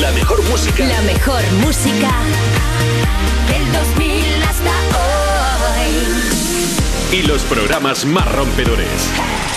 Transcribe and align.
La 0.00 0.10
mejor 0.12 0.42
música. 0.48 0.84
La 0.86 1.00
mejor 1.02 1.42
música 1.64 2.10
del 3.48 3.72
2000 3.72 4.42
hasta 4.42 4.70
hoy. 7.10 7.18
Y 7.18 7.22
los 7.26 7.42
programas 7.42 8.04
más 8.04 8.30
rompedores. 8.32 8.88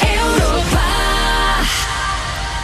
Europa. 0.02 0.82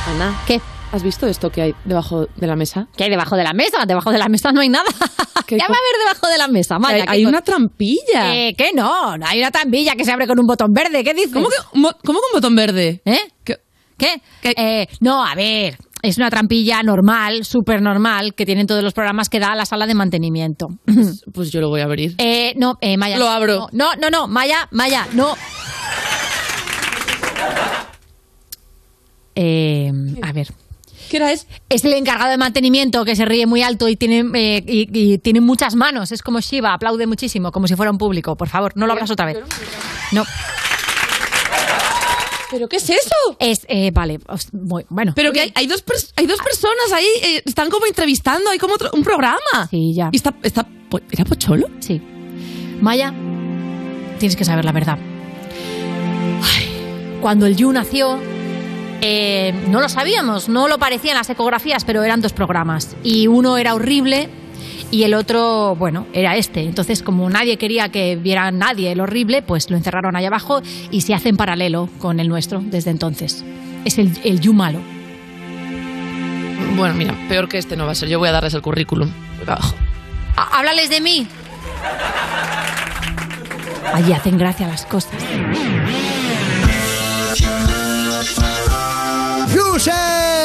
Ana, 0.08 0.42
¿Qué? 0.48 0.62
¿has 0.92 1.04
visto 1.04 1.28
esto 1.28 1.50
que 1.52 1.62
hay 1.62 1.76
debajo 1.86 2.28
de 2.36 2.48
la 2.48 2.56
mesa? 2.56 2.88
¿Qué 2.96 3.04
hay 3.06 3.10
debajo 3.10 3.36
de 3.36 3.44
la 3.44 3.54
mesa? 3.54 3.86
Debajo 3.86 4.12
de 4.12 4.18
la 4.18 4.30
mesa 4.30 4.52
no 4.52 4.62
hay 4.62 4.70
nada. 4.70 4.86
¿Qué 5.46 5.58
¿Qué 5.58 5.64
va 5.64 5.66
a 5.66 5.68
haber 5.68 6.00
debajo 6.08 6.28
de 6.28 6.38
la 6.38 6.48
mesa? 6.48 6.80
Maya, 6.80 6.96
hay 6.96 7.02
¿qué 7.04 7.12
hay 7.12 7.24
co- 7.24 7.30
una 7.30 7.42
trampilla. 7.42 8.36
Eh, 8.36 8.56
¿Qué 8.58 8.72
no? 8.74 9.16
Hay 9.26 9.40
una 9.40 9.52
tambilla 9.52 9.96
que 9.96 10.04
se 10.04 10.12
abre 10.12 10.28
con 10.28 10.40
un 10.40 10.46
botón 10.48 10.74
verde. 10.74 11.04
¿Qué 11.04 11.14
dices? 11.14 11.32
¿Cómo, 11.34 11.50
que, 11.50 11.56
¿Cómo 11.72 11.92
que 12.04 12.10
un 12.12 12.34
botón 12.34 12.56
verde? 12.56 13.02
¿Eh? 13.06 13.20
¿Qué? 13.44 13.58
¿Qué? 13.98 14.22
¿Qué? 14.42 14.54
Eh, 14.58 14.88
no, 15.00 15.26
a 15.26 15.34
ver. 15.36 15.78
Es 16.04 16.18
una 16.18 16.30
trampilla 16.30 16.84
normal, 16.84 17.44
súper 17.44 17.82
normal, 17.82 18.36
que 18.36 18.46
tienen 18.46 18.68
todos 18.68 18.84
los 18.84 18.94
programas 18.94 19.30
que 19.30 19.40
da 19.40 19.56
la 19.56 19.66
sala 19.66 19.88
de 19.88 19.96
mantenimiento. 19.96 20.68
Pues 21.34 21.52
yo 21.52 21.60
lo 21.60 21.70
voy 21.70 21.82
a 21.82 21.86
abrir. 21.86 22.14
Eh, 22.20 22.54
no, 22.56 22.76
eh, 22.82 22.98
Maya. 22.98 23.18
Lo 23.18 23.28
abro. 23.28 23.68
No, 23.72 23.96
no, 23.96 24.10
no, 24.10 24.28
Maya, 24.28 24.68
Maya, 24.72 25.08
no. 25.14 25.36
Eh, 29.36 29.92
a 30.22 30.32
ver. 30.32 30.48
¿Qué 31.10 31.18
era 31.18 31.32
es? 31.32 31.48
Es 31.70 31.86
el 31.86 31.94
encargado 31.94 32.30
de 32.30 32.38
mantenimiento 32.38 33.06
que 33.06 33.16
se 33.16 33.24
ríe 33.26 33.46
muy 33.48 33.62
alto 33.62 33.88
y 33.88 33.96
tiene, 33.96 34.24
eh, 34.34 34.64
y, 34.68 34.90
y 34.92 35.18
tiene 35.20 35.42
muchas 35.42 35.76
manos. 35.76 36.12
Es 36.12 36.22
como 36.22 36.42
Shiva, 36.42 36.74
aplaude 36.74 37.08
muchísimo, 37.08 37.52
como 37.52 37.68
si 37.68 37.76
fuera 37.76 37.92
un 37.92 37.98
público. 37.98 38.36
Por 38.36 38.50
favor, 38.50 38.74
no 38.76 38.86
lo 38.86 38.94
abras 38.94 39.10
otra 39.10 39.26
vez. 39.26 39.38
No, 40.12 40.24
¿Pero 42.52 42.70
qué 42.70 42.78
es 42.78 42.90
eso? 42.90 43.16
es, 43.40 43.66
eh, 43.68 43.92
vale, 43.92 44.20
os- 44.28 44.48
bueno. 44.52 45.12
Pero 45.16 45.32
que 45.34 45.42
hay, 45.42 45.52
hay 45.56 45.68
dos, 45.68 45.86
pers- 45.86 46.12
hay 46.16 46.26
dos 46.28 46.40
personas 46.40 46.92
ahí, 46.94 47.06
eh, 47.24 47.42
están 47.46 47.70
como 47.70 47.86
entrevistando, 47.86 48.50
hay 48.50 48.58
como 48.58 48.76
otro- 48.76 48.90
un 48.94 49.04
programa. 49.04 49.40
Sí, 49.70 49.94
ya. 49.94 50.10
¿Y 50.12 50.16
está, 50.16 50.34
está, 50.44 50.66
po- 50.90 51.02
¿Era 51.12 51.26
Pocholo? 51.26 51.68
Sí. 51.80 52.02
Maya, 52.82 53.14
tienes 54.20 54.36
que 54.36 54.46
saber 54.46 54.64
la 54.66 54.72
verdad. 54.72 54.98
Ay, 56.42 57.18
cuando 57.22 57.46
el 57.46 57.56
Yu 57.56 57.72
nació, 57.72 58.20
eh, 59.02 59.54
no 59.70 59.82
lo 59.82 59.90
sabíamos, 59.90 60.48
no 60.50 60.68
lo 60.68 60.78
parecía 60.80 61.12
en 61.12 61.18
las 61.18 61.30
ecografías, 61.30 61.84
pero 61.86 62.04
eran 62.04 62.22
dos 62.22 62.34
programas. 62.34 62.96
Y 63.04 63.28
uno 63.28 63.58
era 63.58 63.76
horrible 63.76 64.30
y 64.92 65.04
el 65.04 65.14
otro, 65.14 65.76
bueno, 65.76 66.08
era 66.14 66.36
este. 66.38 66.62
Entonces, 66.64 67.04
como 67.04 67.30
nadie 67.30 67.58
quería 67.58 67.90
que 67.90 68.16
viera 68.16 68.52
nadie 68.52 68.92
el 68.92 69.00
horrible, 69.02 69.42
pues 69.42 69.70
lo 69.70 69.78
encerraron 69.78 70.16
ahí 70.16 70.26
abajo 70.26 70.62
y 70.92 71.02
se 71.02 71.14
hace 71.14 71.30
en 71.30 71.38
paralelo 71.38 71.90
con 72.00 72.20
el 72.20 72.28
nuestro 72.30 72.62
desde 72.64 72.92
entonces. 72.92 73.44
Es 73.86 73.98
el, 73.98 74.12
el 74.24 74.40
Yu 74.40 74.54
malo. 74.54 74.80
Bueno, 76.76 76.94
mira, 76.96 77.16
peor 77.28 77.48
que 77.50 77.58
este 77.58 77.76
no 77.76 77.86
va 77.86 77.92
a 77.92 77.96
ser. 77.96 78.10
Yo 78.10 78.20
voy 78.20 78.30
a 78.30 78.32
darles 78.32 78.54
el 78.54 78.62
currículum. 78.62 79.10
Abajo. 79.46 79.76
Há- 80.36 80.60
Háblales 80.60 80.90
de 80.90 81.02
mí. 81.02 81.28
Allí 83.94 84.14
hacen 84.14 84.38
gracia 84.38 84.68
las 84.68 84.86
cosas. 84.86 85.12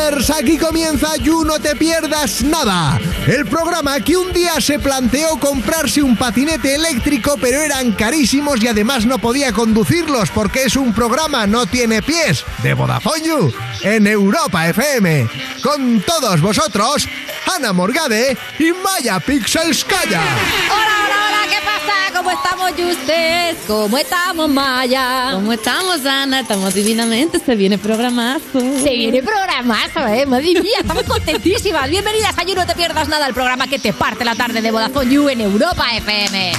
Aquí 0.03 0.59
comienza 0.59 1.15
You 1.17 1.45
No 1.45 1.61
Te 1.61 1.77
Pierdas 1.77 2.43
Nada, 2.43 2.99
el 3.29 3.47
programa 3.47 4.01
que 4.01 4.17
un 4.17 4.33
día 4.33 4.61
se 4.61 4.81
planteó 4.81 5.39
comprarse 5.39 6.03
un 6.03 6.17
patinete 6.17 6.75
eléctrico 6.75 7.39
pero 7.41 7.61
eran 7.61 7.93
carísimos 7.93 8.61
y 8.61 8.67
además 8.67 9.07
no 9.07 9.21
podía 9.21 9.53
conducirlos 9.53 10.31
porque 10.31 10.65
es 10.65 10.75
un 10.75 10.93
programa 10.93 11.47
no 11.47 11.67
tiene 11.67 12.03
pies 12.03 12.45
de 12.65 12.75
Vodafone 12.75 13.23
You 13.25 13.55
en 13.83 14.09
Europa 14.09 14.69
FM. 14.69 15.29
Con 15.63 16.01
todos 16.01 16.41
vosotros, 16.41 17.07
Ana 17.55 17.73
Morgade 17.73 18.37
y 18.59 18.73
Maya 18.73 19.21
Pixelskaya. 19.21 20.21
Hola, 20.21 20.95
hola, 21.05 21.17
hola, 21.29 21.43
¿qué 21.49 21.65
pasa? 21.65 21.72
¿Cómo 22.15 22.31
estamos, 22.31 22.71
ustedes? 22.71 23.57
¿Cómo 23.67 23.99
estamos, 23.99 24.49
Maya? 24.49 25.31
¿Cómo 25.33 25.53
estamos, 25.53 26.05
Ana? 26.07 26.41
Estamos 26.41 26.75
divinamente. 26.75 27.39
Se 27.39 27.57
viene 27.57 27.79
programazo. 27.79 28.61
Se 28.83 28.91
viene 28.91 29.23
programazo, 29.23 30.07
¿eh? 30.09 30.27
Madre 30.27 30.61
mía, 30.61 30.79
estamos 30.81 31.05
contentísimas. 31.05 31.91
Bienvenidas 31.91 32.39
a 32.39 32.45
You 32.45 32.55
No 32.55 32.67
Te 32.67 32.75
Pierdas 32.75 33.09
Nada, 33.09 33.27
el 33.27 33.35
programa 33.35 33.67
que 33.67 33.79
te 33.79 33.93
parte 33.93 34.25
la 34.25 34.35
tarde 34.35 34.61
de 34.61 34.71
Vodafone 34.71 35.11
You 35.11 35.29
en 35.29 35.41
Europa 35.41 35.87
FM. 35.95 36.53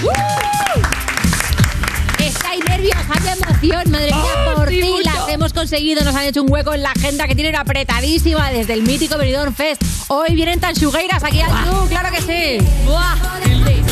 Estáis 2.54 2.70
nerviosas 2.70 3.24
de 3.24 3.32
emoción, 3.32 3.92
madre 3.92 4.12
mía, 4.14 4.54
por 4.56 4.68
ti 4.68 4.94
las 5.04 5.30
hemos 5.30 5.54
conseguido, 5.54 6.04
nos 6.04 6.14
han 6.14 6.26
hecho 6.26 6.44
un 6.44 6.52
hueco 6.52 6.72
en 6.76 6.84
la 6.84 6.92
agenda 6.92 7.28
que 7.28 7.34
tienen 7.34 7.56
apretadísima 7.56 8.52
desde 8.52 8.74
el 8.74 8.84
mítico 8.84 9.18
Benidorm 9.18 9.56
Fest. 9.56 9.82
Hoy 10.08 10.36
vienen 10.36 10.60
tan 10.60 10.76
chugueiras 10.76 11.24
aquí 11.24 11.42
al 11.42 11.50
You, 11.50 11.88
claro 11.90 12.10
que 12.12 12.22
sí. 12.22 12.64
Buah. 12.86 13.16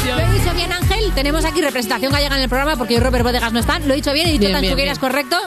¿Lo 0.05 0.19
he 0.19 0.31
dicho 0.31 0.53
bien, 0.53 0.71
Ángel? 0.71 1.11
Tenemos 1.15 1.43
aquí 1.43 1.61
representación 1.61 2.11
gallega 2.11 2.35
en 2.35 2.43
el 2.43 2.49
programa 2.49 2.75
porque 2.75 2.95
hoy 2.95 2.99
Robert 2.99 3.23
Bodegas 3.23 3.51
no 3.51 3.59
están. 3.59 3.87
¿Lo 3.87 3.93
he 3.93 3.97
dicho 3.97 4.13
bien? 4.13 4.27
¿He 4.27 4.31
dicho 4.33 4.41
Bien, 4.41 4.51
tan 4.51 4.61
bien, 4.61 4.73
chugueiras 4.73 4.99
bien. 4.99 5.09
correcto? 5.11 5.37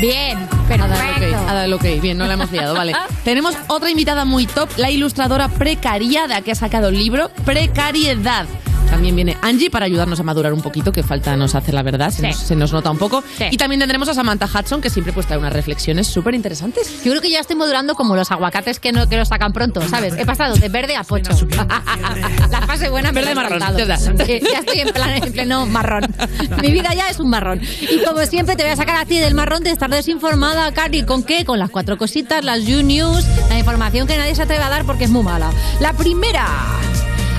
Bien, 0.00 0.38
el 0.40 0.48
perfecto. 0.66 0.84
ok, 0.84 1.48
ha 1.48 1.54
dado 1.54 1.64
el 1.66 1.72
ok. 1.74 1.84
Bien, 2.02 2.18
no 2.18 2.26
la 2.26 2.34
hemos 2.34 2.50
liado, 2.50 2.74
vale. 2.74 2.92
Tenemos 3.24 3.54
otra 3.68 3.88
invitada 3.90 4.24
muy 4.24 4.46
top, 4.46 4.68
la 4.78 4.90
ilustradora 4.90 5.48
Precariada, 5.48 6.42
que 6.42 6.50
ha 6.50 6.56
sacado 6.56 6.88
el 6.88 6.98
libro 6.98 7.30
Precariedad. 7.44 8.46
También 8.94 9.16
viene 9.16 9.36
Angie 9.42 9.70
para 9.70 9.86
ayudarnos 9.86 10.20
a 10.20 10.22
madurar 10.22 10.52
un 10.52 10.62
poquito, 10.62 10.92
que 10.92 11.02
falta 11.02 11.36
nos 11.36 11.56
hace 11.56 11.72
la 11.72 11.82
verdad, 11.82 12.10
se, 12.10 12.20
Sí. 12.20 12.26
nos, 12.28 12.36
se 12.36 12.54
nos 12.54 12.72
nota 12.72 12.92
un 12.92 12.98
poco. 12.98 13.24
Sí. 13.36 13.46
Y 13.50 13.56
también 13.56 13.80
tendremos 13.80 14.08
a 14.08 14.14
Samantha 14.14 14.46
Hudson, 14.46 14.80
que 14.80 14.88
siempre 14.88 15.12
pues 15.12 15.26
trae 15.26 15.36
unas 15.36 15.52
reflexiones 15.52 16.06
súper 16.06 16.34
interesantes. 16.34 17.02
Yo 17.04 17.10
creo 17.10 17.20
que 17.20 17.28
ya 17.28 17.40
estoy 17.40 17.56
modulando 17.56 17.96
como 17.96 18.14
los 18.14 18.30
aguacates 18.30 18.78
que 18.78 18.92
no 18.92 19.08
que 19.08 19.16
los 19.16 19.26
sacan 19.26 19.52
pronto, 19.52 19.80
¿sabes? 19.88 20.14
He 20.16 20.24
pasado 20.24 20.54
de 20.54 20.68
verde 20.68 20.94
a 20.94 21.02
pocho. 21.02 21.32
La 22.50 22.62
fase 22.66 22.88
buena 22.88 23.10
me 23.10 23.20
Verde 23.20 23.34
marrón, 23.34 23.58
ya 23.58 23.84
ya 23.86 23.94
estoy 24.60 24.80
en, 24.80 24.92
plan, 24.92 25.10
en 25.22 25.32
pleno 25.32 25.66
marrón. 25.66 26.04
Mi 26.62 26.70
vida 26.70 26.94
ya 26.94 27.08
es 27.08 27.18
un 27.18 27.30
marrón. 27.30 27.60
Y 27.62 28.04
como 28.04 28.20
siempre 28.26 28.54
te 28.54 28.62
voy 28.62 28.72
a 28.72 28.76
sacar 28.76 28.96
a 28.96 29.06
ti 29.06 29.18
del 29.18 29.34
marrón 29.34 29.64
de 29.64 29.70
estar 29.72 29.90
desinformada, 29.90 30.70
Cari. 30.72 31.02
¿Con 31.02 31.24
qué? 31.24 31.44
Con 31.44 31.58
las 31.58 31.70
cuatro 31.70 31.98
cositas, 31.98 32.44
las 32.44 32.64
You 32.64 32.82
News, 32.84 33.24
la 33.48 33.58
información 33.58 34.06
que 34.06 34.16
nadie 34.16 34.36
se 34.36 34.42
atreve 34.42 34.62
a 34.62 34.68
dar 34.68 34.84
porque 34.84 35.04
es 35.04 35.10
muy 35.10 35.24
mala. 35.24 35.50
La 35.80 35.92
primera... 35.94 36.46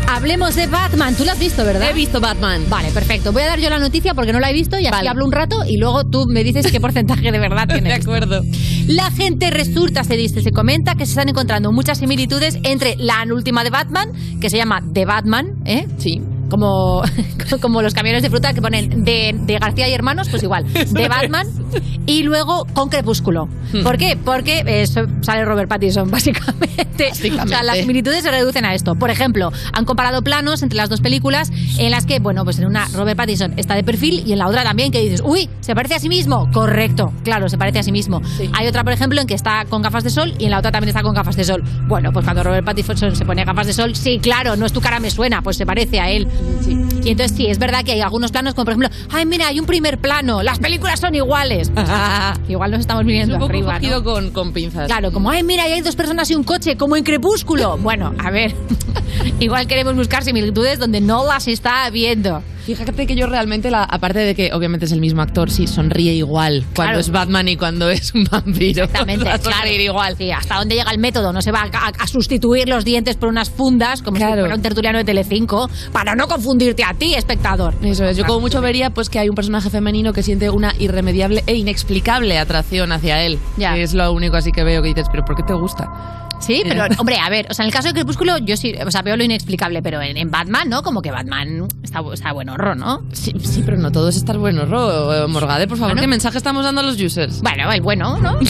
Hablemos 0.08 0.56
de 0.56 0.68
Batman. 0.68 1.16
Tú 1.16 1.26
lo 1.26 1.32
has 1.32 1.40
visto, 1.40 1.66
¿verdad? 1.66 1.90
He 1.90 1.94
visto 1.94 2.22
Batman. 2.22 2.64
Vale, 2.70 2.90
perfecto. 2.92 3.32
Voy 3.34 3.42
a 3.44 3.48
dar 3.48 3.60
yo 3.60 3.70
la 3.70 3.80
noticia 3.80 4.14
porque 4.14 4.32
no 4.32 4.40
la 4.40 4.50
he 4.50 4.54
visto 4.54 4.78
y 4.80 4.86
así 4.86 4.92
Vale. 4.92 5.10
hablo 5.10 5.26
un 5.26 5.32
rato 5.32 5.58
y 5.68 5.78
luego 5.78 6.04
tú 6.06 6.26
me 6.28 6.44
dices 6.44 6.72
qué 6.72 6.80
porcentaje 6.80 7.32
de 7.32 7.40
verdad 7.40 7.68
tiene. 7.72 7.90
De 7.90 7.96
acuerdo. 7.96 8.42
La 8.88 9.12
gente 9.12 9.50
resulta, 9.50 10.04
se 10.04 10.16
dice, 10.16 10.42
se 10.42 10.52
comenta 10.52 10.96
que 10.96 11.06
se 11.06 11.12
están 11.14 11.30
encontrando 11.30 11.72
muchas 11.72 11.98
similitudes 11.98 12.58
entre 12.64 12.96
la 12.98 13.26
última 13.34 13.64
de 13.64 13.72
Batman, 13.72 14.10
que 14.40 14.50
se 14.50 14.58
llama 14.58 14.82
The 14.94 15.06
Batman, 15.06 15.48
¿eh? 15.66 15.88
Sí. 15.98 16.22
Como, 16.50 17.02
como 17.62 17.82
los 17.82 17.94
camiones 17.94 18.22
de 18.22 18.30
fruta 18.30 18.54
que 18.54 18.62
ponen 18.62 19.04
de, 19.04 19.36
de 19.38 19.58
García 19.58 19.90
y 19.90 19.94
Hermanos, 19.94 20.30
pues 20.30 20.44
igual, 20.44 20.66
de 20.74 21.08
Batman, 21.08 21.48
y 22.06 22.24
luego 22.24 22.66
con 22.74 22.90
Crepúsculo. 22.90 23.48
Hmm. 23.74 23.84
¿Por 23.84 23.98
qué? 23.98 24.18
Porque 24.24 24.64
eh, 24.66 24.86
sale 24.88 25.46
Robert 25.46 25.70
Pattinson, 25.70 26.10
básicamente. 26.12 27.12
O 27.44 27.48
sea, 27.48 27.64
las 27.64 27.78
similitudes 27.78 28.24
se 28.24 28.32
reducen 28.32 28.66
a 28.66 28.74
esto. 28.74 28.96
Por 28.96 29.10
ejemplo, 29.10 29.52
han 29.74 29.86
comparado 29.86 30.22
planos 30.22 30.64
entre 30.64 30.78
las 30.78 30.90
dos 30.90 31.02
películas 31.02 31.52
en 31.78 31.92
las 31.92 32.06
que, 32.06 32.20
bueno, 32.20 32.44
pues 32.44 32.60
en 32.60 32.66
una 32.66 32.88
Robert 32.94 33.18
Pattinson 33.18 33.54
está 33.58 33.76
de 33.76 33.84
perfil 33.84 34.24
y 34.26 34.34
en 34.34 34.40
la 34.40 34.48
otra 34.48 34.64
también 34.64 34.92
que 34.92 35.02
dices, 35.02 35.22
uy, 35.24 35.50
¿se 35.62 35.76
parece 35.76 35.96
a 35.96 36.00
sí 36.00 36.10
mismo? 36.10 36.50
Correcto, 36.52 37.12
claro, 37.24 37.50
se 37.50 37.58
parece 37.58 37.80
a 37.80 37.84
sí 37.84 37.92
mismo. 37.92 38.22
Sí. 38.38 38.50
Hay 38.54 38.68
otra, 38.68 38.84
por 38.84 38.94
ejemplo, 38.94 39.20
en 39.20 39.28
que 39.28 39.34
está 39.34 39.66
con 39.66 39.82
gafas 39.82 40.04
de 40.04 40.10
sol 40.10 40.34
y 40.38 40.46
en 40.46 40.52
la 40.52 40.60
otra 40.60 40.72
también 40.72 40.90
está 40.90 41.02
con 41.02 41.14
gafas 41.14 41.36
de 41.36 41.44
sol. 41.44 41.64
Bueno, 41.88 42.12
pues 42.12 42.24
cuando 42.26 42.44
Robert 42.44 42.66
Pattinson 42.66 43.16
se 43.16 43.26
pone 43.26 43.44
gafas 43.44 43.68
de 43.68 43.74
sol, 43.74 43.96
sí, 43.96 44.20
claro, 44.20 44.56
no 44.56 44.66
es 44.66 44.74
tu 44.74 44.82
cara 44.82 45.00
me 45.00 45.12
suena, 45.12 45.42
pues 45.42 45.58
se 45.58 45.66
parece 45.66 46.00
a 46.00 46.10
él. 46.10 46.28
Sí. 46.62 46.95
Y 47.06 47.12
entonces 47.12 47.38
sí, 47.38 47.46
es 47.48 47.60
verdad 47.60 47.84
que 47.86 47.92
hay 47.94 48.02
algunos 48.02 48.32
planos, 48.32 48.54
como 48.56 48.66
por 48.66 48.74
ejemplo, 48.74 48.90
ay, 49.12 49.26
mira, 49.26 49.48
hay 49.48 49.60
un 49.60 49.66
primer 49.66 50.00
plano, 50.00 50.42
las 50.44 50.60
películas 50.60 51.00
son 51.00 51.16
iguales. 51.16 51.72
Igual 52.50 52.72
nos 52.72 52.80
estamos 52.82 53.02
Es 53.02 53.08
viniendo 53.08 53.36
un 53.36 53.40
poco 53.40 53.52
arriba, 53.54 53.80
¿no? 53.80 54.04
con, 54.04 54.32
con 54.32 54.52
pinzas. 54.54 54.88
Claro, 54.88 55.12
como, 55.12 55.30
ay, 55.30 55.44
mira, 55.44 55.64
ahí 55.64 55.74
hay 55.74 55.82
dos 55.82 55.96
personas 55.96 56.30
y 56.32 56.36
un 56.36 56.44
coche, 56.44 56.76
como 56.78 56.98
en 56.98 57.04
Crepúsculo. 57.04 57.78
Bueno, 57.86 58.14
a 58.18 58.32
ver, 58.32 58.56
igual 59.40 59.68
queremos 59.68 59.96
buscar 59.96 60.24
similitudes 60.24 60.80
donde 60.80 61.00
no 61.02 61.26
las 61.26 61.48
está 61.48 61.88
viendo. 61.92 62.42
Fíjate 62.66 63.06
que 63.06 63.16
yo 63.16 63.28
realmente, 63.28 63.70
la, 63.70 63.84
aparte 63.84 64.18
de 64.18 64.34
que 64.34 64.52
obviamente 64.52 64.88
es 64.88 64.92
el 64.92 65.00
mismo 65.00 65.22
actor, 65.22 65.52
sí, 65.52 65.68
sonríe 65.68 66.14
igual 66.14 66.64
cuando 66.74 66.94
Claro. 66.94 67.00
es 67.00 67.12
Batman 67.12 67.48
y 67.48 67.58
cuando 67.58 67.92
es 67.92 68.12
un 68.16 68.24
vampiro. 68.24 68.86
Exactamente, 68.86 69.24
Va 69.26 69.36
a 69.36 69.38
claro. 69.38 69.70
igual. 69.70 70.16
Sí, 70.18 70.32
hasta 70.32 70.56
dónde 70.58 70.74
llega 70.74 70.90
el 70.90 70.98
método. 70.98 71.32
No 71.32 71.44
se 71.44 71.52
va 71.52 71.70
a, 71.72 71.88
a 71.90 72.08
sustituir 72.08 72.68
los 72.68 72.84
dientes 72.84 73.18
por 73.18 73.30
unas 73.30 73.52
fundas, 73.52 74.02
como 74.02 74.18
si 74.18 74.24
Claro. 74.24 74.42
fuera 74.42 74.56
un 74.56 74.64
tertuliano 74.64 74.98
de 74.98 75.04
Telecinco, 75.04 75.70
para 75.92 76.16
no 76.16 76.28
confundirte 76.28 76.84
a 76.84 76.95
ti, 76.96 77.14
espectador. 77.14 77.74
Eso 77.82 78.06
es, 78.06 78.18
yo 78.18 78.26
como 78.26 78.40
mucho 78.40 78.62
vería 78.62 78.90
pues 78.90 79.10
que 79.10 79.20
hay 79.20 79.30
un 79.30 79.36
personaje 79.36 79.70
femenino 79.70 80.14
que 80.14 80.24
siente 80.24 80.50
una 80.50 80.74
irremediable 80.80 81.44
e 81.48 81.56
inexplicable 81.56 82.38
atracción 82.38 82.92
hacia 82.92 83.24
él. 83.24 83.40
Ya. 83.58 83.74
Que 83.74 83.84
es 83.84 83.94
lo 83.94 84.12
único 84.12 84.36
así 84.38 84.52
que 84.52 84.64
veo 84.64 84.82
que 84.82 84.90
dices, 84.90 85.08
pero 85.12 85.24
¿por 85.26 85.36
qué 85.36 85.44
te 85.44 85.54
gusta? 85.54 86.22
Sí, 86.40 86.64
pero 86.68 86.86
hombre, 87.00 87.18
a 87.18 87.30
ver, 87.30 87.48
o 87.50 87.54
sea, 87.54 87.64
en 87.64 87.68
el 87.68 87.74
caso 87.74 87.88
de 87.88 87.94
Crepúsculo 87.94 88.38
yo 88.40 88.58
sí, 88.58 88.74
o 88.86 88.92
sea, 88.92 89.02
veo 89.02 89.16
lo 89.18 89.24
inexplicable, 89.24 89.82
pero 89.82 90.02
en, 90.02 90.18
en 90.18 90.30
Batman, 90.30 90.70
¿no? 90.70 90.84
Como 90.84 91.02
que 91.02 91.12
Batman 91.12 91.68
está, 91.82 92.02
está 92.14 92.34
buen 92.34 92.50
horror, 92.50 92.76
¿no? 92.78 93.04
Sí, 93.14 93.34
sí, 93.42 93.62
pero 93.64 93.78
no 93.78 93.92
todo 93.92 94.10
es 94.10 94.18
estar 94.18 94.38
bueno, 94.38 94.66
Ro. 94.66 95.14
Eh, 95.14 95.28
Morgade, 95.28 95.68
por 95.68 95.78
favor, 95.78 95.94
Bueno. 95.94 96.02
¿qué 96.02 96.08
mensaje 96.08 96.38
estamos 96.38 96.64
dando 96.66 96.82
a 96.82 96.84
los 96.84 97.00
users? 97.00 97.42
Bueno, 97.42 97.70
bueno, 97.82 98.18
¿no? 98.20 98.40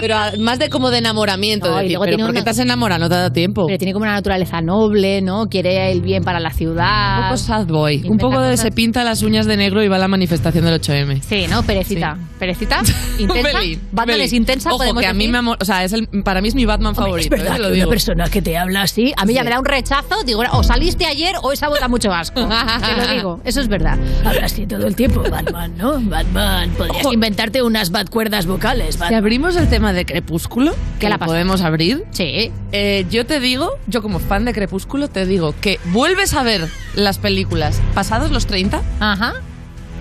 Pero 0.00 0.16
a- 0.16 0.32
más 0.38 0.58
de 0.58 0.68
como 0.68 0.90
de 0.90 0.98
enamoramiento. 0.98 1.68
No, 1.70 1.76
de 1.76 1.80
y 1.80 1.84
decir, 1.84 1.92
luego 1.96 2.04
pero 2.04 2.16
tiene 2.16 2.24
¿por 2.28 2.32
qué 2.34 2.38
una- 2.40 2.44
te 2.44 2.50
has 2.50 2.58
enamorado? 2.58 3.00
No 3.00 3.08
te 3.08 3.14
ha 3.14 3.18
dado 3.18 3.32
tiempo. 3.32 3.64
Pero 3.66 3.78
tiene 3.78 3.92
como 3.92 4.02
una 4.04 4.12
naturaleza 4.14 4.60
noble, 4.60 5.22
¿no? 5.22 5.46
Quiere 5.46 5.90
el 5.92 6.00
bien 6.02 6.22
para 6.24 6.40
la 6.40 6.48
Un 6.50 6.54
ciudad. 6.54 7.22
poco 7.28 7.36
sad 7.36 7.66
boy. 7.66 8.02
Un 8.08 8.18
poco 8.18 8.40
de 8.40 8.56
se 8.56 8.70
pinta 8.70 9.04
las 9.04 9.22
uñas 9.22 9.46
de 9.46 9.56
negro 9.56 9.82
y 9.82 9.88
va 9.88 9.96
a 9.96 9.98
la 9.98 10.08
manifestación 10.08 10.64
del 10.64 10.74
8M. 10.80 11.20
Sí, 11.22 11.46
¿no? 11.48 11.62
Perecita. 11.62 12.16
¿Perecita? 12.38 12.80
¿Intensa? 13.18 13.48
Un 13.50 13.60
pelín, 13.60 13.78
un 13.80 13.88
Batman 13.92 14.06
pelín. 14.14 14.24
es 14.24 14.32
intensa, 14.32 14.68
Ojo, 14.70 14.78
podemos 14.78 15.00
que 15.02 15.06
a 15.08 15.12
mí 15.12 15.18
decir. 15.20 15.32
me 15.32 15.38
amo- 15.38 15.56
o 15.58 15.64
sea, 15.64 15.84
es 15.84 15.92
el, 15.92 16.08
para 16.24 16.40
mí 16.40 16.48
es 16.48 16.54
mi 16.54 16.64
Batman 16.64 16.94
favorito. 16.94 17.34
Es 17.34 17.40
verdad 17.42 17.54
¿eh? 17.54 17.56
Te 17.56 17.62
lo 17.62 17.70
digo. 17.70 17.88
persona 17.90 18.28
que 18.28 18.42
te 18.42 18.56
habla 18.58 18.82
así, 18.82 19.12
a 19.16 19.24
mí 19.24 19.34
ya 19.34 19.44
me 19.44 19.50
da 19.50 19.58
un 19.58 19.64
rechazo, 19.64 20.22
digo, 20.24 20.42
o 20.52 20.62
saliste 20.62 21.06
ayer 21.06 21.34
o 21.42 21.52
esa 21.52 21.68
bota 21.68 21.88
mucho 21.88 22.12
asco. 22.12 22.46
Te 22.46 23.06
lo 23.06 23.12
digo, 23.14 23.40
eso 23.44 23.60
es 23.60 23.68
verdad. 23.68 23.98
Hablas 24.24 24.52
así 24.52 24.66
todo 24.66 24.86
el 24.86 24.96
tiempo, 24.96 25.22
Batman, 25.30 25.72
¿no? 25.76 26.00
Batman, 26.00 26.70
podrías 26.76 27.12
inventarte 27.12 27.62
unas 27.62 27.90
bad 27.90 28.08
cuerdas 28.08 28.46
vocales, 28.46 28.98
Si 29.08 29.14
abrimos 29.14 29.56
el 29.56 29.68
tema 29.68 29.83
de 29.92 30.06
Crepúsculo, 30.06 30.72
¿Qué 30.72 31.00
que 31.00 31.08
la 31.08 31.18
podemos 31.18 31.60
abrir, 31.62 32.04
Sí. 32.10 32.50
eh, 32.72 33.06
yo 33.10 33.26
te 33.26 33.40
digo, 33.40 33.70
yo 33.86 34.02
como 34.02 34.18
fan 34.18 34.44
de 34.44 34.52
Crepúsculo, 34.52 35.08
te 35.08 35.26
digo 35.26 35.54
que 35.60 35.78
vuelves 35.86 36.34
a 36.34 36.42
ver 36.42 36.68
las 36.94 37.18
películas 37.18 37.80
pasados 37.94 38.30
los 38.30 38.46
30 38.46 38.82
Ajá. 39.00 39.34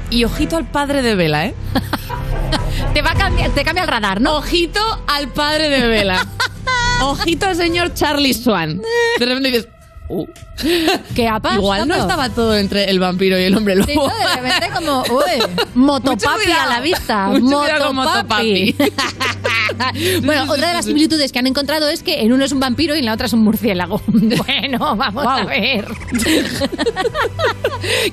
y 0.10 0.24
ojito 0.24 0.58
al 0.58 0.66
padre 0.70 1.02
de 1.02 1.16
Vela, 1.16 1.48
¿eh? 1.48 1.54
Te 2.94 3.02
va 3.02 3.12
a 3.12 3.16
cambiar, 3.16 3.50
te 3.52 3.64
cambia 3.64 3.84
el 3.84 3.90
radar, 3.90 4.22
¿no? 4.22 4.36
Ojito 4.38 4.80
al 5.08 5.28
padre 5.30 5.70
de 5.70 5.88
Vela. 5.88 6.28
ojito 7.02 7.48
al 7.48 7.56
señor 7.56 7.94
Charlie 7.94 8.34
Swan. 8.34 8.82
De 9.20 9.26
repente 9.26 9.50
dices, 9.50 9.68
uh, 10.10 10.26
¿Qué 11.16 11.28
ha 11.28 11.40
pasado? 11.40 11.62
igual 11.62 11.88
no 11.88 11.96
estaba 11.96 12.30
todo 12.30 12.56
entre 12.56 12.90
el 12.90 13.00
vampiro 13.00 13.40
y 13.40 13.44
el 13.44 13.56
hombre 13.56 13.76
lobo. 13.76 13.88
Sí, 13.88 13.96
¿no? 13.96 14.08
De 14.08 14.36
repente 14.42 14.70
como, 14.74 15.02
uy, 15.10 15.64
motopapi 15.76 16.52
a 16.52 16.68
la 16.68 16.80
vista. 16.80 17.28
Motopapi. 17.28 18.76
bueno, 20.24 20.44
otra 20.52 20.68
de 20.70 20.74
las 20.74 20.86
similitudes 20.86 21.32
que 21.32 21.40
han 21.40 21.48
encontrado 21.48 21.90
es 21.90 22.04
que 22.04 22.22
en 22.22 22.32
uno 22.34 22.46
es 22.46 22.52
un 22.52 22.60
vampiro 22.60 22.96
y 22.96 23.00
en 23.00 23.06
la 23.06 23.14
otra 23.14 23.26
es 23.28 23.34
un 23.34 23.44
murciélago. 23.44 24.02
bueno, 24.08 24.96
vamos 24.96 25.26
a 25.28 25.44
ver. 25.46 25.86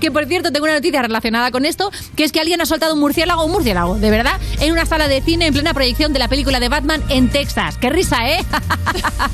que 0.01 0.11
por 0.11 0.27
cierto, 0.27 0.53
tengo 0.53 0.65
una 0.65 0.75
noticia 0.75 1.03
relacionada 1.03 1.51
con 1.51 1.65
esto, 1.67 1.91
que 2.17 2.25
es 2.25 2.33
que 2.33 2.41
alguien 2.41 2.61
ha 2.61 2.67
soltado 2.67 2.95
un 2.95 3.01
murciélago, 3.01 3.45
un 3.45 3.53
murciélago, 3.53 3.97
de 3.97 4.11
verdad, 4.11 4.41
en 4.61 4.73
una 4.73 4.87
sala 4.87 5.09
de 5.09 5.21
cine 5.21 5.47
en 5.47 5.53
plena 5.53 5.75
proyección 5.75 6.13
de 6.13 6.19
la 6.19 6.29
película 6.29 6.61
de 6.61 6.69
Batman 6.69 7.03
en 7.09 7.29
Texas. 7.29 7.77
¡Qué 7.79 7.91
risa, 7.91 8.29
eh! 8.29 8.45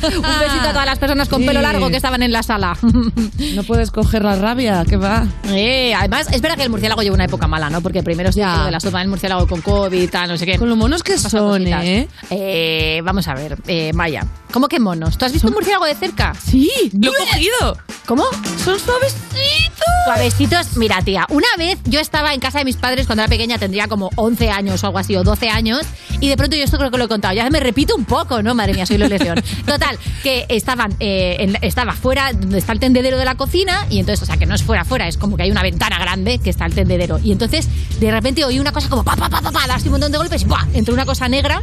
un 0.03 0.23
besito 0.23 0.69
a 0.69 0.71
todas 0.73 0.87
las 0.87 0.99
personas 0.99 1.29
con 1.29 1.45
pelo 1.45 1.61
Sí. 1.61 1.65
largo 1.67 1.89
que 1.89 1.97
estaban 1.97 2.23
en 2.23 2.33
la 2.33 2.43
sala. 2.43 2.56
No 3.55 3.63
puedes 3.65 3.91
coger 3.91 4.23
la 4.25 4.37
rabia, 4.37 4.85
¿qué 4.89 4.97
va? 4.97 5.27
Eh, 5.51 5.95
además, 5.95 6.29
es 6.33 6.41
verdad 6.41 6.57
que 6.57 6.63
el 6.65 6.71
murciélago 6.71 7.03
lleva 7.03 7.15
una 7.15 7.25
época 7.25 7.47
mala, 7.47 7.71
¿no? 7.71 7.81
Porque 7.81 8.03
primero 8.03 8.33
se 8.33 8.41
de 8.41 8.71
la 8.71 8.81
sopa 8.81 8.99
del 9.01 9.09
murciélago 9.09 9.47
con 9.47 9.61
COVID 9.63 10.01
y 10.01 10.09
tal, 10.09 10.29
no 10.29 10.37
sé 10.37 10.47
qué. 10.47 10.59
Con 10.59 10.69
lo 10.69 10.77
monos 10.77 11.03
que 11.03 11.17
son, 11.19 11.31
cositas. 11.61 11.85
¿eh? 11.85 12.09
Eh, 12.31 13.01
Vamos 13.05 13.29
a 13.29 13.35
ver, 13.35 13.57
eh, 13.67 13.93
Maya. 13.93 14.27
¿Cómo 14.53 14.69
que 14.69 14.79
monos? 14.81 15.19
¿Tú 15.19 15.25
has 15.25 15.33
visto 15.33 15.49
un 15.49 15.55
murciélago 15.55 15.85
de 15.85 15.95
cerca? 15.95 16.33
Sí, 16.35 16.71
lo 16.99 17.11
he 17.13 17.17
cogido. 17.31 17.77
¿Cómo? 18.07 18.25
Son 18.65 18.79
suavecitos. 18.79 19.85
Suavecitos. 20.07 20.77
Mira, 20.77 21.03
tía, 21.03 21.27
una 21.31 21.49
vez 21.59 21.79
yo 21.85 22.01
estaba 22.01 22.33
en 22.33 22.41
casa 22.41 22.59
de 22.61 22.65
mis 22.65 22.77
padres 22.77 23.07
cuando 23.07 23.23
era 23.23 23.29
pequeña, 23.29 23.59
tendría 23.59 23.89
como 23.89 24.11
11 24.17 24.51
años 24.51 24.83
o 24.83 24.87
algo 24.87 24.99
así, 24.99 25.17
o 25.17 25.25
12 25.25 25.49
años, 25.49 25.81
y 26.21 26.29
de 26.29 26.37
pronto 26.37 26.57
yo 26.57 26.65
esto 26.65 26.79
creo 26.79 26.91
que 26.91 26.99
lo 26.99 27.05
he 27.05 27.09
contado. 27.09 27.35
Ya 27.35 27.49
me 27.51 27.61
repito 27.61 27.95
un 27.97 28.05
poco, 28.05 28.43
¿no? 28.43 28.55
Madre 28.55 28.75
mía, 28.75 28.87
soy 28.87 28.99
Loles 28.99 29.23
León. 29.23 29.43
Total, 29.67 29.99
que 30.23 30.47
estaban, 30.49 30.95
eh, 31.01 31.37
en- 31.41 31.59
estaba 31.63 31.93
fuera 31.95 32.33
donde 32.41 32.59
está 32.59 32.73
el 32.73 32.81
tendedero 32.81 33.19
de 33.19 33.25
la 33.25 33.35
cocina, 33.35 33.87
y 33.91 33.99
entonces, 34.01 34.23
o 34.23 34.27
sea, 34.27 34.37
que 34.37 34.47
no 34.47 34.55
es 34.55 34.63
fuera, 34.63 34.85
fuera, 34.85 35.09
es 35.09 35.17
como 35.17 35.37
que 35.37 35.43
hay 35.45 35.51
una 35.51 35.63
ventana 35.63 35.99
grande 35.99 36.39
que 36.39 36.51
está 36.51 36.67
el 36.67 36.75
tendedero. 36.75 37.19
Y 37.23 37.33
entonces, 37.33 37.69
de 38.01 38.11
repente 38.11 38.45
oí 38.45 38.59
una 38.59 38.73
cosa 38.73 38.89
como 38.89 39.03
pa, 39.05 39.17
pa, 39.17 39.29
pa, 39.29 39.41
pa, 39.41 39.51
pa, 39.51 39.61
un 39.85 39.91
montón 39.91 40.13
de 40.13 40.19
golpes, 40.19 40.43
y 40.43 40.45
¡buah! 40.47 40.67
entró 40.75 40.95
una 40.95 41.05
cosa 41.07 41.29
negra. 41.29 41.63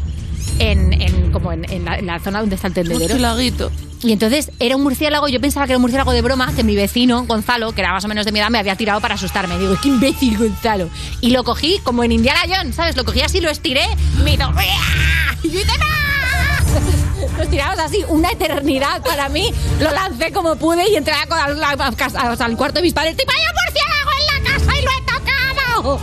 En, 0.59 0.93
en- 0.93 1.31
como 1.31 1.51
en, 1.51 1.65
en 1.71 1.83
la, 1.83 1.97
en 1.97 2.05
la 2.05 2.19
zona 2.19 2.39
donde 2.41 2.55
está 2.55 2.67
el 2.67 2.73
tendedero. 2.73 3.05
Murcielaguito. 3.05 3.71
Y 4.03 4.11
entonces 4.11 4.51
era 4.59 4.75
un 4.75 4.83
murciélago, 4.83 5.27
yo 5.27 5.41
pensaba 5.41 5.65
que 5.65 5.71
era 5.71 5.77
un 5.77 5.81
murciélago 5.81 6.11
de 6.11 6.21
broma, 6.21 6.53
que 6.53 6.63
mi 6.63 6.75
vecino, 6.75 7.25
Gonzalo, 7.25 7.71
que 7.71 7.81
era 7.81 7.91
más 7.91 8.05
o 8.05 8.07
menos 8.07 8.25
de 8.25 8.31
mi 8.31 8.39
edad, 8.39 8.49
me 8.51 8.59
había 8.59 8.75
tirado 8.75 9.01
para 9.01 9.15
asustarme. 9.15 9.57
Digo, 9.57 9.75
qué 9.81 9.87
imbécil, 9.87 10.37
Gonzalo. 10.37 10.89
Y 11.21 11.31
lo 11.31 11.43
cogí 11.43 11.79
como 11.83 12.03
en 12.03 12.11
Indiana 12.11 12.41
Jones, 12.47 12.75
¿sabes? 12.75 12.95
Lo 12.95 13.03
cogí 13.03 13.21
así, 13.21 13.39
lo 13.41 13.49
estiré, 13.49 13.85
me 14.23 14.33
hizo... 14.33 14.51
Y 15.43 15.49
yo 15.49 15.59
hice 15.61 15.71
¡No! 15.79 17.12
Lo 17.37 17.45
tiramos 17.47 17.79
así, 17.79 18.03
una 18.09 18.29
eternidad 18.31 19.01
para 19.03 19.29
mí. 19.29 19.49
Lo 19.79 19.91
lancé 19.91 20.31
como 20.31 20.55
pude 20.55 20.89
y 20.91 20.95
entré 20.95 21.13
a, 21.13 21.23
a- 21.29 21.71
a- 22.31 22.45
al 22.45 22.57
cuarto 22.57 22.75
de 22.79 22.81
mis 22.83 22.93
padres. 22.93 23.15
¡Tipo, 23.17 23.31
hay 23.31 23.43
un 23.45 23.55
murciélago 23.65 24.11
en 24.19 24.43
la 24.43 24.51
casa 24.51 24.79
y 24.79 24.83
lo 24.83 24.91
he 24.91 25.01
tocado! 25.05 25.99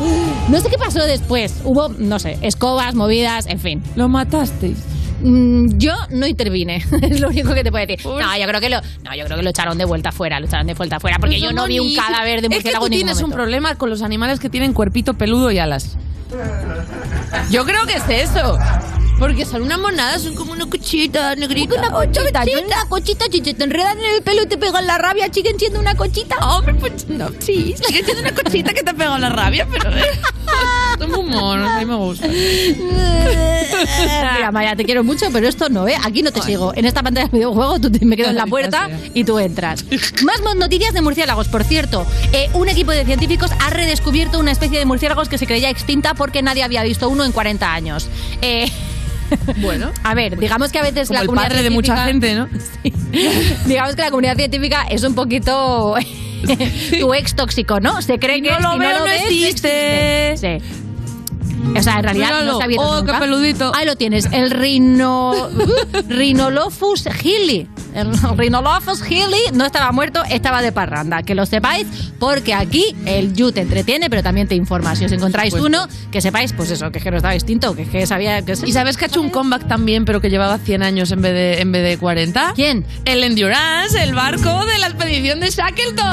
No 0.49 0.61
sé 0.61 0.69
qué 0.69 0.79
pasó 0.79 1.05
después. 1.05 1.55
Hubo, 1.65 1.89
no 1.99 2.19
sé, 2.19 2.39
escobas, 2.43 2.95
movidas, 2.95 3.47
en 3.47 3.61
fin. 3.61 3.83
Lo 3.97 4.09
matasteis. 4.09 4.77
Mm, 5.23 5.77
yo 5.77 5.93
no 6.11 6.27
intervine, 6.27 6.77
es 7.03 7.21
lo 7.21 7.29
único 7.29 7.53
que 7.55 7.63
te 7.63 7.71
puedo 7.71 7.87
decir. 7.87 8.05
No, 8.07 8.37
yo 8.39 8.47
creo 8.47 8.61
que 8.61 8.71
lo, 8.71 8.81
no, 9.05 9.15
yo 9.15 9.25
creo 9.27 9.37
que 9.37 9.43
lo 9.43 9.51
echaron 9.51 9.77
de 9.77 9.85
vuelta 9.85 10.09
afuera, 10.09 10.41
lo 10.41 10.47
echaron 10.47 10.67
de 10.67 10.73
vuelta 10.75 10.97
afuera, 10.97 11.19
porque 11.21 11.39
yo 11.41 11.53
no 11.53 11.67
vi 11.67 11.79
un 11.79 11.95
cadáver 11.95 12.41
de 12.41 12.47
Es 12.47 12.51
que 12.51 12.55
murciélago 12.57 12.87
tú 12.87 12.91
tienes 12.91 13.21
un 13.23 13.31
problema 13.31 13.75
con 13.75 13.91
los 13.91 14.01
animales 14.01 14.41
que 14.41 14.49
tienen 14.49 14.73
cuerpito 14.73 15.13
peludo 15.15 15.51
y 15.51 15.59
alas. 15.59 15.97
Yo 17.51 17.65
creo 17.67 17.85
que 17.87 17.95
es 17.97 18.09
eso. 18.31 18.59
Porque 19.21 19.45
son 19.45 19.63
una 19.63 19.77
monada, 19.79 20.19
son 20.19 20.35
como 20.35 20.53
una 20.53 20.65
cuchita 20.67 21.37
negrita. 21.37 21.77
Una 21.79 21.91
cochita, 21.91 22.45
yo 22.45 22.59
una 22.67 22.85
cochita, 22.89 23.27
chiche, 23.31 23.55
te 23.55 23.65
enredan 23.65 23.99
en 24.01 24.15
el 24.17 24.23
pelo 24.23 24.43
y 24.43 24.47
te 24.47 24.57
pegan 24.59 24.87
la 24.87 24.97
rabia, 24.99 25.29
siguen 25.33 25.59
siendo 25.59 25.79
una 25.79 25.95
cochita. 25.95 26.37
Hombre, 26.39 26.75
pues 26.75 27.07
no, 27.09 27.29
sí, 27.39 27.75
sigue 27.87 28.03
siendo 28.03 28.23
una 28.23 28.35
cosita 28.35 28.73
que 28.73 28.83
te 28.83 28.91
ha 28.91 28.95
pegado 28.95 29.19
la 29.19 29.29
rabia, 29.29 29.69
pero... 29.71 29.91
eh, 29.91 31.07
muy 31.07 31.23
monos, 31.25 31.71
a 31.71 31.79
mí 31.81 31.85
me 31.87 31.95
gusta. 31.97 32.27
Mira, 34.35 34.51
Maya, 34.53 34.75
te 34.77 34.85
quiero 34.85 35.05
mucho, 35.05 35.27
pero 35.33 35.49
esto 35.49 35.69
no, 35.69 35.87
¿eh? 35.89 35.97
Aquí 36.05 36.23
no 36.23 36.31
te 36.33 36.41
sigo. 36.43 36.73
En 36.75 36.85
esta 36.87 37.03
pantalla 37.03 37.27
de 37.29 37.33
videojuego 37.39 37.79
tú 37.81 37.91
te- 37.91 38.05
me 38.05 38.17
quedo 38.17 38.31
en 38.31 38.37
la 38.37 38.47
puerta 38.47 38.89
y 39.15 39.25
tú 39.25 39.39
entras. 39.39 39.85
Más 40.25 40.41
noticias 40.57 40.93
de 40.95 41.01
murciélagos, 41.03 41.49
por 41.49 41.65
cierto. 41.65 42.07
Eh, 42.33 42.49
un 42.55 42.69
equipo 42.69 42.91
de 42.91 43.05
científicos 43.05 43.51
ha 43.61 43.71
redescubierto 43.71 44.39
una 44.39 44.53
especie 44.53 44.79
de 44.79 44.85
murciélagos 44.87 45.29
que 45.29 45.39
se 45.39 45.47
creía 45.47 45.71
extinta 45.71 46.15
porque 46.15 46.43
nadie 46.43 46.63
había 46.63 46.83
visto 46.83 47.09
uno 47.09 47.25
en 47.25 47.33
40 47.33 47.73
años. 47.73 48.09
Eh, 48.43 48.71
Bueno, 49.59 49.91
a 50.03 50.15
ver, 50.15 50.39
digamos 50.39 50.73
que 50.73 50.79
a 50.79 50.83
veces 50.83 51.09
como 51.09 51.17
la 51.19 51.21
el 51.23 51.27
comunidad 51.27 51.49
padre 51.51 51.63
de 51.63 51.71
mucha 51.71 52.05
gente, 52.07 52.35
¿no? 52.35 52.49
digamos 53.67 53.95
que 53.95 54.03
la 54.03 54.11
comunidad 54.11 54.37
científica 54.37 54.87
es 54.91 55.03
un 55.05 55.15
poquito 55.15 55.95
tu 57.01 57.15
ex 57.15 57.35
tóxico, 57.35 57.81
¿no? 57.81 58.01
Se 58.03 58.19
cree 58.19 58.37
Si 58.37 58.43
que 58.43 58.51
no 58.53 58.61
lo 58.61 58.73
si 58.75 58.79
veo, 58.79 58.99
no 58.99 59.05
ves, 59.05 59.23
existe. 59.23 60.35
Sí. 60.37 60.59
O 61.77 61.83
sea, 61.83 61.97
en 61.99 62.05
realidad 62.05 62.27
Míralo. 62.29 62.53
no 62.53 62.59
se 62.59 62.65
ha 62.65 62.67
visto 62.67 62.83
Oh, 62.83 62.97
qué 63.05 63.13
nunca. 63.13 63.21
peludito. 63.21 63.73
Ahí 63.75 63.85
lo 63.87 63.95
tienes, 63.97 64.27
el 64.33 64.51
rino... 64.51 65.51
Rhinolophus 66.09 67.05
gili. 67.13 67.69
El 67.95 68.13
Rhinolophus 68.37 69.03
gili 69.03 69.39
no 69.53 69.65
estaba 69.67 69.93
muerto, 69.93 70.23
estaba 70.31 70.63
de 70.63 70.73
parranda. 70.73 71.23
Que 71.23 71.35
lo 71.35 71.47
sepáis, 71.47 71.87
porque 72.19 72.55
aquí 72.55 72.97
el 73.07 73.35
You 73.35 73.53
te 73.53 73.61
entretiene, 73.61 74.09
pero 74.11 74.23
también 74.23 74.49
te 74.49 74.55
informa. 74.55 74.95
Si 74.97 75.05
os 75.05 75.13
encontráis 75.13 75.55
uno, 75.55 75.87
que 76.11 76.21
sepáis, 76.21 76.53
pues 76.53 76.71
eso, 76.71 76.91
que 76.91 76.99
es 76.99 77.05
que 77.05 77.11
no 77.11 77.17
estaba 77.17 77.35
distinto, 77.35 77.75
que 77.75 77.83
es 77.83 77.89
que 77.89 78.07
sabía... 78.07 78.43
Que 78.43 78.53
¿Y 78.65 78.73
sabes 78.73 78.97
que 78.97 79.05
ha 79.07 79.09
hecho 79.09 79.21
un 79.21 79.31
comeback 79.31 79.67
también, 79.67 80.05
pero 80.05 80.21
que 80.21 80.31
llevaba 80.31 80.59
100 80.59 80.83
años 80.83 81.11
en 81.13 81.23
vez 81.23 81.33
de, 81.33 81.61
en 81.61 81.73
vez 81.73 81.83
de 81.83 81.99
40? 81.99 82.53
¿Quién? 82.55 82.85
El 83.05 83.23
Endurance, 83.25 84.03
el 84.03 84.15
barco 84.15 84.65
de 84.67 84.79
la 84.79 84.87
expedición 84.89 85.41
de 85.41 85.51
Shackleton. 85.51 86.07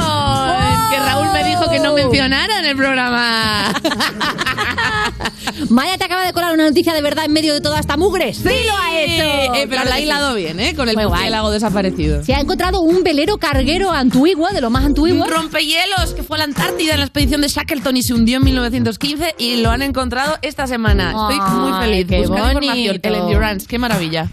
Que 0.92 0.98
Raúl 0.98 1.28
me 1.34 1.44
dijo 1.44 1.70
que 1.70 1.80
no 1.80 1.94
mencionara 1.94 2.60
en 2.60 2.66
el 2.66 2.76
programa. 2.76 3.74
Maya 5.70 5.98
te 5.98 6.06
acaba 6.06 6.26
de 6.26 6.34
colar 6.34 6.54
una 6.54 6.66
noticia 6.66 6.94
de 6.94 7.02
verdad 7.02 7.26
en 7.26 7.34
medio 7.34 7.54
de 7.54 7.62
toda 7.62 7.80
esta 7.80 7.98
mugre. 7.98 8.34
Sí, 8.34 8.44
lo 8.44 8.78
ha 8.78 9.00
hecho. 9.00 9.24
Eh, 9.24 9.50
pero 9.54 9.70
Claro 9.70 9.90
la 9.90 9.96
ha 9.96 9.98
sí. 9.98 10.04
hilado 10.04 10.36
bien, 10.36 10.60
¿eh? 10.60 10.76
Con 10.76 10.90
el 10.90 10.96
Muy 10.96 11.06
guay. 11.06 11.24
Desaparecido. 11.68 12.24
Se 12.24 12.34
ha 12.34 12.40
encontrado 12.40 12.82
un 12.82 13.04
velero 13.04 13.38
carguero 13.38 13.92
antiguo, 13.92 14.48
de 14.50 14.62
lo 14.62 14.70
más 14.70 14.86
antiguo. 14.86 15.24
Un 15.26 15.30
rompehielos 15.30 16.14
que 16.16 16.24
fue 16.24 16.38
a 16.38 16.40
la 16.40 16.44
Antártida 16.46 16.94
en 16.94 17.00
la 17.00 17.06
expedición 17.06 17.42
de 17.42 17.48
Shackleton 17.48 17.98
y 17.98 18.04
se 18.04 18.14
hundió 18.14 18.38
en 18.38 18.44
1915 18.46 19.36
y 19.38 19.58
lo 19.62 19.70
han 19.70 19.82
encontrado 19.82 20.38
esta 20.42 20.68
semana. 20.68 21.10
Estoy 21.12 21.40
muy 21.60 21.72
feliz. 21.82 22.06
qué 22.08 22.20
información. 22.20 23.00
El 23.04 23.16
Endurance, 23.16 23.68
qué 23.68 23.80
maravilla. 23.80 24.30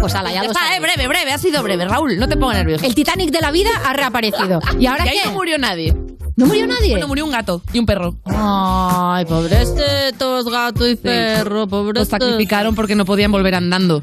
Pues 0.00 0.14
ala, 0.14 0.32
ya 0.32 0.42
lo 0.44 0.50
está, 0.50 0.76
eh, 0.76 0.80
breve, 0.80 1.08
breve, 1.08 1.32
ha 1.32 1.38
sido 1.38 1.62
breve. 1.62 1.84
Raúl, 1.86 2.18
no 2.18 2.28
te 2.28 2.36
pongas 2.36 2.58
nervioso. 2.58 2.84
El 2.84 2.94
Titanic 2.94 3.30
de 3.30 3.40
la 3.40 3.50
vida 3.50 3.70
ha 3.84 3.92
reaparecido. 3.92 4.60
¿Y 4.78 4.86
ahora 4.86 5.06
Y 5.06 5.08
ahí 5.08 5.18
qué? 5.22 5.28
no 5.28 5.34
murió 5.34 5.58
nadie. 5.58 5.94
¿No 6.36 6.46
murió 6.46 6.66
nadie? 6.66 6.90
Bueno, 6.90 7.08
murió 7.08 7.24
un 7.24 7.30
gato 7.30 7.62
y 7.72 7.78
un 7.78 7.86
perro. 7.86 8.16
Ay, 8.26 9.24
pobrecitos, 9.24 10.50
gato 10.50 10.86
y 10.86 10.96
perro, 10.96 11.60
Los 11.60 11.68
pobrecitos. 11.68 12.08
sacrificaron 12.08 12.74
porque 12.74 12.94
no 12.94 13.04
podían 13.06 13.32
volver 13.32 13.54
andando 13.54 14.02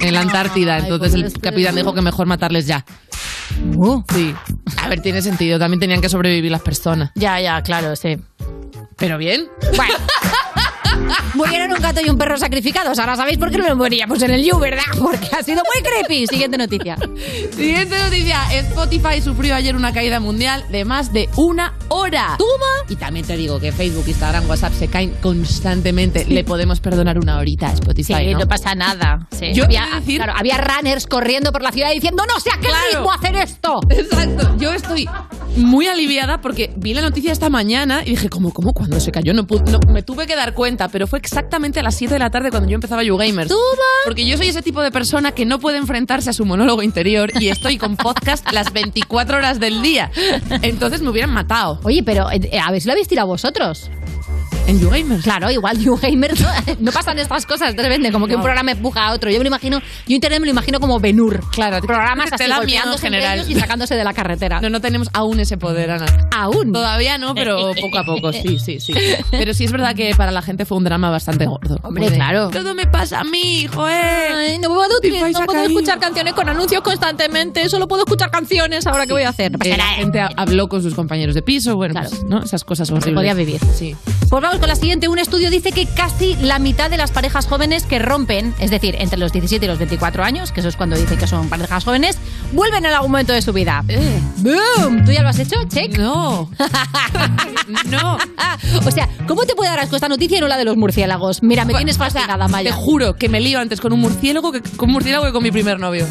en 0.00 0.14
la 0.14 0.20
Antártida. 0.22 0.76
Ay, 0.76 0.82
Entonces 0.84 1.12
el 1.14 1.20
pobrecito. 1.20 1.40
capitán 1.42 1.74
dijo 1.74 1.92
que 1.92 2.00
mejor 2.00 2.26
matarles 2.26 2.66
ya. 2.66 2.84
Uh, 3.76 4.02
Sí. 4.14 4.34
A 4.78 4.88
ver, 4.88 5.00
tiene 5.02 5.20
sentido. 5.22 5.58
También 5.58 5.78
tenían 5.80 6.00
que 6.00 6.08
sobrevivir 6.08 6.50
las 6.50 6.62
personas. 6.62 7.10
ya, 7.14 7.40
ya, 7.40 7.62
claro, 7.62 7.94
sí. 7.94 8.16
Pero 8.96 9.18
bien. 9.18 9.46
Bueno. 9.76 9.94
Murieron 11.34 11.72
un 11.72 11.80
gato 11.80 12.00
y 12.04 12.08
un 12.08 12.16
perro 12.16 12.38
sacrificados. 12.38 12.98
Ahora 12.98 13.14
sabéis 13.16 13.38
por 13.38 13.50
qué 13.50 13.58
no 13.58 13.68
lo 13.68 13.76
moríamos 13.76 14.22
en 14.22 14.30
el 14.30 14.42
You, 14.44 14.58
¿verdad? 14.58 14.82
Porque 14.98 15.28
ha 15.38 15.42
sido 15.42 15.62
muy 15.74 15.82
creepy. 15.82 16.26
Siguiente 16.26 16.56
noticia. 16.56 16.96
Siguiente 17.54 17.98
noticia. 17.98 18.40
Spotify 18.54 19.20
sufrió 19.20 19.54
ayer 19.54 19.76
una 19.76 19.92
caída 19.92 20.18
mundial 20.20 20.64
de 20.70 20.84
más 20.84 21.12
de 21.12 21.28
una 21.36 21.74
hora. 21.88 22.36
Toma. 22.38 22.66
Y 22.88 22.96
también 22.96 23.26
te 23.26 23.36
digo 23.36 23.60
que 23.60 23.70
Facebook, 23.72 24.04
Instagram, 24.06 24.48
WhatsApp 24.48 24.72
se 24.72 24.88
caen 24.88 25.10
constantemente. 25.20 26.24
Le 26.24 26.44
podemos 26.44 26.80
perdonar 26.80 27.18
una 27.18 27.38
horita 27.38 27.68
a 27.68 27.72
Spotify, 27.72 28.14
Sí, 28.18 28.32
¿no? 28.32 28.40
no 28.40 28.48
pasa 28.48 28.74
nada. 28.74 29.26
Sí. 29.38 29.52
Yo 29.52 29.64
había, 29.64 29.86
he 29.86 29.90
de 29.90 29.96
decir- 30.00 30.16
claro, 30.16 30.32
había 30.36 30.56
runners 30.58 31.06
corriendo 31.06 31.52
por 31.52 31.62
la 31.62 31.72
ciudad 31.72 31.90
diciendo 31.92 32.22
no 32.26 32.40
sé 32.40 32.50
a 32.50 32.60
qué 32.60 32.68
Claro. 32.68 33.10
hacer 33.10 33.36
esto. 33.36 33.80
Exacto. 33.90 34.56
Yo 34.58 34.72
estoy 34.72 35.08
muy 35.56 35.86
aliviada 35.86 36.40
porque 36.40 36.72
vi 36.76 36.94
la 36.94 37.00
noticia 37.02 37.32
esta 37.32 37.48
mañana 37.50 38.02
y 38.04 38.10
dije, 38.10 38.28
¿cómo, 38.28 38.52
cómo? 38.52 38.72
Cuando 38.72 39.00
se 39.00 39.10
cayó 39.12 39.32
no, 39.34 39.46
pude- 39.46 39.70
no- 39.70 39.80
me 39.92 40.02
tuve 40.02 40.26
que 40.26 40.36
dar 40.36 40.54
cuenta, 40.54 40.85
pero 40.88 41.06
fue 41.06 41.18
exactamente 41.18 41.80
a 41.80 41.82
las 41.82 41.96
7 41.96 42.14
de 42.14 42.18
la 42.18 42.30
tarde 42.30 42.50
cuando 42.50 42.68
yo 42.68 42.74
empezaba 42.74 43.02
YouGamers. 43.02 43.52
Porque 44.04 44.26
yo 44.26 44.36
soy 44.36 44.48
ese 44.48 44.62
tipo 44.62 44.82
de 44.82 44.90
persona 44.90 45.32
que 45.32 45.44
no 45.44 45.58
puede 45.58 45.78
enfrentarse 45.78 46.30
a 46.30 46.32
su 46.32 46.44
monólogo 46.44 46.82
interior 46.82 47.30
y 47.40 47.48
estoy 47.48 47.78
con 47.78 47.96
podcast 47.96 48.50
las 48.52 48.72
24 48.72 49.38
horas 49.38 49.60
del 49.60 49.82
día. 49.82 50.10
Entonces 50.62 51.02
me 51.02 51.10
hubieran 51.10 51.30
matado 51.30 51.80
Oye, 51.82 52.02
pero 52.02 52.30
eh, 52.30 52.58
a 52.58 52.70
ver 52.70 52.80
si 52.80 52.86
lo 52.86 52.92
habéis 52.92 53.08
tirado 53.08 53.28
vosotros. 53.28 53.90
En 54.66 54.80
YouGamers. 54.80 55.22
Claro, 55.22 55.50
igual 55.50 55.78
YouGamer 55.82 56.38
no, 56.40 56.48
no 56.80 56.92
pasan 56.92 57.18
estas 57.18 57.46
cosas 57.46 57.74
de 57.76 57.82
repente, 57.82 58.10
como 58.12 58.26
que 58.26 58.34
un 58.34 58.40
No. 58.40 58.44
programa 58.44 58.70
empuja 58.72 59.06
a 59.06 59.12
otro. 59.12 59.30
Yo 59.30 59.38
me 59.38 59.44
lo 59.44 59.48
imagino, 59.48 59.80
yo 60.06 60.14
Internet 60.14 60.40
me 60.40 60.46
lo 60.46 60.52
imagino 60.52 60.80
como 60.80 60.98
Benur. 61.00 61.40
Claro, 61.50 61.80
programas 61.86 62.32
así 62.32 62.44
golpeándose 62.50 63.02
general. 63.02 63.44
y 63.50 63.54
sacándose 63.54 63.94
de 63.94 64.04
la 64.04 64.12
carretera. 64.14 64.60
No, 64.60 64.70
no 64.70 64.80
tenemos 64.80 65.08
aún 65.12 65.40
ese 65.40 65.56
poder, 65.56 65.90
Ana. 65.90 66.06
Aún. 66.34 66.72
Todavía 66.72 67.18
no, 67.18 67.34
pero 67.34 67.72
poco 67.80 67.98
a 67.98 68.04
poco, 68.04 68.32
sí, 68.32 68.58
sí, 68.58 68.80
sí. 68.80 68.92
Pero 69.30 69.54
sí 69.54 69.64
es 69.64 69.72
verdad 69.72 69.94
que 69.94 70.14
para 70.16 70.30
la 70.30 70.42
gente 70.42 70.64
fue 70.64 70.76
un 70.78 70.84
drama 70.84 71.10
bastante 71.10 71.46
gordo. 71.46 71.78
Hombre, 71.82 72.10
de, 72.10 72.16
claro. 72.16 72.50
Todo 72.50 72.74
me 72.74 72.86
pasa 72.86 73.20
a 73.20 73.24
mí, 73.24 73.66
joder. 73.72 74.32
Ay, 74.32 74.58
no 74.58 74.68
puedo, 74.68 74.88
no 75.32 75.46
puedo 75.46 75.62
escuchar 75.64 75.98
canciones 76.00 76.34
con 76.34 76.48
anuncios 76.48 76.80
constantemente, 76.82 77.68
solo 77.68 77.86
puedo 77.88 78.02
escuchar 78.04 78.30
canciones, 78.30 78.86
ahora 78.86 79.06
qué 79.06 79.12
voy 79.12 79.22
a 79.22 79.30
hacer. 79.30 79.52
Eh, 79.64 79.76
la 79.76 79.84
gente 79.88 80.20
ha- 80.20 80.30
habló 80.36 80.68
con 80.68 80.82
sus 80.82 80.94
compañeros 80.94 81.34
de 81.34 81.42
piso, 81.42 81.76
bueno, 81.76 81.92
Claro. 81.94 82.10
pues, 82.10 82.24
¿no? 82.24 82.42
Esas 82.42 82.64
cosas 82.64 82.90
horribles. 82.90 83.14
podía 83.14 83.34
vivir. 83.34 83.60
Sí. 83.74 83.94
Pues 84.28 84.42
vamos 84.42 84.55
con 84.58 84.68
la 84.68 84.76
siguiente. 84.76 85.08
Un 85.08 85.18
estudio 85.18 85.50
dice 85.50 85.72
que 85.72 85.86
casi 85.86 86.34
la 86.36 86.58
mitad 86.58 86.90
de 86.90 86.96
las 86.96 87.10
parejas 87.10 87.46
jóvenes 87.46 87.84
que 87.84 87.98
rompen, 87.98 88.54
es 88.58 88.70
decir, 88.70 88.96
entre 88.98 89.18
los 89.18 89.32
17 89.32 89.64
y 89.64 89.68
los 89.68 89.78
24 89.78 90.24
años, 90.24 90.52
que 90.52 90.60
eso 90.60 90.68
es 90.68 90.76
cuando 90.76 90.96
dicen 90.96 91.18
que 91.18 91.26
son 91.26 91.48
parejas 91.48 91.84
jóvenes, 91.84 92.18
vuelven 92.52 92.84
en 92.84 92.92
algún 92.92 93.10
momento 93.10 93.32
de 93.32 93.42
su 93.42 93.52
vida. 93.52 93.84
Eh, 93.88 94.20
¡Boom! 94.38 95.04
¿Tú 95.04 95.12
ya 95.12 95.22
lo 95.22 95.28
has 95.28 95.38
hecho? 95.38 95.56
Check. 95.68 95.98
no. 95.98 96.50
no. 97.86 98.18
O 98.84 98.90
sea, 98.90 99.08
¿cómo 99.26 99.44
te 99.44 99.54
puede 99.54 99.70
dar 99.70 99.80
asco 99.80 99.96
esta 99.96 100.08
noticia 100.08 100.38
y 100.38 100.40
no 100.40 100.48
la 100.48 100.56
de 100.56 100.64
los 100.64 100.76
murciélagos? 100.76 101.42
Mira, 101.42 101.64
me 101.64 101.74
tienes 101.74 101.98
fascinada, 101.98 102.48
Maya. 102.48 102.70
Te 102.70 102.76
juro 102.76 103.16
que 103.16 103.28
me 103.28 103.40
lío 103.40 103.58
antes 103.58 103.80
con 103.80 103.92
un 103.92 104.00
murciélago 104.00 104.52
que 104.52 104.62
con 104.62 104.88
un 104.88 104.94
murciélago 104.94 105.24
que 105.24 105.32
con 105.32 105.42
mi 105.42 105.50
primer 105.50 105.78
novio. 105.80 106.06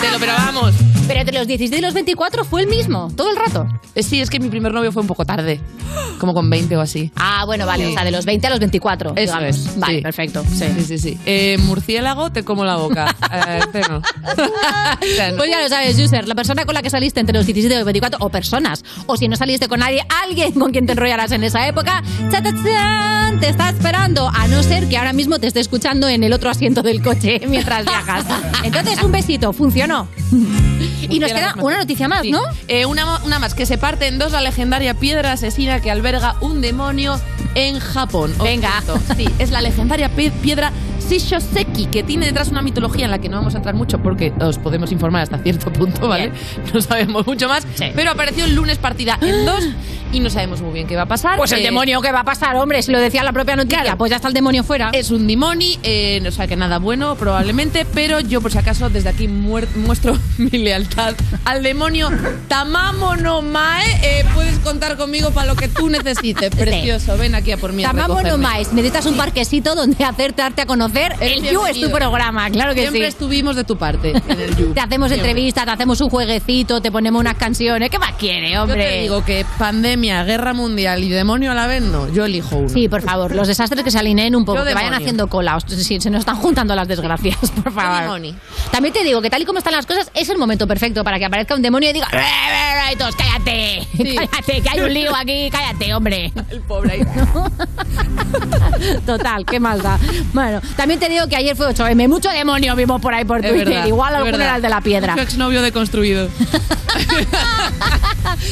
Te 0.00 0.10
lo, 0.10 0.18
pero 0.18 0.32
vamos. 0.32 0.74
Pero 1.06 1.20
entre 1.20 1.38
los 1.38 1.46
17 1.46 1.78
y 1.78 1.80
los 1.80 1.94
24 1.94 2.44
fue 2.44 2.62
el 2.62 2.68
mismo, 2.68 3.10
todo 3.16 3.30
el 3.30 3.36
rato. 3.36 3.66
Eh, 3.94 4.02
Sí, 4.02 4.20
es 4.20 4.28
que 4.30 4.40
mi 4.40 4.48
primer 4.48 4.72
novio 4.72 4.90
fue 4.92 5.02
un 5.02 5.08
poco 5.08 5.24
tarde. 5.24 5.60
Como 6.18 6.34
con 6.34 6.50
20 6.50 6.76
o 6.76 6.80
así. 6.80 7.12
Ah, 7.16 7.44
bueno, 7.46 7.66
vale, 7.70 7.84
Sí. 7.86 7.90
o 7.90 7.94
sea, 7.94 8.04
de 8.04 8.10
los 8.10 8.24
20 8.24 8.46
a 8.46 8.50
los 8.50 8.58
24. 8.58 9.12
Eso 9.16 9.20
digamos. 9.38 9.56
es. 9.56 9.78
Vale, 9.78 9.96
sí. 9.96 10.02
perfecto. 10.02 10.44
Sí, 10.52 10.64
sí, 10.76 10.84
sí. 10.84 10.98
sí. 10.98 11.18
Eh, 11.26 11.56
murciélago, 11.64 12.30
te 12.32 12.44
como 12.44 12.64
la 12.64 12.76
boca. 12.76 13.14
Eh, 13.30 13.60
este 13.60 13.80
no. 13.88 14.02
Pues 15.36 15.50
ya 15.50 15.60
lo 15.62 15.68
sabes, 15.68 15.98
user, 15.98 16.26
la 16.26 16.34
persona 16.34 16.64
con 16.64 16.74
la 16.74 16.82
que 16.82 16.90
saliste 16.90 17.20
entre 17.20 17.36
los 17.36 17.46
17 17.46 17.72
y 17.74 17.78
los 17.78 17.84
24, 17.84 18.18
o 18.24 18.28
personas, 18.28 18.84
o 19.06 19.16
si 19.16 19.28
no 19.28 19.36
saliste 19.36 19.68
con 19.68 19.80
nadie, 19.80 20.04
alguien 20.22 20.52
con 20.52 20.72
quien 20.72 20.86
te 20.86 20.92
enrollarás 20.92 21.30
en 21.32 21.44
esa 21.44 21.66
época, 21.68 22.02
te 23.40 23.48
está 23.48 23.70
esperando, 23.70 24.28
a 24.34 24.48
no 24.48 24.62
ser 24.62 24.88
que 24.88 24.98
ahora 24.98 25.12
mismo 25.12 25.38
te 25.38 25.46
esté 25.46 25.60
escuchando 25.60 26.08
en 26.08 26.24
el 26.24 26.32
otro 26.32 26.50
asiento 26.50 26.82
del 26.82 27.02
coche 27.02 27.40
mientras 27.48 27.84
viajas. 27.84 28.24
Entonces, 28.64 29.02
un 29.02 29.12
besito, 29.12 29.52
funcionó. 29.52 30.08
Y 31.08 31.18
nos 31.18 31.32
queda 31.32 31.54
una 31.60 31.78
noticia 31.78 32.08
más. 32.08 32.24
¿no? 32.26 32.40
Eh, 32.68 32.86
una, 32.86 33.18
una 33.24 33.38
más, 33.38 33.54
que 33.54 33.66
se 33.66 33.78
parte 33.78 34.06
en 34.08 34.18
dos 34.18 34.32
la 34.32 34.40
legendaria 34.40 34.94
piedra 34.94 35.32
asesina 35.32 35.80
que 35.80 35.90
alberga 35.90 36.36
un 36.40 36.60
demonio 36.60 37.20
en 37.54 37.78
Japón. 37.80 38.32
Os 38.38 38.44
Venga. 38.44 38.82
Sí, 39.16 39.26
es 39.38 39.50
la 39.50 39.60
legendaria 39.60 40.08
pi- 40.08 40.30
piedra 41.18 41.38
Shishoseki, 41.40 41.86
que 41.86 42.02
tiene 42.02 42.26
detrás 42.26 42.48
una 42.48 42.62
mitología 42.62 43.04
en 43.06 43.10
la 43.10 43.18
que 43.18 43.28
no 43.28 43.36
vamos 43.36 43.54
a 43.54 43.58
entrar 43.58 43.74
mucho 43.74 43.98
porque 44.02 44.32
os 44.40 44.58
podemos 44.58 44.92
informar 44.92 45.22
hasta 45.22 45.38
cierto 45.38 45.72
punto, 45.72 46.08
¿vale? 46.08 46.32
No 46.74 46.80
sabemos 46.80 47.26
mucho 47.26 47.48
más. 47.48 47.66
Sí. 47.74 47.86
Pero 47.94 48.10
apareció 48.12 48.44
el 48.44 48.54
lunes 48.54 48.78
partida 48.78 49.18
en 49.20 49.44
dos 49.44 49.64
y 50.12 50.18
no 50.20 50.28
sabemos 50.30 50.60
muy 50.60 50.72
bien 50.72 50.86
qué 50.86 50.96
va 50.96 51.02
a 51.02 51.06
pasar. 51.06 51.36
Pues 51.36 51.52
el 51.52 51.60
Eh, 51.60 51.62
demonio, 51.62 52.00
¿qué 52.00 52.10
va 52.12 52.20
a 52.20 52.24
pasar, 52.24 52.56
hombre? 52.56 52.82
Si 52.82 52.90
lo 52.90 52.98
decía 52.98 53.22
la 53.22 53.32
propia 53.32 53.54
noticia, 53.56 53.82
Claro. 53.82 53.98
pues 53.98 54.10
ya 54.10 54.16
está 54.16 54.28
el 54.28 54.34
demonio 54.34 54.64
fuera. 54.64 54.90
Es 54.92 55.10
un 55.10 55.26
demoni, 55.26 55.78
eh, 55.82 56.22
o 56.26 56.30
sea 56.30 56.46
que 56.46 56.56
nada 56.56 56.78
bueno 56.78 57.14
probablemente, 57.16 57.86
pero 57.94 58.20
yo 58.20 58.40
por 58.40 58.50
si 58.52 58.58
acaso 58.58 58.88
desde 58.90 59.08
aquí 59.08 59.28
muestro 59.28 60.18
mi 60.38 60.50
lealtad 60.58 61.14
al 61.44 61.62
demonio 61.62 62.08
Tamamo 62.48 63.16
no 63.16 63.42
Mae. 63.42 63.86
Eh, 64.02 64.24
puedes 64.34 64.58
contar 64.58 64.96
conmigo 64.96 65.30
para 65.30 65.46
lo 65.46 65.56
que 65.56 65.68
tú 65.68 65.88
necesites, 65.88 66.50
precioso. 66.50 67.16
Ven 67.16 67.34
aquí 67.34 67.52
a 67.52 67.56
por 67.56 67.72
mí. 67.72 67.84
a 67.84 67.88
Tamamo 67.88 68.14
no 68.14 68.20
recogerme. 68.20 68.42
más. 68.58 68.72
Necesitas 68.72 69.06
un 69.06 69.16
parquecito 69.16 69.74
donde 69.74 70.02
hacerte 70.04 70.42
darte 70.42 70.62
a 70.62 70.66
conocer. 70.66 70.99
El 71.20 71.42
You 71.50 71.64
es 71.66 71.80
tu 71.80 71.90
programa, 71.90 72.50
claro 72.50 72.74
que 72.74 72.80
Siempre 72.82 73.02
sí. 73.02 73.06
estuvimos 73.08 73.56
de 73.56 73.64
tu 73.64 73.76
parte 73.76 74.10
en 74.28 74.40
el 74.40 74.56
You. 74.58 74.72
Te 74.74 74.80
hacemos 74.80 75.10
entrevistas, 75.12 75.64
te 75.64 75.70
hacemos 75.70 76.00
un 76.00 76.10
jueguecito, 76.10 76.80
te 76.80 76.90
ponemos 76.92 77.20
unas 77.20 77.34
canciones. 77.36 77.90
¿Qué 77.90 77.98
más 77.98 78.12
quiere, 78.14 78.52
Yo 78.52 78.62
hombre? 78.62 78.84
te 78.88 79.00
digo 79.02 79.24
que 79.24 79.44
pandemia, 79.58 80.24
guerra 80.24 80.52
mundial 80.52 81.02
y 81.02 81.08
demonio 81.08 81.52
a 81.52 81.54
la 81.54 81.66
vez 81.66 81.82
no. 81.82 82.08
Yo 82.12 82.24
elijo 82.24 82.56
uno. 82.56 82.68
Sí, 82.68 82.88
por 82.88 83.02
favor, 83.02 83.34
los 83.34 83.48
desastres 83.48 83.82
que 83.84 83.90
se 83.90 83.98
alineen 83.98 84.34
un 84.36 84.44
poco, 84.44 84.58
Yo 84.58 84.64
que 84.64 84.74
vayan 84.74 84.90
demonio. 84.90 85.04
haciendo 85.06 85.28
cola. 85.28 85.58
Se 85.60 86.10
nos 86.10 86.20
están 86.20 86.36
juntando 86.36 86.74
las 86.74 86.86
desgracias, 86.88 87.38
por 87.62 87.72
favor. 87.72 88.20
También 88.70 88.92
te 88.94 89.02
digo 89.04 89.20
que 89.22 89.30
tal 89.30 89.42
y 89.42 89.44
como 89.44 89.58
están 89.58 89.72
las 89.74 89.86
cosas, 89.86 90.10
es 90.14 90.28
el 90.28 90.38
momento 90.38 90.66
perfecto 90.66 91.02
para 91.04 91.18
que 91.18 91.24
aparezca 91.24 91.54
un 91.54 91.62
demonio 91.62 91.90
y 91.90 91.92
diga 91.92 92.08
y 92.92 92.96
todos, 92.96 93.14
cállate, 93.14 93.86
Sí. 93.96 94.16
cállate, 94.16 94.60
que 94.62 94.68
hay 94.68 94.80
un 94.80 94.92
lío 94.92 95.14
aquí, 95.14 95.48
cállate, 95.50 95.94
hombre. 95.94 96.32
El 96.50 96.60
pobre 96.62 96.92
ahí. 96.94 97.00
Total, 99.06 99.44
qué 99.44 99.60
más 99.60 99.80
da. 99.82 99.98
Bueno, 100.32 100.60
también 100.76 100.89
te 100.98 101.08
digo 101.08 101.26
que 101.28 101.36
ayer 101.36 101.56
fue 101.56 101.66
8M, 101.68 102.08
mucho 102.08 102.28
demonio 102.30 102.74
vimos 102.76 103.00
por 103.00 103.14
ahí 103.14 103.24
por 103.24 103.40
Twitter. 103.40 103.68
verdad, 103.68 103.86
Igual 103.86 104.14
alguno 104.14 104.32
verdad. 104.32 104.46
era 104.46 104.56
el 104.56 104.62
de 104.62 104.68
la 104.68 104.80
piedra. 104.80 105.12
Mucho 105.12 105.22
exnovio 105.22 105.62
deconstruido. 105.62 106.28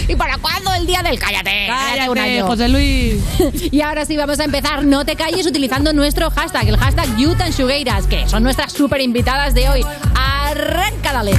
¿Y 0.08 0.16
para 0.16 0.38
cuándo 0.38 0.72
el 0.74 0.86
día 0.86 1.02
del 1.02 1.18
cállate? 1.18 1.66
Cállate 1.68 2.10
un 2.10 2.18
año. 2.18 2.46
José 2.46 2.68
Luis. 2.68 3.16
Y 3.70 3.80
ahora 3.82 4.04
sí 4.04 4.16
vamos 4.16 4.38
a 4.40 4.44
empezar. 4.44 4.84
No 4.84 5.04
te 5.04 5.14
calles 5.16 5.46
utilizando 5.46 5.92
nuestro 5.92 6.30
hashtag, 6.30 6.68
el 6.68 6.76
hashtag 6.76 7.16
YouTanShugueiras, 7.16 8.06
que 8.06 8.26
son 8.28 8.42
nuestras 8.42 8.72
super 8.72 9.00
invitadas 9.00 9.54
de 9.54 9.68
hoy. 9.68 9.84
Arranca, 10.14 11.12
dale. 11.12 11.32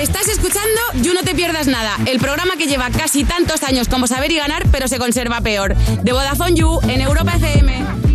Estás 0.00 0.28
escuchando 0.28 0.80
You 1.02 1.12
No 1.12 1.20
Te 1.22 1.34
Pierdas 1.34 1.66
Nada, 1.66 1.96
el 2.06 2.18
programa 2.20 2.56
que 2.56 2.66
lleva 2.66 2.88
casi 2.90 3.24
tantos 3.24 3.62
años 3.62 3.88
como 3.88 4.06
saber 4.06 4.32
y 4.32 4.36
ganar, 4.36 4.66
pero 4.72 4.88
se 4.88 4.98
conserva 4.98 5.40
peor. 5.42 5.74
De 5.76 6.12
Vodafone 6.12 6.54
You 6.54 6.80
en 6.88 7.00
Europa 7.02 7.32
FM. 7.36 8.09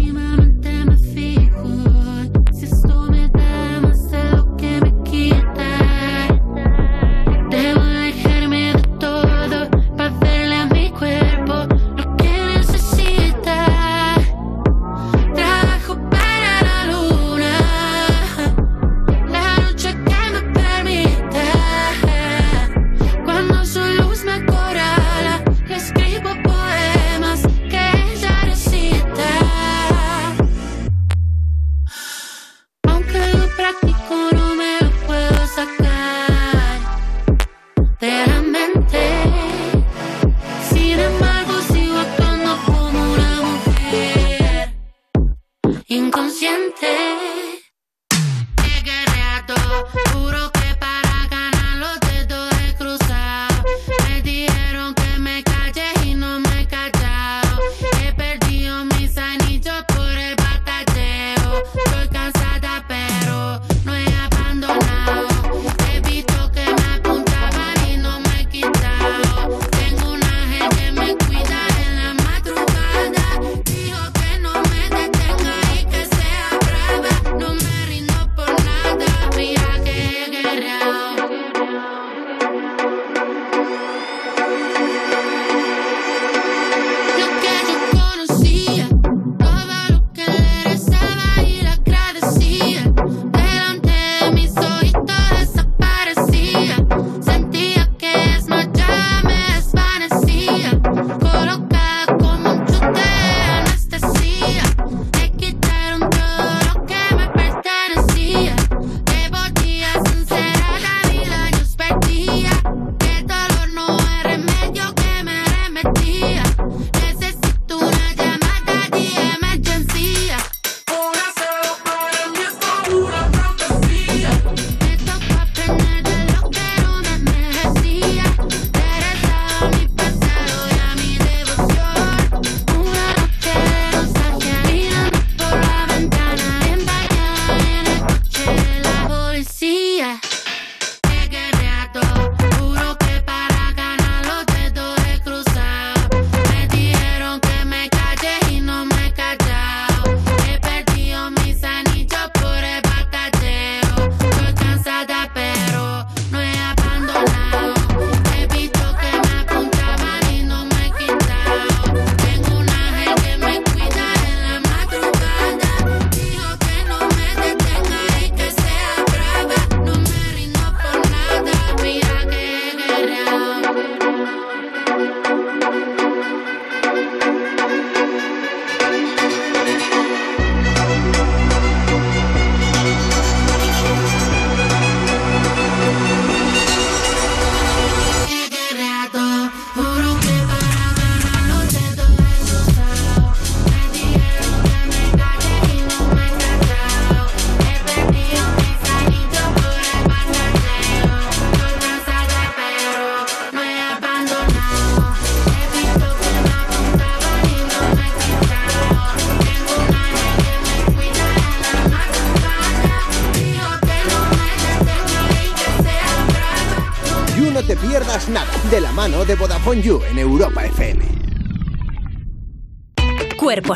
You 219.85 220.01
en 220.09 220.17
Europa 220.17 220.44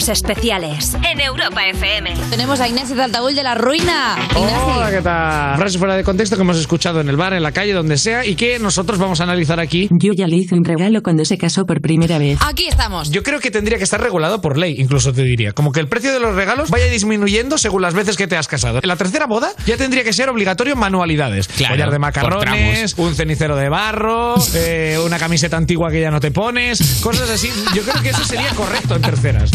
especiales 0.10 0.96
en 1.10 1.22
Europa 1.22 1.68
FM. 1.68 2.14
Tenemos 2.30 2.60
a 2.60 2.68
Inés 2.68 2.90
de 2.90 2.96
de 3.00 3.44
la 3.44 3.56
Ruina. 3.56 4.18
Hola, 4.36 4.90
¿qué 4.92 5.02
tal? 5.02 5.58
Frases 5.58 5.78
fuera 5.78 5.96
de 5.96 6.04
contexto 6.04 6.36
que 6.36 6.42
hemos 6.42 6.58
escuchado 6.58 7.02
en 7.02 7.10
el 7.10 7.18
bar, 7.18 7.34
en 7.34 7.44
la 7.44 7.52
calle, 7.52 7.74
donde 7.74 7.98
sea, 7.98 8.26
y 8.26 8.36
que 8.36 8.60
nosotros 8.60 8.98
vamos 8.98 9.20
a 9.20 9.24
analizar 9.24 9.60
aquí. 9.60 9.88
Yo 9.92 10.14
ya 10.14 10.28
le 10.28 10.38
hice 10.38 10.56
un 10.56 10.64
regalo 10.64 11.02
cuando 11.04 11.26
se 11.26 11.38
casó 11.38 11.66
por 11.66 11.82
primera 11.82 12.18
vez. 12.18 12.40
Aquí 12.42 12.68
estamos. 12.68 13.12
Yo 13.12 13.24
creo 13.24 13.40
que 13.40 13.52
tendría 13.52 13.78
que 13.78 13.84
estar 13.84 14.02
regulado 14.02 14.42
por 14.42 14.58
ley, 14.58 14.76
incluso 14.80 15.14
te 15.14 15.24
diría. 15.24 15.52
Como 15.52 15.72
que 15.72 15.80
el 15.80 15.88
precio 15.88 16.12
de 16.12 16.20
los 16.20 16.36
regalos 16.36 16.70
vaya 16.70 16.86
disminuyendo 16.86 17.58
según 17.58 17.82
las 17.82 17.94
veces 17.94 18.18
que 18.18 18.28
te 18.28 18.38
has 18.38 18.48
casado. 18.48 18.80
En 18.82 18.88
la 18.88 18.96
tercera 18.96 19.28
boda 19.28 19.52
ya 19.66 19.78
tendría 19.78 20.04
que 20.04 20.14
ser 20.14 20.30
obligatorio 20.30 20.76
manualidades. 20.76 21.48
Claro, 21.48 21.74
Collar 21.76 21.92
de 21.92 22.00
macarrones, 22.00 22.96
un 22.98 23.16
cenicero 23.16 23.56
de 23.56 23.70
barro, 23.70 24.36
eh, 24.56 24.98
una 25.06 25.20
camiseta 25.20 25.58
antigua 25.58 25.92
que 25.92 26.02
ya 26.02 26.12
no 26.12 26.20
te 26.20 26.32
pones, 26.32 27.00
cosas 27.02 27.30
así. 27.30 27.50
Yo 27.76 27.84
creo 27.84 28.02
que 28.02 28.10
eso 28.10 28.24
sería 28.24 28.50
correcto 28.52 28.96
en 28.96 29.02
terceras. 29.02 29.52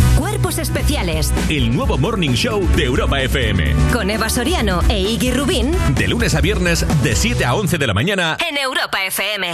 Cuerpos 0.54 0.58
especiales 0.58 1.32
El 1.48 1.74
nuevo 1.74 1.98
Morning 1.98 2.30
Show 2.30 2.64
de 2.76 2.84
Europa 2.84 3.20
FM. 3.20 3.74
con 3.92 4.08
Eva 4.08 4.28
Soriano 4.28 4.82
e 4.88 5.00
Iggy 5.00 5.32
Rubín 5.32 5.72
De 5.96 6.06
lunes 6.06 6.34
a 6.34 6.40
viernes, 6.40 6.86
de 7.02 7.16
7 7.16 7.44
a 7.44 7.54
11 7.54 7.76
de 7.78 7.86
la 7.86 7.94
mañana. 7.94 8.36
en 8.48 8.56
Europa 8.56 8.98
FM. 9.04 9.48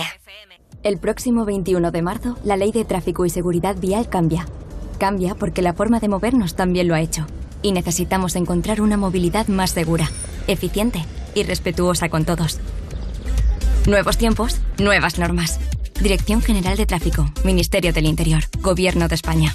El 0.83 0.99
próximo 0.99 1.47
21 1.47 1.91
de 1.91 2.03
marzo, 2.03 2.39
la 2.45 2.57
ley 2.57 2.71
de 2.73 2.85
tráfico 2.85 3.25
y 3.25 3.31
seguridad 3.31 3.77
vial 3.77 4.11
cambia. 4.11 4.47
Cambia 4.99 5.35
porque 5.35 5.63
la 5.63 5.73
forma 5.73 6.01
de 6.01 6.09
movernos 6.09 6.55
también 6.55 6.89
lo 6.89 6.95
ha 6.95 7.01
hecho. 7.01 7.27
Y 7.63 7.73
necesitamos 7.73 8.37
encontrar 8.37 8.83
una 8.83 8.97
movilidad 8.99 9.49
más 9.49 9.71
segura, 9.71 10.11
eficiente 10.49 11.05
y 11.35 11.45
respetuosa 11.45 12.11
con 12.11 12.25
todos. 12.27 12.61
Nuevos 13.87 14.19
tiempos, 14.19 14.61
nuevas 14.79 15.19
normas. 15.19 15.61
Dirección 16.03 16.43
General 16.43 16.77
de 16.77 16.87
Tráfico, 16.87 17.33
Ministerio 17.45 17.93
del 17.93 18.07
Interior, 18.07 18.45
Gobierno 18.61 19.09
de 19.09 19.15
España. 19.15 19.55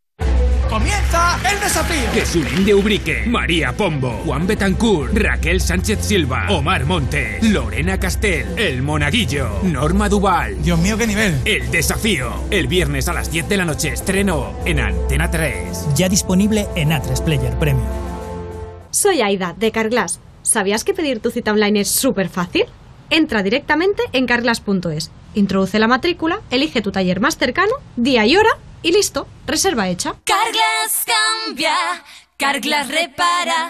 ¡Comienza 0.71 1.37
el 1.51 1.59
desafío! 1.59 2.09
Jesulín 2.13 2.63
de 2.63 2.73
Ubrique, 2.73 3.25
María 3.27 3.73
Pombo, 3.73 4.21
Juan 4.23 4.47
Betancourt, 4.47 5.13
Raquel 5.13 5.59
Sánchez 5.59 5.99
Silva, 5.99 6.45
Omar 6.49 6.85
Montes, 6.85 7.43
Lorena 7.43 7.99
Castel, 7.99 8.57
El 8.57 8.81
Monaguillo, 8.81 9.49
Norma 9.63 10.07
Duval. 10.07 10.63
Dios 10.63 10.79
mío, 10.79 10.97
qué 10.97 11.07
nivel. 11.07 11.37
El 11.43 11.69
desafío. 11.71 12.31
El 12.51 12.67
viernes 12.67 13.09
a 13.09 13.13
las 13.13 13.29
10 13.29 13.49
de 13.49 13.57
la 13.57 13.65
noche 13.65 13.89
estreno 13.89 14.53
en 14.63 14.79
Antena 14.79 15.29
3. 15.29 15.89
Ya 15.97 16.07
disponible 16.07 16.69
en 16.77 16.91
A3 16.91 17.21
Player 17.21 17.59
Premium. 17.59 17.85
Soy 18.91 19.19
Aida, 19.19 19.53
de 19.57 19.73
Carglass. 19.73 20.21
¿Sabías 20.41 20.85
que 20.85 20.93
pedir 20.93 21.19
tu 21.19 21.31
cita 21.31 21.51
online 21.51 21.81
es 21.81 21.91
súper 21.91 22.29
fácil? 22.29 22.63
Entra 23.11 23.43
directamente 23.43 24.01
en 24.13 24.25
carglass.es, 24.25 25.11
introduce 25.33 25.77
la 25.79 25.89
matrícula, 25.89 26.39
elige 26.49 26.81
tu 26.81 26.93
taller 26.93 27.19
más 27.19 27.37
cercano, 27.37 27.73
día 27.97 28.25
y 28.25 28.37
hora 28.37 28.51
y 28.83 28.93
listo, 28.93 29.27
reserva 29.45 29.89
hecha. 29.89 30.15
Carglass 30.23 31.05
cambia, 31.45 31.75
Carglass 32.37 32.87
repara. 32.87 33.69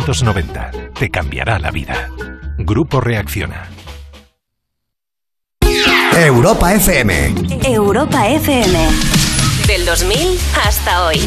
Te 0.97 1.09
cambiará 1.09 1.59
la 1.59 1.69
vida. 1.69 2.09
Grupo 2.57 3.01
Reacciona. 3.01 3.69
Europa 6.15 6.73
FM. 6.73 7.35
Europa 7.63 8.27
FM. 8.27 8.87
Del 9.67 9.85
2000 9.85 10.39
hasta 10.65 11.05
hoy. 11.05 11.19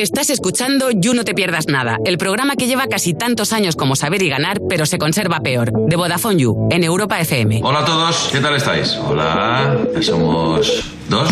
Estás 0.00 0.30
escuchando 0.30 0.90
You 0.90 1.12
No 1.12 1.24
Te 1.24 1.34
Pierdas 1.34 1.66
Nada, 1.68 1.98
el 2.06 2.16
programa 2.16 2.56
que 2.56 2.66
lleva 2.66 2.86
casi 2.86 3.12
tantos 3.12 3.52
años 3.52 3.76
como 3.76 3.96
saber 3.96 4.22
y 4.22 4.30
ganar, 4.30 4.56
pero 4.66 4.86
se 4.86 4.96
conserva 4.96 5.40
peor. 5.40 5.72
De 5.88 5.94
Vodafone 5.94 6.40
You, 6.40 6.68
en 6.70 6.84
Europa 6.84 7.20
FM. 7.20 7.60
Hola 7.62 7.80
a 7.80 7.84
todos, 7.84 8.30
¿qué 8.32 8.40
tal 8.40 8.56
estáis? 8.56 8.96
Hola, 8.96 9.76
ya 9.94 10.02
somos 10.02 10.84
dos. 11.10 11.28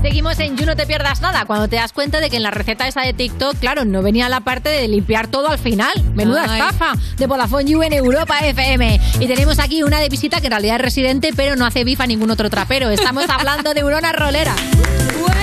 Seguimos 0.00 0.38
en 0.38 0.56
You 0.56 0.64
No 0.64 0.76
Te 0.76 0.86
Pierdas 0.86 1.20
Nada, 1.20 1.44
cuando 1.44 1.68
te 1.68 1.76
das 1.76 1.92
cuenta 1.92 2.20
de 2.20 2.30
que 2.30 2.38
en 2.38 2.42
la 2.42 2.50
receta 2.50 2.88
esa 2.88 3.02
de 3.02 3.12
TikTok, 3.12 3.58
claro, 3.58 3.84
no 3.84 4.00
venía 4.00 4.30
la 4.30 4.40
parte 4.40 4.70
de 4.70 4.88
limpiar 4.88 5.28
todo 5.28 5.48
al 5.48 5.58
final. 5.58 5.92
Menuda 6.14 6.46
Ay. 6.48 6.62
estafa 6.62 6.94
de 7.18 7.26
Vodafone 7.26 7.70
You 7.70 7.82
en 7.82 7.92
Europa 7.92 8.38
FM. 8.38 8.98
Y 9.20 9.26
tenemos 9.26 9.58
aquí 9.58 9.82
una 9.82 10.00
de 10.00 10.08
visita 10.08 10.40
que 10.40 10.46
en 10.46 10.52
realidad 10.52 10.76
es 10.76 10.82
residente, 10.82 11.32
pero 11.36 11.54
no 11.54 11.66
hace 11.66 11.84
bifa 11.84 12.06
ningún 12.06 12.30
otro 12.30 12.48
trapero. 12.48 12.88
Estamos 12.88 13.26
hablando 13.28 13.74
de 13.74 13.84
Urona 13.84 14.12
Rolera. 14.12 14.56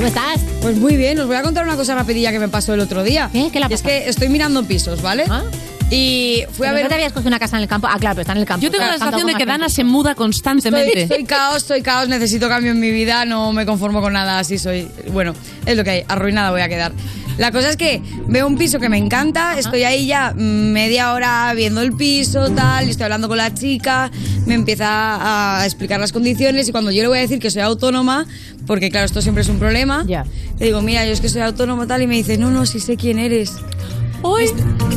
¿Cómo 0.00 0.08
estás? 0.08 0.40
Pues 0.62 0.78
muy 0.78 0.96
bien, 0.96 1.18
os 1.20 1.26
voy 1.26 1.36
a 1.36 1.42
contar 1.42 1.62
una 1.62 1.76
cosa 1.76 1.94
rapidilla 1.94 2.32
que 2.32 2.38
me 2.38 2.48
pasó 2.48 2.72
el 2.72 2.80
otro 2.80 3.02
día. 3.02 3.28
¿Qué? 3.30 3.50
¿Qué 3.52 3.60
la 3.60 3.66
es 3.66 3.82
que 3.82 4.08
estoy 4.08 4.30
mirando 4.30 4.64
pisos, 4.64 5.02
¿vale? 5.02 5.26
Y 5.90 6.42
fui 6.52 6.66
a 6.66 6.72
ver. 6.72 6.84
¿no 6.84 6.88
te 6.88 6.94
habías 6.94 7.12
cogido 7.12 7.28
una 7.28 7.38
casa 7.38 7.58
en 7.58 7.64
el 7.64 7.68
campo? 7.68 7.86
Ah, 7.86 7.98
claro, 7.98 8.14
pero 8.14 8.22
está 8.22 8.32
en 8.32 8.38
el 8.38 8.46
campo. 8.46 8.64
Yo 8.64 8.70
tengo 8.70 8.86
la 8.86 8.92
sensación 8.92 9.26
de 9.26 9.34
que 9.34 9.44
Dana 9.44 9.68
se 9.68 9.84
muda 9.84 10.14
constantemente. 10.14 11.06
Soy, 11.06 11.16
soy 11.18 11.24
caos, 11.24 11.64
soy 11.64 11.82
caos, 11.82 12.08
necesito 12.08 12.48
cambio 12.48 12.72
en 12.72 12.80
mi 12.80 12.90
vida, 12.90 13.26
no 13.26 13.52
me 13.52 13.66
conformo 13.66 14.00
con 14.00 14.14
nada 14.14 14.38
así, 14.38 14.56
soy. 14.56 14.88
Bueno, 15.12 15.34
es 15.66 15.76
lo 15.76 15.84
que 15.84 15.90
hay, 15.90 16.04
arruinada 16.08 16.50
voy 16.50 16.62
a 16.62 16.70
quedar. 16.70 16.92
La 17.40 17.52
cosa 17.52 17.70
es 17.70 17.78
que 17.78 18.02
veo 18.28 18.46
un 18.46 18.58
piso 18.58 18.78
que 18.78 18.90
me 18.90 18.98
encanta, 18.98 19.58
estoy 19.58 19.84
ahí 19.84 20.06
ya 20.06 20.34
media 20.36 21.14
hora 21.14 21.50
viendo 21.56 21.80
el 21.80 21.94
piso, 21.94 22.50
tal, 22.50 22.86
y 22.86 22.90
estoy 22.90 23.04
hablando 23.04 23.28
con 23.28 23.38
la 23.38 23.54
chica, 23.54 24.10
me 24.44 24.52
empieza 24.52 25.56
a 25.58 25.64
explicar 25.64 25.98
las 25.98 26.12
condiciones 26.12 26.68
y 26.68 26.70
cuando 26.70 26.90
yo 26.90 27.00
le 27.00 27.08
voy 27.08 27.16
a 27.16 27.22
decir 27.22 27.38
que 27.38 27.50
soy 27.50 27.62
autónoma, 27.62 28.26
porque 28.66 28.90
claro, 28.90 29.06
esto 29.06 29.22
siempre 29.22 29.40
es 29.40 29.48
un 29.48 29.58
problema, 29.58 30.04
le 30.04 30.66
digo, 30.66 30.82
mira, 30.82 31.06
yo 31.06 31.12
es 31.12 31.22
que 31.22 31.30
soy 31.30 31.40
autónoma 31.40 31.86
tal, 31.86 32.02
y 32.02 32.06
me 32.06 32.16
dice, 32.16 32.36
no, 32.36 32.50
no, 32.50 32.66
sí 32.66 32.78
sé 32.78 32.98
quién 32.98 33.18
eres. 33.18 33.54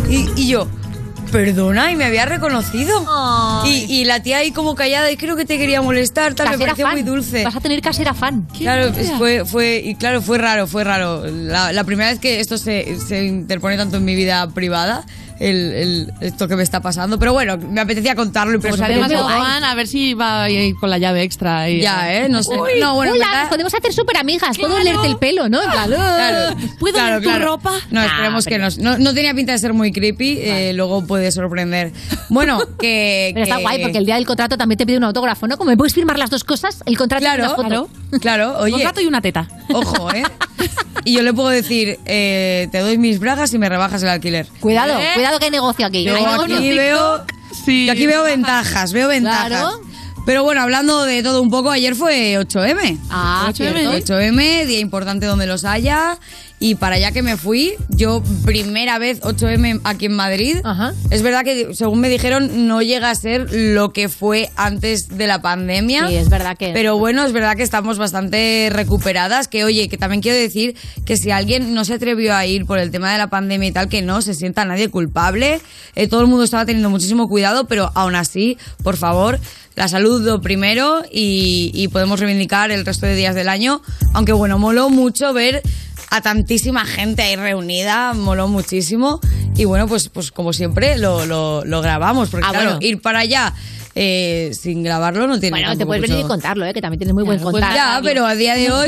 Y, 0.10 0.30
y 0.36 0.48
yo, 0.50 0.68
perdona, 1.34 1.92
y 1.92 1.96
me 1.98 2.06
había 2.06 2.26
reconocido. 2.26 2.94
Y, 3.66 3.86
y 3.92 4.06
la 4.06 4.22
tía 4.22 4.38
ahí 4.38 4.52
como 4.52 4.76
callada, 4.76 5.12
y 5.12 5.18
creo 5.18 5.36
que 5.36 5.44
te 5.46 5.58
quería 5.58 5.82
molestar, 5.82 6.36
tal, 6.36 6.46
me 6.48 6.52
Casera 6.54 6.68
pareció 6.68 6.86
fan. 6.86 6.94
muy 6.94 7.04
dulce. 7.04 7.44
Vas 7.44 7.56
a 7.56 7.60
tener 7.60 7.82
casera 7.82 8.14
fan. 8.14 8.48
Claro, 8.58 8.88
es- 8.88 9.12
fue, 9.18 9.44
fue, 9.44 9.82
y 9.84 9.96
claro, 9.96 10.22
fue 10.22 10.38
raro, 10.38 10.68
fue 10.68 10.84
raro. 10.84 11.26
La, 11.26 11.72
la 11.74 11.84
primera 11.84 12.10
vez 12.12 12.20
que 12.20 12.40
esto 12.40 12.58
se, 12.58 12.98
se 13.06 13.26
interpone 13.26 13.76
tanto 13.78 13.98
en 13.98 14.06
mi 14.06 14.16
vida 14.16 14.48
privada, 14.52 15.04
el, 15.40 15.74
el- 15.74 16.14
esto 16.22 16.48
que 16.48 16.56
me 16.56 16.64
está 16.64 16.82
pasando. 16.82 17.20
Pero 17.20 17.34
bueno, 17.34 17.58
me 17.58 17.82
apetecía 17.82 18.16
contarlo 18.16 18.56
y 18.58 18.60
Pues 18.62 18.80
además 18.80 19.12
Juan, 19.12 19.64
a 19.64 19.76
ver 19.76 19.88
si 19.88 20.14
va 20.14 20.44
a 20.44 20.50
ir 20.50 20.76
con 20.76 20.90
la 20.90 20.98
llave 20.98 21.24
extra. 21.24 21.70
Y 21.70 21.82
Ya, 21.82 22.14
¿eh? 22.14 22.30
No 22.30 22.44
sé. 22.44 22.52
Uy, 22.60 22.80
no, 22.80 22.96
bueno, 22.96 23.14
en 23.16 23.22
hola, 23.22 23.32
verdad- 23.32 23.50
podemos 23.50 23.74
hacer 23.74 23.94
súper 23.94 24.18
amigas. 24.18 24.58
Puedo 24.58 24.76
olerte 24.76 25.08
el 25.08 25.18
pelo, 25.18 25.50
¿no? 25.50 25.60
Plan, 25.62 25.88
Claro, 25.88 26.56
¿Puedo 26.80 26.94
claro, 26.96 27.14
ver 27.16 27.24
tu 27.24 27.30
claro. 27.30 27.46
ropa? 27.46 27.74
No, 27.92 28.02
Ah, 28.02 28.06
esperemos 28.06 28.46
que 28.46 28.56
pero- 28.56 28.70
no, 28.78 28.92
no. 28.92 28.98
No 28.98 29.14
tenía 29.14 29.34
pinta 29.34 29.52
de 29.52 29.58
ser 29.60 29.74
muy 29.74 29.92
creepy, 29.92 30.40
eh, 30.42 30.74
luego 30.74 31.06
puede 31.06 31.32
sorprender. 31.32 31.92
Bueno, 32.30 32.60
que. 32.80 33.32
Pero 33.34 33.44
está 33.44 33.58
que- 33.58 33.62
guay 33.64 33.82
porque 33.82 33.98
el 33.98 34.06
día 34.06 34.16
del 34.16 34.26
contrato 34.26 34.58
también 34.58 34.78
te 34.78 34.86
pide 34.86 34.98
un 34.98 35.04
autógrafo, 35.04 35.48
¿no? 35.48 35.58
Como 35.58 35.70
me 35.72 35.78
puedes 35.78 35.94
firmar 35.94 36.18
las 36.20 36.30
dos 36.30 36.44
cosas, 36.44 36.82
el 36.86 36.98
contrato 36.98 37.24
y 37.24 37.26
Claro, 37.26 37.44
una 37.46 37.56
foto. 37.56 37.90
Claro, 38.20 38.58
oye. 38.60 38.76
Un 38.76 38.84
gato 38.84 39.02
y 39.02 39.06
una 39.06 39.22
teta. 39.22 39.48
Ojo, 39.74 40.12
¿eh? 40.14 40.24
Y 41.06 41.16
yo 41.16 41.22
le 41.22 41.34
puedo 41.34 41.50
decir, 41.50 42.00
eh, 42.06 42.70
te 42.72 42.78
doy 42.80 42.98
mis 42.98 43.20
bragas 43.20 43.54
y 43.54 43.58
me 43.58 43.68
rebajas 43.68 44.02
el 44.04 44.10
alquiler. 44.10 44.48
Cuidado, 44.62 44.98
¿Eh? 44.98 45.10
cuidado 45.16 45.23
que 45.40 45.46
hay 45.46 45.52
negocio 45.52 45.86
aquí. 45.86 46.04
Yo 46.04 46.16
aquí 46.16 46.72
veo, 46.78 47.26
Sí. 47.66 47.86
yo 47.86 47.94
aquí 47.94 48.08
veo 48.08 48.24
ventajas, 48.24 48.94
veo 48.94 49.08
ventajas. 49.08 49.48
Claro. 49.48 49.82
Pero 50.26 50.44
bueno, 50.44 50.62
hablando 50.62 51.04
de 51.04 51.22
todo 51.22 51.42
un 51.42 51.50
poco, 51.50 51.70
ayer 51.70 51.96
fue 51.96 52.38
8M. 52.40 52.98
Ah, 53.10 53.48
8M. 53.50 53.74
cierto. 53.74 54.14
8M, 54.14 54.66
día 54.66 54.80
importante 54.80 55.26
donde 55.26 55.46
los 55.48 55.66
haya. 55.66 56.18
Y 56.60 56.76
para 56.76 56.96
allá 56.96 57.12
que 57.12 57.22
me 57.22 57.36
fui, 57.36 57.74
yo 57.90 58.24
primera 58.46 58.98
vez 58.98 59.22
8M 59.22 59.82
aquí 59.84 60.06
en 60.06 60.14
Madrid. 60.14 60.58
Ajá. 60.64 60.94
Es 61.10 61.22
verdad 61.22 61.44
que, 61.44 61.74
según 61.76 62.00
me 62.00 62.08
dijeron, 62.08 62.68
no 62.68 62.82
llega 62.82 63.10
a 63.10 63.16
ser 63.16 63.52
lo 63.52 63.92
que 63.92 64.08
fue 64.08 64.50
antes 64.56 65.10
de 65.10 65.28
la 65.28 65.42
pandemia. 65.42 66.08
Sí, 66.08 66.16
es 66.16 66.30
verdad 66.30 66.56
que. 66.58 66.72
Pero 66.74 66.98
bueno, 66.98 67.26
es 67.26 67.34
verdad 67.34 67.58
que 67.58 67.64
estamos 67.64 67.98
bastante 67.98 68.70
recuperadas. 68.72 69.50
Que 69.50 69.66
oye, 69.66 69.90
que 69.90 69.98
también 69.98 70.22
quiero 70.22 70.38
decir 70.38 70.76
que 71.06 71.18
si 71.18 71.32
alguien 71.32 71.74
no 71.74 71.84
se 71.84 71.96
atrevió 71.96 72.34
a 72.34 72.46
ir 72.46 72.66
por 72.66 72.80
el 72.80 72.92
tema 72.92 73.12
de 73.12 73.18
la 73.18 73.28
pandemia 73.28 73.68
y 73.68 73.72
tal, 73.74 73.90
que 73.90 74.02
no 74.02 74.22
se 74.22 74.34
sienta 74.34 74.64
nadie 74.64 74.90
culpable. 74.90 75.60
Eh, 75.96 76.08
todo 76.08 76.22
el 76.22 76.28
mundo 76.28 76.44
estaba 76.44 76.66
teniendo 76.66 76.90
muchísimo 76.90 77.28
cuidado, 77.28 77.68
pero 77.68 77.92
aún 77.94 78.16
así, 78.16 78.58
por 78.84 78.96
favor, 78.96 79.40
la 79.76 79.88
salud 79.88 80.22
lo 80.22 80.42
primero 80.42 81.04
y, 81.12 81.72
y 81.74 81.88
podemos 81.88 82.20
reivindicar 82.20 82.72
el 82.72 82.86
resto 82.86 83.06
de 83.06 83.16
días 83.16 83.36
del 83.36 83.50
año. 83.50 83.82
Aunque 84.14 84.34
bueno, 84.34 84.58
moló 84.60 84.90
mucho 84.90 85.34
ver 85.34 85.62
a 86.10 86.22
tantísima 86.22 86.86
gente 86.86 87.24
ahí 87.24 87.36
reunida, 87.36 88.14
moló 88.14 88.48
muchísimo. 88.48 89.20
Y 89.56 89.66
bueno, 89.66 89.88
pues, 89.88 90.10
pues 90.10 90.32
como 90.32 90.54
siempre 90.54 90.98
lo, 90.98 91.26
lo, 91.26 91.64
lo 91.66 91.82
grabamos, 91.82 92.30
porque 92.30 92.46
Ah, 92.48 92.52
claro, 92.52 92.70
bueno. 92.72 92.86
ir 92.86 93.02
para 93.02 93.20
allá 93.20 93.54
eh, 93.96 94.52
sin 94.60 94.82
grabarlo 94.84 95.28
no 95.28 95.40
tiene 95.40 95.60
Bueno, 95.60 95.78
te 95.78 95.86
puedes 95.86 96.02
venir 96.02 96.26
y 96.26 96.28
contarlo, 96.28 96.66
¿eh? 96.66 96.74
Que 96.74 96.82
también 96.82 97.00
tienes 97.00 97.14
muy 97.14 97.24
buen 97.24 97.40
contar. 97.40 97.62
pues 97.62 97.76
Ya, 97.76 98.00
pero 98.04 98.26
a 98.26 98.36
día 98.36 98.56
de 98.56 98.72
hoy... 98.72 98.88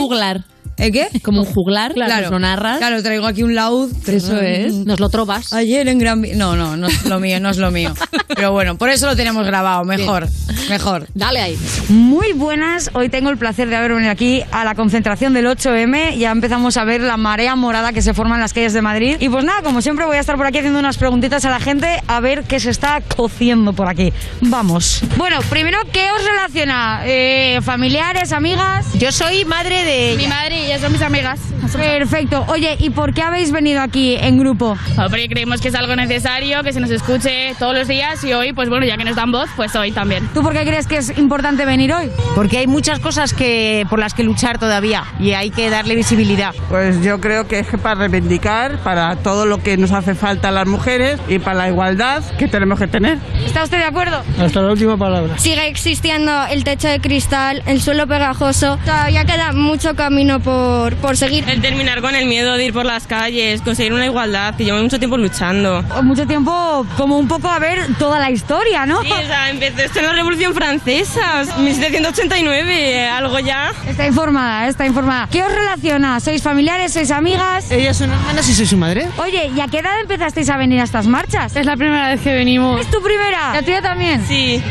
¿Eh, 0.77 0.91
qué? 0.91 1.07
Como 1.23 1.41
un 1.41 1.45
juglar, 1.47 1.93
Claro, 1.93 2.29
lo 2.31 2.39
narras. 2.39 2.79
Claro, 2.79 3.01
traigo 3.01 3.25
aquí 3.27 3.43
un 3.43 3.55
laúd. 3.55 3.91
Eso 4.07 4.39
es. 4.41 4.73
Nos 4.73 4.99
lo 4.99 5.09
trovas. 5.09 5.53
Ayer 5.53 5.87
en 5.87 5.99
Gran 5.99 6.21
Vía- 6.21 6.35
No, 6.35 6.55
no, 6.57 6.75
no 6.75 6.87
es 6.87 7.05
lo 7.05 7.19
mío, 7.19 7.39
no 7.39 7.49
es 7.49 7.57
lo 7.57 7.71
mío. 7.71 7.93
Pero 8.35 8.51
bueno, 8.51 8.75
por 8.77 8.89
eso 8.89 9.05
lo 9.07 9.15
tenemos 9.15 9.45
grabado, 9.45 9.85
mejor, 9.85 10.27
mejor. 10.69 11.07
Dale 11.13 11.39
ahí. 11.39 11.57
Muy 11.87 12.33
buenas, 12.33 12.89
hoy 12.93 13.07
tengo 13.07 13.29
el 13.29 13.37
placer 13.37 13.69
de 13.69 13.75
haber 13.77 13.93
venido 13.93 14.11
aquí 14.11 14.43
a 14.51 14.65
la 14.65 14.75
concentración 14.75 15.33
del 15.33 15.45
8M. 15.47 16.17
Ya 16.17 16.31
empezamos 16.31 16.75
a 16.75 16.83
ver 16.83 16.99
la 17.01 17.15
marea 17.15 17.55
morada 17.55 17.93
que 17.93 18.01
se 18.01 18.13
forma 18.13 18.35
en 18.35 18.41
las 18.41 18.51
calles 18.53 18.73
de 18.73 18.81
Madrid. 18.81 19.15
Y 19.21 19.29
pues 19.29 19.45
nada, 19.45 19.61
como 19.61 19.81
siempre 19.81 20.05
voy 20.05 20.17
a 20.17 20.19
estar 20.19 20.35
por 20.35 20.45
aquí 20.45 20.57
haciendo 20.57 20.79
unas 20.79 20.97
preguntitas 20.97 21.45
a 21.45 21.49
la 21.49 21.59
gente 21.61 21.87
a 22.07 22.19
ver 22.19 22.43
qué 22.43 22.59
se 22.59 22.69
está 22.71 23.01
cociendo 23.15 23.71
por 23.71 23.87
aquí. 23.87 24.11
Vamos. 24.41 25.01
Bueno, 25.15 25.39
primero, 25.49 25.77
¿qué 25.93 26.07
os 26.11 26.25
relaciona? 26.25 27.01
Eh, 27.05 27.59
¿Familiares, 27.63 28.33
amigas? 28.33 28.85
Yo 28.99 29.13
soy 29.13 29.45
madre 29.45 29.83
de 29.85 30.15
Mi 30.17 30.27
madre 30.27 30.64
y 30.65 30.71
ella 30.71 30.79
son 30.79 30.91
mis 30.91 31.01
amigas. 31.01 31.39
Perfecto. 31.73 32.45
Oye, 32.47 32.75
¿y 32.79 32.89
por 32.89 33.13
qué 33.13 33.21
habéis 33.21 33.51
venido 33.51 33.81
aquí 33.81 34.15
en 34.15 34.39
grupo? 34.39 34.77
Porque 34.95 35.27
creemos 35.27 35.61
que 35.61 35.67
es 35.67 35.75
algo 35.75 35.95
necesario, 35.95 36.63
que 36.63 36.73
se 36.73 36.79
nos 36.79 36.89
escuche 36.89 37.53
todos 37.59 37.75
los 37.75 37.87
días 37.87 38.23
y 38.23 38.33
hoy, 38.33 38.53
pues 38.53 38.69
bueno, 38.69 38.85
ya 38.85 38.97
que 38.97 39.03
nos 39.03 39.15
dan 39.15 39.31
voz, 39.31 39.49
pues 39.55 39.75
hoy 39.75 39.91
también. 39.91 40.27
¿Tú 40.33 40.41
por 40.41 40.53
qué 40.53 40.63
crees 40.65 40.87
que 40.87 40.97
es 40.97 41.17
importante 41.17 41.65
venir 41.65 41.93
hoy? 41.93 42.09
Porque 42.33 42.59
hay 42.59 42.67
muchas 42.67 42.99
cosas 42.99 43.33
que 43.33 43.85
por 43.89 43.99
las 43.99 44.13
que 44.13 44.23
luchar 44.23 44.57
todavía 44.57 45.03
y 45.19 45.31
hay 45.31 45.49
que 45.51 45.69
darle 45.69 45.95
visibilidad. 45.95 46.53
Pues 46.69 47.01
yo 47.01 47.19
creo 47.19 47.47
que 47.47 47.59
es 47.59 47.67
que 47.67 47.77
para 47.77 47.95
reivindicar, 47.95 48.79
para 48.79 49.15
todo 49.17 49.45
lo 49.45 49.61
que 49.61 49.77
nos 49.77 49.91
hace 49.91 50.15
falta 50.15 50.49
a 50.49 50.51
las 50.51 50.67
mujeres 50.67 51.19
y 51.27 51.39
para 51.39 51.57
la 51.57 51.67
igualdad 51.69 52.23
que 52.37 52.47
tenemos 52.47 52.79
que 52.79 52.87
tener. 52.87 53.17
¿Está 53.45 53.63
usted 53.63 53.77
de 53.77 53.85
acuerdo? 53.85 54.21
Hasta 54.39 54.61
la 54.61 54.71
última 54.71 54.97
palabra. 54.97 55.37
Sigue 55.37 55.67
existiendo 55.67 56.31
el 56.49 56.63
techo 56.63 56.87
de 56.87 56.99
cristal, 56.99 57.63
el 57.65 57.81
suelo 57.81 58.07
pegajoso. 58.07 58.77
Todavía 58.85 59.25
queda 59.25 59.51
mucho 59.51 59.95
camino 59.95 60.39
por, 60.39 60.54
por 61.01 61.17
seguir. 61.17 61.47
El 61.47 61.61
terminar 61.61 62.01
con 62.01 62.15
el 62.15 62.25
miedo 62.25 62.55
de 62.55 62.65
ir 62.65 62.73
por 62.73 62.85
las 62.85 63.07
calles, 63.07 63.61
conseguir 63.61 63.93
una 63.93 64.05
igualdad, 64.05 64.55
que 64.55 64.65
llevo 64.65 64.79
mucho 64.79 64.99
tiempo 64.99 65.17
luchando. 65.17 65.83
Mucho 66.03 66.25
tiempo, 66.27 66.85
como 66.97 67.17
un 67.17 67.27
poco 67.27 67.47
a 67.47 67.59
ver 67.59 67.79
toda 67.97 68.19
la 68.19 68.31
historia, 68.31 68.85
¿no? 68.85 69.01
Sí, 69.01 69.11
o 69.11 69.27
sea, 69.27 69.49
empezó 69.49 69.81
esto 69.81 69.99
en 69.99 70.05
la 70.05 70.13
Revolución 70.13 70.53
Francesa, 70.53 71.43
1789, 71.57 73.07
algo 73.07 73.39
ya. 73.39 73.71
Está 73.87 74.07
informada, 74.07 74.67
está 74.67 74.85
informada. 74.85 75.27
¿Qué 75.31 75.43
os 75.43 75.51
relaciona? 75.53 76.19
¿Sois 76.19 76.41
familiares? 76.41 76.93
¿Sois 76.93 77.11
amigas? 77.11 77.71
Ellas 77.71 77.97
son 77.97 78.11
hermanas 78.11 78.47
y 78.49 78.53
soy 78.53 78.65
su 78.65 78.77
madre. 78.77 79.07
Oye, 79.17 79.51
¿y 79.55 79.59
a 79.59 79.67
qué 79.67 79.79
edad 79.79 79.99
empezasteis 80.01 80.49
a 80.49 80.57
venir 80.57 80.79
a 80.79 80.83
estas 80.83 81.07
marchas? 81.07 81.55
Es 81.55 81.65
la 81.65 81.77
primera 81.77 82.09
vez 82.09 82.21
que 82.21 82.33
venimos. 82.33 82.81
¿Es 82.81 82.89
tu 82.89 83.01
primera? 83.01 83.53
¿La 83.53 83.61
tuya 83.61 83.81
también? 83.81 84.25
Sí. 84.27 84.61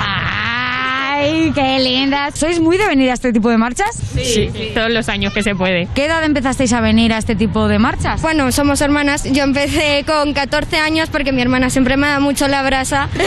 ¡Ay, 1.16 1.52
qué 1.54 1.78
lindas! 1.78 2.34
¿Sois 2.36 2.58
muy 2.58 2.76
de 2.76 2.88
venir 2.88 3.08
a 3.10 3.14
este 3.14 3.32
tipo 3.32 3.48
de 3.48 3.56
marchas? 3.56 3.96
Sí, 4.14 4.50
todos 4.74 4.90
los 4.90 5.08
años 5.08 5.32
que 5.32 5.44
se 5.44 5.54
puede. 5.54 5.86
¿Qué 5.94 6.06
edad 6.06 6.24
empezasteis 6.24 6.72
a 6.72 6.80
venir 6.80 7.12
a 7.12 7.18
este 7.18 7.36
tipo 7.36 7.68
de 7.68 7.78
marchas? 7.78 8.20
Bueno, 8.20 8.50
somos 8.50 8.80
hermanas. 8.80 9.22
Yo 9.24 9.44
empecé 9.44 10.04
con 10.06 10.34
14 10.34 10.76
años 10.78 11.08
porque 11.10 11.30
mi 11.30 11.40
hermana 11.40 11.70
siempre 11.70 11.96
me 11.96 12.08
da 12.08 12.18
mucho 12.18 12.48
la 12.48 12.62
brasa. 12.62 13.08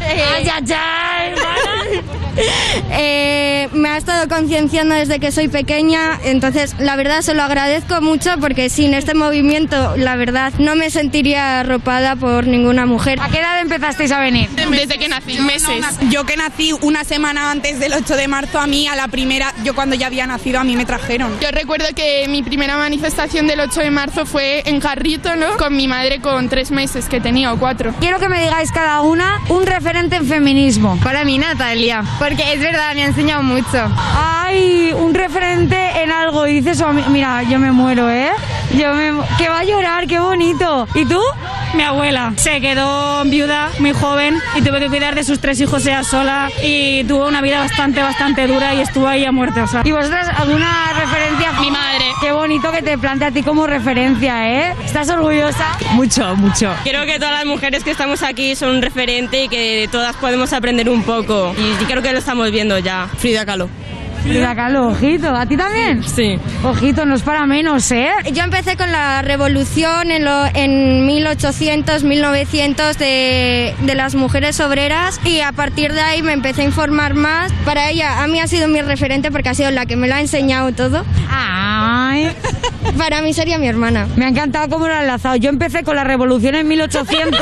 ¡Ay, 0.00 0.46
ay, 0.52 0.72
ay! 0.74 2.02
Eh, 2.90 3.68
me 3.72 3.90
ha 3.90 3.96
estado 3.96 4.28
concienciando 4.28 4.94
desde 4.94 5.20
que 5.20 5.32
soy 5.32 5.48
pequeña, 5.48 6.18
entonces 6.24 6.74
la 6.78 6.96
verdad 6.96 7.20
se 7.20 7.34
lo 7.34 7.42
agradezco 7.42 8.00
mucho 8.00 8.30
porque 8.40 8.70
sin 8.70 8.94
este 8.94 9.14
movimiento, 9.14 9.96
la 9.96 10.16
verdad, 10.16 10.52
no 10.58 10.74
me 10.74 10.90
sentiría 10.90 11.60
arropada 11.60 12.16
por 12.16 12.46
ninguna 12.46 12.86
mujer. 12.86 13.18
¿A 13.20 13.28
qué 13.28 13.38
edad 13.38 13.60
empezasteis 13.60 14.12
a 14.12 14.20
venir? 14.20 14.48
Desde 14.50 14.98
que 14.98 15.08
nací, 15.08 15.38
meses. 15.40 15.84
Yo 16.10 16.24
que 16.24 16.36
nací 16.48 16.72
una 16.80 17.04
semana 17.04 17.50
antes 17.52 17.78
del 17.78 17.92
8 17.94 18.16
de 18.16 18.26
marzo, 18.28 18.58
a 18.58 18.66
mí, 18.66 18.88
a 18.88 18.96
la 18.96 19.06
primera, 19.08 19.52
yo 19.64 19.74
cuando 19.74 19.94
ya 19.94 20.08
había 20.08 20.26
nacido, 20.26 20.58
a 20.58 20.64
mí 20.64 20.74
me 20.76 20.84
trajeron. 20.84 21.38
Yo 21.40 21.50
recuerdo 21.52 21.86
que 21.94 22.26
mi 22.28 22.42
primera 22.42 22.76
manifestación 22.76 23.46
del 23.46 23.60
8 23.60 23.80
de 23.80 23.90
marzo 23.90 24.26
fue 24.26 24.62
en 24.66 24.80
Jarrito, 24.80 25.36
¿no? 25.36 25.56
Con 25.56 25.76
mi 25.76 25.86
madre 25.86 26.20
con 26.20 26.48
tres 26.48 26.70
meses 26.72 27.08
que 27.08 27.20
tenía 27.20 27.52
o 27.52 27.58
cuatro. 27.58 27.94
Quiero 28.00 28.18
que 28.18 28.28
me 28.28 28.42
digáis 28.42 28.72
cada 28.72 29.02
una 29.02 29.38
un 29.50 29.66
referente 29.66 30.16
en 30.16 30.26
feminismo. 30.26 30.98
Para 31.02 31.24
mí, 31.24 31.38
Natalia, 31.38 32.02
porque 32.18 32.52
es 32.54 32.60
verdad, 32.60 32.94
me 32.94 33.02
ha 33.04 33.06
enseñado 33.06 33.42
mucho. 33.42 33.90
Ay, 34.16 34.92
un 34.92 35.14
referente 35.14 35.76
en 36.02 36.10
algo. 36.10 36.46
Y 36.46 36.54
dices, 36.60 36.80
oh, 36.80 36.92
mi- 36.92 37.04
mira, 37.08 37.42
yo 37.44 37.58
me 37.58 37.70
muero, 37.72 38.10
¿eh? 38.10 38.30
Yo 38.76 38.92
me... 38.94 39.12
Que 39.38 39.48
va 39.48 39.60
a 39.60 39.64
llorar, 39.64 40.06
qué 40.06 40.18
bonito. 40.18 40.88
¿Y 40.94 41.04
tú? 41.04 41.20
Mi 41.74 41.82
abuela 41.84 42.34
se 42.36 42.60
quedó 42.60 43.24
viuda 43.24 43.70
muy 43.78 43.92
joven 43.92 44.38
y 44.56 44.60
tuve 44.60 44.78
que 44.80 44.88
cuidar 44.88 45.14
de 45.14 45.24
sus 45.24 45.40
tres 45.40 45.58
hijos 45.58 45.86
ella 45.86 46.04
sola 46.04 46.31
y 46.62 47.04
tuvo 47.04 47.26
una 47.28 47.40
vida 47.40 47.60
bastante, 47.60 48.02
bastante 48.02 48.46
dura 48.46 48.74
y 48.74 48.80
estuvo 48.80 49.06
ahí 49.06 49.24
a 49.24 49.32
muerte. 49.32 49.60
O 49.60 49.66
sea. 49.66 49.82
¿Y 49.84 49.92
vosotras 49.92 50.28
alguna 50.36 50.92
referencia? 50.98 51.52
Mi 51.60 51.70
madre. 51.70 52.04
Qué 52.20 52.32
bonito 52.32 52.70
que 52.70 52.82
te 52.82 52.98
plantea 52.98 53.28
a 53.28 53.30
ti 53.30 53.42
como 53.42 53.66
referencia, 53.66 54.48
¿eh? 54.48 54.74
¿Estás 54.84 55.08
orgullosa? 55.10 55.78
Mucho, 55.92 56.36
mucho. 56.36 56.72
Creo 56.84 57.04
que 57.04 57.18
todas 57.18 57.32
las 57.32 57.44
mujeres 57.44 57.84
que 57.84 57.90
estamos 57.90 58.22
aquí 58.22 58.54
son 58.54 58.70
un 58.70 58.82
referente 58.82 59.44
y 59.44 59.48
que 59.48 59.88
todas 59.90 60.16
podemos 60.16 60.52
aprender 60.52 60.88
un 60.88 61.02
poco. 61.02 61.54
Y 61.58 61.84
creo 61.84 62.02
que 62.02 62.12
lo 62.12 62.18
estamos 62.18 62.50
viendo 62.50 62.78
ya. 62.78 63.08
Frida 63.18 63.44
Kahlo. 63.44 63.68
Kahlo, 64.54 64.88
ojito. 64.88 65.34
¿A 65.34 65.46
ti 65.46 65.56
también? 65.56 66.02
Sí. 66.04 66.38
Ojito, 66.62 67.04
no 67.06 67.14
es 67.14 67.22
para 67.22 67.44
menos, 67.46 67.90
¿eh? 67.90 68.10
Yo 68.32 68.42
empecé 68.44 68.76
con 68.76 68.92
la 68.92 69.20
revolución 69.22 70.10
en, 70.10 70.24
lo- 70.24 70.46
en 70.54 71.06
1800, 71.06 72.04
1900 72.04 72.98
de, 72.98 73.74
de 73.80 73.94
las 73.94 74.14
mujeres 74.14 74.60
obreras 74.60 75.20
y 75.24 75.40
a 75.40 75.52
partir 75.52 75.92
de 75.92 76.00
ahí 76.00 76.22
me 76.22 76.32
empecé 76.32 76.62
a 76.62 76.64
informar 76.64 77.14
más. 77.14 77.52
Para 77.64 77.90
ella, 77.90 78.22
a 78.22 78.26
mí 78.28 78.38
ha 78.40 78.46
sido 78.46 78.68
mi 78.68 78.80
referente 78.80 79.30
porque 79.30 79.48
ha 79.48 79.54
sido 79.54 79.70
la 79.70 79.86
que 79.86 79.96
me 79.96 80.06
lo 80.08 80.14
ha 80.14 80.20
enseñado 80.20 80.70
todo. 80.72 81.04
Ay. 81.30 82.30
Para 82.98 83.22
mí 83.22 83.32
sería 83.34 83.58
mi 83.58 83.66
hermana. 83.68 84.06
Me 84.16 84.26
ha 84.26 84.28
encantado 84.28 84.68
cómo 84.68 84.86
lo 84.86 84.94
ha 84.94 85.00
enlazado. 85.00 85.36
Yo 85.36 85.48
empecé 85.50 85.82
con 85.82 85.96
la 85.96 86.04
revolución 86.04 86.54
en 86.54 86.68
1800 86.68 87.40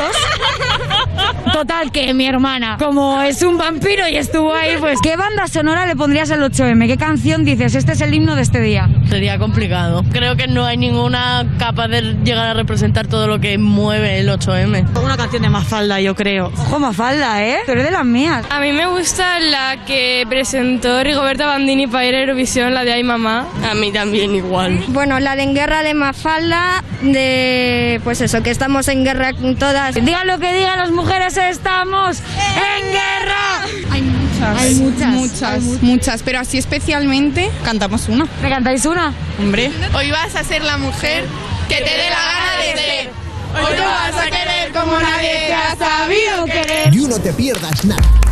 Total, 1.53 1.91
que 1.91 2.15
mi 2.15 2.27
hermana, 2.27 2.77
como 2.79 3.21
es 3.23 3.43
un 3.43 3.59
vampiro 3.59 4.07
y 4.09 4.17
estuvo 4.17 4.55
ahí, 4.55 4.77
pues, 4.79 4.99
¿qué 5.03 5.17
banda 5.17 5.47
sonora 5.49 5.85
le 5.85 5.97
pondrías 5.97 6.31
al 6.31 6.43
8M? 6.71 6.87
¿Qué 6.87 6.97
canción 6.97 7.45
dices? 7.45 7.75
Este 7.75 7.93
es 7.93 8.01
el 8.01 8.15
himno 8.15 8.37
de 8.37 8.43
este 8.43 8.61
día. 8.61 8.89
Sería 9.09 9.39
complicado. 9.39 10.05
Creo 10.13 10.37
que 10.37 10.47
no 10.47 10.65
hay 10.65 10.77
ninguna 10.77 11.47
capaz 11.59 11.89
de 11.89 12.17
llegar 12.25 12.47
a 12.47 12.55
representar 12.55 13.07
todo 13.07 13.27
lo 13.27 13.41
que 13.41 13.59
mueve 13.59 14.19
el 14.21 14.29
8M. 14.29 14.87
Una 15.03 15.17
canción 15.17 15.43
de 15.43 15.51
Mafalda, 15.51 16.01
yo 16.01 16.15
creo. 16.15 16.47
Ojo, 16.47 16.79
Mafalda, 16.79 17.45
¿eh? 17.45 17.59
Tú 17.67 17.73
eres 17.73 17.85
de 17.85 17.91
las 17.91 18.05
mías. 18.05 18.45
A 18.51 18.61
mí 18.61 18.73
me 18.73 18.87
gusta 18.87 19.41
la 19.41 19.85
que 19.85 20.25
presentó 20.29 21.03
Rigoberta 21.03 21.47
Bandini 21.47 21.87
para 21.87 22.07
ir 22.07 22.15
a 22.15 22.21
Eurovisión, 22.21 22.75
la 22.75 22.85
de 22.85 22.93
Ay 22.93 23.03
Mamá. 23.03 23.47
A 23.69 23.75
mí 23.75 23.91
también 23.93 24.35
igual. 24.35 24.85
Bueno, 24.89 25.19
la 25.21 25.37
de 25.37 25.43
En 25.43 25.55
Guerra 25.55 25.83
de 25.83 25.95
Mafalda, 25.95 26.85
de 27.03 28.01
pues 28.05 28.21
eso, 28.21 28.43
que 28.43 28.51
estamos 28.51 28.89
en 28.89 29.05
guerra 29.05 29.33
con 29.33 29.57
todas. 29.57 29.95
Digan 29.95 30.27
lo 30.27 30.39
que 30.39 30.53
digan 30.53 30.79
las 30.79 30.91
mujeres, 30.91 31.37
estamos 31.37 32.21
en 32.21 32.93
guerra. 32.93 33.91
Hay 33.91 34.20
muchas. 34.41 34.63
Hay 34.63 34.75
muchas. 34.75 35.09
Muchas, 35.13 35.63
muchas. 35.83 36.23
Pero 36.23 36.41
así 36.41 36.59
especialmente 36.59 37.51
cantamos 37.65 38.09
una. 38.09 38.27
¿Me 38.43 38.49
cantáis 38.49 38.85
una? 38.87 39.13
Hombre. 39.39 39.71
Hoy 39.95 40.11
vas 40.11 40.35
a 40.35 40.45
ser 40.45 40.63
la 40.63 40.79
mujer 40.79 41.25
que 41.69 41.77
te 41.77 41.85
dé 41.85 42.11
la 42.11 42.17
gana 42.17 42.57
de 42.63 42.81
ser. 42.81 43.11
Hoy 43.55 43.77
no 43.77 43.85
vas 43.85 44.17
a 44.17 44.25
querer 44.25 44.73
como 44.73 44.99
nadie 44.99 45.47
te 45.47 45.55
ha 45.55 45.77
sabido 45.77 46.45
querer. 46.47 46.91
You 46.93 47.09
no 47.09 47.19
te 47.19 47.33
pierdas 47.33 47.85
nada. 47.85 48.30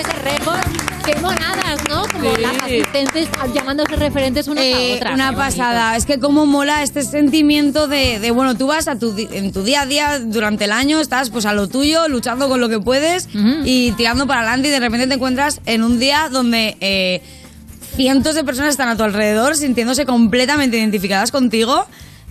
Ese 0.00 0.12
récord. 0.22 0.58
Qué 1.04 1.14
monadas, 1.20 1.80
¿no? 1.88 2.02
Como 2.12 2.34
Sí. 2.36 2.42
las 2.42 2.56
asistentes 2.62 3.28
llamándose 3.54 3.96
referentes 3.96 4.48
unas 4.48 4.64
Eh, 4.64 4.92
a 4.92 4.96
otras. 4.96 5.14
una 5.14 5.30
Qué 5.30 5.36
pasada. 5.36 5.96
Es 5.96 6.04
que 6.06 6.18
cómo 6.18 6.46
mola 6.46 6.82
este 6.82 7.02
sentimiento 7.02 7.88
de, 7.88 8.18
de, 8.18 8.30
bueno, 8.30 8.54
tú 8.56 8.66
vas 8.66 8.86
a 8.88 8.98
tu, 8.98 9.14
en 9.32 9.52
tu 9.52 9.62
día 9.62 9.82
a 9.82 9.86
día 9.86 10.18
durante 10.20 10.64
el 10.64 10.72
año, 10.72 11.00
estás 11.00 11.30
pues 11.30 11.46
a 11.46 11.52
lo 11.54 11.68
tuyo, 11.68 12.08
luchando 12.08 12.48
con 12.48 12.60
lo 12.60 12.68
que 12.68 12.78
puedes 12.80 13.28
y 13.64 13.92
tirando 13.92 14.26
para 14.26 14.40
adelante 14.40 14.68
y 14.68 14.70
de 14.70 14.80
repente 14.80 15.06
te 15.06 15.14
encuentras 15.14 15.60
en 15.66 15.82
un 15.84 15.98
día 15.98 16.28
donde 16.30 16.76
eh, 16.80 17.22
cientos 17.96 18.34
de 18.34 18.44
personas 18.44 18.70
están 18.70 18.88
a 18.88 18.96
tu 18.96 19.02
alrededor 19.02 19.56
sintiéndose 19.56 20.04
completamente 20.06 20.76
identificadas 20.78 21.30
contigo. 21.30 21.86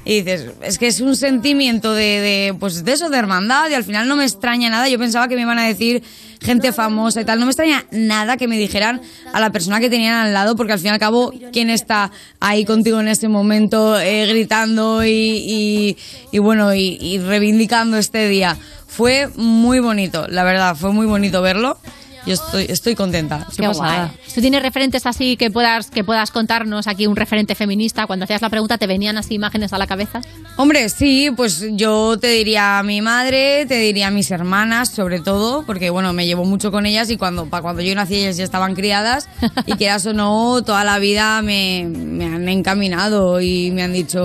Y 0.06 0.22
dices, 0.22 0.52
es 0.64 0.78
que 0.78 0.88
es 0.88 1.02
un 1.02 1.16
sentimiento 1.16 1.94
de, 1.94 2.04
de, 2.04 2.56
pues 2.60 2.84
de 2.84 2.94
eso, 2.94 3.10
de 3.10 3.18
hermandad, 3.18 3.70
y 3.70 3.74
al 3.74 3.84
final 3.84 4.08
no 4.08 4.16
me 4.16 4.24
extraña 4.24 4.70
nada. 4.70 4.88
Yo 4.90 4.98
pensaba 4.98 5.28
que 5.28 5.36
me 5.36 5.42
iban 5.42 5.60
a 5.60 5.68
decir 5.68 6.04
gente 6.42 6.72
famosa 6.72 7.22
y 7.22 7.26
tal. 7.26 7.40
No 7.40 7.46
me 7.46 7.52
extraña 7.52 7.86
nada 7.92 8.38
que 8.38 8.48
me 8.48 8.58
dijeran 8.58 9.02
a 9.34 9.40
la 9.40 9.52
persona 9.52 9.80
que 9.80 9.90
tenían 9.90 10.16
al 10.16 10.34
lado, 10.34 10.56
porque 10.56 10.74
al 10.74 10.80
fin 10.80 10.88
y 10.88 10.92
al 10.92 11.00
cabo, 11.00 11.34
¿quién 11.52 11.70
está 11.70 12.12
ahí 12.40 12.66
contigo 12.66 13.00
en 13.00 13.08
este 13.08 13.28
momento 13.28 14.00
eh, 14.00 14.26
gritando 14.26 15.04
y, 15.06 15.96
y, 16.32 16.40
bueno, 16.40 16.74
y 16.74 17.20
reivindicando 17.20 17.98
este 17.98 18.28
día? 18.30 18.58
Fue 18.88 19.30
muy 19.36 19.80
bonito, 19.80 20.28
la 20.28 20.44
verdad, 20.44 20.76
fue 20.76 20.92
muy 20.92 21.06
bonito 21.06 21.42
verlo. 21.42 21.78
Yo 22.26 22.34
estoy, 22.34 22.66
estoy 22.70 22.96
contenta. 22.96 23.48
Qué 23.56 23.68
guay. 23.68 24.10
¿Tú 24.34 24.42
tienes 24.42 24.62
referentes 24.62 25.06
así 25.06 25.38
que 25.38 25.50
puedas, 25.50 25.90
que 25.90 26.04
puedas 26.04 26.32
contarnos 26.32 26.88
aquí 26.88 27.08
un 27.08 27.16
referente 27.16 27.56
feminista? 27.56 28.08
Cuando 28.08 28.26
hacías 28.26 28.42
la 28.42 28.50
pregunta, 28.50 28.78
¿te 28.78 28.88
venían 28.88 29.18
así 29.18 29.36
imágenes 29.36 29.74
a 29.74 29.78
la 29.78 29.88
cabeza? 29.88 30.22
Hombre, 30.58 30.90
sí, 30.90 31.32
pues 31.36 31.66
yo 31.72 32.18
te 32.20 32.28
diría 32.28 32.80
a 32.80 32.84
mi 32.84 33.02
madre, 33.02 33.66
te 33.66 33.76
diría 33.80 34.08
a 34.08 34.12
mis 34.12 34.32
hermanas, 34.32 34.90
sobre 34.90 35.20
todo, 35.20 35.66
porque 35.66 35.90
bueno, 35.90 36.14
me 36.14 36.26
llevo 36.26 36.46
mucho 36.46 36.72
con 36.72 36.86
ellas 36.86 37.10
y 37.10 37.18
cuando, 37.18 37.46
para 37.46 37.64
cuando 37.64 37.82
yo 37.82 37.96
nací 37.96 38.16
ellas 38.16 38.38
ya 38.38 38.44
estaban 38.44 38.76
criadas 38.76 39.28
y 39.66 39.74
quieras 39.74 40.06
o 40.06 40.14
no, 40.14 40.62
toda 40.64 40.84
la 40.84 41.00
vida 41.00 41.42
me, 41.42 41.86
me 41.86 42.26
han 42.26 42.48
encaminado 42.50 43.42
y 43.42 43.72
me 43.72 43.84
han 43.84 43.94
dicho, 43.94 44.24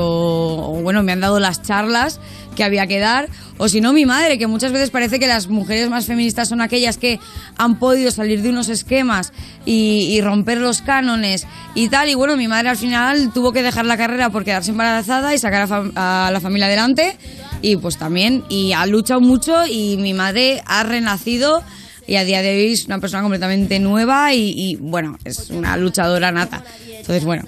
bueno, 0.83 1.02
me 1.02 1.12
han 1.12 1.20
dado 1.20 1.40
las 1.40 1.62
charlas 1.62 2.20
que 2.55 2.64
había 2.64 2.87
que 2.87 2.99
dar, 2.99 3.29
o 3.59 3.69
si 3.69 3.81
no 3.81 3.93
mi 3.93 4.07
madre, 4.07 4.38
que 4.38 4.47
muchas 4.47 4.73
veces 4.73 4.90
parece 4.90 5.19
que 5.19 5.27
las 5.27 5.49
mujeres 5.49 5.88
más 5.90 6.07
feministas 6.07 6.49
son 6.49 6.61
aquellas 6.61 6.99
que 6.99 7.21
han 7.57 7.79
podido 7.79 8.11
salir 8.11 8.43
de 8.43 8.51
unos 8.51 8.69
esquemas 8.69 9.33
y, 9.64 10.21
romper 10.23 10.59
los 10.59 10.81
cánones 10.81 11.47
y 11.75 11.88
tal, 11.88 12.09
y 12.09 12.14
bueno, 12.14 12.37
mi 12.37 12.49
madre 12.49 12.71
al 12.71 12.77
final 12.77 13.33
tuvo 13.33 13.53
que 13.53 13.62
dejar 13.62 13.85
la 13.85 13.97
carrera 13.97 14.31
por 14.31 14.45
quedarse 14.45 14.71
embarazada 14.71 15.35
y 15.35 15.38
sacar 15.38 15.69
a 15.97 16.31
la 16.33 16.40
familia 16.40 16.67
adelante, 16.67 17.17
y 17.61 17.77
pues 17.77 17.97
también, 17.97 18.45
y 18.49 18.73
ha 18.73 18.87
luchado 18.87 19.21
mucho 19.21 19.67
y 19.67 19.97
mi 19.99 20.14
madre 20.14 20.62
ha 20.67 20.83
renacido 20.83 21.62
y 22.07 22.17
a 22.17 22.25
día 22.25 22.43
de 22.43 22.51
hoy 22.51 22.73
es 22.73 22.87
una 22.87 22.99
persona 22.99 23.23
completamente 23.23 23.79
nueva 23.79 24.35
y, 24.35 24.53
y, 24.57 24.77
bueno, 24.77 25.19
es 25.25 25.51
una 25.51 25.77
luchadora 25.77 26.31
nata. 26.31 26.62
Entonces, 26.87 27.25
bueno, 27.25 27.45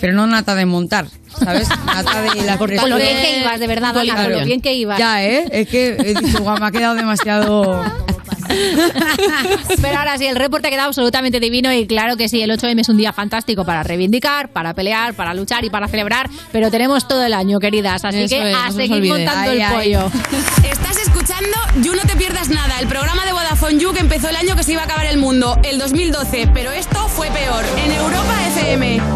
pero 0.00 0.12
no 0.12 0.26
nata 0.26 0.54
de 0.54 0.66
montar, 0.66 1.06
¿sabes? 1.38 1.68
Nata 1.86 2.22
de 2.22 2.42
la 2.42 2.56
Por 2.58 2.70
lo 2.70 2.96
bien 2.96 3.16
que 3.16 3.40
ibas, 3.40 3.60
de 3.60 3.66
verdad, 3.66 3.96
Ana, 3.96 4.14
por 4.14 4.32
lo 4.32 4.44
bien 4.44 4.60
que 4.60 4.74
ibas. 4.74 4.98
Ya, 4.98 5.24
¿eh? 5.24 5.46
Es 5.50 5.68
que 5.68 5.96
he 5.98 6.14
dicho, 6.14 6.42
guau, 6.42 6.58
me 6.58 6.66
ha 6.66 6.70
quedado 6.70 6.94
demasiado... 6.94 7.84
Pero 9.82 9.98
ahora 9.98 10.18
sí, 10.18 10.26
el 10.26 10.36
reporte 10.36 10.68
ha 10.68 10.70
quedado 10.70 10.88
absolutamente 10.88 11.40
divino 11.40 11.72
y 11.72 11.86
claro 11.86 12.16
que 12.16 12.28
sí, 12.28 12.40
el 12.42 12.50
8M 12.50 12.80
es 12.80 12.88
un 12.88 12.96
día 12.96 13.12
fantástico 13.12 13.64
para 13.64 13.82
reivindicar, 13.82 14.48
para 14.50 14.74
pelear, 14.74 15.14
para 15.14 15.34
luchar 15.34 15.64
y 15.64 15.70
para 15.70 15.88
celebrar, 15.88 16.28
pero 16.52 16.70
tenemos 16.70 17.08
todo 17.08 17.24
el 17.24 17.34
año, 17.34 17.58
queridas, 17.58 18.04
así 18.04 18.22
Eso 18.22 18.36
que 18.36 18.50
es, 18.50 18.56
a 18.56 18.66
no 18.66 18.72
seguir 18.72 19.04
montando 19.04 19.50
Ay, 19.50 19.56
el 19.56 19.62
ay. 19.62 19.74
pollo. 19.74 20.10
Estás 20.70 20.96
escuchando 20.98 21.56
You 21.82 21.94
No 21.94 22.02
Te 22.02 22.16
Pierdas 22.16 22.48
Nada, 22.48 22.78
el 22.80 22.86
programa 22.86 23.24
de 23.24 23.32
Vodafone 23.32 23.78
You 23.78 23.92
que 23.92 24.00
empezó 24.00 24.28
el 24.28 24.36
año 24.36 24.56
que 24.56 24.62
se 24.62 24.72
iba 24.72 24.82
a 24.82 24.84
acabar 24.84 25.06
el 25.06 25.18
mundo, 25.18 25.58
el 25.64 25.78
2012, 25.78 26.50
pero 26.54 26.72
esto 26.72 27.08
fue 27.08 27.28
peor, 27.30 27.64
en 27.84 27.92
Europa 27.92 28.34
FM. 28.54 29.15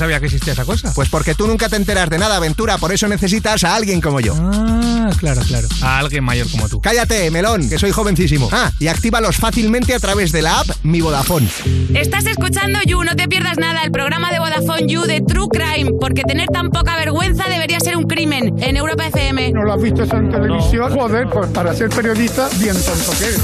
sabía 0.00 0.18
que 0.18 0.26
existía 0.26 0.54
esa 0.54 0.64
cosa? 0.64 0.92
Pues 0.94 1.10
porque 1.10 1.34
tú 1.34 1.46
nunca 1.46 1.68
te 1.68 1.76
enteras 1.76 2.08
de 2.08 2.16
nada, 2.16 2.36
aventura, 2.36 2.78
por 2.78 2.90
eso 2.90 3.06
necesitas 3.06 3.64
a 3.64 3.74
alguien 3.74 4.00
como 4.00 4.18
yo. 4.20 4.34
Ah, 4.34 5.10
claro, 5.18 5.42
claro. 5.46 5.68
A 5.82 5.98
alguien 5.98 6.24
mayor 6.24 6.50
como 6.50 6.70
tú. 6.70 6.80
Cállate, 6.80 7.30
melón, 7.30 7.68
que 7.68 7.78
soy 7.78 7.90
jovencísimo. 7.90 8.48
Ah, 8.50 8.72
y 8.78 8.88
actívalos 8.88 9.36
fácilmente 9.36 9.94
a 9.94 10.00
través 10.00 10.32
de 10.32 10.40
la 10.40 10.60
app 10.60 10.68
Mi 10.82 11.02
Vodafone. 11.02 11.46
Estás 11.94 12.24
escuchando 12.24 12.78
You, 12.86 13.04
no 13.04 13.14
te 13.14 13.28
pierdas 13.28 13.58
nada, 13.58 13.82
el 13.82 13.92
programa 13.92 14.32
de 14.32 14.38
Vodafone 14.38 14.86
You 14.86 15.02
de 15.02 15.20
True 15.20 15.48
Crime, 15.52 15.92
porque 16.00 16.22
tener 16.22 16.48
tan 16.48 16.70
poca 16.70 16.96
vergüenza 16.96 17.44
debería 17.50 17.78
ser 17.80 17.98
un 17.98 18.04
crimen 18.04 18.54
en 18.62 18.78
Europa 18.78 19.06
FM. 19.06 19.52
¿No 19.52 19.64
lo 19.64 19.74
has 19.74 19.82
visto 19.82 20.02
eso 20.04 20.16
en 20.16 20.30
televisión? 20.30 20.94
Joder, 20.94 21.28
pues 21.28 21.50
para 21.50 21.74
ser 21.74 21.90
periodista, 21.90 22.48
bien 22.58 22.74
tonto 22.74 23.12
que 23.18 23.24
eres. 23.24 23.40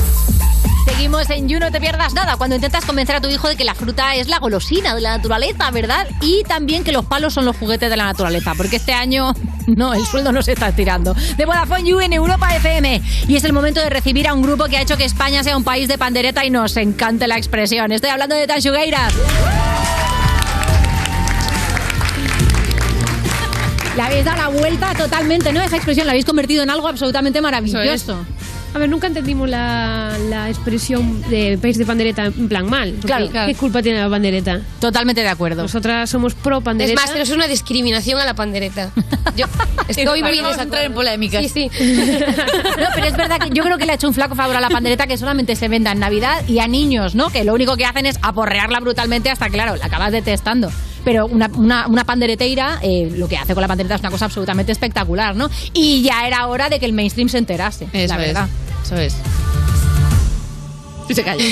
Seguimos 0.86 1.28
en 1.30 1.48
You, 1.48 1.58
no 1.58 1.72
te 1.72 1.80
pierdas 1.80 2.14
nada. 2.14 2.36
Cuando 2.36 2.54
intentas 2.54 2.84
convencer 2.84 3.16
a 3.16 3.20
tu 3.20 3.28
hijo 3.28 3.48
de 3.48 3.56
que 3.56 3.64
la 3.64 3.74
fruta 3.74 4.14
es 4.14 4.28
la 4.28 4.38
golosina 4.38 4.94
de 4.94 5.00
la 5.00 5.16
naturaleza, 5.16 5.68
¿verdad? 5.72 6.06
Y 6.20 6.44
también 6.44 6.84
que 6.84 6.92
los 6.92 7.04
palos 7.04 7.34
son 7.34 7.44
los 7.44 7.56
juguetes 7.56 7.90
de 7.90 7.96
la 7.96 8.04
naturaleza, 8.04 8.54
porque 8.56 8.76
este 8.76 8.92
año 8.92 9.34
no, 9.66 9.94
el 9.94 10.06
sueldo 10.06 10.30
no 10.30 10.42
se 10.42 10.52
está 10.52 10.68
estirando. 10.68 11.12
De 11.36 11.44
Vodafone 11.44 11.82
You 11.82 12.00
en 12.00 12.12
Europa 12.12 12.54
FM. 12.54 13.02
Y 13.26 13.34
es 13.34 13.42
el 13.42 13.52
momento 13.52 13.80
de 13.80 13.90
recibir 13.90 14.28
a 14.28 14.34
un 14.34 14.42
grupo 14.42 14.66
que 14.66 14.76
ha 14.76 14.82
hecho 14.82 14.96
que 14.96 15.04
España 15.04 15.42
sea 15.42 15.56
un 15.56 15.64
país 15.64 15.88
de 15.88 15.98
pandereta 15.98 16.44
y 16.44 16.50
nos 16.50 16.76
encante 16.76 17.26
la 17.26 17.36
expresión. 17.36 17.90
Estoy 17.90 18.10
hablando 18.10 18.36
de 18.36 18.46
Tanchugueiras. 18.46 19.12
Le 23.96 24.02
habéis 24.02 24.24
dado 24.24 24.36
la 24.36 24.48
vuelta 24.48 24.94
totalmente, 24.94 25.52
¿no? 25.52 25.60
Esa 25.62 25.76
expresión 25.76 26.06
la 26.06 26.12
habéis 26.12 26.26
convertido 26.26 26.62
en 26.62 26.70
algo 26.70 26.86
absolutamente 26.86 27.40
maravilloso. 27.40 28.24
A 28.74 28.78
ver, 28.78 28.90
nunca 28.90 29.06
entendimos 29.06 29.48
la, 29.48 30.16
la 30.28 30.50
expresión 30.50 31.22
de 31.30 31.58
país 31.60 31.78
de 31.78 31.86
pandereta 31.86 32.26
en 32.26 32.48
plan 32.48 32.68
mal. 32.68 32.94
Claro, 33.02 33.28
claro. 33.30 33.48
¿Qué 33.50 33.54
culpa 33.58 33.82
tiene 33.82 34.00
la 34.00 34.10
pandereta? 34.10 34.60
Totalmente 34.80 35.22
de 35.22 35.28
acuerdo. 35.28 35.62
Nosotras 35.62 36.10
somos 36.10 36.34
pro 36.34 36.58
Es 36.58 36.64
pandereta. 36.64 37.00
más, 37.00 37.10
pero 37.10 37.22
es 37.22 37.30
una 37.30 37.46
discriminación 37.48 38.20
a 38.20 38.26
la 38.26 38.34
pandereta. 38.34 38.90
Yo 39.34 39.46
estoy 39.88 40.22
muy 40.22 40.30
bien 40.32 40.44
Vamos 40.44 40.50
a 40.50 40.54
esa 40.54 40.62
entrar 40.64 40.84
en 40.84 40.92
polémicas. 40.92 41.42
Sí, 41.42 41.48
sí. 41.48 41.70
No, 42.76 42.86
pero 42.94 43.06
es 43.06 43.16
verdad 43.16 43.38
que 43.38 43.50
yo 43.50 43.62
creo 43.62 43.78
que 43.78 43.86
le 43.86 43.92
ha 43.92 43.94
hecho 43.94 44.08
un 44.08 44.14
flaco 44.14 44.34
favor 44.34 44.54
a 44.54 44.60
la 44.60 44.68
pandereta 44.68 45.06
que 45.06 45.16
solamente 45.16 45.56
se 45.56 45.68
venda 45.68 45.92
en 45.92 45.98
Navidad 46.00 46.46
y 46.46 46.58
a 46.58 46.68
niños, 46.68 47.14
¿no? 47.14 47.30
Que 47.30 47.44
lo 47.44 47.54
único 47.54 47.76
que 47.76 47.86
hacen 47.86 48.04
es 48.04 48.18
aporrearla 48.20 48.80
brutalmente 48.80 49.30
hasta, 49.30 49.48
claro, 49.48 49.76
la 49.76 49.86
acabas 49.86 50.12
detestando. 50.12 50.70
Pero 51.06 51.26
una, 51.26 51.48
una, 51.54 51.86
una 51.86 52.02
pandereteira, 52.04 52.80
eh, 52.82 53.08
lo 53.16 53.28
que 53.28 53.36
hace 53.36 53.54
con 53.54 53.60
la 53.60 53.68
pandereta 53.68 53.94
es 53.94 54.00
una 54.00 54.10
cosa 54.10 54.24
absolutamente 54.24 54.72
espectacular, 54.72 55.36
¿no? 55.36 55.48
Y 55.72 56.02
ya 56.02 56.26
era 56.26 56.48
hora 56.48 56.68
de 56.68 56.80
que 56.80 56.86
el 56.86 56.92
mainstream 56.92 57.28
se 57.28 57.38
enterase, 57.38 57.86
Eso 57.92 58.12
la 58.16 58.20
es. 58.20 58.26
verdad. 58.26 58.48
Eso 58.84 58.96
es. 58.96 59.14
Y 61.08 61.14
se 61.14 61.22
calla. 61.22 61.44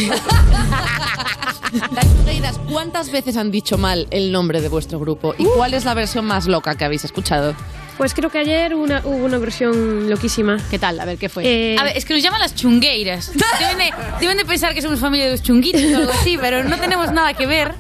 Las 2.43 2.59
¿cuántas 2.69 3.13
veces 3.13 3.37
han 3.37 3.53
dicho 3.53 3.79
mal 3.79 4.09
el 4.11 4.33
nombre 4.33 4.61
de 4.61 4.69
vuestro 4.69 4.99
grupo? 4.99 5.37
¿Y 5.39 5.45
cuál 5.45 5.73
es 5.73 5.85
la 5.85 5.95
versión 5.95 6.25
más 6.25 6.47
loca 6.47 6.75
que 6.75 6.85
habéis 6.85 7.05
escuchado? 7.05 7.55
Pues 7.97 8.13
creo 8.13 8.29
que 8.29 8.39
ayer 8.39 8.75
una, 8.75 9.03
hubo 9.05 9.25
una 9.25 9.39
versión 9.39 10.11
loquísima. 10.11 10.57
¿Qué 10.71 10.79
tal? 10.81 10.99
A 10.99 11.05
ver, 11.05 11.17
¿qué 11.17 11.29
fue? 11.29 11.45
Eh, 11.47 11.77
A 11.79 11.85
ver, 11.85 11.97
es 11.97 12.05
que 12.05 12.13
nos 12.15 12.23
llaman 12.23 12.41
las 12.41 12.55
chungueiras. 12.55 13.31
Deben 13.61 13.79
de, 13.79 13.93
deben 14.21 14.37
de 14.37 14.45
pensar 14.45 14.75
que 14.75 14.83
somos 14.83 14.99
familia 14.99 15.27
de 15.27 15.33
los 15.33 15.43
chunguitos 15.43 15.81
o 15.83 15.97
algo 15.99 16.13
así, 16.13 16.37
pero 16.37 16.65
no 16.65 16.77
tenemos 16.79 17.13
nada 17.13 17.35
que 17.35 17.47
ver. 17.47 17.73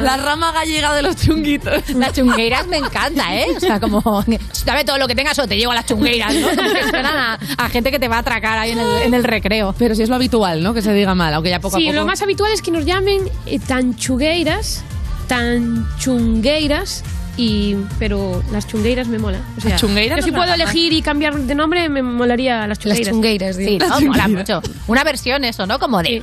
La 0.00 0.16
rama 0.16 0.50
gallega 0.50 0.92
de 0.94 1.02
los 1.02 1.14
chunguitos. 1.16 1.90
Las 1.90 2.14
chungueiras 2.14 2.66
me 2.66 2.78
encanta, 2.78 3.34
¿eh? 3.36 3.46
O 3.56 3.60
sea, 3.60 3.78
como, 3.78 4.24
dame 4.64 4.84
todo 4.84 4.98
lo 4.98 5.06
que 5.06 5.14
tengas 5.14 5.38
o 5.38 5.46
te 5.46 5.56
llevo 5.56 5.72
a 5.72 5.74
las 5.76 5.86
chungueiras, 5.86 6.34
¿no? 6.34 6.48
Como 6.48 6.72
que 6.72 6.82
suenan 6.88 7.16
a, 7.16 7.38
a 7.58 7.68
gente 7.68 7.90
que 7.92 7.98
te 7.98 8.08
va 8.08 8.16
a 8.16 8.20
atracar 8.20 8.58
ahí 8.58 8.72
en 8.72 8.78
el, 8.78 9.02
en 9.02 9.14
el 9.14 9.22
recreo. 9.22 9.74
Pero 9.78 9.94
si 9.94 10.02
es 10.02 10.08
lo 10.08 10.14
habitual, 10.16 10.62
¿no? 10.62 10.72
Que 10.74 10.82
se 10.82 10.92
diga 10.94 11.14
mal, 11.14 11.32
aunque 11.34 11.50
ya 11.50 11.60
poco 11.60 11.76
sí, 11.76 11.84
a 11.86 11.90
poco. 11.92 12.00
lo 12.00 12.06
más 12.06 12.20
habitual 12.22 12.50
es 12.52 12.60
que 12.62 12.70
nos 12.70 12.84
llamen 12.86 13.30
eh, 13.46 13.58
tan 13.60 13.94
chugueiras, 13.96 14.82
tan 15.28 15.86
chungueiras. 15.98 17.04
Y, 17.36 17.74
pero 17.98 18.42
las 18.52 18.66
chungueiras 18.68 19.08
me 19.08 19.18
mola. 19.18 19.40
O 19.56 19.60
sea, 19.60 19.70
Las 19.72 19.80
chungueiras 19.80 20.18
yo 20.20 20.24
si 20.26 20.30
no 20.30 20.38
puedo 20.38 20.54
elegir 20.54 20.92
y 20.92 21.02
cambiar 21.02 21.36
de 21.36 21.54
nombre, 21.54 21.88
me 21.88 22.00
molaría 22.02 22.66
las 22.66 22.78
chungueiras. 22.78 23.12
chungueiras, 23.12 23.56
Sí, 23.56 23.78
¿no? 23.78 24.00
Mola 24.02 24.28
mucho. 24.28 24.62
Una 24.86 25.02
versión 25.02 25.44
eso, 25.44 25.66
¿no? 25.66 25.78
Como 25.80 26.00
de... 26.02 26.22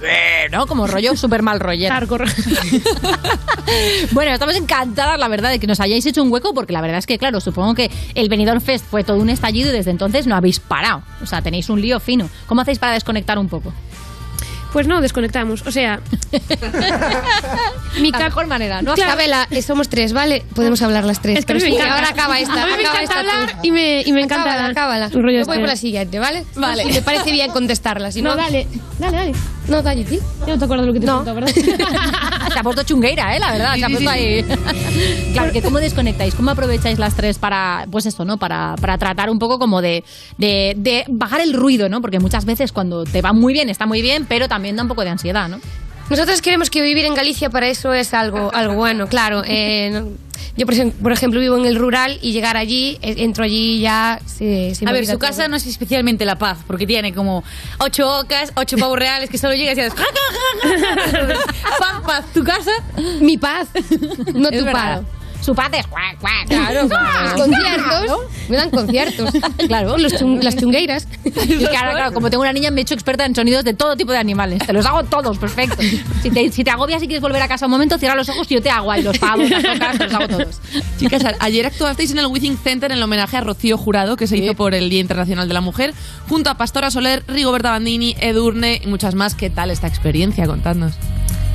¿no? 0.51 0.67
Como 0.67 0.87
rollo 0.87 1.15
super 1.17 1.41
mal 1.41 1.59
rollero. 1.59 1.93
Bueno, 4.11 4.31
estamos 4.31 4.55
encantadas, 4.55 5.17
la 5.19 5.27
verdad, 5.27 5.49
de 5.49 5.59
que 5.59 5.67
nos 5.67 5.79
hayáis 5.79 6.05
hecho 6.05 6.21
un 6.23 6.31
hueco, 6.31 6.53
porque 6.53 6.73
la 6.73 6.81
verdad 6.81 6.97
es 6.97 7.05
que, 7.07 7.17
claro, 7.17 7.39
supongo 7.39 7.73
que 7.73 7.89
el 8.15 8.27
Benidorm 8.27 8.59
Fest 8.59 8.85
fue 8.89 9.03
todo 9.03 9.17
un 9.17 9.29
estallido 9.29 9.69
y 9.69 9.73
desde 9.73 9.91
entonces 9.91 10.27
no 10.27 10.35
habéis 10.35 10.59
parado. 10.59 11.03
O 11.21 11.25
sea, 11.25 11.41
tenéis 11.41 11.69
un 11.69 11.79
lío 11.81 11.99
fino. 11.99 12.29
¿Cómo 12.47 12.61
hacéis 12.61 12.79
para 12.79 12.93
desconectar 12.93 13.37
un 13.39 13.47
poco? 13.47 13.73
Pues 14.71 14.87
no, 14.87 15.01
desconectamos. 15.01 15.61
O 15.67 15.71
sea, 15.71 15.99
mi 17.99 18.11
La 18.11 18.19
mejor 18.19 18.47
manera, 18.47 18.81
¿no? 18.81 18.93
Claro. 18.93 19.11
Isabela, 19.11 19.47
eh, 19.51 19.61
somos 19.61 19.89
tres, 19.89 20.13
¿vale? 20.13 20.43
Podemos 20.55 20.81
hablar 20.81 21.03
las 21.03 21.21
tres. 21.21 21.39
Es 21.39 21.45
que 21.45 21.53
Pero 21.53 21.65
me 21.65 21.71
sí, 21.71 21.77
ahora 21.81 22.09
acaba 22.09 22.39
esta. 22.39 22.63
A 22.63 22.65
mí 22.67 22.71
me 22.77 22.83
acaba 22.83 23.01
encanta 23.01 23.01
esta 23.03 23.19
hablar 23.19 23.51
tú. 23.51 23.57
y 23.63 23.71
me, 23.71 24.01
y 24.01 24.11
me 24.13 24.21
encanta 24.21 24.51
Acábala, 24.53 24.69
acábala. 24.69 25.09
Yo 25.09 25.45
voy 25.45 25.57
por 25.59 25.67
la 25.67 25.75
siguiente, 25.75 26.19
¿vale? 26.19 26.45
Vale. 26.55 26.83
Si 26.83 26.91
te 26.93 27.01
parece 27.01 27.31
bien 27.31 27.51
contestarla. 27.51 28.11
Si 28.11 28.21
no, 28.21 28.31
No, 28.31 28.35
dale, 28.37 28.67
dale, 28.99 29.17
dale. 29.17 29.31
No, 29.67 29.81
¿sí? 29.83 30.19
Ya 30.45 30.53
no 30.53 30.59
te 30.59 30.65
acuerdas 30.65 30.81
de 30.81 30.87
lo 30.87 30.93
que 30.93 30.99
te 30.99 31.05
No. 31.05 31.21
he 31.21 31.33
¿verdad? 31.33 31.49
Se 32.53 32.59
ha 32.59 32.63
puesto 32.63 32.83
chungueira, 32.83 33.35
¿eh? 33.35 33.39
La 33.39 33.51
verdad, 33.51 33.75
se 33.75 33.85
ha 33.85 33.87
sí, 33.87 33.93
puesto 33.93 34.11
sí. 34.11 34.17
ahí. 34.17 34.45
Claro, 35.33 35.53
que 35.53 35.61
¿cómo 35.61 35.79
desconectáis? 35.79 36.35
¿Cómo 36.35 36.51
aprovecháis 36.51 36.99
las 36.99 37.15
tres 37.15 37.37
para, 37.39 37.85
pues 37.89 38.05
eso, 38.05 38.25
¿no? 38.25 38.37
Para, 38.37 38.75
para 38.81 38.97
tratar 38.97 39.29
un 39.29 39.39
poco 39.39 39.59
como 39.59 39.81
de, 39.81 40.03
de, 40.37 40.73
de 40.77 41.05
bajar 41.07 41.41
el 41.41 41.53
ruido, 41.53 41.87
¿no? 41.87 42.01
Porque 42.01 42.19
muchas 42.19 42.43
veces 42.45 42.71
cuando 42.71 43.05
te 43.05 43.21
va 43.21 43.31
muy 43.31 43.53
bien, 43.53 43.69
está 43.69 43.85
muy 43.85 44.01
bien, 44.01 44.25
pero 44.27 44.47
también 44.49 44.75
da 44.75 44.81
un 44.83 44.89
poco 44.89 45.03
de 45.03 45.09
ansiedad, 45.09 45.47
¿no? 45.47 45.59
Nosotros 46.11 46.41
creemos 46.41 46.69
que 46.69 46.81
vivir 46.81 47.05
en 47.05 47.15
Galicia 47.15 47.49
para 47.49 47.67
eso 47.67 47.93
es 47.93 48.13
algo, 48.13 48.51
algo 48.53 48.75
bueno, 48.75 49.07
claro. 49.07 49.41
Eh, 49.45 50.03
yo, 50.57 50.65
por 50.65 50.75
ejem- 50.75 50.91
por 50.91 51.11
ejemplo, 51.13 51.39
vivo 51.39 51.57
en 51.57 51.65
el 51.65 51.77
rural 51.77 52.19
y 52.21 52.33
llegar 52.33 52.57
allí, 52.57 52.99
eh, 53.01 53.15
entro 53.19 53.43
allí 53.45 53.79
ya 53.79 54.19
se, 54.25 54.75
se 54.75 54.85
A 54.85 54.91
ver, 54.91 55.05
su 55.05 55.11
todo. 55.13 55.19
casa 55.19 55.47
no 55.47 55.55
es 55.55 55.65
especialmente 55.65 56.25
la 56.25 56.37
paz, 56.37 56.57
porque 56.67 56.85
tiene 56.85 57.13
como 57.13 57.43
ocho 57.79 58.19
ocas, 58.19 58.51
ocho 58.55 58.77
pavos 58.77 58.99
reales 58.99 59.29
que 59.29 59.37
solo 59.37 59.53
llegas 59.55 59.77
y 59.77 59.81
haces... 59.81 59.93
paz, 61.79 62.01
paz. 62.05 62.25
¿Tu 62.33 62.43
casa? 62.43 62.71
Mi 63.21 63.37
paz, 63.37 63.67
no 64.33 64.49
Es 64.49 64.59
tu 64.59 64.65
paz. 64.71 65.01
Su 65.41 65.55
padre 65.55 65.79
es 65.79 65.87
cuac, 65.87 66.17
cuac. 66.19 66.47
Claro, 66.47 66.87
Claro. 66.87 67.35
conciertos, 67.35 68.19
me 68.49 68.55
dan 68.57 68.69
conciertos. 68.69 69.29
Claro. 69.67 69.97
Los 69.97 70.13
chun- 70.13 70.41
las 70.43 70.55
chungueiras. 70.55 71.07
Y 71.25 71.65
claro, 71.65 71.91
claro, 71.93 72.13
como 72.13 72.29
tengo 72.29 72.41
una 72.41 72.53
niña, 72.53 72.69
me 72.71 72.81
he 72.81 72.83
hecho 72.83 72.93
experta 72.93 73.25
en 73.25 73.33
sonidos 73.35 73.63
de 73.63 73.73
todo 73.73 73.95
tipo 73.95 74.11
de 74.11 74.17
animales. 74.19 74.59
Te 74.65 74.73
los 74.73 74.85
hago 74.85 75.03
todos, 75.03 75.37
perfecto. 75.37 75.81
Si 76.21 76.29
te, 76.29 76.51
si 76.51 76.63
te 76.63 76.69
agobias 76.71 77.01
y 77.03 77.07
quieres 77.07 77.21
volver 77.21 77.41
a 77.41 77.47
casa 77.47 77.65
un 77.65 77.71
momento, 77.71 77.97
cierra 77.97 78.15
los 78.15 78.29
ojos 78.29 78.49
y 78.51 78.55
yo 78.55 78.61
te 78.61 78.69
hago 78.69 78.91
ahí 78.91 79.01
los 79.01 79.17
pavos, 79.17 79.49
las 79.49 79.63
ocas, 79.63 79.97
te 79.97 80.03
los 80.05 80.13
hago 80.13 80.27
todos. 80.27 80.59
Chicas, 80.99 81.23
a- 81.25 81.35
ayer 81.39 81.65
actuasteis 81.65 82.11
en 82.11 82.19
el 82.19 82.27
Withing 82.27 82.57
Center 82.57 82.91
en 82.91 82.97
el 82.97 83.03
homenaje 83.03 83.37
a 83.37 83.41
Rocío 83.41 83.77
Jurado 83.77 84.15
que 84.17 84.27
se 84.27 84.37
hizo 84.37 84.53
por 84.53 84.73
el 84.75 84.89
Día 84.89 84.99
Internacional 84.99 85.47
de 85.47 85.53
la 85.53 85.61
Mujer, 85.61 85.93
junto 86.29 86.49
a 86.49 86.55
Pastora 86.55 86.91
Soler, 86.91 87.23
Rigoberta 87.27 87.71
Bandini, 87.71 88.15
Edurne 88.19 88.79
y 88.83 88.87
muchas 88.87 89.15
más. 89.15 89.35
¿Qué 89.35 89.49
tal 89.49 89.71
esta 89.71 89.87
experiencia? 89.87 90.45
Contadnos. 90.45 90.93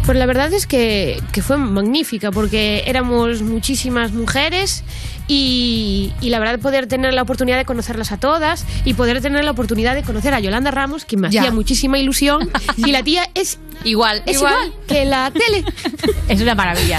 Pues 0.07 0.17
la 0.17 0.27
verdad 0.27 0.53
es 0.53 0.69
que, 0.69 1.21
que 1.33 1.43
fue 1.43 1.57
magnífica 1.57 2.31
porque 2.31 2.85
éramos 2.87 3.43
muchísimas 3.43 4.13
mujeres 4.13 4.85
y, 5.29 6.13
y 6.21 6.31
la 6.31 6.39
verdad 6.39 6.59
poder 6.61 6.87
tener 6.87 7.15
la 7.15 7.23
oportunidad 7.23 7.57
de 7.57 7.65
conocerlas 7.65 8.13
a 8.13 8.19
todas 8.19 8.65
y 8.85 8.95
poder 8.95 9.21
tener 9.21 9.45
la 9.45 9.51
oportunidad 9.51 9.95
de 9.95 10.03
conocer 10.03 10.35
a 10.35 10.41
Yolanda 10.41 10.71
Ramos, 10.71 11.05
que 11.05 11.17
me 11.17 11.31
Ya. 11.31 11.41
hacía 11.41 11.53
muchísima 11.53 11.99
ilusión 11.99 12.51
y 12.77 12.93
la 12.93 13.03
tía 13.03 13.29
es 13.35 13.59
Igual, 13.85 14.23
es 14.27 14.39
igual, 14.39 14.73
que 14.89 15.05
la 15.05 15.31
tele. 15.31 15.63
Es 16.29 16.41
una 16.41 16.55
maravilla. 16.57 16.99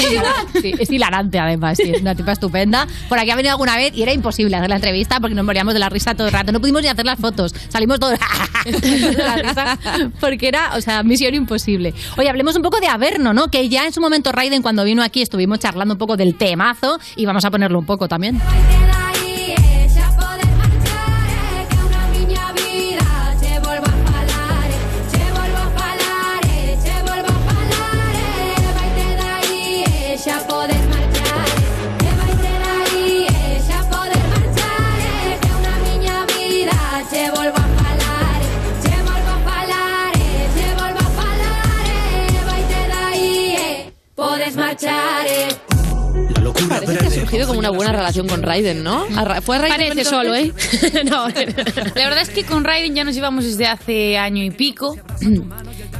Sí, 0.61 0.73
es 0.79 0.89
hilarante, 0.89 1.37
además. 1.37 1.77
Sí, 1.77 1.89
es 1.91 2.01
una 2.01 2.15
tipa 2.15 2.31
estupenda. 2.31 2.87
Por 3.09 3.19
aquí 3.19 3.29
ha 3.29 3.35
venido 3.35 3.51
alguna 3.51 3.75
vez 3.75 3.91
y 3.93 4.03
era 4.03 4.13
imposible 4.13 4.55
hacer 4.55 4.69
la 4.69 4.75
entrevista 4.75 5.19
porque 5.19 5.35
nos 5.35 5.43
moríamos 5.43 5.73
de 5.73 5.79
la 5.81 5.89
risa 5.89 6.13
todo 6.15 6.27
el 6.27 6.33
rato. 6.33 6.51
No 6.53 6.61
pudimos 6.61 6.81
ni 6.83 6.87
hacer 6.87 7.05
las 7.05 7.19
fotos. 7.19 7.53
Salimos 7.67 7.99
todos 7.99 8.17
de 8.65 9.13
la 9.17 9.35
risa 9.35 9.77
porque 10.21 10.47
era, 10.47 10.75
o 10.77 10.81
sea, 10.81 11.03
misión 11.03 11.33
imposible. 11.33 11.93
Oye, 12.17 12.29
hablemos 12.29 12.55
un 12.55 12.61
poco 12.61 12.79
de 12.79 12.87
Averno, 12.87 13.33
¿no? 13.33 13.47
Que 13.47 13.67
ya 13.67 13.85
en 13.85 13.91
su 13.91 13.99
momento 13.99 14.31
Raiden, 14.31 14.61
cuando 14.61 14.83
vino 14.85 15.03
aquí, 15.03 15.21
estuvimos 15.21 15.59
charlando 15.59 15.95
un 15.95 15.97
poco 15.99 16.15
del 16.15 16.35
temazo 16.35 16.99
y 17.17 17.25
vamos 17.25 17.43
a 17.43 17.51
ponerlo 17.51 17.79
un 17.79 17.85
poco 17.85 18.07
también 18.07 18.16
también. 18.17 18.41
child 44.77 45.16
surgido 47.27 47.47
como 47.47 47.59
una 47.59 47.69
buena 47.71 47.91
relación 47.91 48.27
con 48.27 48.41
Raiden, 48.41 48.83
¿no? 48.83 49.05
A 49.15 49.23
Ra- 49.25 49.41
Fue 49.41 49.57
Raiden 49.57 49.89
Parece 49.89 50.05
solo, 50.05 50.33
¿eh? 50.35 50.53
No. 51.09 51.27
La 51.27 52.03
verdad 52.05 52.21
es 52.21 52.29
que 52.29 52.43
con 52.45 52.63
Raiden 52.63 52.95
ya 52.95 53.03
nos 53.03 53.15
llevamos 53.15 53.43
desde 53.45 53.67
hace 53.67 54.17
año 54.17 54.43
y 54.43 54.51
pico. 54.51 54.95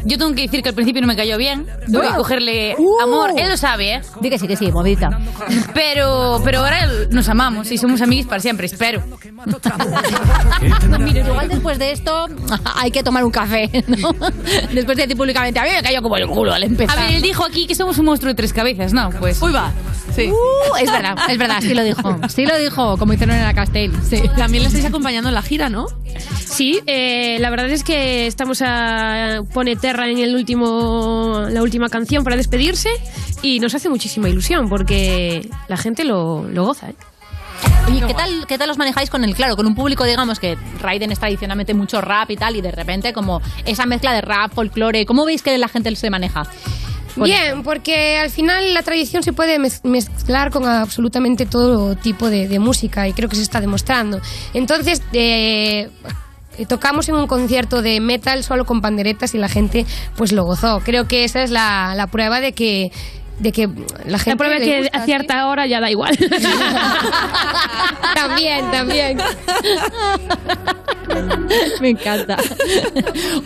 Yo 0.06 0.18
tengo 0.18 0.34
que 0.36 0.44
decir 0.44 0.62
que 0.64 0.70
al 0.70 0.76
principio 0.76 1.02
no 1.02 1.08
me 1.08 1.16
cayó 1.18 1.38
bien. 1.38 1.66
Tuve 1.92 2.08
que 2.08 2.14
cogerle 2.16 2.76
Uh. 2.78 3.02
amor. 3.02 3.32
Él 3.38 3.50
lo 3.50 3.58
sabe, 3.58 3.96
¿eh? 3.96 4.02
Di 4.22 4.30
que 4.30 4.40
sí, 4.40 4.48
que 4.48 4.56
sí, 4.56 4.72
movidita. 4.72 5.10
Pero, 5.74 6.40
pero 6.46 6.60
ahora 6.60 6.88
nos 7.12 7.28
amamos 7.30 7.72
y 7.72 7.78
somos 7.78 8.02
amigos 8.02 8.28
para 8.28 8.40
siempre, 8.40 8.68
espero. 8.68 9.02
Mira, 11.00 11.28
igual 11.28 11.50
después 11.50 11.78
de 11.80 11.92
esto 11.92 12.28
hay 12.76 12.92
que 12.92 13.04
tomar 13.04 13.24
un 13.24 13.32
café, 13.32 13.70
¿no? 13.88 14.12
Después 14.72 14.96
de 14.98 15.04
decir 15.04 15.18
públicamente, 15.18 15.60
a 15.60 15.64
mí 15.64 15.70
me 15.76 15.84
cayó 15.84 16.02
como 16.02 16.16
el 16.18 16.28
culo 16.28 16.54
al 16.54 16.64
empezar. 16.64 16.98
A 16.98 17.02
ver, 17.04 17.16
él 17.16 17.22
dijo 17.22 17.44
aquí 17.46 17.68
que 17.68 17.76
somos 17.76 17.98
un 17.98 18.06
monstruo 18.06 18.32
de 18.32 18.36
tres 18.36 18.54
cabezas, 18.54 18.94
¿no? 18.94 19.10
Pues. 19.20 19.42
Uy, 19.42 19.52
va. 19.52 19.72
Sí. 20.16 20.30
Uh, 20.32 20.76
es 20.82 20.92
verdad, 20.92 21.16
es 21.30 21.38
verdad, 21.38 21.60
sí 21.62 21.74
lo 21.74 21.84
dijo. 21.84 22.20
Sí 22.30 22.46
lo 22.46 22.58
dijo, 22.58 22.98
como 22.98 23.14
hicieron 23.14 23.36
en 23.36 23.44
la 23.44 23.54
Castell. 23.54 23.92
Sí. 24.04 24.24
También 24.38 24.64
le 24.64 24.68
estáis 24.68 24.86
acompañando 24.86 25.30
en 25.30 25.36
la 25.36 25.42
gira, 25.42 25.70
¿no? 25.70 25.88
Sí, 26.40 26.80
eh, 26.86 27.38
la 27.40 27.50
verdad 27.50 27.70
es 27.70 27.84
que 27.84 28.28
estamos 28.28 28.62
a 28.64 29.42
Pone 29.54 29.76
Terra 29.76 30.10
en 30.10 30.20
el 30.20 30.36
último, 30.36 31.46
la 31.50 31.62
última 31.62 31.90
canción 31.90 32.24
para 32.24 32.36
despedirse 32.36 32.90
y 33.42 33.60
nos 33.60 33.76
hace 33.76 33.90
muchísima 33.90 34.30
ilusión 34.30 34.70
porque 34.70 35.50
la 35.68 35.78
gente 35.78 36.04
lo, 36.04 36.48
lo 36.50 36.66
goza. 36.66 36.90
¿eh? 36.90 36.96
Oye, 37.88 38.02
¿qué 38.06 38.14
tal, 38.14 38.46
¿qué 38.48 38.58
tal 38.58 38.70
os 38.70 38.78
manejáis 38.78 39.10
con 39.10 39.24
el, 39.24 39.34
claro, 39.34 39.56
con 39.56 39.66
un 39.66 39.76
público, 39.76 40.04
digamos, 40.04 40.40
que 40.40 40.58
Raiden 40.82 41.12
es 41.12 41.20
tradicionalmente 41.20 41.74
mucho 41.74 42.02
rap 42.02 42.30
y 42.32 42.36
tal, 42.36 42.56
y 42.56 42.62
de 42.62 42.72
repente 42.72 43.14
como 43.14 43.42
esa 43.66 43.86
mezcla 43.86 44.14
de 44.14 44.22
rap, 44.22 44.54
folclore, 44.54 45.06
¿cómo 45.06 45.26
veis 45.26 45.42
que 45.42 45.58
la 45.58 45.68
gente 45.68 45.96
se 45.96 46.10
maneja? 46.10 46.44
Bien, 47.26 47.64
porque 47.64 48.18
al 48.18 48.30
final 48.30 48.74
la 48.74 48.84
tradición 48.84 49.24
se 49.24 49.34
puede 49.34 49.58
mez- 49.60 49.82
mezclar 49.84 50.52
con 50.52 50.66
absolutamente 50.66 51.46
todo 51.46 51.96
tipo 51.96 52.30
de, 52.30 52.48
de 52.48 52.60
música 52.60 53.08
y 53.08 53.14
creo 53.14 53.30
que 53.30 53.36
se 53.36 53.42
está 53.42 53.60
demostrando. 53.62 54.20
Entonces, 54.54 55.02
eh, 55.14 55.90
tocamos 56.68 57.08
en 57.10 57.16
un 57.16 57.28
concierto 57.28 57.82
de 57.82 58.00
metal 58.00 58.44
solo 58.44 58.66
con 58.66 58.82
panderetas 58.82 59.34
y 59.36 59.38
la 59.38 59.50
gente 59.50 59.86
pues 60.16 60.32
lo 60.32 60.44
gozó. 60.44 60.82
Creo 60.84 61.08
que 61.08 61.24
esa 61.24 61.44
es 61.44 61.52
la, 61.52 61.94
la 61.96 62.08
prueba 62.08 62.40
de 62.42 62.54
que 62.54 62.92
de 63.40 63.52
que 63.52 63.68
la 64.06 64.18
gente 64.18 64.32
La 64.32 64.36
prueba 64.36 64.58
que 64.58 64.80
gusta, 64.80 64.98
a 64.98 65.06
cierta 65.06 65.48
hora 65.48 65.68
ya 65.68 65.80
da 65.80 65.92
igual. 65.92 66.18
también, 68.16 68.72
también. 68.72 69.18
Me 71.82 71.90
encanta. 71.90 72.38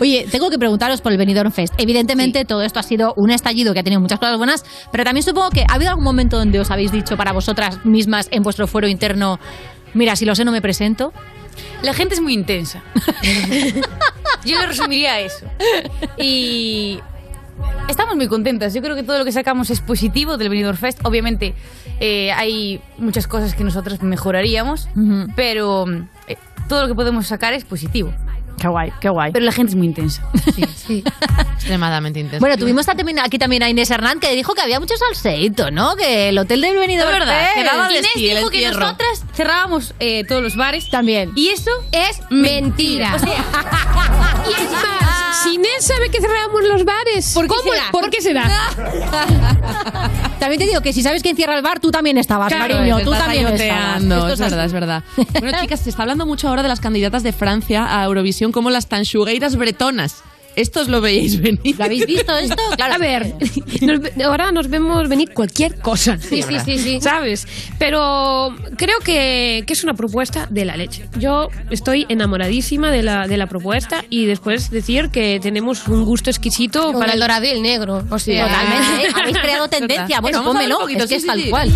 Oye, 0.00 0.26
tengo 0.30 0.50
que 0.50 0.58
preguntaros 0.58 1.00
por 1.00 1.12
el 1.12 1.18
Benidorm 1.18 1.52
Fest. 1.52 1.74
Evidentemente, 1.78 2.44
todo 2.44 2.62
esto 2.62 2.80
ha 2.80 2.82
sido 2.82 3.14
un 3.16 3.30
estallido 3.30 3.74
que 3.74 3.80
ha 3.80 3.82
tenido 3.82 4.00
muchas 4.00 4.18
cosas 4.18 4.38
buenas, 4.38 4.64
pero 4.90 5.04
también 5.04 5.22
supongo 5.22 5.50
que 5.50 5.64
ha 5.68 5.74
habido 5.74 5.90
algún 5.90 6.04
momento 6.04 6.38
donde 6.38 6.58
os 6.58 6.70
habéis 6.70 6.92
dicho 6.92 7.16
para 7.16 7.32
vosotras 7.32 7.84
mismas 7.84 8.28
en 8.30 8.42
vuestro 8.42 8.66
fuero 8.66 8.88
interno, 8.88 9.38
mira, 9.94 10.16
si 10.16 10.24
lo 10.24 10.34
sé 10.34 10.44
no 10.44 10.52
me 10.52 10.62
presento. 10.62 11.12
La 11.82 11.92
gente 11.92 12.14
es 12.14 12.20
muy 12.20 12.32
intensa. 12.32 12.82
Yo 14.44 14.60
lo 14.60 14.66
resumiría 14.66 15.14
a 15.14 15.20
eso. 15.20 15.46
Y 16.16 16.98
estamos 17.88 18.16
muy 18.16 18.28
contentas. 18.28 18.74
Yo 18.74 18.82
creo 18.82 18.94
que 18.96 19.02
todo 19.02 19.18
lo 19.18 19.24
que 19.24 19.32
sacamos 19.32 19.70
es 19.70 19.80
positivo 19.80 20.36
del 20.36 20.48
Benidorm 20.48 20.76
Fest. 20.76 21.00
Obviamente 21.04 21.54
eh, 22.00 22.32
hay 22.32 22.80
muchas 22.98 23.26
cosas 23.26 23.54
que 23.54 23.64
nosotros 23.64 24.02
mejoraríamos, 24.02 24.88
pero 25.36 25.86
eh, 26.28 26.36
todo 26.68 26.82
lo 26.82 26.88
que 26.88 26.94
podemos 26.94 27.26
sacar 27.26 27.52
es 27.52 27.64
positivo. 27.64 28.12
Qué 28.60 28.68
guay, 28.68 28.92
qué 29.00 29.08
guay. 29.08 29.32
Pero 29.32 29.44
la 29.44 29.50
gente 29.50 29.70
es 29.70 29.76
muy 29.76 29.86
intensa. 29.86 30.22
Extremadamente 31.54 32.20
intenso. 32.20 32.40
Bueno, 32.40 32.56
tuvimos 32.56 32.86
también 32.86 33.18
aquí 33.18 33.38
también 33.38 33.62
a 33.62 33.68
Inés 33.70 33.90
Hernán 33.90 34.20
que 34.20 34.32
dijo 34.34 34.54
que 34.54 34.60
había 34.60 34.78
mucho 34.78 34.94
salseito, 34.96 35.70
¿no? 35.70 35.96
Que 35.96 36.28
el 36.28 36.38
hotel 36.38 36.60
del 36.60 36.76
Benidorm 36.76 37.12
Es 37.12 37.18
verdad, 37.18 37.88
Fest- 37.90 38.16
Inés 38.16 38.36
dijo 38.36 38.50
que 38.50 38.68
nosotras 38.68 39.24
cerrábamos 39.34 39.94
eh, 40.00 40.24
todos 40.28 40.42
los 40.42 40.56
bares. 40.56 40.90
También. 40.90 41.32
Y 41.34 41.48
eso 41.48 41.70
es 41.92 42.20
mentira. 42.30 43.14
O 43.16 43.18
sea, 43.18 43.28
Y 44.48 44.62
es 44.62 44.70
más, 44.70 44.84
si 45.32 45.54
Inés 45.54 45.84
sabe 45.86 46.10
que 46.10 46.20
cerramos 46.20 46.62
los 46.64 46.84
bares, 46.84 47.32
¿Por 47.34 47.44
qué 47.44 47.48
¿cómo- 47.48 47.62
será? 47.72 47.90
¿por 47.90 48.10
qué 48.10 48.20
será? 48.20 48.50
También 50.38 50.58
te 50.60 50.66
digo 50.66 50.80
que 50.80 50.92
si 50.92 51.02
sabes 51.02 51.22
quién 51.22 51.36
cierra 51.36 51.56
el 51.56 51.62
bar, 51.62 51.80
tú 51.80 51.90
también 51.90 52.18
estabas, 52.18 52.52
Claro, 52.52 52.74
cariño. 52.74 52.98
te 52.98 53.04
Tú 53.04 53.12
estás 53.12 53.26
también 53.26 53.44
saboteando, 53.46 54.14
estabas. 54.16 54.32
es 54.32 54.40
verdad, 54.40 54.64
es 54.66 54.72
verdad. 54.72 55.02
Bueno, 55.40 55.58
chicas, 55.60 55.80
se 55.80 55.90
está 55.90 56.02
hablando 56.02 56.26
mucho 56.26 56.48
ahora 56.48 56.62
de 56.62 56.68
las 56.68 56.80
candidatas 56.80 57.22
de 57.22 57.32
Francia 57.32 57.98
a 58.00 58.04
Eurovisión 58.04 58.52
como 58.52 58.70
las 58.70 58.86
tanchugueiras 58.88 59.56
bretonas. 59.56 60.22
Estos 60.56 60.88
lo 60.88 61.00
veíais 61.00 61.40
venir. 61.40 61.76
¿Lo 61.78 61.84
habéis 61.84 62.06
visto 62.06 62.36
esto? 62.36 62.62
A 62.78 62.98
ver, 62.98 63.34
nos 63.80 64.00
ahora 64.24 64.52
nos 64.52 64.68
vemos 64.68 65.08
venir 65.08 65.32
cualquier 65.32 65.80
cosa. 65.80 66.18
Sí, 66.18 66.42
sí, 66.42 66.58
sí, 66.64 66.78
sí. 66.78 67.00
¿Sabes? 67.00 67.46
Pero 67.78 68.54
creo 68.76 68.98
que, 69.04 69.64
que 69.66 69.72
es 69.72 69.82
una 69.84 69.94
propuesta 69.94 70.46
de 70.50 70.64
la 70.64 70.76
leche. 70.76 71.08
Yo 71.18 71.48
estoy 71.70 72.06
enamoradísima 72.08 72.90
de 72.90 73.02
la, 73.02 73.26
de 73.26 73.36
la 73.36 73.46
propuesta 73.46 74.04
y 74.10 74.26
después 74.26 74.70
decir 74.70 75.10
que 75.10 75.40
tenemos 75.40 75.88
un 75.88 76.04
gusto 76.04 76.30
exquisito 76.30 76.92
Con 76.92 77.00
para 77.00 77.12
el 77.14 77.20
dorado 77.20 77.44
y 77.46 77.50
el 77.50 77.62
negro. 77.62 78.04
O 78.10 78.18
sea, 78.18 78.46
Totalmente, 78.46 79.06
¿eh? 79.06 79.12
Habéis 79.14 79.38
creado 79.38 79.68
tendencia. 79.68 80.20
Bueno, 80.20 80.42
poquito, 80.42 81.04
Es 81.04 81.10
que 81.10 81.20
sí, 81.20 81.26
es 81.26 81.26
tal 81.26 81.50
cual. 81.50 81.70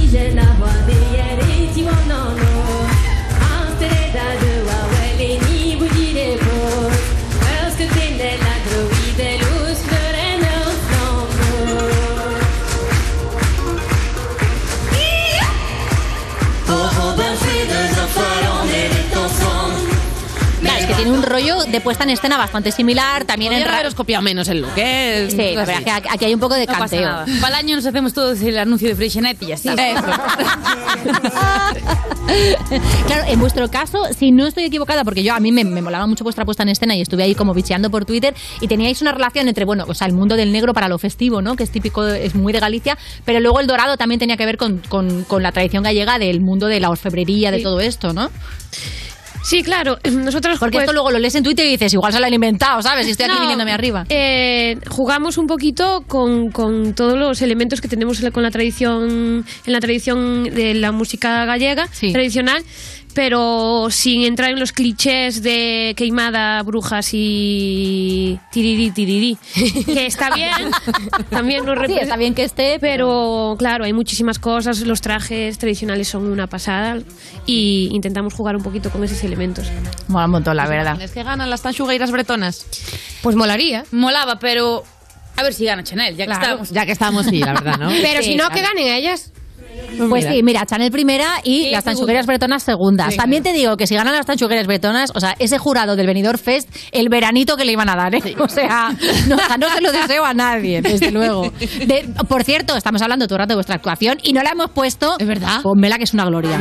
Un 21.17 21.23
rollo 21.23 21.63
de 21.65 21.81
puesta 21.81 22.05
en 22.05 22.11
escena 22.11 22.37
bastante 22.37 22.71
similar. 22.73 23.25
También 23.25 23.53
en 23.53 23.59
Podría 23.59 23.71
ra- 23.73 23.79
haberos 23.79 23.95
copiado 23.95 24.23
menos 24.23 24.49
el 24.49 24.61
look, 24.63 24.73
¿eh? 24.77 25.27
Sí, 25.31 25.37
la 25.37 25.65
verdad 25.65 25.77
es 25.79 25.85
que 25.85 25.91
aquí- 25.91 26.25
hay 26.25 26.35
un 26.35 26.41
poco 26.41 26.55
de 26.55 26.67
no 26.67 26.73
pasa 26.73 26.79
canteo. 26.81 27.01
nada. 27.03 27.27
Para 27.41 27.59
el 27.59 27.65
año 27.67 27.77
nos 27.77 27.87
hacemos 27.87 28.13
todos 28.13 28.41
el 28.43 28.59
anuncio 28.59 28.89
de 28.89 28.95
Freixenet 28.97 29.43
y 29.43 29.47
ya 29.47 29.55
está. 29.55 29.75
Claro, 33.07 33.25
en 33.29 33.39
vuestro 33.41 33.71
caso, 33.71 34.03
si 34.19 34.33
no 34.33 34.47
estoy 34.47 34.65
equivocada, 34.65 35.05
porque 35.05 35.23
yo 35.23 35.33
a 35.35 35.41
mí 35.41 35.53
me, 35.53 35.65
me 35.65 35.81
molaba 35.81 36.07
mucho 36.07 36.25
vuestra 36.25 36.45
puesta 36.45 36.65
en 36.65 36.69
escena 36.71 36.97
y 36.97 37.01
estuve 37.01 37.23
ahí 37.23 37.35
como 37.35 37.55
bicheando 37.55 37.89
por 37.91 38.05
Twitter 38.05 38.35
y 38.61 38.67
teníais 38.69 39.01
una 39.01 39.13
relación 39.13 39.47
entre, 39.49 39.65
bueno, 39.65 39.85
o 39.87 39.95
sea, 39.95 40.07
el 40.09 40.13
mundo 40.13 40.35
del 40.37 40.53
negro 40.53 40.75
para 40.75 40.89
lo 40.89 40.99
festivo, 40.99 41.41
¿no? 41.41 41.55
Que 41.57 41.63
es 41.63 41.71
típico, 41.71 42.05
es 42.07 42.35
muy 42.35 42.53
de 42.53 42.59
Galicia, 42.61 42.99
pero 43.25 43.39
luego 43.41 43.61
el 43.61 43.67
dorado 43.69 43.97
también 43.97 44.19
tenía 44.19 44.37
que 44.37 44.45
ver 44.45 44.57
con, 44.57 44.79
con- 44.89 45.25
con 45.25 45.43
la 45.43 45.53
tradición 45.53 45.83
gallega 45.85 46.19
del 46.19 46.41
mundo 46.41 46.67
de 46.67 46.81
la 46.81 46.91
orfebrería, 46.91 47.51
de 47.53 47.59
Sí. 47.59 47.63
todo 47.63 47.81
esto, 47.81 48.13
¿no? 48.13 48.31
Sí, 49.47 49.63
claro. 49.63 49.97
Nosotros 50.13 50.59
Porque 50.59 50.79
pues, 50.79 50.83
esto 50.83 50.93
luego 50.93 51.13
lo 51.13 51.21
lees 51.21 51.37
en 51.37 51.45
Twitter 51.45 51.65
y 51.67 51.71
dices, 51.71 51.95
igual 51.95 52.13
se 52.13 52.19
lo 52.19 52.27
han 52.27 52.35
inventado, 52.35 52.83
¿sabes? 52.83 53.07
Y 53.07 53.11
estoy 53.13 53.27
aquí 53.27 53.35
No, 53.37 53.43
viniéndome 53.43 53.71
arriba. 53.71 54.05
eh, 54.09 54.77
jugamos 54.89 55.39
un 55.39 55.47
poquito 55.47 56.03
con, 56.09 56.51
con 56.51 56.95
todos 56.95 57.17
los 57.17 57.41
elementos 57.43 57.81
que 57.81 57.87
tenemos 57.87 58.21
con 58.33 58.43
la 58.43 58.51
tradición, 58.51 59.45
en 59.67 59.73
la 59.73 59.79
tradición 59.79 60.45
de 60.45 60.75
la 60.75 60.91
música 60.91 61.45
gallega 61.45 61.89
tradicional, 62.13 62.61
pero 63.17 63.89
sin 63.91 64.25
entrar 64.25 64.51
en 64.51 64.61
los 64.61 64.73
clichés 64.73 65.43
de 65.43 65.95
queimada, 65.97 66.63
brujas 66.63 67.09
y 67.15 68.39
tiriri 68.53 68.91
tiriri, 68.91 69.39
que 69.87 70.05
está 70.05 70.29
bien, 70.35 70.53
también 71.31 71.65
nos 71.65 71.79
Sí, 71.87 71.95
está 71.99 72.17
bien 72.19 72.35
que 72.35 72.45
esté, 72.45 72.77
pero 72.79 73.57
claro, 73.59 73.85
hay 73.87 73.95
muchísimas 73.95 74.39
cosas, 74.39 74.81
los 74.81 75.01
trajes 75.01 75.57
tradicionales 75.57 76.09
son 76.09 76.27
una 76.31 76.47
pasada 76.47 76.99
y 77.47 77.89
intentamos 77.93 78.35
jugar 78.35 78.55
un 78.55 78.63
poquito 78.63 78.91
con 78.91 79.03
esos 79.03 79.25
elementos. 79.25 79.67
Mola 80.09 80.27
un 80.27 80.33
montón, 80.33 80.55
la 80.57 80.67
verdad. 80.67 81.01
¿Es 81.01 81.13
que 81.13 81.23
ganan 81.23 81.49
las 81.49 81.63
tanchugueiras 81.63 82.11
bretonas? 82.11 82.67
Pues 83.23 83.35
molaría. 83.35 83.85
Molaba, 83.93 84.39
pero 84.39 84.85
a 85.37 85.43
ver 85.43 85.55
si 85.55 85.65
gana 85.65 85.83
Chanel, 85.85 86.17
ya 86.17 86.25
que 86.27 86.33
Claro. 86.33 86.43
estamos. 86.45 86.71
Ya 86.71 86.85
que 86.85 86.93
estamos, 86.93 87.27
sí, 87.27 87.39
la 87.41 87.55
verdad, 87.55 87.79
¿no? 87.79 87.89
Pero 88.03 88.23
Sí, 88.23 88.33
si 88.33 88.35
no, 88.37 88.49
claro. 88.49 88.55
que 88.55 88.61
ganen 88.63 88.93
ellas. 88.95 89.33
Pues 89.99 90.25
mira. 90.25 90.33
sí, 90.33 90.43
mira, 90.43 90.67
Chanel 90.67 90.91
primera 90.91 91.41
y 91.45 91.65
Sí, 91.65 91.71
las 91.71 91.85
tanchugueras 91.85 92.27
bretonas 92.27 92.63
segundas. 92.63 93.13
Sí. 93.13 93.17
También 93.17 93.43
te 93.43 93.53
digo 93.53 93.77
que 93.77 93.87
si 93.87 93.95
ganan 93.95 94.15
las 94.15 94.27
tanchugueras 94.27 94.67
bretonas, 94.67 95.11
o 95.15 95.21
sea, 95.21 95.35
ese 95.39 95.59
jurado 95.59 95.97
del 95.97 96.07
Benidorm 96.07 96.39
Fest, 96.39 96.69
el 96.93 97.09
veranito 97.09 97.57
que 97.57 97.65
le 97.65 97.73
iban 97.73 97.89
a 97.89 97.97
dar, 97.97 98.15
¿eh? 98.15 98.23
O 98.39 98.49
sea, 98.49 98.91
no, 99.29 99.37
o 99.37 99.39
sea, 99.39 99.57
no 99.59 99.69
se 99.71 99.81
lo 99.81 99.93
deseo 99.93 100.25
a 100.25 100.35
nadie, 100.35 100.83
desde 100.83 101.11
luego. 101.11 101.51
De- 101.87 102.09
por 102.29 102.45
cierto, 102.45 102.77
estamos 102.77 103.03
hablando 103.03 103.27
todo 103.27 103.37
el 103.37 103.41
rato 103.41 103.51
de 103.51 103.57
vuestra 103.57 103.77
actuación 103.77 104.19
y 104.23 104.33
no 104.33 104.43
la 104.43 104.51
hemos 104.51 104.71
puesto. 104.71 105.17
Es 105.19 105.27
verdad. 105.27 105.63
Ponmela 105.63 105.99
que 105.99 106.05
es 106.05 106.15
una 106.15 106.25
gloria. 106.27 106.59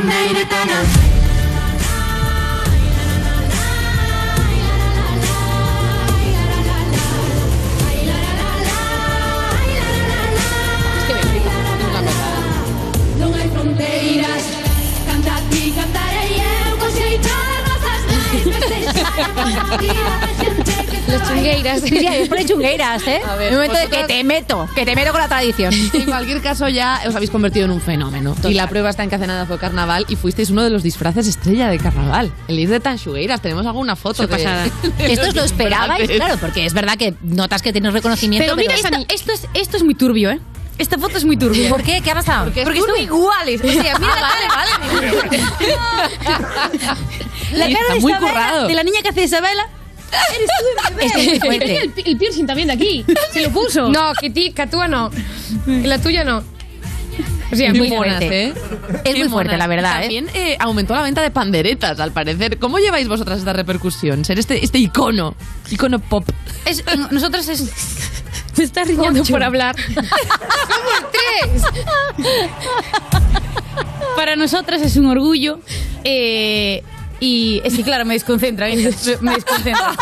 Chungueiras. 21.56 21.80
Sí, 21.80 21.98
sí, 21.98 22.28
por 22.28 22.38
el 22.38 22.48
chungueiras, 22.48 23.06
¿eh? 23.06 23.20
A 23.26 23.36
ver, 23.36 23.50
un 23.52 23.56
momento 23.56 23.76
de 23.76 23.84
que 23.84 23.88
vosotras- 23.88 24.06
te 24.06 24.24
meto, 24.24 24.68
que 24.74 24.84
te 24.84 24.94
meto 24.94 25.12
con 25.12 25.20
la 25.20 25.28
tradición. 25.28 25.74
En 25.94 26.04
cualquier 26.04 26.40
caso, 26.42 26.68
ya 26.68 27.00
os 27.06 27.14
habéis 27.14 27.30
convertido 27.30 27.64
en 27.64 27.70
un 27.70 27.80
fenómeno. 27.80 28.34
Y 28.44 28.54
la 28.54 28.68
prueba 28.68 28.90
está 28.90 29.02
en 29.02 29.10
que 29.10 29.16
hace 29.16 29.26
nada 29.26 29.46
fue 29.46 29.58
carnaval 29.58 30.04
y 30.08 30.16
fuisteis 30.16 30.50
uno 30.50 30.62
de 30.62 30.70
los 30.70 30.82
disfraces 30.82 31.26
estrella 31.26 31.68
de 31.68 31.78
carnaval. 31.78 32.32
El 32.48 32.58
ir 32.58 32.68
de 32.68 32.80
Tanchugueiras. 32.80 33.40
Tenemos 33.40 33.66
alguna 33.66 33.96
foto 33.96 34.22
de. 34.22 34.28
pasada. 34.28 34.64
de 34.98 35.12
Esto 35.12 35.28
os 35.28 35.34
lo 35.34 35.44
esperabais, 35.44 36.10
claro, 36.10 36.36
porque 36.38 36.66
es 36.66 36.74
verdad 36.74 36.96
que 36.96 37.14
notas 37.22 37.62
que 37.62 37.72
tienes 37.72 37.92
reconocimiento. 37.92 38.44
Pero 38.44 38.56
mira, 38.56 38.74
esto, 38.74 38.88
esto 39.08 39.32
es, 39.32 39.48
esto 39.54 39.76
es 39.76 39.82
muy 39.82 39.94
turbio, 39.94 40.30
¿eh? 40.30 40.40
Esta 40.78 40.98
foto 40.98 41.16
es 41.16 41.24
muy 41.24 41.38
turbia. 41.38 41.70
¿Por 41.70 41.82
qué? 41.82 42.02
¿Qué 42.02 42.10
ha 42.10 42.14
pasado? 42.14 42.44
Porque, 42.44 42.60
es 42.60 42.68
son 42.68 43.00
iguales. 43.00 43.60
O 43.64 43.68
sea, 43.68 43.98
mira 43.98 44.14
la, 47.52 47.68
Y 47.68 47.72
cara 47.72 47.80
está 47.80 47.94
de 47.94 48.00
muy 48.00 48.12
Isabela, 48.12 48.66
de 48.66 48.74
la 48.74 48.82
niña 48.82 49.00
que 49.02 49.08
hace 49.08 49.22
Isabela. 49.22 49.68
Eres 50.34 50.48
tú 50.58 50.64
el 50.88 50.94
bebé. 50.94 51.06
Esto 51.06 51.18
es 51.18 51.26
muy 51.26 51.40
fuerte. 51.40 51.78
El, 51.78 51.92
el 52.06 52.16
piercing 52.18 52.46
también 52.46 52.68
de 52.68 52.74
aquí. 52.74 53.04
Se 53.32 53.42
lo 53.42 53.50
puso. 53.50 53.88
No, 53.88 54.12
que 54.20 54.30
ti, 54.30 54.52
que 54.52 54.66
tú 54.66 54.78
no. 54.88 55.10
Que 55.64 55.86
la 55.86 55.98
tuya 55.98 56.24
no. 56.24 56.42
O 57.52 57.54
sea, 57.54 57.70
Muy 57.70 57.78
muy 57.78 57.88
monas, 57.90 58.16
fuerte. 58.16 58.44
¿eh? 58.46 58.54
Es 59.04 59.16
muy 59.18 59.28
fuerte, 59.28 59.52
monas. 59.52 59.58
la 59.58 59.66
verdad, 59.68 59.98
¿eh? 59.98 60.00
También 60.02 60.28
eh, 60.34 60.56
aumentó 60.58 60.94
la 60.94 61.02
venta 61.02 61.22
de 61.22 61.30
panderetas, 61.30 62.00
al 62.00 62.10
parecer. 62.12 62.58
¿Cómo 62.58 62.78
lleváis 62.78 63.06
vosotras 63.06 63.38
esta 63.38 63.52
repercusión? 63.52 64.24
Ser 64.24 64.38
este, 64.40 64.64
este 64.64 64.78
icono, 64.78 65.36
icono 65.70 66.00
pop. 66.00 66.28
Es, 66.64 66.82
nosotros 67.12 67.48
es. 67.48 67.70
Me 68.56 68.64
estás 68.64 68.88
riñendo 68.88 69.22
por 69.24 69.42
hablar. 69.44 69.76
¡Somos 69.86 71.12
tres! 71.12 71.62
Para 74.16 74.34
nosotras 74.36 74.82
es 74.82 74.96
un 74.96 75.06
orgullo. 75.06 75.60
eh, 76.04 76.82
y 77.20 77.60
es 77.64 77.74
que, 77.74 77.82
claro, 77.82 78.04
me 78.04 78.14
desconcentra. 78.14 78.66
me- 78.66 78.76
desconcentra. 79.34 79.94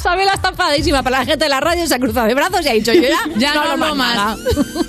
Sabela 0.00 0.34
está 0.34 0.50
enfadísima 0.50 1.02
para 1.02 1.18
la 1.20 1.24
gente 1.26 1.44
de 1.44 1.48
la 1.48 1.60
radio, 1.60 1.86
se 1.86 1.94
ha 1.94 1.98
cruzado 1.98 2.26
de 2.26 2.34
brazos 2.34 2.64
y 2.64 2.68
ha 2.68 2.72
dicho 2.72 2.92
yo 2.92 3.02
ya, 3.02 3.18
Ya 3.36 3.54
no 3.54 3.60
hablo 3.62 3.94
más. 3.94 4.38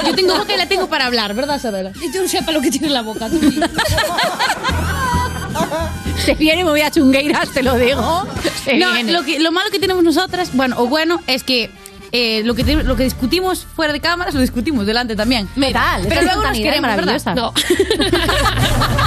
Yo 0.06 0.16
tengo 0.16 0.38
boca 0.38 0.54
y 0.54 0.58
la 0.58 0.68
tengo 0.68 0.88
para 0.88 1.06
hablar, 1.08 1.34
¿verdad, 1.34 1.58
Isabela? 1.58 1.92
Yo 2.14 2.22
no 2.22 2.28
sepa 2.28 2.52
lo 2.52 2.62
que 2.62 2.72
tiene 2.72 2.88
en 2.88 2.94
la 2.94 3.02
boca. 3.02 3.30
tú 3.30 3.40
sí. 3.40 3.60
Se 6.26 6.34
viene 6.36 6.64
muy 6.64 6.82
a 6.82 6.92
chungueiras, 6.92 7.50
te 7.50 7.62
lo 7.64 7.76
digo. 7.78 8.26
Se 8.64 8.78
No, 8.78 8.94
viene. 8.94 9.12
lo, 9.12 9.24
que, 9.24 9.40
lo 9.40 9.52
malo 9.52 9.70
que 9.70 9.80
tenemos 9.80 10.04
nosotras, 10.04 10.50
bueno, 10.54 10.76
o 10.80 10.88
bueno, 10.88 11.22
es 11.28 11.44
que 11.44 11.70
eh, 12.12 12.42
lo, 12.46 12.56
que 12.56 12.64
te- 12.64 12.84
lo 12.84 12.96
que 12.96 13.04
discutimos 13.04 13.66
fuera 13.76 13.94
de 13.94 14.00
cámaras 14.00 14.34
lo 14.34 14.42
discutimos 14.42 14.86
delante 14.86 15.16
también. 15.16 15.48
Total, 15.48 16.06
Pero 16.08 16.22
luego 16.24 16.44
nos 16.44 16.58
queremos, 16.58 16.96
¿verdad? 16.96 17.22
maravillosa. 17.26 17.36
No. 17.36 17.54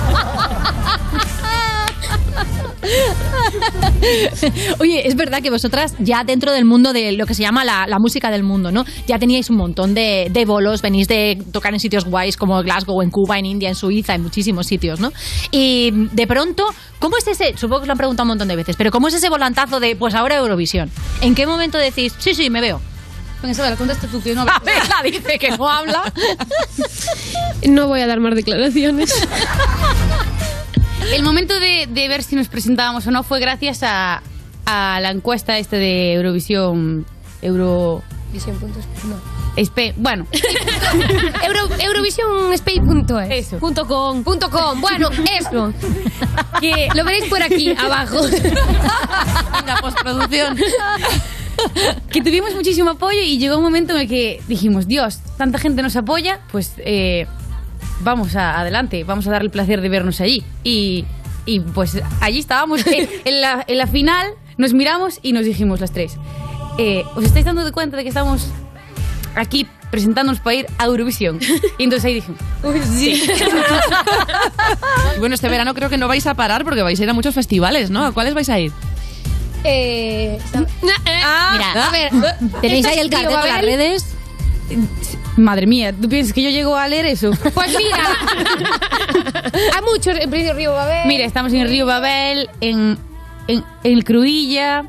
Oye, 4.78 5.06
es 5.06 5.16
verdad 5.16 5.42
que 5.42 5.50
vosotras 5.50 5.94
ya 5.98 6.24
dentro 6.24 6.52
del 6.52 6.64
mundo 6.64 6.92
de 6.92 7.12
lo 7.12 7.26
que 7.26 7.34
se 7.34 7.42
llama 7.42 7.64
la, 7.64 7.86
la 7.86 7.98
música 7.98 8.30
del 8.30 8.42
mundo, 8.42 8.70
¿no? 8.72 8.84
Ya 9.06 9.18
teníais 9.18 9.50
un 9.50 9.56
montón 9.56 9.94
de, 9.94 10.28
de 10.30 10.44
bolos, 10.44 10.82
venís 10.82 11.08
de 11.08 11.42
tocar 11.52 11.72
en 11.74 11.80
sitios 11.80 12.04
guays 12.04 12.36
como 12.36 12.62
Glasgow, 12.62 13.02
en 13.02 13.10
Cuba, 13.10 13.38
en 13.38 13.46
India, 13.46 13.68
en 13.68 13.74
Suiza, 13.74 14.14
en 14.14 14.22
muchísimos 14.22 14.66
sitios, 14.66 15.00
¿no? 15.00 15.12
Y 15.50 15.90
de 16.12 16.26
pronto, 16.26 16.64
¿cómo 16.98 17.16
es 17.16 17.26
ese? 17.26 17.56
Supongo 17.56 17.80
que 17.80 17.82
os 17.82 17.88
lo 17.88 17.92
han 17.92 17.98
preguntado 17.98 18.24
un 18.24 18.28
montón 18.28 18.48
de 18.48 18.56
veces, 18.56 18.76
pero 18.76 18.90
¿cómo 18.90 19.08
es 19.08 19.14
ese 19.14 19.28
volantazo 19.28 19.80
de, 19.80 19.96
pues 19.96 20.14
ahora 20.14 20.36
Eurovisión? 20.36 20.90
¿En 21.20 21.34
qué 21.34 21.46
momento 21.46 21.78
decís, 21.78 22.14
sí, 22.18 22.34
sí, 22.34 22.50
me 22.50 22.60
veo? 22.60 22.80
Tú 24.10 24.20
que 24.20 24.34
no 24.34 24.42
A 24.48 24.58
ver, 24.64 24.82
la 24.88 25.02
dice 25.02 25.38
que 25.38 25.50
no 25.50 25.68
habla. 25.68 26.12
No 27.68 27.88
voy 27.88 28.00
a 28.00 28.06
dar 28.06 28.20
más 28.20 28.34
declaraciones. 28.34 29.12
El 31.12 31.22
momento 31.22 31.58
de, 31.58 31.86
de 31.88 32.08
ver 32.08 32.22
si 32.22 32.36
nos 32.36 32.48
presentábamos 32.48 33.06
o 33.06 33.10
no 33.10 33.22
fue 33.22 33.40
gracias 33.40 33.82
a, 33.82 34.22
a 34.66 35.00
la 35.00 35.10
encuesta 35.10 35.58
este 35.58 35.76
de 35.76 36.14
Eurovisión. 36.14 37.06
Euro. 37.42 38.02
Puntos. 38.60 38.84
No. 39.04 39.16
Espe- 39.56 39.94
bueno, 39.96 40.26
Euro, 41.46 41.60
Eurovisionspace.es. 41.80 43.30
Eso. 43.46 43.58
Punto 43.58 43.86
com. 43.86 44.22
Punto 44.22 44.50
com. 44.50 44.78
Bueno, 44.80 45.08
eso. 45.40 45.72
que 46.60 46.88
Lo 46.94 47.04
veréis 47.04 47.24
por 47.24 47.42
aquí, 47.42 47.70
abajo. 47.78 48.18
La 49.66 49.76
postproducción. 49.80 50.56
que 52.10 52.20
tuvimos 52.22 52.54
muchísimo 52.54 52.90
apoyo 52.90 53.20
y 53.22 53.38
llegó 53.38 53.56
un 53.56 53.62
momento 53.64 53.94
en 53.94 54.00
el 54.02 54.08
que 54.08 54.42
dijimos, 54.46 54.86
Dios, 54.86 55.20
tanta 55.38 55.58
gente 55.58 55.80
nos 55.82 55.96
apoya, 55.96 56.40
pues 56.52 56.74
eh, 56.78 57.26
vamos 58.00 58.36
a, 58.36 58.58
adelante, 58.60 59.04
vamos 59.04 59.26
a 59.26 59.30
dar 59.30 59.42
el 59.42 59.50
placer 59.50 59.80
de 59.80 59.88
vernos 59.88 60.20
allí. 60.20 60.44
Y, 60.64 61.04
y, 61.46 61.60
pues 61.60 62.00
allí 62.20 62.38
estábamos, 62.38 62.86
eh, 62.86 63.08
en, 63.24 63.40
la, 63.40 63.64
en 63.66 63.78
la 63.78 63.86
final 63.86 64.26
nos 64.56 64.74
miramos 64.74 65.20
y 65.22 65.32
nos 65.32 65.44
dijimos 65.44 65.80
las 65.80 65.92
tres, 65.92 66.16
eh, 66.78 67.04
¿os 67.14 67.24
estáis 67.24 67.44
dando 67.44 67.64
de 67.64 67.72
cuenta 67.72 67.96
de 67.96 68.02
que 68.02 68.08
estamos 68.08 68.48
aquí 69.34 69.66
presentándonos 69.90 70.40
para 70.40 70.54
ir 70.54 70.66
a 70.78 70.84
Eurovisión? 70.84 71.38
Y 71.78 71.84
entonces 71.84 72.04
ahí 72.04 72.14
dijimos, 72.14 72.40
sí. 72.96 73.22
Y 75.16 75.18
bueno, 75.18 75.34
este 75.34 75.48
verano 75.48 75.74
creo 75.74 75.88
que 75.88 75.98
no 75.98 76.08
vais 76.08 76.26
a 76.26 76.34
parar 76.34 76.64
porque 76.64 76.82
vais 76.82 76.98
a 77.00 77.02
ir 77.02 77.10
a 77.10 77.14
muchos 77.14 77.34
festivales, 77.34 77.90
¿no? 77.90 78.04
¿A 78.04 78.12
cuáles 78.12 78.34
vais 78.34 78.48
a 78.48 78.58
ir? 78.58 78.72
Eh, 79.64 80.38
Mira, 80.82 81.86
a 81.86 81.90
ver. 81.90 82.10
¿Tenéis 82.60 82.86
¿esto 82.86 82.98
ahí 82.98 83.04
el 83.04 83.10
cartel 83.10 83.36
con 83.36 83.48
las 83.48 83.60
redes? 83.60 84.06
Madre 85.38 85.66
mía, 85.66 85.92
¿tú 85.92 86.08
piensas 86.08 86.32
que 86.32 86.42
yo 86.42 86.50
llego 86.50 86.76
a 86.76 86.88
leer 86.88 87.06
eso? 87.06 87.30
Pues 87.54 87.76
mira. 87.76 88.04
a 89.76 89.80
muchos 89.82 90.18
en 90.18 90.30
Río 90.30 90.52
Río 90.54 90.72
Babel. 90.72 91.06
Mira, 91.06 91.24
estamos 91.24 91.52
en 91.52 91.60
el 91.60 91.68
río 91.68 91.86
Babel, 91.86 92.48
en, 92.60 92.98
en, 93.46 93.64
en 93.84 93.92
el 93.92 94.04
Cruilla. 94.04 94.84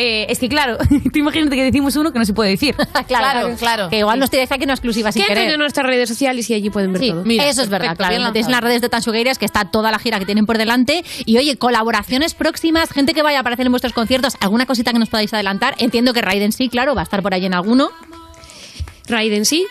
Eh, 0.00 0.26
es 0.30 0.38
que 0.38 0.48
claro, 0.48 0.78
tú 1.12 1.18
imagínate 1.18 1.56
que 1.56 1.64
decimos 1.64 1.96
uno 1.96 2.12
que 2.12 2.20
no 2.20 2.24
se 2.24 2.32
puede 2.32 2.50
decir. 2.50 2.76
claro, 3.08 3.56
claro. 3.58 3.88
Que 3.90 3.98
igual 3.98 4.20
nos 4.20 4.30
tiráis 4.30 4.50
aquí 4.52 4.62
una 4.62 4.74
exclusiva 4.74 5.10
sin 5.10 5.24
querer. 5.24 5.50
en 5.50 5.58
nuestras 5.58 5.84
redes 5.84 6.08
sociales 6.08 6.48
y 6.50 6.54
allí 6.54 6.70
pueden 6.70 6.92
ver 6.92 7.02
Sí, 7.02 7.10
todo. 7.10 7.24
Mira, 7.24 7.48
eso 7.48 7.62
es 7.62 7.68
verdad, 7.68 7.96
perfecto, 7.96 8.04
claro. 8.16 8.22
lanzado. 8.32 8.50
las 8.52 8.60
redes 8.60 8.80
de 8.80 8.88
Tansugueiras 8.88 9.38
que 9.38 9.44
está 9.44 9.64
toda 9.64 9.90
la 9.90 9.98
gira 9.98 10.20
que 10.20 10.24
tienen 10.26 10.46
por 10.46 10.56
delante. 10.56 11.04
Y 11.26 11.36
oye, 11.38 11.56
colaboraciones 11.56 12.34
próximas, 12.34 12.90
gente 12.92 13.12
que 13.12 13.22
vaya 13.22 13.38
a 13.38 13.40
aparecer 13.40 13.66
en 13.66 13.72
vuestros 13.72 13.92
conciertos, 13.92 14.36
alguna 14.38 14.66
cosita 14.66 14.92
que 14.92 15.00
nos 15.00 15.08
podáis 15.08 15.34
adelantar. 15.34 15.74
Entiendo 15.78 16.12
que 16.14 16.22
Raiden 16.22 16.52
sí, 16.52 16.68
claro, 16.68 16.94
va 16.94 17.00
a 17.00 17.04
estar 17.04 17.20
por 17.20 17.34
ahí 17.34 17.44
en 17.46 17.54
alguno. 17.54 17.90
Raiden 19.08 19.46
sí. 19.46 19.66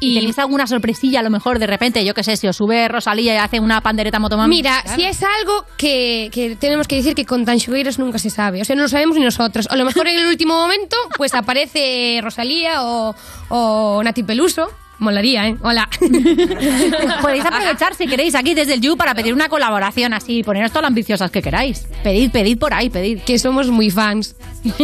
¿Y 0.00 0.14
tenéis 0.14 0.38
alguna 0.38 0.66
sorpresilla 0.66 1.20
a 1.20 1.22
lo 1.22 1.30
mejor 1.30 1.58
de 1.58 1.66
repente? 1.66 2.04
Yo 2.04 2.14
qué 2.14 2.22
sé, 2.22 2.36
si 2.36 2.46
os 2.46 2.56
sube 2.56 2.86
Rosalía 2.88 3.34
y 3.34 3.36
hace 3.38 3.58
una 3.58 3.80
pandereta 3.80 4.18
motomami. 4.20 4.56
Mira, 4.56 4.82
si 4.94 5.02
es 5.04 5.22
algo 5.22 5.64
que, 5.76 6.30
que 6.32 6.54
tenemos 6.56 6.86
que 6.86 6.96
decir 6.96 7.14
que 7.14 7.24
con 7.24 7.44
Tanchugueiros 7.44 7.98
nunca 7.98 8.18
se 8.18 8.30
sabe. 8.30 8.60
O 8.62 8.64
sea, 8.64 8.76
no 8.76 8.82
lo 8.82 8.88
sabemos 8.88 9.16
ni 9.16 9.24
nosotros. 9.24 9.66
A 9.70 9.76
lo 9.76 9.84
mejor 9.84 10.06
en 10.06 10.18
el 10.18 10.26
último 10.26 10.54
momento, 10.54 10.96
pues 11.16 11.34
aparece 11.34 12.20
Rosalía 12.22 12.84
o, 12.84 13.14
o 13.48 14.00
Nati 14.04 14.22
Peluso. 14.22 14.68
Molaría, 15.00 15.46
¿eh? 15.46 15.56
Hola. 15.62 15.88
Podéis 17.22 17.44
aprovechar 17.44 17.94
si 17.94 18.06
queréis 18.06 18.34
aquí 18.34 18.54
desde 18.54 18.74
el 18.74 18.80
You 18.80 18.96
para 18.96 19.14
pedir 19.14 19.32
una 19.32 19.48
colaboración 19.48 20.12
así, 20.12 20.42
poneros 20.42 20.70
todas 20.70 20.82
las 20.82 20.88
ambiciosas 20.88 21.30
que 21.30 21.40
queráis. 21.42 21.86
Pedid, 22.02 22.30
pedid 22.32 22.58
por 22.58 22.74
ahí, 22.74 22.90
pedid. 22.90 23.20
que 23.20 23.38
somos 23.38 23.68
muy 23.68 23.90
fans. 23.90 24.34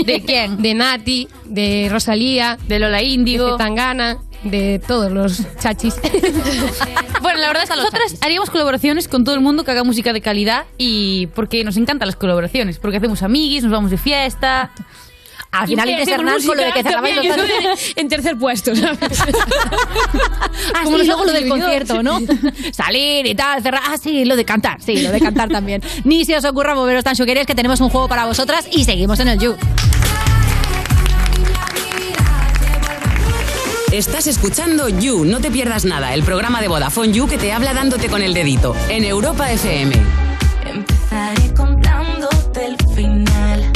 ¿De 0.07 0.23
quién? 0.25 0.63
De 0.63 0.75
Nati, 0.75 1.29
de 1.47 1.89
Rosalía, 1.91 2.59
De 2.69 2.79
Lola 2.79 3.03
Índigo. 3.03 3.53
de 3.53 3.59
Tangana, 3.59 4.19
de 4.45 4.81
todos 4.87 5.11
los 5.11 5.43
chachis. 5.59 5.95
Bueno, 7.23 7.39
la 7.41 7.47
verdad 7.47 7.63
es 7.63 7.71
que 7.71 7.77
nosotras 7.77 8.17
haríamos 8.21 8.51
colaboraciones 8.51 9.09
con 9.09 9.25
todo 9.25 9.35
el 9.35 9.41
mundo 9.41 9.65
que 9.65 9.71
haga 9.71 9.83
música 9.83 10.13
de 10.13 10.21
calidad 10.21 10.67
y 10.77 11.29
porque 11.29 11.65
nos 11.65 11.79
encantan 11.79 12.07
las 12.07 12.17
colaboraciones, 12.17 12.79
porque 12.79 12.99
hacemos 12.99 13.23
amiguis, 13.23 13.63
nos 13.63 13.73
vamos 13.73 13.91
de 13.91 13.97
fiesta. 13.97 14.71
Al 15.51 15.69
final 15.69 15.89
hacemos 15.89 16.09
Hernán 16.09 16.43
con 16.43 16.57
lo 16.57 16.65
de 16.65 16.73
que 16.73 16.83
cerrabais 16.83 17.17
los 17.17 17.97
en 17.97 18.09
tercer 18.09 18.37
puesto, 18.37 18.75
¿sabes? 18.77 18.99
Ah, 20.75 20.81
Como 20.83 20.99
sí, 20.99 20.99
los 20.99 21.07
luego 21.07 21.25
lo 21.25 21.33
del 21.33 21.49
concierto, 21.49 22.03
¿no? 22.03 22.19
Salir 22.73 23.27
y 23.27 23.35
tal, 23.35 23.63
cerrar. 23.63 23.81
Ah, 23.87 23.97
sí, 23.97 24.25
lo 24.25 24.37
de 24.37 24.45
cantar, 24.45 24.83
sí, 24.83 25.01
lo 25.01 25.11
de 25.11 25.21
cantar 25.21 25.49
también. 25.49 25.83
Ni 26.05 26.25
se 26.25 26.37
os 26.37 26.45
ocurra 26.45 26.75
moveros 26.75 27.05
tan 27.05 27.15
queréis 27.17 27.47
que 27.47 27.55
tenemos 27.55 27.81
un 27.81 27.89
juego 27.89 28.09
para 28.09 28.27
vosotras 28.27 28.67
y 28.71 28.85
seguimos 28.85 29.19
en 29.21 29.29
el 29.29 29.39
You. 29.39 29.57
Estás 33.95 34.27
escuchando 34.27 34.89
You, 34.89 35.25
no 35.25 35.41
te 35.41 35.53
pierdas 35.53 35.85
nada, 35.85 36.15
el 36.15 36.25
programa 36.25 36.61
de 36.61 36.67
Vodafone 36.67 37.13
You 37.13 37.29
que 37.29 37.39
te 37.39 37.53
habla 37.53 37.73
dándote 37.75 38.09
con 38.09 38.23
el 38.23 38.35
dedito 38.35 38.75
en 38.89 39.05
Europa 39.05 39.53
FM. 39.53 39.95
Empezaré 40.67 41.55
contándote 41.55 42.67
el 42.67 42.77
final. 42.93 43.73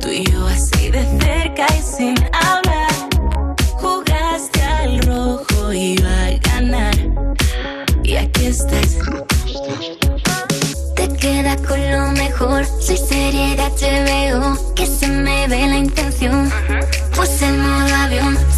Tú 0.00 0.08
y 0.08 0.22
yo 0.30 0.46
así 0.46 0.90
de 0.90 1.02
cerca 1.18 1.66
y 1.76 1.82
sin 1.82 2.14
hablar. 2.32 2.92
Jugaste 3.72 4.62
al 4.62 5.00
rojo, 5.00 5.72
iba 5.72 6.26
a 6.26 6.30
ganar. 6.52 6.94
Y 8.04 8.14
aquí 8.14 8.46
estás. 8.46 8.98
Te 10.94 11.08
quedas 11.16 11.60
con 11.62 11.90
lo 11.90 12.12
mejor. 12.12 12.64
Soy 12.80 12.98
seriedad, 12.98 13.72
te 13.72 14.04
veo. 14.04 14.74
Que 14.76 14.86
se 14.86 15.08
me 15.08 15.48
ve 15.48 15.66
la 15.66 15.78
intención. 15.78 16.52
Puse 17.16 17.48
el 17.48 17.58
modo 17.58 17.94
avión. 17.96 18.49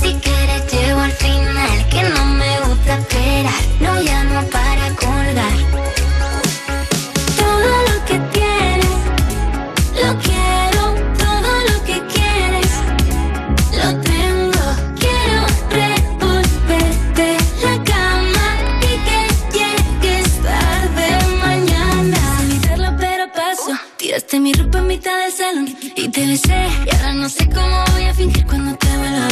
Te 26.13 26.27
besé. 26.27 26.69
Y 26.87 26.95
ahora 26.95 27.15
no 27.15 27.29
sé 27.29 27.49
cómo 27.49 27.85
voy 27.93 28.05
a 28.05 28.15
fingir 28.15 28.47
cuando 28.47 28.77
te 28.77 28.87
vuelva 28.97 29.32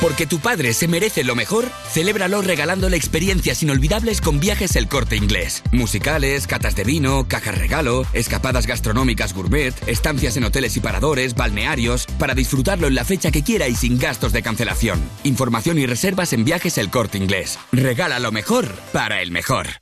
Porque 0.00 0.26
tu 0.26 0.40
padre 0.40 0.74
se 0.74 0.88
merece 0.88 1.22
lo 1.22 1.36
mejor, 1.36 1.70
celébralo 1.92 2.42
regalándole 2.42 2.96
experiencias 2.96 3.62
inolvidables 3.62 4.20
con 4.20 4.40
viajes 4.40 4.74
El 4.74 4.88
Corte 4.88 5.14
Inglés. 5.14 5.62
Musicales, 5.70 6.48
catas 6.48 6.74
de 6.74 6.82
vino, 6.82 7.28
cajas 7.28 7.56
regalo, 7.56 8.04
escapadas 8.12 8.66
gastronómicas 8.66 9.32
gourmet, 9.32 9.72
estancias 9.86 10.36
en 10.36 10.42
hoteles 10.42 10.76
y 10.76 10.80
paradores, 10.80 11.34
balnearios, 11.34 12.06
para 12.18 12.34
disfrutarlo 12.34 12.88
en 12.88 12.96
la 12.96 13.04
fecha 13.04 13.30
que 13.30 13.44
quiera 13.44 13.68
y 13.68 13.76
sin 13.76 13.96
gastos 13.96 14.32
de 14.32 14.42
cancelación. 14.42 15.00
Información 15.22 15.78
y 15.78 15.86
reservas 15.86 16.32
en 16.32 16.44
viajes 16.44 16.78
El 16.78 16.90
Corte 16.90 17.18
Inglés. 17.18 17.58
Regala 17.70 18.18
lo 18.18 18.32
mejor 18.32 18.74
para 18.92 19.22
el 19.22 19.30
mejor. 19.30 19.81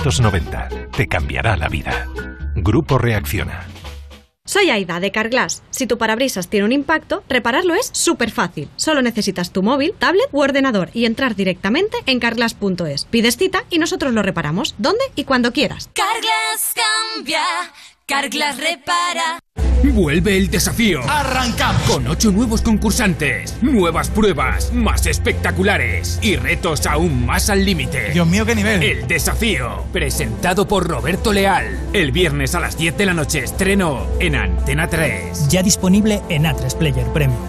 Te 0.97 1.07
cambiará 1.07 1.55
la 1.55 1.67
vida. 1.67 2.07
Grupo 2.55 2.97
Reacciona. 2.97 3.67
Soy 4.43 4.71
Aida 4.71 4.99
de 4.99 5.11
Carglass. 5.11 5.61
Si 5.69 5.85
tu 5.85 5.99
parabrisas 5.99 6.49
tiene 6.49 6.65
un 6.65 6.71
impacto, 6.71 7.23
repararlo 7.29 7.75
es 7.75 7.91
súper 7.93 8.31
fácil. 8.31 8.67
Solo 8.75 9.03
necesitas 9.03 9.51
tu 9.51 9.61
móvil, 9.61 9.93
tablet 9.97 10.27
u 10.31 10.41
ordenador 10.41 10.89
y 10.93 11.05
entrar 11.05 11.35
directamente 11.35 11.97
en 12.07 12.19
carglass.es. 12.19 13.05
Pides 13.05 13.37
cita 13.37 13.63
y 13.69 13.77
nosotros 13.77 14.11
lo 14.11 14.23
reparamos 14.23 14.73
donde 14.79 15.05
y 15.15 15.23
cuando 15.23 15.53
quieras. 15.53 15.91
Carglass 15.93 16.73
cambia, 17.13 17.43
Carglass 18.11 18.57
repara. 18.57 19.39
Vuelve 19.83 20.35
el 20.35 20.51
desafío. 20.51 20.99
Arrancamos 21.09 21.81
con 21.83 22.05
ocho 22.07 22.29
nuevos 22.29 22.61
concursantes, 22.61 23.55
nuevas 23.61 24.09
pruebas 24.09 24.73
más 24.73 25.05
espectaculares 25.05 26.19
y 26.21 26.35
retos 26.35 26.85
aún 26.87 27.25
más 27.25 27.49
al 27.49 27.63
límite. 27.63 28.11
Dios 28.11 28.27
mío, 28.27 28.45
qué 28.45 28.53
nivel. 28.53 28.83
El 28.83 29.07
desafío, 29.07 29.85
presentado 29.93 30.67
por 30.67 30.89
Roberto 30.89 31.31
Leal. 31.31 31.79
El 31.93 32.11
viernes 32.11 32.53
a 32.53 32.59
las 32.59 32.77
10 32.77 32.97
de 32.97 33.05
la 33.05 33.13
noche 33.13 33.45
estreno 33.45 34.05
en 34.19 34.35
Antena 34.35 34.89
3. 34.89 35.47
Ya 35.47 35.63
disponible 35.63 36.21
en 36.27 36.43
A3 36.43 36.75
Player 36.75 37.07
Premium. 37.13 37.39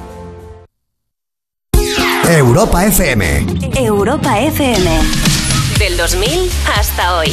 Europa 2.29 2.87
FM. 2.87 3.47
Europa 3.75 4.39
FM. 4.39 4.91
Del 5.81 5.97
2000 5.97 6.51
hasta 6.79 7.17
hoy. 7.17 7.33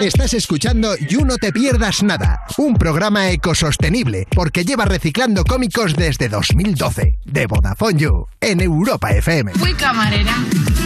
Estás 0.00 0.34
escuchando 0.34 0.96
You 0.96 1.24
No 1.24 1.36
Te 1.36 1.52
Pierdas 1.52 2.04
Nada, 2.04 2.44
un 2.58 2.74
programa 2.74 3.30
ecosostenible 3.30 4.28
porque 4.32 4.64
lleva 4.64 4.84
reciclando 4.84 5.42
cómicos 5.42 5.96
desde 5.96 6.28
2012, 6.28 7.18
de 7.24 7.46
Vodafone 7.46 7.98
You, 7.98 8.26
en 8.40 8.60
Europa 8.60 9.10
FM. 9.10 9.52
Fui 9.54 9.74
camarera, 9.74 10.34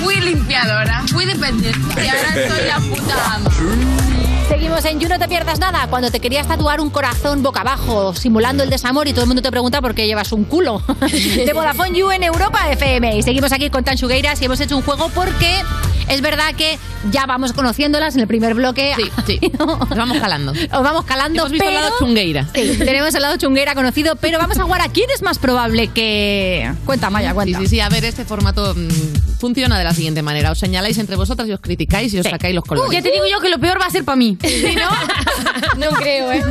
fui 0.03 0.17
limpiadora, 0.17 1.05
fui 1.09 1.27
dependiente 1.27 2.03
y 2.03 2.09
ahora 2.09 2.49
soy 2.49 2.67
la 2.67 2.81
puta. 2.81 4.18
Seguimos 4.49 4.85
en 4.87 4.99
You 4.99 5.09
No 5.09 5.19
Te 5.19 5.29
Pierdas 5.29 5.59
Nada, 5.59 5.87
cuando 5.89 6.11
te 6.11 6.21
querías 6.21 6.49
tatuar 6.49 6.81
un 6.81 6.89
corazón 6.91 7.43
boca 7.43 7.61
abajo, 7.61 8.15
simulando 8.15 8.63
el 8.65 8.71
desamor 8.71 9.07
y 9.07 9.13
todo 9.13 9.23
el 9.23 9.27
mundo 9.29 9.43
te 9.43 9.51
pregunta 9.51 9.81
por 9.83 9.95
qué 9.95 10.07
llevas 10.07 10.33
un 10.33 10.45
culo. 10.45 10.83
De 11.01 11.53
Vodafone 11.53 11.97
You 11.99 12.11
en 12.11 12.23
Europa 12.23 12.71
FM. 12.73 13.19
Y 13.19 13.23
seguimos 13.23 13.53
aquí 13.53 13.69
con 13.69 13.85
Tan 13.85 13.97
Chugueiras 13.97 14.41
y 14.41 14.47
hemos 14.47 14.59
hecho 14.61 14.77
un 14.77 14.83
juego 14.83 15.11
porque 15.15 15.61
es 16.09 16.21
verdad 16.23 16.55
que 16.57 16.79
ya 17.13 17.27
vamos 17.27 17.53
conociéndolas 17.53 18.15
en 18.15 18.23
el 18.23 18.27
primer 18.27 18.55
bloque. 18.55 18.95
Sí, 18.97 19.39
sí. 19.39 19.53
Nos 19.59 19.89
vamos 19.97 20.19
calando. 20.19 20.53
Os 20.53 20.83
vamos 20.83 21.05
calando, 21.05 21.41
Hemos 21.41 21.53
visto 21.53 21.69
el 21.69 21.75
pero- 21.75 21.83
lado 21.83 21.97
chungueira. 21.99 22.47
Sí, 22.55 22.77
tenemos 22.79 23.15
el 23.15 23.23
lado 23.23 23.37
chunguera 23.37 23.75
conocido, 23.75 24.17
pero 24.17 24.39
vamos 24.39 24.59
a 24.59 24.63
jugar 24.63 24.81
a 24.81 24.89
quién 24.89 25.11
es 25.15 25.21
más 25.23 25.39
probable 25.39 25.89
que... 25.89 26.73
Cuenta, 26.87 27.11
Maya, 27.11 27.35
cuenta. 27.35 27.59
Sí, 27.59 27.65
sí, 27.67 27.71
sí. 27.77 27.81
A 27.81 27.91
ver, 27.91 28.05
este 28.07 28.25
formato 28.25 28.75
mm, 28.75 29.39
funciona 29.39 29.77
de 29.79 29.85
la 29.85 29.93
siguiente 29.93 30.23
manera. 30.23 30.51
Os 30.51 30.59
señaláis 30.59 30.97
entre 30.97 31.17
vosotras 31.17 31.47
y 31.49 31.53
os 31.53 31.61
criticáis 31.61 32.15
y 32.15 32.19
os 32.19 32.27
sacáis 32.27 32.55
los 32.55 32.65
colores. 32.65 32.89
Uh, 32.89 32.93
ya 32.95 33.03
te 33.03 33.11
digo 33.11 33.25
yo 33.31 33.41
que 33.41 33.51
lo 33.51 33.59
peor 33.59 33.79
va 33.81 33.87
a 33.87 33.91
ser 33.91 34.05
para 34.05 34.17
mí. 34.17 34.38
No 35.79 35.91
creo, 35.91 36.33
¿eh? 36.33 36.43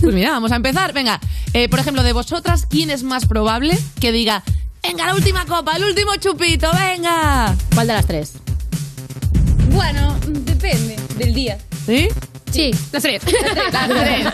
Pues 0.00 0.14
mira, 0.14 0.30
vamos 0.30 0.52
a 0.52 0.56
empezar. 0.56 0.92
Venga, 0.92 1.20
eh, 1.52 1.68
por 1.68 1.78
ejemplo, 1.78 2.02
de 2.02 2.12
vosotras, 2.12 2.66
¿quién 2.68 2.90
es 2.90 3.02
más 3.02 3.26
probable 3.26 3.78
que 4.00 4.12
diga, 4.12 4.42
venga, 4.82 5.06
la 5.06 5.14
última 5.14 5.46
copa, 5.46 5.76
el 5.76 5.84
último 5.84 6.16
chupito, 6.16 6.70
venga? 6.72 7.54
¿Cuál 7.74 7.86
de 7.86 7.92
las 7.92 8.06
tres? 8.06 8.32
Bueno, 9.70 10.16
depende 10.26 10.96
del 11.16 11.34
día. 11.34 11.58
¿Sí? 11.86 12.08
Sí. 12.50 12.70
Las 12.92 13.02
tres. 13.02 13.22
Las 13.72 13.88
tres. 13.88 14.26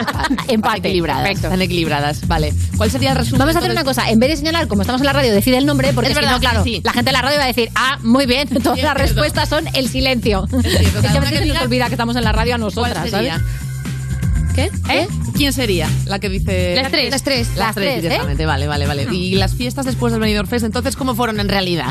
Empate. 0.49 0.79
Equilibradas. 0.89 1.23
Perfecto. 1.23 1.47
Están 1.49 1.63
equilibradas. 1.63 2.27
Vale. 2.27 2.53
¿Cuál 2.77 2.91
sería 2.91 3.11
el 3.13 3.17
resumen? 3.19 3.39
Vamos 3.41 3.57
a 3.57 3.59
hacer 3.59 3.71
una 3.71 3.85
cosa, 3.85 4.09
en 4.11 4.19
vez 4.19 4.31
de 4.31 4.37
señalar, 4.37 4.69
como 4.69 4.83
estamos 4.83 5.01
en 5.01 5.07
la 5.07 5.13
radio, 5.13 5.33
decide 5.33 5.59
el 5.59 5.67
nombre, 5.67 5.93
porque 5.93 6.11
Es 6.11 6.17
si 6.17 6.21
verdad, 6.21 6.37
no, 6.37 6.41
claro, 6.41 6.65
sí, 6.65 6.81
la 6.85 6.93
gente 6.93 7.09
de 7.09 7.13
la 7.13 7.23
radio 7.23 7.39
va 7.39 7.45
a 7.45 7.49
decir, 7.49 7.71
ah, 7.75 7.99
muy 8.03 8.27
bien, 8.27 8.49
todas 8.63 8.79
Sí, 8.79 8.83
las 8.83 8.97
respuestas 8.97 9.49
son 9.49 9.67
el 9.75 9.89
silencio. 9.89 10.47
Es 10.65 10.77
que 10.77 10.85
cada 10.91 11.09
a 11.09 11.19
una 11.19 11.21
veces 11.21 11.41
que 11.41 11.47
se 11.47 11.55
nos 11.55 11.63
olvida 11.63 11.87
que 11.87 11.93
estamos 11.95 12.17
en 12.17 12.25
la 12.25 12.33
radio 12.33 12.55
a 12.55 12.59
¿Cuál 12.59 12.61
nosotras? 12.69 13.11
¿sabes? 13.11 13.33
¿Qué? 14.55 14.71
¿Eh? 14.89 15.07
¿Quién 15.37 15.53
sería 15.53 15.89
la 16.07 16.19
que 16.19 16.29
dice...? 16.31 16.75
Las 16.77 16.91
tres. 16.91 17.11
Las 17.11 17.23
tres. 17.23 17.49
Las 17.49 17.57
Las 17.59 17.75
tres, 17.75 17.87
tres, 17.87 17.99
¿eh? 17.99 18.01
directamente. 18.03 18.47
Vale, 18.47 18.67
vale, 18.67 18.87
vale. 18.87 19.07
¿Y 19.13 19.35
las 19.35 19.55
fiestas 19.55 19.85
después 19.85 20.13
del 20.13 20.21
Benidorm 20.21 20.49
Fest, 20.49 20.65
entonces, 20.65 20.97
cómo 20.97 21.15
fueron 21.15 21.41
en 21.41 21.49
realidad? 21.49 21.87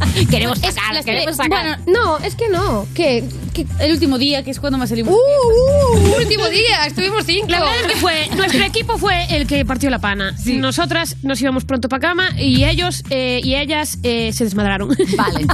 queremos 0.30 0.58
sacar, 0.58 0.94
las 0.94 1.04
queremos 1.04 1.36
sacar. 1.36 1.78
Bueno, 1.78 2.00
No, 2.02 2.18
es 2.18 2.34
que 2.34 2.48
no. 2.48 2.86
¿Qué? 2.94 3.24
¿Qué? 3.52 3.66
el 3.80 3.92
último 3.92 4.18
día, 4.18 4.42
que 4.42 4.50
es 4.50 4.60
cuando 4.60 4.78
más 4.78 4.88
salimos. 4.90 5.14
Uh, 5.14 5.96
uh, 5.98 6.16
último 6.18 6.46
día, 6.48 6.86
estuvimos 6.86 7.24
cinco. 7.24 7.46
La 7.48 7.60
verdad 7.60 7.80
es 7.80 7.86
que 7.92 7.96
fue, 7.96 8.28
nuestro 8.36 8.62
equipo 8.64 8.98
fue 8.98 9.24
el 9.36 9.46
que 9.46 9.64
partió 9.64 9.88
la 9.90 9.98
pana. 9.98 10.34
Nosotras 10.46 11.16
nos 11.22 11.40
íbamos 11.40 11.64
pronto 11.64 11.88
para 11.88 12.00
cama 12.00 12.28
y 12.38 12.64
ellos 12.64 13.02
eh, 13.10 13.40
y 13.42 13.54
ellas 13.56 13.98
eh, 14.02 14.32
se 14.32 14.44
desmadraron. 14.44 14.88
Vale. 15.16 15.40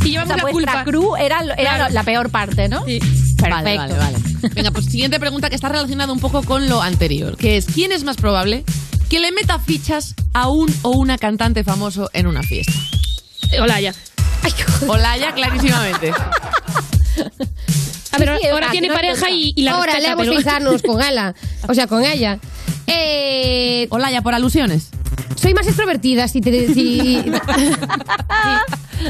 y 0.00 0.02
O 0.02 0.04
llevamos 0.04 0.28
sea, 0.34 0.36
la 0.44 0.50
culpa. 0.50 0.84
crew 0.84 1.16
era, 1.16 1.40
era 1.58 1.76
Claro. 1.76 1.94
la 1.94 2.02
peor 2.04 2.30
parte, 2.30 2.68
¿no? 2.68 2.84
Sí. 2.86 2.98
Perfecto. 3.38 3.64
Vale, 3.64 3.76
vale, 3.76 3.94
vale. 3.98 4.18
Venga, 4.54 4.70
pues 4.70 4.86
siguiente 4.86 5.18
pregunta 5.18 5.48
que 5.48 5.56
está 5.56 5.68
relacionada 5.68 6.12
un 6.12 6.20
poco 6.20 6.42
con 6.42 6.68
lo 6.68 6.80
anterior, 6.80 7.36
que 7.36 7.56
es 7.56 7.66
¿quién 7.66 7.90
es 7.92 8.04
más 8.04 8.16
probable 8.16 8.64
que 9.08 9.20
le 9.20 9.32
meta 9.32 9.58
fichas 9.58 10.14
a 10.32 10.48
un 10.48 10.72
o 10.82 10.90
una 10.90 11.18
cantante 11.18 11.64
famoso 11.64 12.08
en 12.12 12.26
una 12.28 12.42
fiesta? 12.42 12.72
Hola, 13.60 13.80
ya. 13.80 13.94
Olaya, 14.88 15.32
clarísimamente. 15.32 16.12
A 18.12 18.18
ver, 18.18 18.38
Sí, 18.40 18.46
o 18.48 18.52
ahora 18.52 18.70
tiene 18.70 18.88
no 18.88 18.94
pareja 18.94 19.30
y, 19.30 19.52
y 19.56 19.62
la 19.62 19.72
Ahora 19.72 19.98
le 19.98 20.08
vamos 20.08 20.26
a 20.46 20.60
con 20.82 21.00
ella. 21.02 21.34
O 21.68 21.74
sea, 21.74 21.86
con 21.86 22.04
ella. 22.04 22.38
Eh, 22.86 23.86
Olaya, 23.90 24.22
por 24.22 24.34
alusiones. 24.34 24.88
soy 25.36 25.54
más 25.54 25.66
extrovertida, 25.66 26.28
si 26.28 26.40
te... 26.40 26.72
Si... 26.74 27.22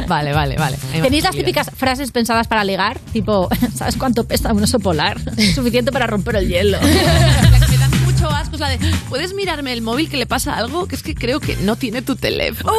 Vale, 0.08 0.32
vale, 0.32 0.56
vale. 0.56 0.78
¿Tenéis 1.02 1.22
las 1.24 1.34
típicas 1.34 1.70
frases 1.76 2.12
pensadas 2.12 2.48
para 2.48 2.64
ligar? 2.64 2.98
Tipo, 3.12 3.50
¿sabes 3.76 3.96
cuánto 3.96 4.24
pesa 4.24 4.50
un 4.52 4.62
oso 4.62 4.78
polar? 4.80 5.20
Suficiente 5.54 5.92
para 5.92 6.06
romper 6.06 6.36
el 6.36 6.48
hielo. 6.48 6.78
La 6.80 7.60
que 7.60 7.66
me 7.68 7.76
da 7.76 7.88
mucho 8.06 8.28
asco 8.30 8.54
es 8.54 8.60
la 8.60 8.68
de 8.70 8.78
¿puedes 9.10 9.34
mirarme 9.34 9.72
el 9.74 9.82
móvil 9.82 10.08
que 10.08 10.16
le 10.16 10.24
pasa 10.26 10.56
algo? 10.56 10.86
Que 10.86 10.94
es 10.94 11.02
que 11.02 11.14
creo 11.14 11.40
que 11.40 11.56
no 11.56 11.76
tiene 11.76 12.00
tu 12.00 12.16
teléfono. 12.16 12.72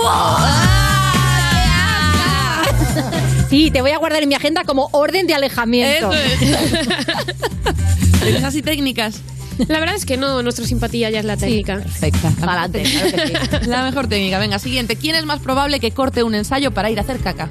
Sí, 3.49 3.69
te 3.69 3.81
voy 3.81 3.91
a 3.91 3.97
guardar 3.99 4.23
en 4.23 4.29
mi 4.29 4.35
agenda 4.35 4.63
como 4.63 4.89
orden 4.93 5.27
de 5.27 5.35
alejamiento. 5.35 6.11
Eso 6.11 6.13
es. 6.13 6.39
¿Tenéis 8.19 8.43
así 8.43 8.63
técnicas? 8.63 9.21
La 9.67 9.79
verdad 9.79 9.95
es 9.95 10.05
que 10.05 10.17
no, 10.17 10.41
nuestra 10.41 10.65
simpatía 10.65 11.11
ya 11.11 11.19
es 11.19 11.25
la 11.25 11.37
técnica. 11.37 11.75
Perfecta. 11.75 12.31
Pa'lante, 12.43 12.81
claro 12.81 13.11
que 13.11 13.27
sí. 13.27 13.33
La 13.69 13.83
mejor 13.83 14.07
técnica. 14.07 14.39
Venga, 14.39 14.57
siguiente. 14.57 14.95
¿Quién 14.95 15.15
es 15.15 15.25
más 15.25 15.39
probable 15.39 15.79
que 15.79 15.91
corte 15.91 16.23
un 16.23 16.33
ensayo 16.33 16.71
para 16.71 16.89
ir 16.89 16.97
a 16.97 17.03
hacer 17.03 17.19
caca? 17.19 17.49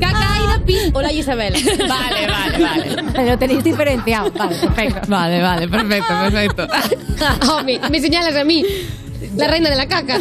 Caca 0.00 0.38
y 0.42 0.46
la 0.46 0.64
pi. 0.64 0.76
Hola, 0.92 1.12
Isabel. 1.12 1.54
Vale, 1.88 2.26
vale, 2.26 2.58
vale. 2.58 3.30
Lo 3.30 3.38
tenéis 3.38 3.62
diferenciado. 3.62 4.32
Vale, 4.32 4.56
perfecto. 4.56 5.00
Vale, 5.08 5.42
vale, 5.42 5.68
perfecto, 5.68 6.08
perfecto. 6.08 6.66
Oh, 7.52 7.62
me, 7.62 7.78
me 7.88 8.00
señalas 8.00 8.34
a 8.34 8.42
mí, 8.42 8.64
la 9.36 9.46
reina 9.46 9.70
de 9.70 9.76
la 9.76 9.86
caca. 9.86 10.18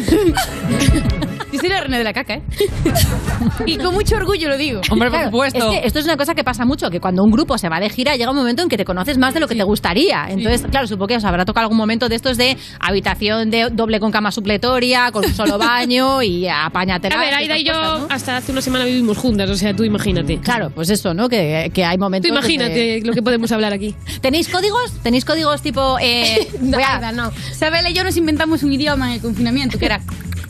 La 1.70 1.82
reina 1.82 1.98
de 1.98 2.04
la 2.04 2.14
caca, 2.14 2.36
¿eh? 2.36 2.42
y 3.66 3.78
con 3.78 3.94
mucho 3.94 4.16
orgullo 4.16 4.50
lo 4.50 4.58
digo. 4.58 4.82
Hombre, 4.90 5.10
por 5.10 5.18
Claro, 5.20 5.26
supuesto. 5.32 5.72
Es 5.72 5.80
que 5.82 5.88
esto 5.88 6.00
es 6.00 6.06
una 6.06 6.18
cosa 6.18 6.34
que 6.36 6.44
pasa 6.44 6.66
mucho, 6.66 6.90
que 6.90 7.00
cuando 7.00 7.24
un 7.24 7.32
grupo 7.32 7.58
se 7.58 7.70
va 7.70 7.80
de 7.80 7.90
gira 7.90 8.16
llega 8.16 8.32
un 8.32 8.38
momento 8.38 8.62
en 8.64 8.70
que 8.70 8.78
te 8.78 8.86
conoces 8.86 9.18
más 9.18 9.34
de 9.34 9.40
lo 9.40 9.48
que 9.48 9.56
te 9.56 9.64
gustaría. 9.64 10.26
Entonces, 10.30 10.66
claro, 10.70 10.88
supongo 10.88 11.08
que 11.08 11.16
os 11.18 11.26
habrá 11.26 11.46
tocado 11.46 11.64
algún 11.66 11.78
momento 11.78 12.10
de 12.10 12.16
estos 12.16 12.38
de 12.38 12.58
habitación 12.80 13.50
de 13.52 13.70
doble 13.72 14.00
con 14.00 14.12
cama 14.12 14.32
supletoria, 14.32 15.12
con 15.12 15.26
un 15.26 15.34
solo 15.34 15.58
baño 15.60 16.22
y 16.22 16.48
apáñate. 16.48 17.10
A 17.14 17.20
ver, 17.20 17.34
Aida 17.34 17.58
y 17.58 17.64
yo 17.64 17.74
hasta 18.10 18.38
hace 18.38 18.52
una 18.52 18.62
semana 18.62 18.86
vivimos 18.86 19.18
juntas, 19.18 19.50
o 19.50 19.56
sea, 19.56 19.76
tú 19.76 19.84
imagínate. 19.84 20.40
Claro, 20.40 20.70
pues 20.74 20.90
eso, 20.90 21.14
¿no? 21.14 21.30
Que, 21.30 21.72
que 21.74 21.86
hay 21.86 21.98
Tú 21.98 22.02
momentos... 22.04 22.30
imagínate 22.30 23.02
lo 23.04 23.14
que 23.14 23.22
podemos 23.22 23.52
hablar 23.52 23.74
aquí. 23.74 23.96
¿Tenéis 24.22 24.50
códigos? 24.50 24.92
¿Tenéis 25.04 25.26
códigos 25.26 25.62
tipo... 25.62 25.98
Eh, 26.02 26.48
No, 26.62 26.78
voy 26.78 26.84
a- 26.84 26.96
Aida, 26.98 27.12
no. 27.12 27.32
Isabel 27.52 27.86
y 27.90 27.94
yo 27.94 28.04
nos 28.04 28.18
inventamos 28.18 28.64
un 28.64 28.74
idioma 28.74 29.08
en 29.10 29.14
el 29.16 29.22
confinamiento, 29.22 29.78
que 29.78 29.86
era... 29.86 30.02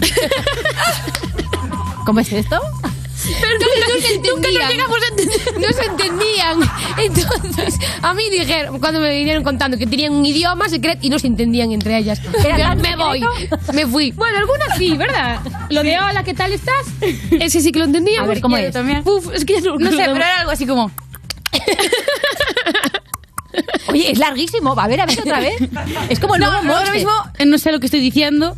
¿Cómo 2.05 2.19
es 2.19 2.31
esto? 2.31 2.59
Pero 3.39 3.53
no 3.59 4.01
se 4.01 4.15
entendían. 4.15 4.71
No 5.59 5.67
se 5.71 5.85
entendían. 5.91 6.59
Entonces, 6.97 7.77
a 8.01 8.13
mí 8.13 8.23
dijeron, 8.31 8.79
cuando 8.79 8.99
me 8.99 9.15
vinieron 9.15 9.43
contando 9.43 9.77
que 9.77 9.85
tenían 9.85 10.13
un 10.13 10.25
idioma 10.25 10.67
secreto 10.69 10.99
y 11.03 11.09
no 11.09 11.19
se 11.19 11.27
entendían 11.27 11.71
entre 11.71 11.97
ellas. 11.97 12.19
¿Era 12.43 12.57
Yo, 12.57 12.63
tan 12.63 12.81
me 12.81 12.95
voy, 12.95 13.23
me 13.73 13.85
fui. 13.85 14.11
Bueno, 14.11 14.39
algunas 14.39 14.77
sí, 14.77 14.97
¿verdad? 14.97 15.39
Lo 15.69 15.83
de 15.83 15.99
hola, 15.99 16.23
¿qué 16.23 16.33
tal 16.33 16.51
estás? 16.51 16.87
Ese 17.31 17.61
sí 17.61 17.71
que 17.71 17.79
lo 17.79 17.85
entendíamos. 17.85 18.25
A 18.25 18.27
ver, 18.27 18.41
¿cómo 18.41 18.57
es? 18.57 18.73
También. 18.73 19.03
Uf, 19.05 19.27
es 19.33 19.45
que 19.45 19.61
no, 19.61 19.77
No 19.77 19.91
sé, 19.91 19.97
pero 19.97 20.15
era 20.15 20.39
algo 20.39 20.51
así 20.51 20.65
como... 20.65 20.91
Oye, 23.89 24.11
es 24.11 24.17
larguísimo. 24.19 24.75
Va 24.75 24.83
a 24.85 24.87
ver, 24.87 25.01
a 25.01 25.05
ver 25.05 25.19
otra 25.19 25.39
vez. 25.39 25.55
Es 26.09 26.19
como 26.19 26.35
el 26.35 26.41
No, 26.41 26.51
nuevo 26.63 26.77
ahora 26.77 26.91
mismo 26.93 27.11
eh, 27.37 27.45
no 27.45 27.57
sé 27.57 27.71
lo 27.71 27.79
que 27.79 27.87
estoy 27.87 27.99
diciendo, 27.99 28.55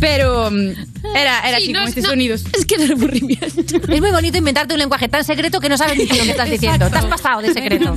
pero 0.00 0.50
mm, 0.50 0.70
era, 1.16 1.40
era 1.48 1.58
Sí, 1.58 1.64
así, 1.64 1.72
no 1.72 1.78
como 1.80 1.88
es- 1.88 1.96
estos 1.96 2.02
no, 2.04 2.10
sonidos. 2.10 2.44
Es 2.52 2.66
que 2.66 2.74
era 2.76 2.94
aburrimiento. 2.94 3.46
Es 3.92 4.00
muy 4.00 4.10
bonito 4.10 4.38
inventarte 4.38 4.74
un 4.74 4.78
lenguaje 4.80 5.08
tan 5.08 5.24
secreto 5.24 5.60
que 5.60 5.68
no 5.68 5.76
sabes 5.76 5.96
ni 5.98 6.06
lo 6.06 6.24
que 6.24 6.30
estás 6.30 6.50
diciendo. 6.50 6.88
Te 6.90 6.98
has 6.98 7.04
pasado 7.06 7.42
de 7.42 7.52
secreto. 7.52 7.94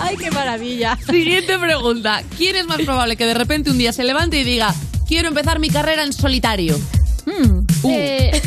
Ay, 0.00 0.16
qué 0.16 0.30
maravilla. 0.30 0.96
Siguiente 1.08 1.58
pregunta. 1.58 2.22
¿Quién 2.36 2.56
es 2.56 2.66
más 2.66 2.80
probable 2.82 3.16
que 3.16 3.26
de 3.26 3.34
repente 3.34 3.70
un 3.70 3.78
día 3.78 3.92
se 3.92 4.04
levante 4.04 4.38
y 4.38 4.44
diga 4.44 4.74
quiero 5.08 5.28
empezar 5.28 5.58
mi 5.58 5.70
carrera 5.70 6.04
en 6.04 6.12
solitario? 6.12 6.78
Hmm. 7.26 7.66
Eh, 7.84 8.40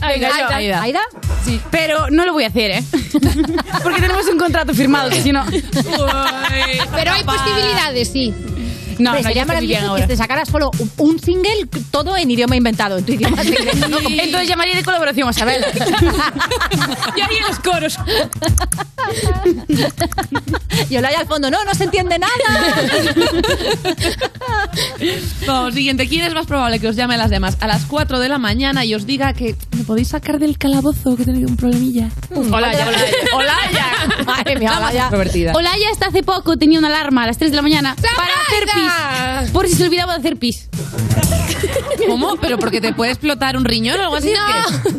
Aida. 0.00 0.30
Aida. 0.56 0.82
¿Aida? 0.82 1.00
Sí, 1.44 1.60
pero 1.70 2.10
no 2.10 2.24
lo 2.24 2.32
voy 2.32 2.44
a 2.44 2.48
hacer, 2.48 2.70
¿eh? 2.70 2.84
Porque 3.82 4.00
tenemos 4.00 4.26
un 4.28 4.38
contrato 4.38 4.72
firmado, 4.72 5.10
que 5.10 5.20
si 5.20 5.32
no... 5.32 5.44
Pero 6.94 7.12
hay 7.12 7.24
posibilidades, 7.24 8.08
sí. 8.08 8.32
No, 9.00 9.10
Hombre, 9.10 9.22
no, 9.22 9.28
sería 9.28 9.42
ya 9.42 9.46
maravilloso 9.46 9.86
ahora. 9.86 10.02
que 10.02 10.08
te 10.08 10.16
sacaras 10.16 10.48
solo 10.48 10.70
un- 10.78 10.90
un 10.98 11.18
single 11.18 11.66
todo 11.90 12.16
en 12.16 12.30
idioma 12.30 12.56
inventado, 12.56 12.98
en 12.98 13.04
tu 13.06 13.12
idioma 13.12 13.38
Entonces 13.42 14.48
llamaría 14.48 14.76
de 14.76 14.82
colaboración 14.84 15.28
a 15.28 15.30
Isabel. 15.30 15.64
Yo 17.16 17.24
haría 17.24 17.46
los 17.48 17.58
coros. 17.60 17.96
Y 20.88 20.96
Olaya 20.96 21.20
al 21.20 21.26
fondo, 21.26 21.50
no, 21.50 21.64
no 21.64 21.74
se 21.74 21.84
entiende 21.84 22.18
nada. 22.18 22.32
Vamos, 25.46 25.74
siguiente. 25.74 26.06
¿Quién 26.08 26.24
es 26.24 26.34
más 26.34 26.46
probable 26.46 26.78
que 26.80 26.88
os 26.88 26.96
llame 26.96 27.14
a 27.14 27.18
las 27.18 27.30
demás 27.30 27.56
a 27.60 27.66
las 27.66 27.84
4 27.86 28.18
de 28.18 28.28
la 28.28 28.38
mañana 28.38 28.84
y 28.84 28.94
os 28.94 29.06
diga 29.06 29.32
que 29.32 29.56
¿Me 29.76 29.84
podéis 29.84 30.08
sacar 30.08 30.38
del 30.38 30.58
calabozo 30.58 31.16
que 31.16 31.22
he 31.22 31.26
tenido 31.26 31.48
un 31.48 31.56
problemilla? 31.56 32.08
Olaya, 32.34 32.86
Olaya. 32.86 33.04
Olaya. 33.34 33.86
Madre 34.26 34.56
mía, 34.58 34.78
La 34.80 34.90
extrovertida. 34.90 35.52
Olaya 35.54 35.90
hasta 35.92 36.06
hace 36.08 36.22
poco 36.22 36.56
tenía 36.56 36.78
una 36.78 36.88
alarma 36.88 37.24
a 37.24 37.26
las 37.28 37.38
3 37.38 37.50
de 37.50 37.56
la 37.56 37.62
mañana 37.62 37.96
para 37.96 38.32
hacer 38.46 38.64
pis. 38.74 38.89
Por 39.52 39.66
si 39.68 39.74
se 39.74 39.84
olvidaba 39.84 40.12
de 40.14 40.18
hacer 40.20 40.36
pis. 40.36 40.68
¿Cómo? 42.06 42.36
¿Pero 42.36 42.58
porque 42.58 42.80
te 42.80 42.92
puede 42.92 43.12
explotar 43.12 43.56
un 43.56 43.64
riñón 43.64 43.98
o 44.00 44.02
algo 44.04 44.16
así? 44.16 44.30
¿o 44.30 44.32
qué? 44.32 44.90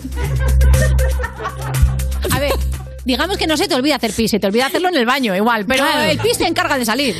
A 2.32 2.40
ver, 2.40 2.52
digamos 3.06 3.38
que 3.38 3.48
no 3.48 3.58
se 3.58 3.68
te 3.68 3.76
olvida 3.76 3.96
hacer 3.96 4.14
pis, 4.14 4.32
se 4.32 4.40
te 4.40 4.48
olvida 4.48 4.68
hacerlo 4.68 4.90
en 4.90 4.96
el 4.96 5.06
baño 5.06 5.36
igual, 5.36 5.66
pero 5.66 5.84
Claro. 5.84 6.02
el 6.02 6.18
pis 6.20 6.38
se 6.38 6.46
encarga 6.48 6.78
de 6.78 6.86
salir. 6.86 7.16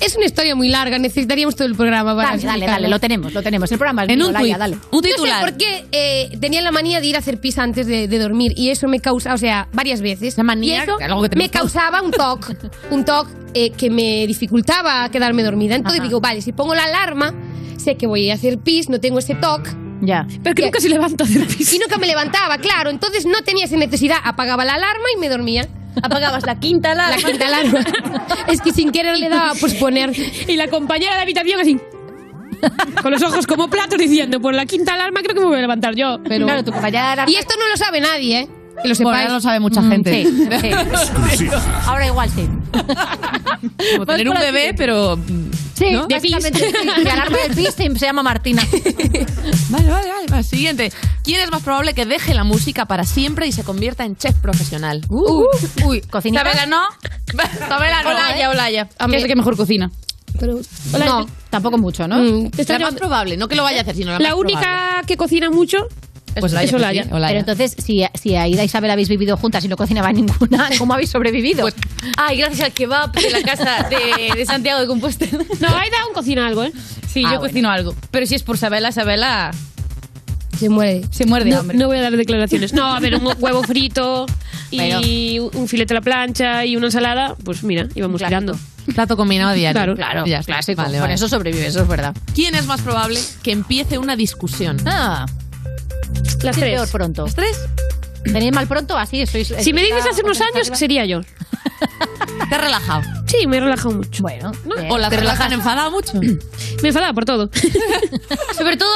Es 0.00 0.16
una 0.16 0.26
historia 0.26 0.54
muy 0.54 0.68
larga, 0.68 0.98
necesitaríamos 0.98 1.56
todo 1.56 1.68
el 1.68 1.74
programa 1.74 2.16
para 2.16 2.30
Dale, 2.30 2.42
dale, 2.42 2.66
dale, 2.66 2.88
lo 2.88 2.98
tenemos, 2.98 3.32
lo 3.32 3.42
tenemos. 3.42 3.70
El 3.70 3.78
programa 3.78 4.04
es 4.04 4.10
En 4.10 4.18
mío, 4.18 4.28
un 4.28 4.32
Laia, 4.32 4.58
dale. 4.58 4.76
No 4.90 5.00
sé 5.02 5.32
por 5.40 5.56
qué 5.56 5.84
eh, 5.92 6.36
tenía 6.40 6.62
la 6.62 6.72
manía 6.72 7.00
de 7.00 7.06
ir 7.06 7.16
a 7.16 7.18
hacer 7.18 7.38
pis 7.38 7.58
antes 7.58 7.86
de, 7.86 8.08
de 8.08 8.18
dormir 8.18 8.52
y 8.56 8.70
eso 8.70 8.88
me 8.88 9.00
causa, 9.00 9.34
o 9.34 9.38
sea, 9.38 9.68
varias 9.72 10.00
veces. 10.00 10.36
La 10.36 10.44
manía, 10.44 10.78
y 10.78 10.82
eso 10.82 10.98
algo 11.00 11.28
que 11.28 11.36
me 11.36 11.50
causaba 11.50 12.02
un 12.02 12.10
toque, 12.10 12.56
un 12.90 13.04
toque 13.04 13.30
eh, 13.54 13.70
que 13.70 13.90
me 13.90 14.26
dificultaba 14.26 15.08
quedarme 15.10 15.42
dormida. 15.42 15.74
Entonces 15.74 16.00
Ajá. 16.00 16.08
digo, 16.08 16.20
vale, 16.20 16.40
si 16.42 16.52
pongo 16.52 16.74
la 16.74 16.84
alarma, 16.84 17.34
sé 17.76 17.96
que 17.96 18.06
voy 18.06 18.30
a 18.30 18.34
hacer 18.34 18.58
pis, 18.58 18.88
no 18.88 19.00
tengo 19.00 19.18
ese 19.18 19.34
toque. 19.34 19.70
Ya. 20.02 20.26
Pero 20.42 20.54
que 20.54 20.62
nunca 20.62 20.80
se 20.80 20.88
levanta 20.88 21.24
a 21.24 21.26
hacer 21.26 21.46
pis. 21.46 21.72
Y 21.74 21.78
nunca 21.78 21.98
me 21.98 22.06
levantaba, 22.06 22.58
claro. 22.58 22.90
Entonces 22.90 23.26
no 23.26 23.42
tenía 23.42 23.66
esa 23.66 23.76
necesidad. 23.76 24.16
Apagaba 24.24 24.64
la 24.64 24.74
alarma 24.74 25.04
y 25.14 25.20
me 25.20 25.28
dormía. 25.28 25.68
Apagabas 26.02 26.44
la 26.46 26.58
quinta 26.58 26.92
alarma. 26.92 27.16
La 27.16 27.22
quinta 27.22 27.46
alarma. 27.46 27.80
es 28.48 28.60
que 28.60 28.72
sin 28.72 28.92
querer 28.92 29.18
le 29.18 29.28
daba 29.28 29.52
pues 29.58 29.74
poner. 29.74 30.12
Y 30.48 30.56
la 30.56 30.68
compañera 30.68 31.12
de 31.12 31.16
la 31.18 31.22
habitación 31.22 31.60
así. 31.60 31.80
Con 33.02 33.12
los 33.12 33.22
ojos 33.22 33.46
como 33.46 33.68
platos 33.68 33.98
diciendo, 33.98 34.40
por 34.40 34.54
la 34.54 34.66
quinta 34.66 34.94
alarma 34.94 35.20
creo 35.22 35.34
que 35.34 35.40
me 35.40 35.46
voy 35.46 35.58
a 35.58 35.62
levantar 35.62 35.94
yo. 35.94 36.18
Pero... 36.26 36.46
Claro, 36.46 36.64
tu 36.64 36.72
compañera 36.72 37.24
de 37.24 37.32
Y 37.32 37.36
esto 37.36 37.54
no 37.58 37.68
lo 37.68 37.76
sabe 37.76 38.00
nadie, 38.00 38.40
¿eh? 38.40 38.48
Que 38.82 38.88
lo 38.88 38.94
Bueno, 38.94 39.10
sepáis. 39.10 39.26
ya 39.28 39.32
lo 39.34 39.40
sabe 39.40 39.60
mucha 39.60 39.80
Mm, 39.82 39.90
gente. 39.90 40.24
sí, 40.24 40.48
sí. 41.38 41.48
Ahora 41.86 42.06
igual 42.06 42.30
sí. 42.30 42.48
Como 43.92 44.06
tener 44.06 44.28
un 44.28 44.38
bebé, 44.38 44.74
pero... 44.76 45.18
Sí, 45.74 45.92
¿no? 45.92 46.06
del 46.06 46.20
pis 46.20 47.74
se 47.74 47.94
se 47.98 48.06
llama 48.06 48.22
Martina. 48.22 48.62
Vale, 49.70 49.88
vale, 49.90 50.08
vale. 50.10 50.26
va, 50.32 50.42
Siguiente. 50.42 50.92
¿Quién 51.24 51.40
es 51.40 51.50
más 51.50 51.62
probable 51.62 51.94
que 51.94 52.04
deje 52.04 52.34
la 52.34 52.44
música 52.44 52.84
para 52.86 53.04
siempre 53.04 53.46
y 53.46 53.52
se 53.52 53.64
convierta 53.64 54.04
en 54.04 54.16
chef 54.16 54.34
profesional? 54.36 55.00
Uh, 55.08 55.44
uy, 55.86 56.00
cocinita. 56.02 56.42
Sabela 56.44 56.66
no. 56.66 56.82
Sabela 57.68 58.02
no, 58.02 58.10
Olaya, 58.10 58.44
¿eh? 58.44 58.48
Olaya. 58.48 58.88
A 58.98 59.08
mí- 59.08 59.16
es 59.16 59.24
que 59.26 59.36
mejor 59.36 59.56
cocina. 59.56 59.90
Pero, 60.38 60.58
No, 60.98 61.26
tampoco 61.50 61.78
mucho, 61.78 62.06
¿no? 62.08 62.16
Mm, 62.18 62.50
La 62.68 62.78
más 62.78 62.94
probable, 62.94 63.36
no 63.36 63.48
que 63.48 63.56
lo 63.56 63.62
vaya 63.62 63.78
a 63.78 63.82
hacer, 63.82 63.94
sino 63.96 64.12
la, 64.12 64.18
La 64.18 64.30
más 64.30 64.38
única 64.38 64.60
probable. 64.60 65.06
que 65.06 65.16
cocina 65.16 65.50
mucho 65.50 65.78
Pues 66.38 66.52
es 66.52 66.52
Olaya, 66.52 66.70
pues 66.70 66.74
Olaya. 66.82 67.02
sí, 67.04 67.08
Olaya. 67.12 67.28
Pero 67.28 67.40
entonces, 67.40 67.74
si, 67.84 68.04
si 68.14 68.36
Aida 68.36 68.62
y 68.62 68.66
Isabel 68.66 68.90
habéis 68.90 69.08
vivido 69.08 69.36
juntas 69.36 69.64
y 69.64 69.68
no 69.68 69.76
cocinaba 69.76 70.12
ninguna, 70.12 70.68
¿cómo 70.78 70.94
habéis 70.94 71.10
sobrevivido? 71.10 71.62
Pues, 71.62 71.74
Ay, 72.16 72.38
gracias 72.38 72.60
al 72.60 72.72
kebab 72.72 73.12
de 73.12 73.30
la 73.30 73.42
casa 73.42 73.88
de, 73.88 74.34
de 74.36 74.46
Santiago 74.46 74.80
de 74.80 74.86
Compostela. 74.86 75.38
No, 75.60 75.68
Aida 75.76 75.96
aún 76.04 76.14
cocina 76.14 76.46
algo, 76.46 76.64
¿eh? 76.64 76.72
Sí, 77.08 77.20
Ah, 77.26 77.32
yo 77.32 77.38
bueno. 77.38 77.40
cocino 77.40 77.70
algo. 77.70 77.94
Pero 78.10 78.26
si 78.26 78.34
es 78.36 78.42
por 78.42 78.56
Sabela, 78.58 78.92
Sabela 78.92 79.50
Se 80.58 80.68
muere. 80.68 81.02
se 81.10 81.26
muerde 81.26 81.46
de 81.46 81.50
No, 81.50 81.60
hambre. 81.60 81.76
no 81.78 81.86
voy 81.88 81.98
a 81.98 82.02
dar 82.02 82.16
declaraciones. 82.16 82.72
No, 82.72 82.86
a 82.86 83.00
ver, 83.00 83.16
un 83.16 83.26
huevo 83.40 83.62
frito 83.64 84.26
y 84.70 85.38
un 85.40 85.66
filete 85.66 85.94
a 85.94 85.96
la 85.96 86.00
plancha 86.00 86.64
y 86.64 86.76
una 86.76 86.86
ensalada, 86.86 87.34
pues 87.44 87.64
mira, 87.64 87.88
íbamos 87.96 88.22
tirando. 88.22 88.56
Plato 88.94 89.16
combinado 89.16 89.52
diario. 89.52 89.74
Claro. 89.74 89.94
Claro, 89.96 90.26
Ya 90.26 90.38
está. 90.38 90.52
clásico. 90.54 90.80
Vale, 90.82 90.94
Con 90.94 91.00
vale. 91.02 91.14
eso 91.14 91.28
sobrevive, 91.28 91.66
eso 91.66 91.82
es 91.82 91.88
verdad. 91.88 92.14
¿Quién 92.34 92.54
es 92.54 92.66
más 92.66 92.80
probable 92.80 93.20
que 93.42 93.52
empiece 93.52 93.98
una 93.98 94.14
discusión? 94.16 94.78
Ah, 94.86 95.26
Las 96.42 96.56
tres. 96.56 96.74
peor 96.74 96.88
pronto. 96.90 97.22
¿Los 97.22 97.34
tres? 97.34 97.56
¿Tenéis 98.24 98.52
mal 98.52 98.66
pronto? 98.66 98.96
Así 98.96 99.26
sois. 99.26 99.52
Si 99.58 99.72
me 99.72 99.82
dices 99.82 100.06
hace 100.10 100.22
unos 100.22 100.40
años, 100.40 100.70
sería 100.74 101.04
yo. 101.04 101.20
¿Te 102.48 102.54
has 102.54 102.60
relajado? 102.60 103.02
Sí, 103.30 103.46
me 103.46 103.58
he 103.58 103.60
relajado 103.60 103.92
mucho. 103.94 104.22
Bueno, 104.22 104.50
¿O 104.88 104.98
las 104.98 105.10
¿Te 105.10 105.16
relajan 105.18 105.52
enfadado 105.52 105.90
mucho? 105.92 106.14
Me 106.82 106.88
enfadaba 106.88 107.12
por 107.12 107.24
todo. 107.24 107.48
Sobre 108.58 108.76
todo, 108.76 108.90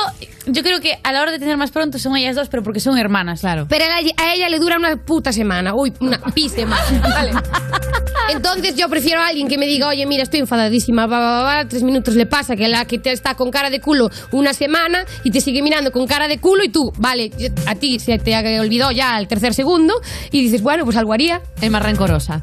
yo 0.47 0.63
creo 0.63 0.81
que 0.81 0.99
a 1.03 1.13
la 1.13 1.23
hora 1.23 1.31
de 1.31 1.39
tener 1.39 1.57
más 1.57 1.71
pronto 1.71 1.99
son 1.99 2.17
ellas 2.17 2.35
dos, 2.35 2.49
pero 2.49 2.63
porque 2.63 2.81
son 2.81 2.99
hermanas. 2.99 3.41
Claro. 3.41 3.67
Pero 3.69 3.85
a 3.85 4.01
ella, 4.01 4.13
a 4.17 4.35
ella 4.35 4.49
le 4.49 4.59
dura 4.59 4.77
una 4.77 4.97
puta 4.97 5.33
semana. 5.33 5.75
Uy, 5.75 5.93
una 6.01 6.19
pi 6.35 6.49
semana. 6.49 6.85
Vale. 7.01 7.33
Entonces 8.31 8.75
yo 8.77 8.89
prefiero 8.89 9.21
a 9.21 9.29
alguien 9.29 9.49
que 9.49 9.59
me 9.59 9.67
diga, 9.67 9.89
oye, 9.89 10.07
mira, 10.07 10.23
estoy 10.23 10.41
enfadadísima, 10.41 11.07
va, 11.07 11.21
va, 11.21 11.43
va, 11.43 11.69
tres 11.69 11.83
minutos 11.83 12.15
le 12.15 12.25
pasa 12.25 12.57
que 12.57 12.69
la 12.69 12.87
que 12.87 12.99
te 12.99 13.13
está 13.13 13.35
con 13.35 13.51
cara 13.51 13.69
de 13.69 13.81
culo 13.81 14.09
una 14.33 14.55
semana 14.55 15.05
y 15.25 15.31
te 15.31 15.43
sigue 15.43 15.63
mirando 15.63 15.93
con 15.93 16.07
cara 16.07 16.27
de 16.27 16.39
culo 16.39 16.65
y 16.65 16.71
tú, 16.71 16.91
vale, 16.97 17.31
a 17.67 17.75
ti 17.75 17.99
se 17.99 18.19
te 18.19 18.35
olvidó 18.59 18.91
ya 18.93 19.19
el 19.19 19.29
tercer 19.29 19.53
segundo 19.53 20.01
y 20.31 20.41
dices, 20.41 20.63
bueno, 20.63 20.85
pues 20.85 20.97
algo 20.97 21.13
haría. 21.13 21.43
Es 21.61 21.71
más 21.71 21.83
rencorosa. 21.83 22.43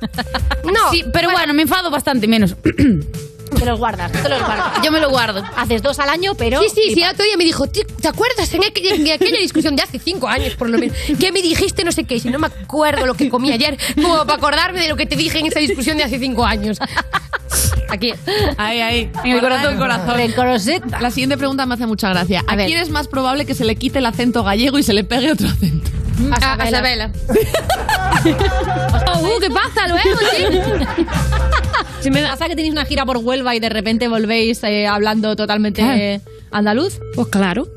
No, 0.64 0.92
Sí, 0.92 1.04
pero 1.12 1.32
bueno, 1.32 1.54
me 1.54 1.64
enfado 1.64 1.81
bastante 1.90 2.28
menos. 2.28 2.56
Te 3.58 3.66
los 3.66 3.78
guardas, 3.78 4.12
te 4.12 4.30
los 4.30 4.40
guardas. 4.40 4.82
Yo 4.84 4.92
me 4.92 5.00
lo 5.00 5.10
guardo. 5.10 5.44
Haces 5.56 5.82
dos 5.82 6.00
al 6.00 6.10
año, 6.10 6.36
pero. 6.36 6.62
Sí, 6.62 6.70
sí, 6.74 6.94
sí, 6.94 7.04
el 7.04 7.12
otro 7.12 7.26
día 7.26 7.36
me 7.38 7.44
dijo, 7.44 7.68
"Tío, 7.68 7.84
¿te 8.02 8.08
acuerdas 8.08 8.54
en 8.54 8.64
aquella, 8.64 8.96
en 8.96 9.12
aquella 9.12 9.40
discusión 9.40 9.76
de 9.76 9.84
hace 9.84 10.00
cinco 10.00 10.28
años 10.28 10.56
por 10.56 10.70
lo 10.70 10.78
menos? 10.78 10.96
Que 11.20 11.32
me 11.32 11.42
dijiste 11.42 11.84
no 11.84 11.92
sé 11.92 12.06
qué, 12.06 12.20
si 12.20 12.30
no 12.30 12.40
me 12.40 12.48
acuerdo 12.48 13.06
lo 13.06 13.14
que 13.14 13.30
comí 13.30 13.52
ayer, 13.52 13.78
como 13.96 14.26
para 14.26 14.36
acordarme 14.36 14.80
de 14.80 14.88
lo 14.88 14.96
que 14.96 15.06
te 15.06 15.16
dije 15.16 15.40
en 15.40 15.48
esa 15.48 15.60
discusión 15.60 15.98
de 15.98 16.04
hace 16.04 16.18
cinco 16.18 16.46
años. 16.46 16.78
Aquí. 17.90 18.14
Ahí, 18.58 18.80
ahí. 18.80 19.12
En 19.26 19.32
el 19.32 19.42
corazón, 19.42 19.78
corazón. 19.78 20.82
La 21.02 21.12
siguiente 21.12 21.38
pregunta 21.38 21.66
me 21.66 21.74
hace 21.74 21.86
mucha 21.86 22.10
gracia. 22.10 22.44
¿A, 22.48 22.56
quién 22.56 22.80
es 22.80 22.90
más 22.90 23.10
probable 23.10 23.46
que 23.46 23.54
se 23.54 23.66
le 23.66 23.76
quite 23.76 24.00
el 24.00 24.06
acento 24.06 24.44
gallego 24.44 24.80
y 24.80 24.84
se 24.84 24.94
le 24.94 25.04
pegue 25.04 25.34
otro 25.34 25.50
acento? 25.50 25.92
A, 26.42 26.54
a 26.54 26.70
Sabela. 26.70 27.12
Oh, 29.08 29.20
uh, 29.38 29.40
¿Qué 29.40 29.50
pasa 29.50 29.88
luego? 29.88 30.20
sí? 30.36 31.06
Si 32.02 32.10
me 32.12 32.22
pasa 32.24 32.48
que 32.48 32.56
tenéis 32.56 32.72
una 32.74 32.86
gira 32.86 33.06
por 33.06 33.18
Huelva 33.18 33.56
y 33.56 33.60
de 33.60 33.70
repente 33.70 34.08
volvéis 34.08 34.64
eh, 34.64 34.88
hablando 34.88 35.36
totalmente 35.36 35.82
eh, 35.82 36.22
andaluz. 36.52 37.00
Pues 37.16 37.28
claro. 37.28 37.68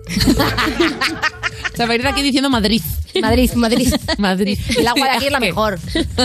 Se 1.75 1.87
va 1.87 1.93
a 1.93 1.95
ir 1.97 2.07
aquí 2.07 2.23
diciendo 2.23 2.49
Madrid. 2.51 2.81
Madrid, 3.21 3.53
Madrid. 3.55 3.95
Madrid. 4.19 4.59
El 4.79 4.87
agua 4.87 5.09
de 5.09 5.17
aquí 5.17 5.27
es 5.27 5.33
la 5.33 5.41
mejor. 5.49 5.79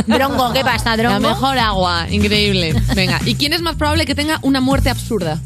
Drongo, 0.07 0.53
¿qué 0.53 0.61
pasa, 0.61 0.95
Drongo? 0.97 1.19
La 1.19 1.29
mejor 1.29 1.57
agua. 1.57 2.07
Increíble. 2.09 2.73
Venga. 2.95 3.19
¿Y 3.25 3.35
quién 3.35 3.53
es 3.53 3.61
más 3.61 3.75
probable 3.75 4.05
que 4.05 4.15
tenga 4.15 4.39
una 4.43 4.61
muerte 4.61 4.89
absurda? 4.89 5.39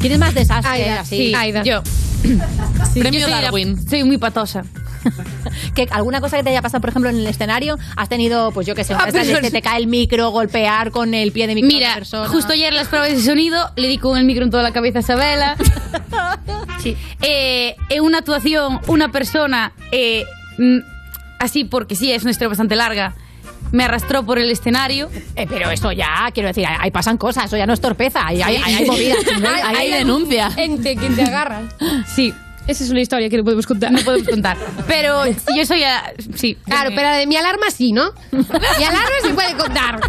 ¿Quién 0.00 0.12
es 0.12 0.18
más 0.18 0.34
desastre? 0.34 0.70
Aida, 0.70 1.04
sí. 1.04 1.32
Aida. 1.34 1.62
Yo. 1.62 1.82
Premio 2.94 3.20
Yo 3.20 3.26
soy 3.26 3.30
la- 3.34 3.40
Darwin. 3.42 3.88
soy 3.88 4.04
muy 4.04 4.18
patosa. 4.18 4.64
que 5.74 5.86
alguna 5.90 6.20
cosa 6.20 6.36
que 6.36 6.42
te 6.42 6.50
haya 6.50 6.62
pasado, 6.62 6.80
por 6.80 6.90
ejemplo, 6.90 7.10
en 7.10 7.16
el 7.16 7.26
escenario, 7.26 7.78
has 7.96 8.08
tenido, 8.08 8.50
pues 8.52 8.66
yo 8.66 8.74
qué 8.74 8.84
sé, 8.84 8.94
Ah, 8.94 9.08
pero 9.10 9.40
que 9.40 9.50
te 9.50 9.62
cae 9.62 9.78
el 9.78 9.86
micro, 9.86 10.30
golpear 10.30 10.90
con 10.90 11.14
el 11.14 11.32
pie 11.32 11.46
de 11.46 11.54
micro 11.54 11.68
Mira, 11.68 11.94
persona. 11.94 12.28
justo 12.28 12.52
ayer 12.52 12.72
las 12.72 12.88
pruebas 12.88 13.10
de 13.10 13.20
sonido 13.20 13.70
le 13.76 13.88
di 13.88 13.98
con 13.98 14.16
el 14.18 14.24
micro 14.24 14.44
en 14.44 14.50
toda 14.50 14.62
la 14.62 14.72
cabeza 14.72 15.00
a 15.00 15.02
Sabela. 15.02 15.56
sí. 16.82 16.96
Eh, 17.22 17.76
en 17.90 18.02
una 18.02 18.18
actuación, 18.18 18.80
una 18.86 19.10
persona, 19.10 19.72
eh, 19.92 20.24
mm, 20.58 20.78
así 21.38 21.64
porque 21.64 21.96
sí, 21.96 22.12
es 22.12 22.22
una 22.22 22.30
historia 22.30 22.48
bastante 22.48 22.76
larga, 22.76 23.14
me 23.72 23.84
arrastró 23.84 24.24
por 24.24 24.38
el 24.38 24.50
escenario. 24.50 25.10
Eh, 25.36 25.46
pero 25.48 25.70
eso 25.70 25.90
ya, 25.92 26.30
quiero 26.32 26.48
decir, 26.48 26.64
ahí 26.66 26.90
pasan 26.90 27.16
cosas, 27.16 27.46
eso 27.46 27.56
ya 27.56 27.66
no 27.66 27.72
es 27.72 27.80
torpeza, 27.80 28.26
ahí 28.26 28.40
hay, 28.40 28.56
ahí 28.64 28.74
hay 28.74 28.86
movidas. 28.86 29.18
Ahí 29.64 29.76
hay 29.76 29.90
denuncia. 29.92 30.50
Ente, 30.56 30.96
que 30.96 31.10
te 31.10 31.22
agarra. 31.22 31.62
Sí, 32.06 32.32
Esa 32.66 32.84
es 32.84 32.90
una 32.90 33.00
historia 33.00 33.28
que 33.28 33.36
no 33.36 33.44
podemos 33.44 33.66
contar. 33.66 33.92
no 33.92 34.00
podemos 34.00 34.28
contar. 34.28 34.56
Pero 34.86 35.24
si 35.24 35.56
yo 35.56 35.66
soy 35.66 35.82
a, 35.82 36.12
sí. 36.34 36.56
Claro, 36.64 36.90
pero 36.94 37.10
de 37.10 37.26
mi 37.26 37.36
alarma 37.36 37.70
sí, 37.70 37.92
¿no? 37.92 38.12
Mi 38.32 38.84
alarma 38.84 39.08
se 39.22 39.28
puede 39.34 39.54
contar. 39.56 40.00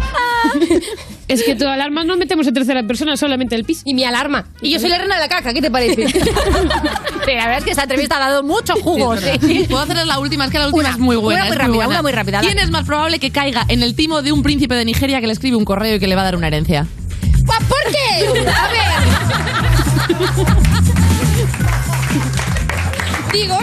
Es 1.28 1.42
que 1.42 1.54
tu 1.56 1.66
alarma 1.66 2.04
no 2.04 2.16
metemos 2.16 2.46
en 2.46 2.54
tercera 2.54 2.82
persona, 2.84 3.16
solamente 3.16 3.56
el 3.56 3.64
pis. 3.64 3.82
Y 3.84 3.94
mi 3.94 4.04
alarma. 4.04 4.46
Y 4.62 4.70
yo 4.70 4.78
soy 4.78 4.88
la 4.88 4.98
reina 4.98 5.16
de 5.16 5.22
la 5.22 5.28
caca, 5.28 5.52
¿qué 5.52 5.60
te 5.60 5.70
parece? 5.70 6.06
Sí, 6.06 7.32
la 7.34 7.46
verdad 7.46 7.58
es 7.58 7.64
que 7.64 7.72
esa 7.72 7.82
entrevista 7.82 8.16
ha 8.16 8.20
dado 8.30 8.42
mucho 8.44 8.74
jugo. 8.76 9.16
Sí. 9.16 9.66
Puedo 9.68 9.82
hacerles 9.82 10.06
la 10.06 10.20
última, 10.20 10.44
es 10.44 10.50
que 10.52 10.58
la 10.60 10.66
última 10.66 10.82
Una, 10.84 10.90
es 10.90 10.98
muy 10.98 11.16
buena. 11.16 11.40
una 11.40 11.48
muy 11.48 11.56
rápida, 11.56 11.74
buena. 11.74 11.88
una 11.88 12.02
muy 12.02 12.12
rápida, 12.12 12.40
¿Quién 12.40 12.58
es 12.58 12.70
más 12.70 12.84
probable 12.84 13.18
que 13.18 13.32
caiga 13.32 13.64
en 13.68 13.82
el 13.82 13.96
timo 13.96 14.22
de 14.22 14.30
un 14.32 14.42
príncipe 14.44 14.76
de 14.76 14.84
Nigeria 14.84 15.20
que 15.20 15.26
le 15.26 15.32
escribe 15.32 15.56
un 15.56 15.64
correo 15.64 15.96
y 15.96 15.98
que 15.98 16.06
le 16.06 16.14
va 16.14 16.20
a 16.22 16.26
dar 16.26 16.36
una 16.36 16.46
herencia? 16.46 16.86
¿Por 17.44 17.92
qué? 17.92 18.28
A 18.48 18.68
ver. 18.68 18.80
Digo. 23.36 23.58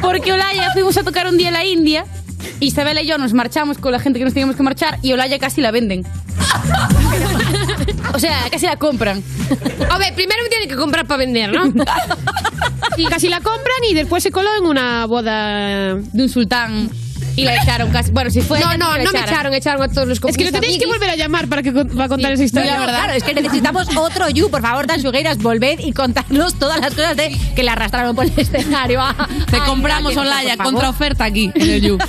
Porque 0.00 0.32
Olaya 0.32 0.72
fuimos 0.72 0.96
a 0.96 1.04
tocar 1.04 1.28
un 1.28 1.36
día 1.36 1.48
en 1.48 1.54
la 1.54 1.64
India. 1.64 2.04
Isabela 2.58 3.00
y 3.02 3.06
yo 3.06 3.16
nos 3.16 3.32
marchamos 3.32 3.78
con 3.78 3.92
la 3.92 4.00
gente 4.00 4.18
que 4.18 4.24
nos 4.24 4.34
teníamos 4.34 4.56
que 4.56 4.62
marchar 4.64 4.98
y 5.02 5.12
Olaya 5.12 5.38
casi 5.38 5.60
la 5.60 5.70
venden. 5.70 6.04
o 8.12 8.18
sea, 8.18 8.48
casi 8.50 8.66
la 8.66 8.76
compran. 8.76 9.22
A 9.90 9.98
ver, 9.98 10.14
primero 10.14 10.42
me 10.42 10.48
tienen 10.48 10.68
que 10.68 10.74
comprar 10.76 11.06
para 11.06 11.18
vender, 11.18 11.52
¿no? 11.52 11.72
Y 12.96 13.04
casi 13.04 13.28
la 13.28 13.40
compran 13.40 13.76
y 13.90 13.94
después 13.94 14.22
se 14.22 14.30
coló 14.30 14.48
en 14.58 14.64
una 14.64 15.06
boda 15.06 15.94
De 15.94 16.22
un 16.22 16.28
sultán. 16.28 16.90
Y 17.36 17.44
la 17.44 17.56
echaron 17.62 17.90
casi. 17.90 18.10
Bueno, 18.12 18.30
si 18.30 18.40
fue. 18.40 18.58
No, 18.60 18.66
ella, 18.68 18.78
no, 18.78 18.96
la 18.96 19.04
no 19.04 19.12
me 19.12 19.20
echaron, 19.20 19.52
echaron 19.54 19.82
a 19.82 19.88
todos 19.88 20.08
los 20.08 20.18
Es 20.24 20.36
que 20.36 20.44
lo 20.44 20.52
tenéis 20.52 20.78
que 20.78 20.86
volver 20.86 21.10
a 21.10 21.16
llamar 21.16 21.48
para, 21.48 21.62
que, 21.62 21.70
para 21.72 22.08
contar 22.08 22.32
esa 22.32 22.44
historia, 22.44 22.74
No, 22.74 22.80
¿verdad? 22.86 22.98
Claro, 23.04 23.12
es 23.14 23.22
que 23.22 23.34
necesitamos 23.34 23.94
otro 23.96 24.28
You. 24.30 24.48
Por 24.50 24.62
favor, 24.62 24.86
Dan 24.86 25.02
Sugueiras, 25.02 25.38
volved 25.38 25.80
y 25.80 25.92
contarnos 25.92 26.54
todas 26.58 26.80
las 26.80 26.94
cosas 26.94 27.16
de 27.16 27.36
que 27.54 27.62
le 27.62 27.70
arrastraron 27.70 28.16
por 28.16 28.24
el 28.24 28.32
escenario. 28.36 29.02
a- 29.02 29.28
Te 29.50 29.56
a 29.58 29.64
compramos 29.64 30.16
Olaya, 30.16 30.56
contraoferta 30.56 31.24
aquí 31.24 31.50
en 31.54 31.70
el 31.70 31.80
You. 31.82 31.98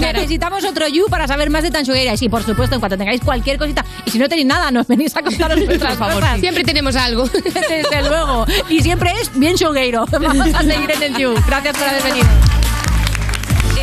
Necesitamos 0.00 0.64
otro 0.64 0.88
You 0.88 1.06
para 1.08 1.26
saber 1.28 1.50
más 1.50 1.62
de 1.62 1.84
Sugueiras. 1.84 2.20
Y 2.22 2.28
por 2.28 2.42
supuesto, 2.44 2.74
en 2.74 2.80
cuanto 2.80 2.96
tengáis 2.96 3.20
cualquier 3.20 3.58
cosita, 3.58 3.84
y 4.06 4.10
si 4.10 4.18
no 4.18 4.28
tenéis 4.28 4.46
nada, 4.46 4.70
nos 4.70 4.86
venís 4.86 5.14
a 5.16 5.22
contaros 5.22 5.58
vuestras 5.66 5.96
favor, 5.98 6.14
cosas. 6.20 6.34
sí. 6.36 6.40
Siempre 6.40 6.64
tenemos 6.64 6.96
algo. 6.96 7.24
Desde 7.44 8.02
luego. 8.08 8.46
Y 8.68 8.80
siempre 8.80 9.12
es 9.20 9.36
bien 9.38 9.56
Sugueiro. 9.58 10.06
Vamos 10.10 10.54
a 10.54 10.62
seguir 10.62 10.90
en 10.90 11.02
el 11.02 11.16
You. 11.16 11.34
Gracias 11.46 11.76
por 11.76 11.88
haber 11.88 12.02
venido. 12.02 12.26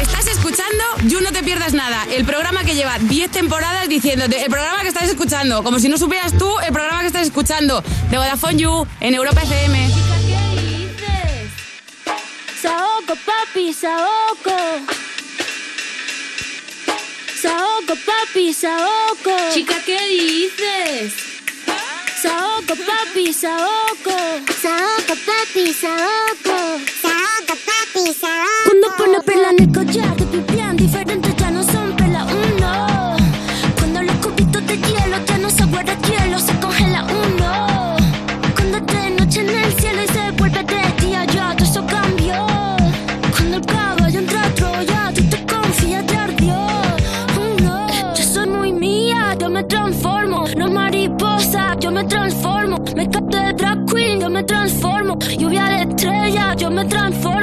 Estás 0.02 0.26
escuchando 0.28 0.84
You 1.06 1.22
No 1.22 1.32
Te 1.32 1.44
Pierdas 1.44 1.74
Nada, 1.74 2.08
el 2.10 2.26
programa 2.26 2.64
que 2.64 2.74
lleva 2.74 2.98
10 2.98 3.30
temporadas 3.30 3.88
diciéndote, 3.88 4.44
el 4.44 4.50
programa 4.50 4.82
que 4.82 4.88
estás 4.88 5.08
escuchando, 5.08 5.64
como 5.64 5.80
si 5.80 5.90
no 5.90 5.98
supieras 5.98 6.36
tú 6.38 6.50
el 6.60 6.74
programa 6.74 7.02
que 7.02 7.08
estás 7.08 7.28
escuchando, 7.28 7.84
de 8.10 8.18
Vodafone 8.18 8.58
You, 8.58 8.88
en 9.00 9.14
Europa 9.14 9.42
FM. 9.44 9.92
Saoco, 12.62 13.16
papi, 13.26 13.74
saoco. 13.74 14.58
Saoco, 17.40 17.94
papi, 18.06 18.54
saoco. 18.54 19.54
Chica, 19.54 19.76
¿qué 19.86 20.00
dices? 20.10 21.14
Saoco, 22.22 22.76
papi, 22.76 23.34
saoco. 23.34 24.18
Saoco, 24.62 25.16
papi, 25.26 25.74
saoco. 25.74 26.82
Cuando 27.54 28.88
pone 28.98 29.20
perla 29.26 29.50
en 29.50 29.64
el 29.64 29.72
collar, 29.74 30.16
te 30.16 30.24
pipián 30.24 30.78
diferentes, 30.78 31.36
ya 31.36 31.52
no 31.52 31.62
son 31.62 31.94
perla 31.98 32.26
uno. 32.26 33.18
Cuando 33.78 34.02
los 34.04 34.16
cubitos 34.16 34.66
de 34.68 34.78
hielo 34.78 35.18
ya 35.26 35.38
no 35.38 35.50
se 35.50 35.66
guarda 35.66 35.94
hielo, 36.08 36.40
se 36.40 36.58
congela 36.60 37.04
uno. 37.04 37.98
Cuando 38.56 38.80
de 38.80 39.10
noche 39.10 39.42
en 39.42 39.50
el 39.50 39.74
cielo 39.74 40.02
y 40.02 40.08
se 40.08 40.32
vuelve 40.32 40.64
de 40.64 41.06
día, 41.06 41.26
ya 41.26 41.54
todo 41.54 41.66
eso 41.66 41.86
cambió. 41.86 42.48
Cuando 43.36 43.58
el 43.58 43.66
caballo 43.66 44.20
entra 44.20 44.46
a 44.46 44.56
Troya, 44.56 45.12
tú 45.14 45.22
te 45.30 45.46
confías, 45.46 46.06
te 46.06 46.16
ardió. 46.16 46.56
Oh, 46.56 47.62
no. 47.62 48.16
Yo 48.16 48.24
soy 48.24 48.48
muy 48.48 48.72
mía, 48.72 49.36
yo 49.38 49.50
me 49.50 49.66
transformo. 49.66 50.46
No 50.56 50.70
mariposa, 50.70 51.76
yo 51.82 51.92
me 51.92 52.06
transformo. 52.06 52.82
Me 52.96 53.10
capto 53.10 53.38
de 53.38 53.52
drag 53.52 53.86
queen, 53.92 54.22
yo 54.22 54.30
me 54.30 54.42
transformo. 54.44 55.18
Lluvia 55.38 55.66
de 55.66 55.82
estrella, 55.82 56.56
yo 56.56 56.72
me 56.72 56.86
transformo. 56.86 57.41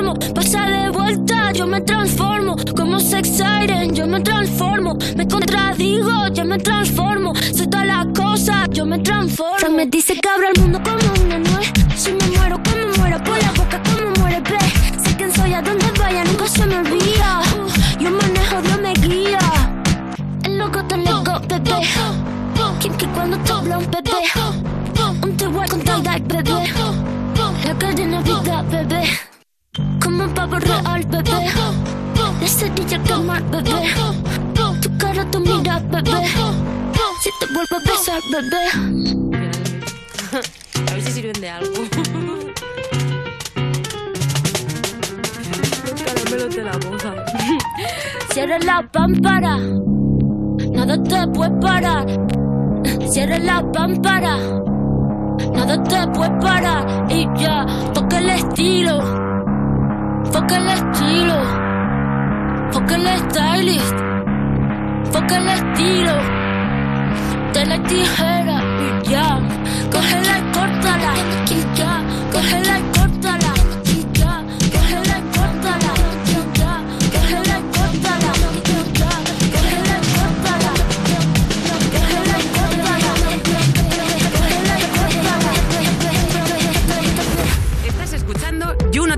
Yo 1.58 1.66
me 1.66 1.80
transformo. 1.80 2.54
Como 2.76 3.00
sex 3.00 3.30
siren, 3.30 3.92
yo 3.92 4.06
me 4.06 4.20
transformo. 4.20 4.96
Me 5.16 5.26
contradigo, 5.26 6.28
yo 6.32 6.44
me 6.44 6.56
transformo. 6.56 7.34
Soy 7.34 7.66
todas 7.66 7.84
las 7.84 8.06
cosas, 8.16 8.68
yo 8.70 8.86
me 8.86 9.00
transformo. 9.00 9.58
Se 9.58 9.68
me 9.68 9.86
dice 9.86 10.14
que 10.14 10.28
abro 10.28 10.46
el 10.54 10.60
mundo 10.60 10.80
como 10.84 11.24
una 11.24 11.38
nuez. 11.38 11.72
Si 11.96 12.12
me 12.12 12.24
muero, 12.36 12.62
como 12.62 12.86
muero 12.98 13.18
por 13.24 13.42
la 13.42 13.50
boca, 13.50 13.82
como 13.82 14.08
muere, 14.20 14.40
ve. 14.42 15.02
Sé 15.02 15.16
quién 15.16 15.34
soy, 15.34 15.52
a 15.52 15.60
donde 15.60 15.84
vaya, 15.98 16.22
nunca 16.26 16.46
se 16.46 16.64
me 16.64 16.78
olvida. 16.78 17.42
Yo 17.98 18.10
manejo, 18.12 18.62
Dios 18.62 18.80
me 18.80 18.92
guía. 18.92 19.40
El 20.44 20.58
loco 20.58 20.84
te 20.84 20.96
loco, 20.98 21.40
bebé. 21.48 21.82
Kim 22.78 22.92
que 22.96 23.06
cuando 23.08 23.36
te 23.38 23.52
habla 23.52 23.78
un 23.78 23.90
bebé. 23.90 24.12
Un 25.24 25.36
te 25.36 25.46
voy 25.48 25.66
con 25.66 25.80
tal 25.80 26.02
bebé. 26.02 26.72
La 27.64 27.74
cadena 27.76 28.22
vida, 28.22 28.62
bebé. 28.70 29.37
Como 30.02 30.24
un 30.24 30.34
pavo 30.34 30.58
real, 30.58 31.04
bebé. 31.06 31.46
La 32.40 32.48
cerilla 32.48 33.02
quemar, 33.02 33.42
bebé. 33.50 33.94
Tu 34.82 34.96
cara, 34.98 35.24
tu 35.30 35.40
mira, 35.40 35.78
bebé. 35.90 36.26
Si 37.22 37.30
te 37.40 37.46
vuelvo 37.52 37.76
a 37.76 37.80
besar, 37.80 38.20
bebé. 38.32 38.64
A 40.86 40.94
ver 40.94 41.02
si 41.02 41.12
sirven 41.12 41.40
de 41.40 41.50
algo. 41.50 41.72
Caramelos 46.04 46.54
de 46.54 46.62
la 46.64 46.72
boca. 46.72 47.14
Cierra 48.32 48.58
la 48.60 48.88
pámpara. 48.92 49.58
Nada 50.72 51.02
te 51.02 51.26
puede 51.28 51.50
parar. 51.60 52.06
Cierra 53.10 53.38
la 53.38 53.72
pámpara. 53.72 54.36
Nada 55.52 55.82
te 55.82 56.06
puede 56.08 56.30
parar. 56.40 57.06
Y 57.10 57.26
ya, 57.36 57.66
toca 57.92 58.18
el 58.18 58.30
estilo. 58.30 59.02
Foca 60.32 60.56
el 60.56 60.68
estilo. 60.68 61.38
Foca 62.72 62.94
el 62.96 63.06
stylist. 63.18 63.96
Foca 65.12 65.36
el 65.36 65.48
estilo. 65.48 66.14
De 67.54 67.66
la 67.66 67.82
tijera. 67.84 68.62
Y 68.84 69.08
ya, 69.10 69.40
cógela 69.90 70.38
y 70.38 70.42
córtala. 70.52 71.12
Y 71.50 71.76
ya, 71.78 72.02
cógela 72.32 72.78
y 72.78 72.87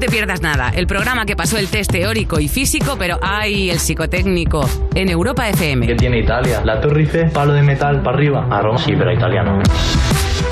Te 0.01 0.09
Pierdas 0.09 0.41
Nada, 0.41 0.71
el 0.75 0.87
programa 0.87 1.27
que 1.27 1.37
pasó 1.37 1.59
el 1.59 1.69
test 1.69 1.93
teórico 1.93 2.41
y 2.41 2.49
físico, 2.49 2.97
pero 2.99 3.19
¡ay! 3.21 3.69
el 3.69 3.79
psicotécnico, 3.79 4.67
en 4.95 5.11
Europa 5.11 5.47
FM. 5.51 5.87
¿Qué 5.87 5.95
tiene 5.95 6.21
Italia? 6.21 6.63
La 6.65 6.81
Torre 6.81 7.03
Eiffel, 7.03 7.31
palo 7.31 7.53
de 7.53 7.61
metal 7.61 8.01
para 8.03 8.17
arriba. 8.17 8.47
A 8.51 8.63
Roma 8.63 8.79
sí, 8.79 8.95
pero 8.97 9.13
italiano. 9.13 9.61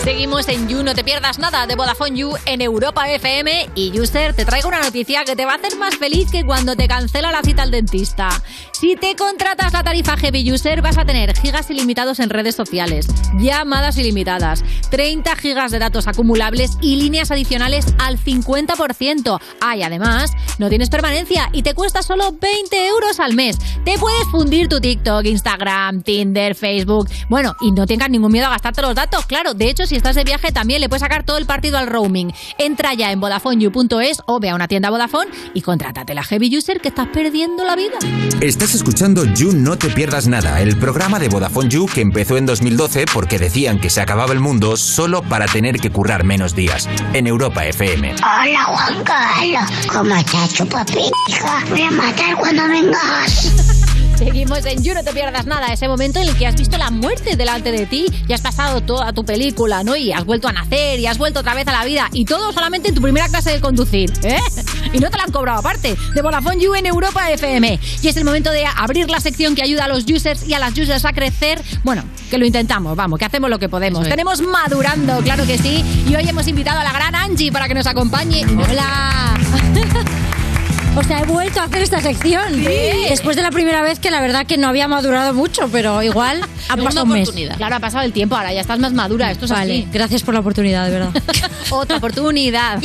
Seguimos 0.04 0.48
en 0.48 0.68
You, 0.68 0.82
no 0.82 0.94
te 0.94 1.04
pierdas 1.04 1.38
nada 1.38 1.66
de 1.66 1.74
Vodafone 1.74 2.16
You 2.16 2.32
en 2.46 2.62
Europa 2.62 3.10
FM 3.10 3.70
y 3.74 3.98
User, 4.00 4.32
te 4.32 4.44
traigo 4.44 4.68
una 4.68 4.80
noticia 4.80 5.24
que 5.24 5.36
te 5.36 5.44
va 5.44 5.52
a 5.52 5.56
hacer 5.56 5.76
más 5.76 5.96
feliz 5.96 6.30
que 6.30 6.44
cuando 6.44 6.76
te 6.76 6.88
cancela 6.88 7.32
la 7.32 7.42
cita 7.42 7.62
al 7.62 7.70
dentista. 7.70 8.30
Si 8.72 8.94
te 8.94 9.16
contratas 9.16 9.72
la 9.72 9.82
tarifa 9.82 10.16
Heavy 10.16 10.52
User 10.52 10.80
vas 10.82 10.98
a 10.98 11.04
tener 11.04 11.36
gigas 11.36 11.68
ilimitados 11.68 12.20
en 12.20 12.30
redes 12.30 12.54
sociales, 12.54 13.08
llamadas 13.38 13.98
ilimitadas, 13.98 14.64
30 14.90 15.34
gigas 15.36 15.72
de 15.72 15.80
datos 15.80 16.06
acumulables 16.06 16.78
y 16.80 16.96
líneas 16.96 17.30
adicionales 17.32 17.84
al 17.98 18.18
50%. 18.18 19.40
Ah, 19.60 19.76
y 19.76 19.82
además, 19.82 20.30
no 20.58 20.68
tienes 20.68 20.90
permanencia 20.90 21.50
y 21.52 21.62
te 21.62 21.74
cuesta 21.74 22.02
solo 22.02 22.32
20 22.40 22.86
euros 22.86 23.18
al 23.18 23.34
mes. 23.34 23.58
Te 23.84 23.98
puedes 23.98 24.24
fundir 24.30 24.68
tu 24.68 24.80
TikTok, 24.80 25.24
Instagram, 25.24 26.02
Tinder, 26.02 26.54
Facebook. 26.54 27.10
Bueno, 27.28 27.56
y 27.60 27.72
no 27.72 27.84
tengas 27.86 28.10
ningún 28.10 28.30
miedo 28.30 28.46
a 28.46 28.50
gastarte 28.50 28.80
los 28.80 28.94
datos, 28.94 29.26
claro. 29.26 29.54
De 29.54 29.68
hecho, 29.68 29.87
si 29.88 29.96
estás 29.96 30.14
de 30.14 30.24
viaje 30.24 30.52
también 30.52 30.80
le 30.80 30.88
puedes 30.88 31.00
sacar 31.00 31.24
todo 31.24 31.38
el 31.38 31.46
partido 31.46 31.78
al 31.78 31.86
roaming. 31.86 32.32
Entra 32.58 32.92
ya 32.92 33.10
en 33.10 33.20
VodafoneYou.es 33.20 34.22
o 34.26 34.38
ve 34.38 34.50
a 34.50 34.54
una 34.54 34.68
tienda 34.68 34.90
Vodafone 34.90 35.30
y 35.54 35.62
contrátate 35.62 36.14
la 36.14 36.22
Heavy 36.22 36.54
User 36.56 36.80
que 36.80 36.88
estás 36.88 37.08
perdiendo 37.08 37.64
la 37.64 37.74
vida. 37.74 37.98
Estás 38.40 38.74
escuchando 38.74 39.24
You 39.24 39.52
No 39.52 39.78
Te 39.78 39.88
Pierdas 39.88 40.28
Nada, 40.28 40.60
el 40.60 40.76
programa 40.76 41.18
de 41.18 41.28
Vodafone 41.28 41.70
You 41.70 41.86
que 41.86 42.02
empezó 42.02 42.36
en 42.36 42.44
2012 42.44 43.06
porque 43.12 43.38
decían 43.38 43.80
que 43.80 43.88
se 43.88 44.02
acababa 44.02 44.32
el 44.34 44.40
mundo 44.40 44.76
solo 44.76 45.22
para 45.22 45.46
tener 45.46 45.78
que 45.78 45.90
currar 45.90 46.24
menos 46.24 46.54
días. 46.54 46.86
En 47.14 47.26
Europa 47.26 47.64
FM. 47.64 48.14
Hola 48.16 48.64
Juan 48.64 49.04
Carlos, 49.04 49.86
¿cómo 49.90 50.14
estás, 50.14 50.52
chupapija? 50.52 51.64
Voy 51.70 51.82
a 51.82 51.90
matar 51.90 52.36
cuando 52.36 52.68
vengas. 52.68 53.77
Seguimos 54.18 54.66
en 54.66 54.82
You, 54.82 54.94
no 54.94 55.04
te 55.04 55.12
pierdas 55.12 55.46
nada, 55.46 55.68
ese 55.68 55.86
momento 55.86 56.18
en 56.18 56.28
el 56.28 56.36
que 56.36 56.44
has 56.44 56.56
visto 56.56 56.76
la 56.76 56.90
muerte 56.90 57.36
delante 57.36 57.70
de 57.70 57.86
ti 57.86 58.06
y 58.26 58.32
has 58.32 58.40
pasado 58.40 58.80
toda 58.80 59.12
tu 59.12 59.24
película, 59.24 59.84
¿no? 59.84 59.94
Y 59.94 60.10
has 60.10 60.24
vuelto 60.24 60.48
a 60.48 60.52
nacer 60.52 60.98
y 60.98 61.06
has 61.06 61.18
vuelto 61.18 61.38
otra 61.38 61.54
vez 61.54 61.68
a 61.68 61.72
la 61.72 61.84
vida 61.84 62.08
y 62.12 62.24
todo 62.24 62.52
solamente 62.52 62.88
en 62.88 62.96
tu 62.96 63.00
primera 63.00 63.28
clase 63.28 63.52
de 63.52 63.60
conducir, 63.60 64.12
¿eh? 64.24 64.40
Y 64.92 64.98
no 64.98 65.08
te 65.10 65.18
la 65.18 65.22
han 65.22 65.30
cobrado 65.30 65.60
aparte, 65.60 65.96
de 66.14 66.22
Vodafone 66.22 66.60
You 66.60 66.74
en 66.74 66.86
Europa 66.86 67.30
FM. 67.30 67.78
Y 68.02 68.08
es 68.08 68.16
el 68.16 68.24
momento 68.24 68.50
de 68.50 68.66
abrir 68.66 69.08
la 69.08 69.20
sección 69.20 69.54
que 69.54 69.62
ayuda 69.62 69.84
a 69.84 69.88
los 69.88 70.04
users 70.10 70.48
y 70.48 70.54
a 70.54 70.58
las 70.58 70.76
users 70.76 71.04
a 71.04 71.12
crecer. 71.12 71.62
Bueno, 71.84 72.02
que 72.28 72.38
lo 72.38 72.44
intentamos, 72.44 72.96
vamos, 72.96 73.20
que 73.20 73.24
hacemos 73.24 73.48
lo 73.50 73.60
que 73.60 73.68
podemos. 73.68 74.02
Es. 74.02 74.08
Tenemos 74.08 74.40
Madurando, 74.40 75.18
claro 75.22 75.46
que 75.46 75.58
sí. 75.58 75.84
Y 76.08 76.16
hoy 76.16 76.28
hemos 76.28 76.48
invitado 76.48 76.80
a 76.80 76.84
la 76.84 76.92
gran 76.92 77.14
Angie 77.14 77.52
para 77.52 77.68
que 77.68 77.74
nos 77.74 77.86
acompañe. 77.86 78.44
Hola. 78.46 79.38
O 80.98 81.02
sea, 81.04 81.20
he 81.20 81.26
vuelto 81.26 81.60
a 81.60 81.64
hacer 81.64 81.82
esta 81.82 82.00
sección. 82.00 82.64
Después 83.08 83.36
de 83.36 83.42
la 83.42 83.52
primera 83.52 83.82
vez 83.82 84.00
que 84.00 84.10
la 84.10 84.20
verdad 84.20 84.46
que 84.46 84.56
no 84.58 84.66
había 84.66 84.88
madurado 84.88 85.32
mucho, 85.32 85.68
pero 85.70 86.02
igual 86.02 86.40
ha 86.68 86.76
pasado 86.76 87.04
un 87.04 87.12
mes. 87.12 87.30
Claro, 87.56 87.76
ha 87.76 87.80
pasado 87.80 88.04
el 88.04 88.12
tiempo, 88.12 88.34
ahora 88.34 88.52
ya 88.52 88.60
estás 88.60 88.80
más 88.80 88.92
madura, 88.92 89.30
esto 89.30 89.44
es 89.44 89.50
Vale, 89.52 89.72
así. 89.82 89.88
gracias 89.92 90.22
por 90.24 90.34
la 90.34 90.40
oportunidad, 90.40 90.86
de 90.86 90.90
verdad. 90.90 91.22
Otra 91.70 91.98
oportunidad. 91.98 92.80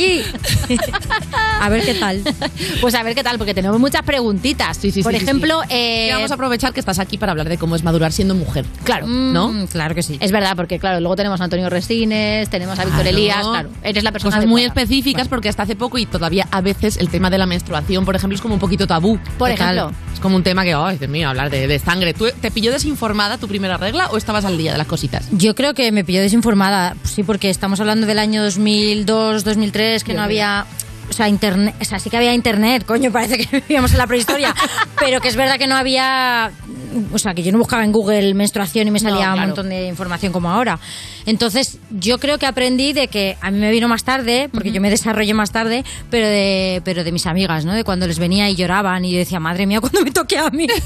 A 1.60 1.68
ver 1.68 1.84
qué 1.84 1.94
tal. 1.94 2.22
Pues 2.80 2.94
a 2.94 3.02
ver 3.02 3.14
qué 3.14 3.22
tal, 3.22 3.38
porque 3.38 3.54
tenemos 3.54 3.78
muchas 3.80 4.02
preguntitas. 4.02 4.76
Sí, 4.76 4.90
sí, 4.90 5.02
Por 5.02 5.12
sí, 5.12 5.18
sí, 5.18 5.24
ejemplo, 5.24 5.60
sí. 5.62 5.68
eh, 5.70 6.06
Y 6.10 6.12
vamos 6.12 6.30
a 6.30 6.34
aprovechar 6.34 6.72
que 6.72 6.80
estás 6.80 6.98
aquí 6.98 7.16
para 7.18 7.32
hablar 7.32 7.48
de 7.48 7.56
cómo 7.56 7.76
es 7.76 7.82
madurar 7.82 8.12
siendo 8.12 8.34
mujer. 8.34 8.64
Claro, 8.84 9.06
¿no? 9.06 9.48
Mm, 9.48 9.66
claro 9.68 9.94
que 9.94 10.02
sí. 10.02 10.18
Es 10.20 10.30
verdad, 10.32 10.54
porque 10.54 10.78
claro, 10.78 11.00
luego 11.00 11.16
tenemos 11.16 11.40
a 11.40 11.44
Antonio 11.44 11.70
Resines, 11.70 12.48
tenemos 12.50 12.78
a 12.78 12.84
Víctor 12.84 13.02
Claro. 13.02 13.16
Elías, 13.16 13.46
claro. 13.46 13.70
Eres 13.82 14.04
la 14.04 14.12
persona 14.12 14.36
Cosas 14.36 14.48
muy 14.48 14.64
específicas 14.64 15.28
porque 15.28 15.48
hasta 15.48 15.62
hace 15.62 15.76
poco 15.76 15.96
y 15.98 16.06
todavía 16.06 16.46
a 16.50 16.60
veces 16.60 16.96
el 16.98 17.08
tema 17.08 17.30
de 17.30 17.38
la 17.38 17.46
menstruación, 17.46 18.03
por 18.04 18.16
ejemplo, 18.16 18.34
es 18.34 18.42
como 18.42 18.54
un 18.54 18.60
poquito 18.60 18.86
tabú. 18.86 19.18
Por 19.38 19.50
ejemplo. 19.50 19.92
Es 20.12 20.20
como 20.20 20.36
un 20.36 20.42
tema 20.42 20.64
que, 20.64 20.74
ay, 20.74 20.98
Dios 20.98 21.10
mío, 21.10 21.28
hablar 21.28 21.50
de, 21.50 21.66
de 21.66 21.78
sangre. 21.78 22.14
¿Tú 22.14 22.26
te 22.40 22.50
pilló 22.50 22.72
desinformada 22.72 23.38
tu 23.38 23.48
primera 23.48 23.76
regla 23.76 24.08
o 24.10 24.16
estabas 24.16 24.44
al 24.44 24.56
día 24.56 24.72
de 24.72 24.78
las 24.78 24.86
cositas? 24.86 25.28
Yo 25.32 25.54
creo 25.54 25.74
que 25.74 25.90
me 25.92 26.04
pilló 26.04 26.20
desinformada, 26.20 26.96
sí, 27.04 27.22
porque 27.22 27.50
estamos 27.50 27.80
hablando 27.80 28.06
del 28.06 28.18
año 28.18 28.42
2002, 28.42 29.44
2003, 29.44 30.04
que 30.04 30.12
Dios 30.12 30.20
no 30.22 30.28
mío. 30.28 30.34
O 31.10 31.12
sea, 31.12 31.28
internet, 31.28 31.74
o 31.80 31.84
sea, 31.84 31.98
sí 31.98 32.10
que 32.10 32.16
había 32.16 32.32
internet, 32.34 32.84
coño, 32.86 33.12
parece 33.12 33.38
que 33.38 33.60
vivíamos 33.68 33.92
en 33.92 33.98
la 33.98 34.06
prehistoria, 34.06 34.54
pero 34.98 35.20
que 35.20 35.28
es 35.28 35.36
verdad 35.36 35.58
que 35.58 35.66
no 35.66 35.76
había, 35.76 36.50
o 37.12 37.18
sea, 37.18 37.34
que 37.34 37.42
yo 37.42 37.52
no 37.52 37.58
buscaba 37.58 37.84
en 37.84 37.92
Google 37.92 38.34
menstruación 38.34 38.88
y 38.88 38.90
me 38.90 39.00
No, 39.00 39.10
salía 39.10 39.28
un 39.28 39.34
claro. 39.34 39.46
montón 39.48 39.68
de 39.68 39.86
información 39.86 40.32
como 40.32 40.50
ahora. 40.50 40.78
Entonces, 41.26 41.78
yo 41.90 42.18
creo 42.18 42.36
que 42.38 42.44
aprendí 42.46 42.92
de 42.92 43.08
que 43.08 43.36
a 43.40 43.50
mí 43.50 43.58
me 43.58 43.70
vino 43.70 43.88
más 43.88 44.04
tarde, 44.04 44.50
porque 44.52 44.72
yo 44.72 44.80
me 44.82 44.90
desarrollé 44.90 45.32
más 45.32 45.52
tarde, 45.52 45.82
pero 46.10 46.26
de, 46.28 46.82
pero 46.84 47.02
de 47.02 47.12
mis 47.12 47.26
amigas, 47.26 47.64
¿no? 47.64 47.72
De 47.72 47.82
cuando 47.84 48.06
les 48.06 48.18
venía 48.18 48.50
y 48.50 48.56
lloraban 48.56 49.04
y 49.06 49.12
yo 49.12 49.18
decía, 49.18 49.40
madre 49.40 49.66
mía, 49.66 49.80
cuando 49.80 50.02
me 50.02 50.10
toque 50.10 50.36
a 50.38 50.50
mí. 50.50 50.66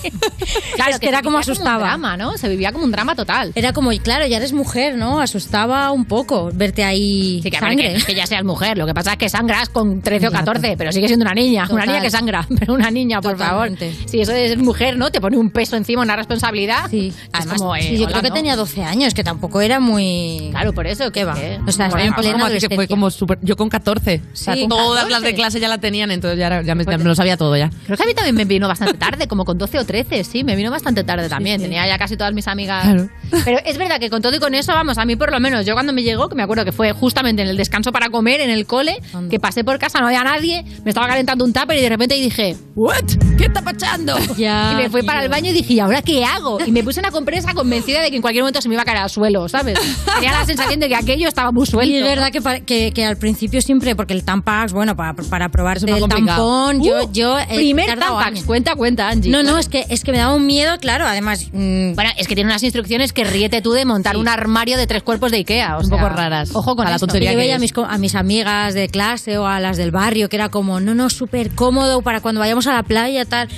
Claro, 0.76 0.92
es 0.92 1.00
que 1.00 1.08
era 1.08 1.18
se 1.18 1.24
como 1.24 1.38
vivía 1.38 1.52
asustaba. 1.52 1.76
un 1.78 1.82
drama, 1.82 2.16
¿no? 2.16 2.38
Se 2.38 2.48
vivía 2.48 2.70
como 2.72 2.84
un 2.84 2.92
drama 2.92 3.16
total. 3.16 3.50
Era 3.56 3.72
como, 3.72 3.90
claro, 4.02 4.26
ya 4.26 4.36
eres 4.36 4.52
mujer, 4.52 4.94
¿no? 4.96 5.20
Asustaba 5.20 5.90
un 5.90 6.04
poco 6.04 6.50
verte 6.54 6.84
ahí 6.84 7.40
Sí, 7.42 7.50
que, 7.50 7.58
sangre. 7.58 7.94
que, 7.98 8.04
que 8.04 8.14
ya 8.14 8.26
seas 8.26 8.44
mujer. 8.44 8.78
Lo 8.78 8.86
que 8.86 8.94
pasa 8.94 9.12
es 9.12 9.18
que 9.18 9.28
sangras 9.28 9.68
con 9.70 10.00
13 10.08 10.26
o 10.28 10.30
Ya, 10.30 10.38
14, 10.38 10.74
pero 10.76 10.92
sigue 10.92 11.06
siendo 11.06 11.24
una 11.24 11.34
niña. 11.34 11.66
Una 11.70 11.86
niña 11.86 12.00
que 12.00 12.10
sangra, 12.10 12.46
pero 12.58 12.74
una 12.74 12.90
niña, 12.90 13.20
por 13.20 13.32
Totalmente. 13.32 13.92
favor. 13.92 14.08
Si 14.08 14.20
eso 14.20 14.32
es 14.32 14.56
mujer, 14.58 14.96
¿no? 14.96 15.10
Te 15.10 15.20
pone 15.20 15.36
un 15.36 15.50
peso 15.50 15.76
encima, 15.76 16.02
una 16.02 16.16
responsabilidad. 16.16 16.88
Sí, 16.90 17.08
Es 17.16 17.28
además, 17.32 17.58
como, 17.58 17.76
eh, 17.76 17.82
sí, 17.82 17.96
yo 17.98 18.04
hola, 18.04 18.10
creo 18.12 18.22
que 18.22 18.28
¿no? 18.28 18.34
tenía 18.34 18.56
12 18.56 18.84
años, 18.84 19.14
que 19.14 19.24
tampoco 19.24 19.60
era 19.60 19.80
muy... 19.80 20.48
Claro, 20.50 20.72
por 20.72 20.86
eso, 20.86 21.10
¿Qué 21.12 21.24
va? 21.24 21.34
¿qué? 21.34 21.58
O 21.66 21.72
sea, 21.72 21.86
estaba 21.86 22.02
en 22.04 22.14
plena 22.14 22.48
que 22.58 22.74
fue 22.74 22.86
como 22.88 23.10
súper... 23.10 23.38
Yo 23.42 23.56
con 23.56 23.68
14. 23.68 24.22
O 24.32 24.36
sea, 24.36 24.54
Sí, 24.54 24.60
con 24.60 24.70
todas 24.70 25.04
14. 25.04 25.10
las 25.10 25.22
de 25.22 25.34
clase 25.34 25.60
ya 25.60 25.68
la 25.68 25.78
tenían, 25.78 26.10
entonces 26.10 26.38
ya, 26.38 26.46
era- 26.46 26.62
ya 26.62 26.74
me, 26.74 26.84
ya 26.84 26.98
me 26.98 27.04
lo 27.04 27.14
sabía 27.14 27.36
todo 27.36 27.56
ya. 27.56 27.70
Creo 27.86 27.96
que 27.96 28.02
a 28.02 28.06
mí 28.06 28.14
también 28.14 28.34
me 28.34 28.44
vino 28.44 28.66
bastante 28.68 28.94
tarde, 28.94 29.28
como 29.28 29.44
con 29.44 29.58
12 29.58 29.78
o 29.78 29.84
13, 29.84 30.24
sí, 30.24 30.44
me 30.44 30.56
vino 30.56 30.70
bastante 30.70 31.04
tarde 31.04 31.28
también. 31.28 31.60
Tenía 31.60 31.86
ya 31.86 31.98
casi 31.98 32.16
todas 32.16 32.32
mis 32.32 32.46
amigas. 32.48 32.84
Claro. 32.84 33.08
Pero 33.44 33.58
es 33.64 33.76
verdad 33.78 33.98
que 34.00 34.10
con 34.10 34.22
todo 34.22 34.34
y 34.34 34.38
con 34.38 34.54
eso, 34.54 34.72
vamos, 34.72 34.98
a 34.98 35.04
mí 35.04 35.16
por 35.16 35.30
lo 35.32 35.40
menos, 35.40 35.66
yo 35.66 35.74
cuando 35.74 35.92
me 35.92 36.02
llegó, 36.02 36.28
que 36.28 36.34
me 36.34 36.42
acuerdo 36.42 36.64
que 36.64 36.72
fue 36.72 36.92
justamente 36.92 37.42
en 37.42 37.48
el 37.48 37.56
descanso 37.56 37.92
para 37.92 38.08
comer 38.10 38.40
en 38.40 38.50
el 38.50 38.66
cole, 38.66 39.00
que 39.30 39.38
pasé 39.38 39.64
por 39.64 39.78
casa, 39.78 39.97
no 40.00 40.06
había 40.06 40.24
nadie, 40.24 40.64
me 40.84 40.90
estaba 40.90 41.06
calentando 41.08 41.44
un 41.44 41.52
tupper 41.52 41.76
y 41.78 41.82
de 41.82 41.88
repente 41.88 42.14
dije, 42.14 42.56
¿what? 42.74 43.04
¿Qué 43.36 43.44
está 43.46 43.62
pasando? 43.62 44.16
Ya, 44.38 44.70
y 44.72 44.76
me 44.76 44.90
fui 44.90 45.02
para 45.02 45.22
el 45.22 45.28
baño 45.28 45.50
y 45.50 45.52
dije, 45.52 45.74
¿y 45.74 45.80
ahora 45.80 46.00
qué 46.02 46.24
hago? 46.24 46.58
Y 46.64 46.70
me 46.70 46.82
puse 46.84 47.00
una 47.00 47.10
compresa 47.10 47.54
convencida 47.54 48.02
de 48.02 48.10
que 48.10 48.16
en 48.16 48.22
cualquier 48.22 48.42
momento 48.44 48.60
se 48.60 48.68
me 48.68 48.74
iba 48.74 48.82
a 48.82 48.84
caer 48.84 48.98
al 48.98 49.10
suelo, 49.10 49.48
¿sabes? 49.48 49.78
Tenía 50.14 50.32
la 50.32 50.44
sensación 50.44 50.78
de 50.78 50.88
que 50.88 50.94
aquello 50.94 51.26
estaba 51.28 51.50
muy 51.50 51.66
suelto. 51.66 51.90
Y 51.92 51.96
es 51.96 52.04
verdad 52.04 52.30
que, 52.30 52.40
que, 52.64 52.92
que 52.92 53.04
al 53.04 53.16
principio 53.16 53.60
siempre, 53.60 53.96
porque 53.96 54.14
el 54.14 54.22
Tampax, 54.24 54.72
bueno, 54.72 54.94
para, 54.96 55.14
para 55.14 55.46
es 55.74 55.82
el 55.82 56.08
tampón, 56.08 56.82
yo... 56.82 57.04
Uh, 57.04 57.12
yo 57.12 57.38
he 57.38 57.54
primer 57.56 57.86
tardado 57.86 58.12
Tampax, 58.14 58.26
años. 58.36 58.44
cuenta, 58.44 58.74
cuenta, 58.76 59.08
Angie. 59.08 59.30
No, 59.30 59.42
no, 59.42 59.58
es 59.58 59.68
que, 59.68 59.86
es 59.88 60.04
que 60.04 60.12
me 60.12 60.18
daba 60.18 60.34
un 60.34 60.46
miedo, 60.46 60.78
claro, 60.78 61.06
además... 61.06 61.46
mm, 61.52 61.94
Bueno, 61.94 62.10
es 62.16 62.28
que 62.28 62.34
tiene 62.34 62.50
unas 62.50 62.62
instrucciones 62.62 63.12
que 63.12 63.24
ríete 63.24 63.60
tú 63.62 63.72
de 63.72 63.84
montar 63.84 64.16
un 64.16 64.28
armario 64.28 64.76
de 64.76 64.86
tres 64.86 65.02
cuerpos 65.02 65.30
de 65.32 65.38
Ikea. 65.38 65.78
o 65.78 65.80
Un 65.82 65.90
poco 65.90 66.08
raras. 66.08 66.50
Ojo 66.54 66.76
con 66.76 66.86
A 66.86 66.90
la 66.90 66.98
tontería 66.98 67.32
yo 67.32 67.38
veía 67.38 67.56
a 67.56 67.58
mis, 67.58 67.72
a 67.76 67.98
mis 67.98 68.14
amigas 68.14 68.74
de 68.74 68.88
clase 68.88 69.38
o 69.38 69.46
a 69.46 69.58
las 69.60 69.76
del 69.76 69.87
barrio 69.90 70.28
que 70.28 70.36
era 70.36 70.48
como, 70.48 70.80
no, 70.80 70.94
no, 70.94 71.10
súper 71.10 71.50
cómodo 71.50 72.02
para 72.02 72.20
cuando 72.20 72.40
vayamos 72.40 72.66
a 72.66 72.72
la 72.72 72.82
playa, 72.82 73.24
tal. 73.24 73.48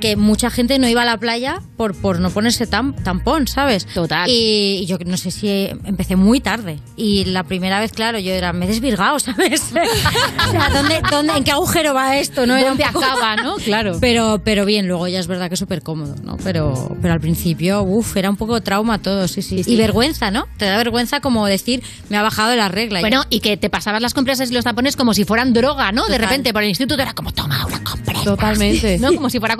Que 0.00 0.16
mucha 0.16 0.50
gente 0.50 0.78
no 0.78 0.88
iba 0.88 1.02
a 1.02 1.04
la 1.04 1.16
playa 1.18 1.60
por, 1.76 1.94
por 1.94 2.20
no 2.20 2.30
ponerse 2.30 2.68
tam- 2.68 2.94
tampón, 3.02 3.48
¿sabes? 3.48 3.86
Total. 3.86 4.28
Y, 4.28 4.80
y 4.82 4.86
yo 4.86 4.98
no 5.06 5.16
sé 5.16 5.30
si 5.30 5.68
empecé 5.84 6.16
muy 6.16 6.40
tarde. 6.40 6.78
Y 6.96 7.24
la 7.26 7.44
primera 7.44 7.80
vez, 7.80 7.92
claro, 7.92 8.18
yo 8.18 8.32
era, 8.32 8.52
me 8.52 8.66
he 8.66 8.68
desvirgado, 8.68 9.18
¿sabes? 9.20 9.62
o 10.48 10.50
sea, 10.50 10.68
¿dónde, 10.70 11.00
dónde, 11.10 11.32
¿en 11.36 11.44
qué 11.44 11.50
agujero 11.52 11.94
va 11.94 12.16
esto? 12.16 12.46
¿no? 12.46 12.54
Era 12.56 12.72
un 12.72 12.78
¿Dónde 12.78 12.92
poco- 12.92 13.04
acaba, 13.04 13.36
no? 13.36 13.56
Claro. 13.66 13.96
Pero, 14.00 14.40
pero 14.44 14.64
bien, 14.64 14.86
luego 14.86 15.08
ya 15.08 15.18
es 15.18 15.26
verdad 15.26 15.48
que 15.48 15.54
es 15.54 15.60
súper 15.60 15.82
cómodo, 15.82 16.14
¿no? 16.22 16.36
Pero, 16.44 16.96
pero 17.02 17.14
al 17.14 17.20
principio, 17.20 17.82
uff, 17.82 18.16
era 18.16 18.30
un 18.30 18.36
poco 18.36 18.60
trauma 18.60 18.98
todo, 18.98 19.26
sí, 19.28 19.42
sí, 19.42 19.62
Y 19.66 19.76
vergüenza, 19.76 20.30
¿no? 20.30 20.46
Te 20.58 20.66
da 20.66 20.76
vergüenza 20.76 21.20
como 21.20 21.46
decir, 21.46 21.82
me 22.10 22.16
ha 22.16 22.22
bajado 22.22 22.54
la 22.54 22.68
regla. 22.68 23.00
Bueno, 23.00 23.24
y 23.30 23.40
que 23.40 23.56
te 23.56 23.70
pasabas 23.70 24.00
las 24.02 24.14
compresas 24.14 24.50
y 24.50 24.54
los 24.54 24.64
tapones 24.64 24.94
como 24.96 25.14
si 25.14 25.24
fueran 25.24 25.52
droga, 25.52 25.90
¿no? 25.90 26.02
De 26.06 26.12
Total. 26.14 26.28
repente 26.28 26.52
por 26.52 26.62
el 26.62 26.68
instituto 26.68 27.02
era 27.02 27.12
como, 27.14 27.32
toma 27.32 27.66
una 27.66 27.82
compresa. 27.82 28.22
Totalmente. 28.24 28.98
¿No? 28.98 29.12
Como 29.14 29.30
si 29.30 29.38
fuera 29.40 29.56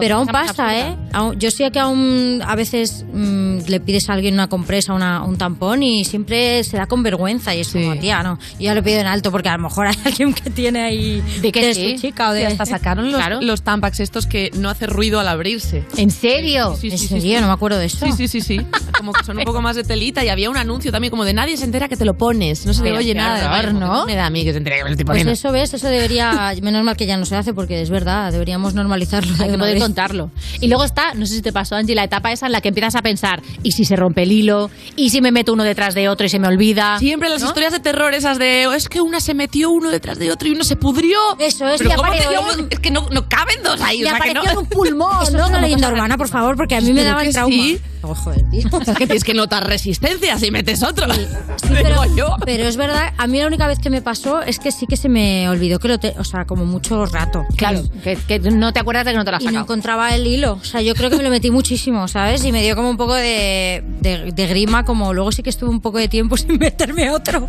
Pero 0.00 0.16
aún 0.16 0.26
pasa, 0.26 0.50
absurda. 0.70 1.32
¿eh? 1.32 1.36
Yo 1.38 1.50
sé 1.50 1.70
que 1.70 1.78
aún 1.78 2.42
a 2.46 2.54
veces 2.56 3.04
mm, 3.12 3.58
le 3.68 3.80
pides 3.80 4.08
a 4.08 4.14
alguien 4.14 4.34
una 4.34 4.48
compresa, 4.48 4.92
una, 4.94 5.22
un 5.22 5.36
tampón 5.38 5.82
y 5.82 6.04
siempre 6.04 6.62
se 6.64 6.76
da 6.76 6.86
con 6.86 7.02
vergüenza 7.02 7.54
y 7.54 7.60
es 7.60 7.68
como, 7.68 7.96
tía, 7.96 8.22
no. 8.22 8.38
Yo 8.52 8.56
ya 8.66 8.74
lo 8.74 8.82
pido 8.82 8.98
en 9.00 9.06
alto 9.06 9.30
porque 9.30 9.48
a 9.48 9.56
lo 9.56 9.62
mejor 9.62 9.86
hay 9.86 9.96
alguien 10.04 10.32
que 10.34 10.50
tiene 10.50 10.82
ahí 10.82 11.22
De 11.40 11.52
que 11.52 11.66
de 11.66 11.74
sí. 11.74 11.94
su 11.96 12.00
chica 12.02 12.30
o 12.30 12.32
de... 12.32 12.42
Y 12.42 12.44
hasta 12.44 12.66
sacaron 12.66 13.06
los, 13.10 13.16
Claro. 13.20 13.40
los 13.42 13.62
Tampax 13.62 14.00
estos 14.00 14.26
que 14.26 14.50
no 14.54 14.68
hace 14.70 14.86
ruido 14.86 15.20
al 15.20 15.28
abrirse. 15.28 15.84
¿En 15.96 16.10
serio? 16.10 16.76
Sí, 16.80 16.88
¿En 16.88 16.98
sí, 16.98 17.08
sí, 17.08 17.08
serio? 17.20 17.36
sí. 17.36 17.40
No 17.40 17.46
me 17.48 17.52
acuerdo 17.54 17.78
de 17.78 17.86
eso. 17.86 18.04
Sí, 18.06 18.12
sí, 18.12 18.28
sí, 18.28 18.40
sí. 18.40 18.60
Como 18.98 19.12
que 19.12 19.24
son 19.24 19.38
un 19.38 19.44
poco 19.44 19.60
más 19.62 19.76
de 19.76 19.84
telita 19.84 20.24
y 20.24 20.28
había 20.28 20.50
un 20.50 20.56
anuncio 20.56 20.90
también 20.92 21.10
como 21.10 21.24
de 21.24 21.32
nadie 21.34 21.56
se 21.56 21.64
entera 21.64 21.88
que 21.88 21.96
te 21.96 22.04
lo 22.04 22.14
pones. 22.16 22.64
No 22.66 22.72
se 22.74 22.82
le 22.82 22.92
oye 22.92 23.14
nada. 23.14 23.58
horror, 23.58 23.74
¿no? 23.74 24.06
Me 24.06 24.14
da 24.14 24.26
a 24.26 24.30
mí 24.30 24.44
que 24.44 24.52
se 24.52 24.58
entere 24.58 24.76
que 24.78 24.84
me 24.84 24.90
lo 24.90 24.92
estoy 24.94 25.04
Pues 25.04 25.14
poniendo. 25.14 25.32
eso, 25.32 25.52
¿ves? 25.52 25.72
Eso 25.74 25.88
debería... 25.88 26.52
Menos 26.62 26.84
mal 26.84 26.96
que 26.96 27.06
ya 27.06 27.16
no 27.16 27.24
se 27.26 27.36
hace 27.36 27.52
porque 27.54 27.80
es 27.82 27.90
verdad, 27.90 28.32
deberíamos 28.32 28.74
normalizarlo. 28.74 29.34
de 29.36 29.56
poder 29.66 29.78
contarlo. 29.82 30.30
Y 30.60 30.68
luego 30.68 30.84
está, 30.84 31.14
no 31.14 31.26
sé 31.26 31.34
si 31.36 31.42
te 31.42 31.52
pasó, 31.52 31.76
Angie, 31.76 31.94
la 31.94 32.04
etapa 32.04 32.32
esa 32.32 32.46
en 32.46 32.52
la 32.52 32.60
que 32.60 32.68
empiezas 32.68 32.94
a 32.94 33.02
pensar, 33.02 33.42
¿y 33.62 33.72
si 33.72 33.84
se 33.84 33.96
rompe 33.96 34.22
el 34.22 34.32
hilo? 34.32 34.70
¿Y 34.96 35.10
si 35.10 35.20
me 35.20 35.32
meto 35.32 35.52
uno 35.52 35.64
detrás 35.64 35.94
de 35.94 36.08
otro 36.08 36.26
y 36.26 36.28
se 36.28 36.38
me 36.38 36.48
olvida? 36.48 36.98
Siempre 36.98 37.28
las 37.28 37.42
¿No? 37.42 37.48
historias 37.48 37.72
de 37.72 37.80
terror 37.80 38.14
esas 38.14 38.38
de 38.38 38.66
"Oh, 38.66 38.72
es 38.72 38.88
que 38.88 39.00
una 39.00 39.20
se 39.20 39.34
metió 39.34 39.70
uno 39.70 39.90
detrás 39.90 40.18
de 40.18 40.30
otro 40.32 40.48
y 40.48 40.52
uno 40.52 40.64
se 40.64 40.76
pudrió. 40.76 41.18
Eso 41.38 41.68
es, 41.68 41.78
Pero 41.78 41.90
que 41.90 41.96
¿cómo 41.96 42.12
te 42.12 42.18
apareció 42.24 42.66
Es 42.70 42.78
que 42.80 42.90
no, 42.90 43.08
no 43.10 43.28
caben 43.28 43.62
dos 43.62 43.80
ahí. 43.80 44.00
Y 44.00 44.04
o 44.04 44.08
sea, 44.08 44.18
que 44.20 44.32
no. 44.34 44.40
apareció 44.40 44.50
en 44.52 44.58
un 44.58 44.66
pulmón, 44.66 45.22
Eso 45.22 45.32
¿no? 45.36 45.44
es 45.44 45.50
Una 45.50 45.60
leyenda 45.60 45.88
urbana, 45.90 46.16
por 46.18 46.28
favor, 46.28 46.56
porque 46.56 46.76
a 46.76 46.80
mí 46.80 46.92
me 46.92 47.02
daba 47.04 47.22
el 47.24 47.32
trauma. 47.32 47.54
sí. 47.54 47.80
Oh, 48.02 48.14
joder, 48.14 48.42
tío. 48.50 48.68
Es 48.86 48.94
que 48.96 49.06
tienes 49.06 49.24
que 49.24 49.34
notar 49.34 49.66
resistencia 49.66 50.38
si 50.38 50.50
metes 50.52 50.82
otro. 50.84 51.12
Sí, 51.12 51.20
Digo 51.68 51.74
pero, 51.82 52.16
yo. 52.16 52.36
pero 52.44 52.64
es 52.64 52.76
verdad, 52.76 53.12
a 53.16 53.26
mí 53.26 53.38
la 53.40 53.46
única 53.48 53.66
vez 53.66 53.78
que 53.80 53.90
me 53.90 54.00
pasó 54.00 54.42
es 54.42 54.58
que 54.60 54.70
sí 54.70 54.86
que 54.86 54.96
se 54.96 55.08
me 55.08 55.48
olvidó 55.48 55.78
que 55.80 55.88
lo 55.88 55.98
te, 55.98 56.14
o 56.18 56.22
sea, 56.24 56.44
como 56.44 56.64
mucho 56.66 57.04
rato. 57.06 57.44
Claro, 57.56 57.82
que, 58.04 58.16
que 58.16 58.38
no 58.38 58.72
te 58.72 58.78
acuerdas 58.80 59.06
de 59.06 59.12
que 59.12 59.16
no 59.18 59.24
te 59.24 59.30
has 59.30 59.42
Y 59.42 59.46
no 59.56 59.62
encontraba 59.62 60.14
el 60.14 60.26
hilo. 60.26 60.54
O 60.60 60.64
sea, 60.64 60.80
yo 60.82 60.94
creo 60.94 61.10
que 61.10 61.16
me 61.16 61.22
lo 61.22 61.30
metí 61.30 61.50
muchísimo, 61.50 62.06
¿sabes? 62.08 62.44
Y 62.44 62.52
me 62.52 62.62
dio 62.62 62.76
como 62.76 62.90
un 62.90 62.96
poco 62.96 63.14
de, 63.14 63.82
de, 64.00 64.32
de 64.32 64.46
grima, 64.46 64.84
como 64.84 65.12
luego 65.12 65.32
sí 65.32 65.42
que 65.42 65.50
estuve 65.50 65.70
un 65.70 65.80
poco 65.80 65.98
de 65.98 66.08
tiempo 66.08 66.36
sin 66.46 66.58
meterme 66.58 67.10
otro. 67.10 67.48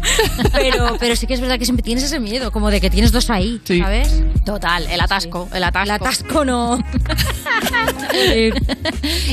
Pero, 0.54 0.98
pero 1.00 1.16
sí 1.16 1.28
que 1.28 1.34
es 1.36 1.42
verdad 1.42 1.60
que 1.60 1.66
siempre 1.66 1.84
tienes 1.84 2.04
ese 2.04 2.20
miedo, 2.20 2.52
como 2.52 2.72
de 2.72 2.82
que 2.82 2.90
tienes 2.90 3.12
dos 3.12 3.30
ahí, 3.30 3.62
Sí. 3.64 3.80
¿sabes? 3.80 4.24
Total, 4.46 4.88
el 4.88 5.00
atasco, 5.02 5.48
el 5.54 5.64
atasco. 5.64 5.84
El 5.86 5.92
atasco 5.92 6.46
no. 6.46 6.78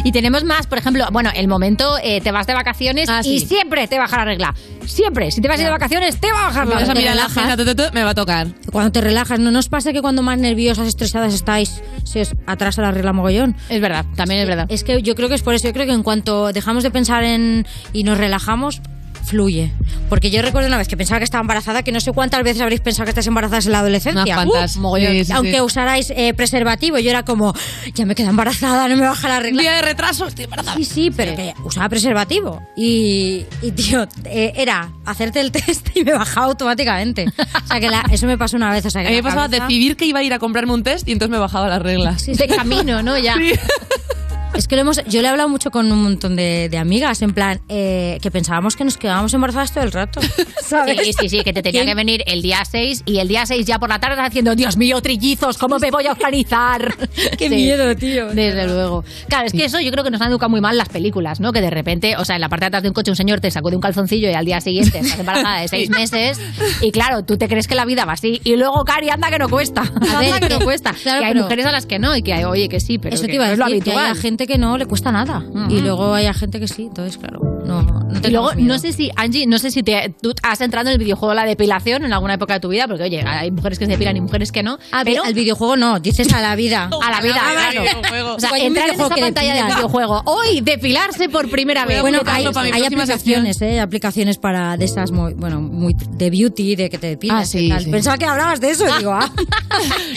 y 0.05 0.13
tenemos 0.13 0.45
más, 0.45 0.67
por 0.67 0.79
ejemplo, 0.79 1.07
bueno, 1.13 1.31
el 1.35 1.49
momento 1.49 1.97
eh, 2.03 2.21
te 2.21 2.31
vas 2.33 2.47
de 2.47 2.55
vacaciones 2.55 3.09
Ah, 3.09 3.21
y 3.25 3.41
siempre 3.41 3.87
te 3.89 3.99
baja 3.99 4.19
la 4.19 4.25
regla. 4.25 4.55
Siempre, 4.86 5.31
si 5.31 5.40
te 5.40 5.48
vas 5.48 5.59
a 5.59 5.62
ir 5.62 5.66
de 5.66 5.73
vacaciones, 5.73 6.20
te 6.20 6.31
va 6.32 6.40
a 6.40 6.47
bajar 6.48 6.66
la 6.66 6.74
vas 6.77 6.89
a 6.89 6.94
mirar 6.94 7.16
la 7.16 7.23
relajas. 7.23 7.36
agenda, 7.36 7.56
tu, 7.56 7.65
tu, 7.65 7.74
tu, 7.74 7.94
me 7.94 8.05
va 8.05 8.11
a 8.11 8.15
tocar. 8.15 8.48
Cuando 8.70 8.93
te 8.93 9.01
relajas, 9.01 9.39
¿no 9.39 9.51
nos 9.51 9.69
pasa 9.69 9.93
que 9.93 10.01
cuando 10.02 10.23
más 10.23 10.39
nerviosas, 10.39 10.86
estresadas 10.86 11.35
estáis, 11.35 11.82
se 12.05 12.23
os 12.23 12.35
atrasa 12.47 12.82
la 12.82 12.90
regla 12.90 13.12
mogollón? 13.12 13.56
Es 13.69 13.81
verdad, 13.81 14.05
también 14.16 14.40
es 14.40 14.48
verdad. 14.48 14.66
Es 14.69 14.85
que 14.85 15.02
yo 15.02 15.15
creo 15.15 15.28
que 15.28 15.35
es 15.35 15.43
por 15.43 15.55
eso. 15.55 15.66
Yo 15.66 15.73
creo 15.73 15.86
que 15.86 15.93
en 15.93 16.02
cuanto 16.02 16.52
dejamos 16.52 16.82
de 16.82 16.90
pensar 16.90 17.24
en 17.24 17.66
y 17.93 18.05
nos 18.05 18.19
relajamos, 18.19 18.81
fluye. 19.25 19.73
Porque 20.09 20.31
yo 20.31 20.43
recuerdo 20.43 20.69
una 20.69 20.79
vez 20.79 20.87
que 20.89 20.97
pensaba 20.97 21.19
que 21.19 21.25
estaba 21.25 21.41
embarazada, 21.41 21.83
que 21.83 21.91
no 21.93 22.01
sé 22.01 22.13
cuántas 22.13 22.43
veces 22.45 22.61
habréis 22.63 22.81
pensado 22.81 23.05
que 23.05 23.11
estás 23.11 23.27
embarazadas 23.27 23.67
en 23.67 23.73
la 23.73 23.79
adolescencia. 23.81 24.37
Unas. 24.43 24.77
Uh. 24.77 24.97
Sí, 25.11 25.19
sí, 25.19 25.25
sí. 25.25 25.33
Aunque 25.33 25.61
usarais 25.63 26.13
eh, 26.17 26.35
preservativo, 26.35 26.99
yo 26.99 27.11
era 27.11 27.25
como, 27.25 27.55
ya 27.95 28.05
me 28.07 28.15
queda 28.15 28.29
embarazada, 28.31 28.87
no 28.89 28.97
me 28.97 29.07
baja 29.07 29.29
la 29.29 29.41
regla. 29.41 29.63
Día 29.63 29.73
de 29.73 29.83
retraso, 29.83 30.27
estoy 30.27 30.45
embarazada. 30.45 30.77
Sí, 30.77 30.85
sí, 30.85 31.11
pero 31.11 31.35
que 31.35 31.55
usaba 31.65 31.89
preservativo. 31.89 32.63
Y, 32.77 33.45
y, 33.63 33.71
tío, 33.73 34.07
eh, 34.25 34.53
era 34.57 34.91
hacerte 35.07 35.41
el 35.41 35.51
test 35.53 35.89
y 35.97 36.05
me 36.05 36.13
bajaba 36.13 36.47
automáticamente. 36.47 37.27
O 37.29 37.67
sea, 37.67 37.81
que 37.81 37.89
la- 37.91 38.05
eso 38.11 38.27
me 38.27 38.37
pasó 38.39 38.57
una 38.57 38.71
vez. 38.71 38.85
O 38.87 38.91
sea, 38.91 39.03
que 39.03 39.09
A 39.09 39.11
mí 39.11 39.17
me 39.17 39.23
pasaba 39.23 39.45
cabeza- 39.49 39.65
decidir 39.65 39.97
que 39.97 40.05
iba 40.07 40.19
a 40.21 40.23
ir 40.23 40.33
a 40.35 40.39
comprarme 40.39 40.73
un 40.73 40.83
test 40.83 41.09
y 41.09 41.13
entonces 41.13 41.31
me 41.31 41.39
bajaba 41.39 41.69
las 41.69 41.81
reglas. 41.83 42.25
De 42.27 42.47
camino, 42.49 43.03
¿no? 43.03 43.17
Ya. 43.19 43.37
Es 44.55 44.68
que 44.68 44.76
lo 44.76 44.82
hemos, 44.82 45.02
yo 45.06 45.20
le 45.20 45.26
he 45.26 45.31
hablado 45.31 45.48
mucho 45.48 45.70
con 45.72 45.90
un 45.90 46.02
montón 46.02 46.36
de, 46.36 46.68
de 46.70 46.78
amigas, 46.78 47.20
en 47.22 47.35
plan, 47.35 47.60
eh, 47.68 48.18
que 48.22 48.31
pensábamos 48.31 48.76
que 48.76 48.85
nos 48.85 48.97
quedábamos 48.97 49.35
embarazadas 49.35 49.72
todo 49.72 49.82
el 49.85 49.90
rato. 49.93 50.20
¿sabes? 50.64 50.97
Sí, 51.05 51.12
sí, 51.12 51.28
sí, 51.28 51.40
que 51.43 51.52
te 51.52 51.60
tenía 51.62 51.81
¿Quién? 51.82 51.90
que 51.90 51.94
venir 51.97 52.22
el 52.26 52.40
día 52.40 52.64
6 52.64 53.02
y 53.05 53.18
el 53.18 53.26
día 53.28 53.47
6 53.47 53.66
ya 53.66 53.78
por 53.81 53.89
la 53.89 53.98
tarde 53.98 54.20
haciendo, 54.22 54.55
Dios 54.55 54.76
mío, 54.76 55.01
trillizos, 55.02 55.59
¿cómo 55.59 55.78
me 55.81 55.90
voy 55.90 56.06
a 56.06 56.12
organizar? 56.12 56.94
Qué 57.39 57.48
Sí, 57.48 57.55
miedo, 57.55 57.94
tío. 57.97 58.28
Desde 58.28 58.66
luego. 58.66 59.05
Claro, 59.28 59.47
es 59.47 59.52
que 59.52 59.64
eso 59.64 59.81
yo 59.81 59.90
creo 59.90 60.05
que 60.05 60.10
nos 60.10 60.20
han 60.20 60.31
educado 60.31 60.51
muy 60.51 60.60
mal 60.60 60.76
las 60.76 60.89
películas, 60.89 61.40
¿no? 61.40 61.52
Que 61.52 61.60
de 61.60 61.70
repente, 61.70 62.16
o 62.16 62.24
sea, 62.24 62.36
en 62.36 62.40
la 62.40 62.48
parte 62.48 62.62
de 62.64 62.66
atrás 62.68 62.82
de 62.85 62.89
un 62.90 62.94
coche 62.94 63.10
un 63.10 63.16
señor 63.16 63.40
te 63.40 63.51
sacó 63.51 63.70
de 63.70 63.76
un 63.76 63.82
calzoncillo 63.82 64.31
y 64.31 64.35
al 64.35 64.44
día 64.44 64.60
siguiente 64.60 64.98
estás 65.01 65.18
embarazada 65.18 65.60
de 65.62 65.68
seis 65.68 65.90
meses 65.90 66.40
y 66.81 66.93
claro, 66.93 67.24
tú 67.24 67.36
te 67.36 67.48
crees 67.48 67.66
que 67.66 67.74
la 67.74 67.85
vida 67.85 68.05
va 68.05 68.12
así 68.12 68.40
y 68.44 68.55
luego, 68.56 68.85
Cari, 68.85 69.10
anda 69.10 69.31
que 69.31 69.39
no 69.40 69.48
cuesta. 69.48 69.82
A 69.82 70.20
ver, 70.20 70.32
anda 70.32 70.47
que 70.48 70.55
no 70.55 70.60
cuesta. 70.60 70.93
claro, 70.93 71.20
que 71.20 71.26
hay 71.26 71.32
pero- 71.32 71.44
mujeres 71.44 71.66
a 71.66 71.72
las 71.72 71.86
que 71.86 71.98
no 71.98 72.16
y 72.16 72.22
que 72.22 72.32
hay, 72.35 72.44
oye, 72.44 72.68
que 72.68 72.78
sí, 72.81 72.98
pero 72.98 73.14
Eso 73.14 73.22
que 73.24 73.28
te 73.31 73.35
iba 73.35 73.44
a 73.44 73.48
no 73.48 73.52
es 73.55 73.59
lo 73.59 73.64
decir, 73.66 73.82
que 73.82 73.90
habitual. 73.90 74.12
haya 74.12 74.20
gente 74.45 74.53
que 74.53 74.59
no 74.59 74.77
le 74.77 74.87
cuesta 74.87 75.11
nada. 75.11 75.45
Y 75.69 75.81
luego 75.81 76.15
hay 76.15 76.33
gente 76.35 76.61
que 76.61 76.69
sí, 76.69 76.85
entonces, 76.85 77.16
claro, 77.16 77.41
no, 77.65 77.83
no 77.83 78.21
Y 78.23 78.31
luego, 78.31 78.53
miedo. 78.55 78.75
no 78.75 78.79
sé 78.79 78.93
si, 78.93 79.11
Angie, 79.16 79.47
no 79.47 79.59
sé 79.59 79.71
si 79.71 79.83
te, 79.83 80.15
tú 80.21 80.33
has 80.43 80.61
entrado 80.61 80.89
en 80.89 80.95
el 80.95 80.99
videojuego 80.99 81.31
de 81.31 81.37
la 81.37 81.47
depilación 81.47 82.05
en 82.05 82.12
alguna 82.12 82.35
época 82.35 82.55
de 82.55 82.61
tu 82.61 82.69
vida, 82.69 82.87
porque 82.87 83.05
oye, 83.05 83.23
hay 83.23 83.51
mujeres 83.51 83.79
que 83.79 83.87
se 83.87 83.93
depilan 83.93 84.16
y 84.16 84.21
mujeres 84.21 84.53
que 84.53 84.62
no. 84.62 84.79
Ah, 84.93 85.03
pero 85.05 85.25
al 85.25 85.35
videojuego 85.35 85.77
no, 85.77 86.01
dices 86.01 86.33
a 86.33 86.41
la 86.41 86.55
vida. 86.57 86.91
a 87.03 87.11
la 87.11 87.21
vida, 87.21 87.37
Ah, 87.41 87.71
claro. 87.71 88.35
O 88.35 88.41
sea, 88.41 88.51
entrar 88.59 88.89
en 88.89 88.95
esa 88.95 89.15
que 89.15 89.21
pantalla 89.21 89.55
del 89.55 89.75
videojuego. 89.75 90.23
Hoy, 90.27 90.61
depilarse 90.61 91.29
por 91.29 91.49
primera 91.51 91.85
vez. 91.87 92.01
Bueno, 92.01 92.21
hay, 92.27 92.47
hay 92.73 92.85
aplicaciones, 92.85 93.61
¿eh? 93.62 93.81
Aplicaciones 93.81 94.39
para 94.39 94.77
de 94.77 94.85
esas, 94.85 95.11
muy, 95.11 95.35
bueno, 95.35 95.61
muy 95.61 95.95
de 95.95 96.31
beauty, 96.31 96.77
de 96.77 96.91
que 96.91 96.99
te 96.99 97.09
depilas. 97.09 97.43
Ah, 97.43 97.47
sí, 97.47 97.66
y 97.66 97.69
tal. 97.69 97.85
sí. 97.85 97.91
Pensaba 97.91 98.16
que 98.16 98.25
hablabas 98.25 98.61
de 98.61 98.71
eso, 98.71 98.85
y 98.89 98.93
digo, 98.99 99.12
ah. 99.12 99.31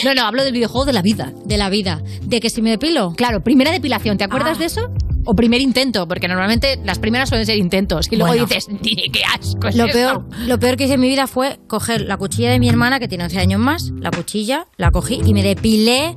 No, 0.04 0.14
no, 0.14 0.24
hablo 0.24 0.44
del 0.44 0.54
videojuego 0.54 0.86
de 0.86 0.94
la 0.94 1.02
vida. 1.02 1.32
De 1.46 1.58
la 1.58 1.70
vida. 1.70 2.02
De 2.22 2.40
que 2.40 2.50
si 2.50 2.62
me 2.62 2.70
depilo. 2.70 3.14
Claro, 3.16 3.44
primera 3.44 3.72
depilación, 3.72 4.07
¿te 4.16 4.24
acuerdas 4.24 4.56
Ah. 4.56 4.60
de 4.60 4.66
eso? 4.66 4.90
O 5.26 5.36
primer 5.36 5.60
intento, 5.60 6.08
porque 6.08 6.30
normalmente 6.30 6.80
las 6.86 7.00
primeras 7.00 7.28
suelen 7.28 7.46
ser 7.46 7.58
intentos. 7.58 8.08
Y 8.10 8.16
luego 8.16 8.32
Bueno. 8.32 8.46
dices, 8.46 8.70
"Ni 8.82 8.96
qué 9.12 9.24
asco 9.26 9.68
es 9.68 9.76
Lo 9.76 9.86
esto". 9.86 9.98
peor, 9.98 10.26
lo 10.48 10.58
peor 10.60 10.78
que 10.78 10.86
hice 10.86 10.94
en 10.94 11.02
mi 11.02 11.10
vida 11.10 11.28
fue 11.28 11.60
coger 11.68 12.02
la 12.02 12.16
cuchilla 12.16 12.50
de 12.52 12.60
mi 12.60 12.70
hermana, 12.70 13.00
que 13.00 13.10
tiene 13.10 13.26
11 13.26 13.40
años 13.40 13.60
más, 13.60 13.92
la 14.00 14.12
cuchilla, 14.12 14.68
la 14.78 14.92
cogí 14.92 15.20
y 15.26 15.34
me 15.34 15.44
depilé 15.44 16.16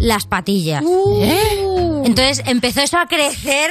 las 0.00 0.26
patillas. 0.26 0.82
Uh. 0.84 2.02
Entonces 2.04 2.42
empezó 2.46 2.80
eso 2.80 2.98
a 2.98 3.06
crecer. 3.06 3.70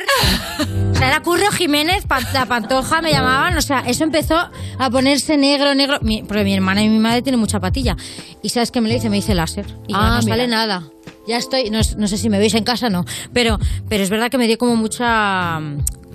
O 0.91 0.95
sea, 0.95 1.07
era 1.09 1.21
Curro 1.21 1.51
Jiménez, 1.51 2.05
la 2.33 2.45
pantoja 2.45 3.01
me 3.01 3.11
llamaban. 3.11 3.57
O 3.57 3.61
sea, 3.61 3.79
eso 3.81 4.03
empezó 4.03 4.35
a 4.79 4.89
ponerse 4.89 5.37
negro, 5.37 5.73
negro. 5.75 5.99
Mi- 6.01 6.23
porque 6.23 6.43
mi 6.43 6.53
hermana 6.53 6.81
y 6.83 6.89
mi 6.89 6.99
madre 6.99 7.21
tienen 7.21 7.39
mucha 7.39 7.59
patilla. 7.59 7.95
¿Y 8.41 8.49
sabes 8.49 8.71
qué 8.71 8.81
me 8.81 8.89
lo 8.89 8.95
hice? 8.95 9.09
Me 9.09 9.17
hice 9.17 9.35
láser. 9.35 9.65
Y 9.87 9.93
Ah, 9.93 10.15
no 10.17 10.19
mira. 10.23 10.35
sale 10.35 10.47
nada. 10.47 10.83
Ya 11.27 11.37
estoy, 11.37 11.69
no, 11.69 11.79
no 11.97 12.07
sé 12.07 12.17
si 12.17 12.29
me 12.29 12.39
veis 12.39 12.53
en 12.55 12.63
casa, 12.63 12.89
no. 12.89 13.05
Pero, 13.33 13.59
pero 13.89 14.03
es 14.03 14.09
verdad 14.09 14.29
que 14.31 14.37
me 14.37 14.47
dio 14.47 14.57
como 14.57 14.75
mucha. 14.75 15.59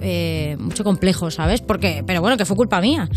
eh, 0.00 0.56
mucho 0.58 0.84
complejo, 0.84 1.30
¿sabes? 1.30 1.60
Porque, 1.60 2.02
pero 2.06 2.20
bueno, 2.20 2.36
que 2.36 2.44
fue 2.44 2.56
culpa 2.56 2.80
mía. 2.80 3.08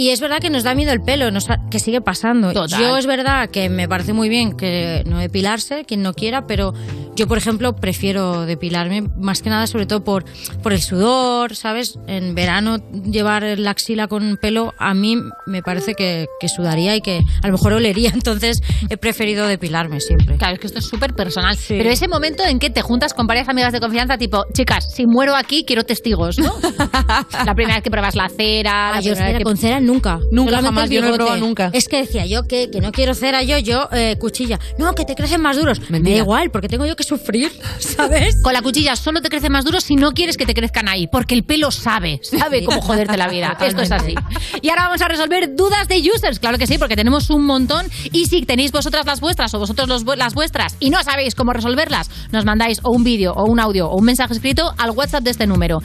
Y 0.00 0.10
es 0.10 0.20
verdad 0.20 0.38
que 0.38 0.48
nos 0.48 0.62
da 0.62 0.76
miedo 0.76 0.92
el 0.92 1.00
pelo, 1.02 1.32
nos 1.32 1.50
ha- 1.50 1.58
que 1.72 1.80
sigue 1.80 2.00
pasando. 2.00 2.52
Total. 2.52 2.80
Yo 2.80 2.96
es 2.96 3.06
verdad 3.06 3.50
que 3.50 3.68
me 3.68 3.88
parece 3.88 4.12
muy 4.12 4.28
bien 4.28 4.52
que 4.56 5.02
no 5.06 5.18
depilarse, 5.18 5.84
quien 5.84 6.02
no 6.02 6.14
quiera, 6.14 6.46
pero 6.46 6.72
yo, 7.16 7.26
por 7.26 7.36
ejemplo, 7.36 7.74
prefiero 7.74 8.46
depilarme 8.46 9.02
más 9.16 9.42
que 9.42 9.50
nada, 9.50 9.66
sobre 9.66 9.86
todo 9.86 10.04
por, 10.04 10.24
por 10.62 10.72
el 10.72 10.80
sudor, 10.80 11.56
¿sabes? 11.56 11.98
En 12.06 12.36
verano 12.36 12.76
llevar 13.10 13.42
la 13.58 13.70
axila 13.72 14.06
con 14.06 14.36
pelo 14.40 14.72
a 14.78 14.94
mí 14.94 15.16
me 15.46 15.62
parece 15.64 15.94
que, 15.94 16.28
que 16.38 16.48
sudaría 16.48 16.94
y 16.94 17.00
que 17.00 17.20
a 17.42 17.46
lo 17.48 17.54
mejor 17.54 17.72
olería, 17.72 18.10
entonces 18.14 18.62
he 18.88 18.96
preferido 18.98 19.48
depilarme 19.48 20.00
siempre. 20.00 20.36
Claro, 20.36 20.54
es 20.54 20.60
que 20.60 20.68
esto 20.68 20.78
es 20.78 20.84
súper 20.86 21.14
personal. 21.14 21.58
Pero 21.66 21.90
ese 21.90 22.06
momento 22.06 22.44
en 22.44 22.60
que 22.60 22.70
te 22.70 22.82
juntas 22.82 23.14
con 23.14 23.26
varias 23.26 23.48
amigas 23.48 23.72
de 23.72 23.80
confianza, 23.80 24.16
tipo, 24.16 24.44
chicas, 24.52 24.94
si 24.94 25.06
muero 25.06 25.34
aquí, 25.34 25.64
quiero 25.66 25.82
testigos, 25.82 26.38
¿no? 26.38 26.54
la 27.44 27.54
primera 27.56 27.74
vez 27.74 27.82
que 27.82 27.90
pruebas 27.90 28.14
la 28.14 28.28
cera, 28.28 28.92
la 28.92 28.96
Ah, 28.98 29.00
yo 29.00 29.16
cera 29.16 29.38
que- 29.38 29.42
con 29.44 29.56
cera 29.56 29.80
nunca. 29.88 30.18
Nunca, 30.30 30.50
Solamente 30.50 30.66
jamás, 30.66 30.84
el 30.90 30.90
yo 30.96 31.00
no 31.02 31.08
he 31.08 31.14
probado 31.14 31.36
nunca. 31.38 31.70
Es 31.72 31.88
que 31.88 31.96
decía 32.02 32.26
yo 32.26 32.42
que, 32.44 32.70
que 32.70 32.80
no 32.80 32.92
quiero 32.92 33.14
cera 33.14 33.42
yo, 33.42 33.58
yo 33.58 33.88
eh, 33.92 34.16
cuchilla. 34.20 34.58
No, 34.78 34.94
que 34.94 35.04
te 35.04 35.14
crecen 35.14 35.40
más 35.40 35.56
duros. 35.56 35.80
Me 35.90 36.00
da 36.00 36.10
igual, 36.10 36.50
porque 36.50 36.68
tengo 36.68 36.86
yo 36.86 36.94
que 36.94 37.02
sufrir, 37.04 37.50
¿sabes? 37.78 38.34
Con 38.42 38.52
la 38.52 38.62
cuchilla 38.62 38.94
solo 38.96 39.20
te 39.20 39.28
crece 39.28 39.48
más 39.50 39.64
duro 39.64 39.80
si 39.80 39.96
no 39.96 40.12
quieres 40.12 40.36
que 40.36 40.46
te 40.46 40.54
crezcan 40.54 40.88
ahí, 40.88 41.06
porque 41.08 41.34
el 41.34 41.42
pelo 41.44 41.70
sabe, 41.70 42.20
sabe 42.22 42.60
Sí. 42.60 42.64
cómo 42.66 42.80
joderte 42.82 43.16
la 43.16 43.28
vida. 43.28 43.56
Esto 43.60 43.82
es 43.82 43.90
así. 43.92 44.14
Y 44.62 44.68
ahora 44.70 44.84
vamos 44.84 45.00
a 45.02 45.08
resolver 45.08 45.54
dudas 45.56 45.88
de 45.88 46.00
users, 46.14 46.38
claro 46.38 46.58
que 46.58 46.66
sí, 46.66 46.78
porque 46.78 46.96
tenemos 46.96 47.30
un 47.30 47.44
montón. 47.44 47.86
Y 48.12 48.26
si 48.26 48.42
tenéis 48.42 48.70
vosotras 48.72 49.06
las 49.06 49.20
vuestras 49.20 49.52
o 49.54 49.58
vosotros 49.58 49.88
los 49.88 50.04
las 50.18 50.34
vuestras 50.34 50.76
y 50.80 50.90
no 50.90 51.02
sabéis 51.02 51.34
cómo 51.34 51.52
resolverlas, 51.52 52.10
nos 52.32 52.44
mandáis 52.44 52.80
o 52.82 52.90
un 52.90 53.04
vídeo 53.04 53.32
o 53.34 53.44
un 53.44 53.58
audio 53.60 53.88
o 53.88 53.96
un 53.96 54.04
mensaje 54.04 54.34
escrito 54.34 54.74
al 54.78 54.90
WhatsApp 54.90 55.22
de 55.22 55.30
este 55.30 55.46
número 55.46 55.80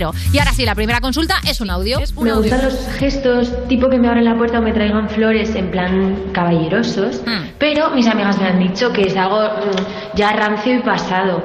662-250-950. 0.00 0.14
Y 0.32 0.38
ahora 0.38 0.52
sí, 0.52 0.64
la 0.64 0.74
primera 0.74 1.00
consulta 1.00 1.40
es 1.46 1.60
un 1.60 1.70
audio. 1.70 1.98
un 2.16 2.24
Me 2.24 2.30
audio. 2.30 2.42
gustan 2.50 2.64
los 2.64 2.86
gestos 2.98 3.68
tipo 3.68 3.88
que 3.90 3.98
me 3.98 4.08
abren 4.08 4.24
la 4.24 4.36
puerta 4.36 4.58
o 4.58 4.62
me 4.62 4.72
traigan 4.72 5.08
flores 5.08 5.54
en 5.54 5.70
plan 5.70 6.16
caballerosos, 6.32 7.20
pero 7.58 7.90
mis 7.90 8.06
amigas 8.06 8.38
me 8.38 8.46
han 8.48 8.58
dicho 8.58 8.92
que 8.92 9.02
es 9.02 9.16
algo 9.16 9.40
mm, 9.42 10.16
ya 10.16 10.32
rancio 10.32 10.74
y 10.76 10.78
pasado. 10.80 11.42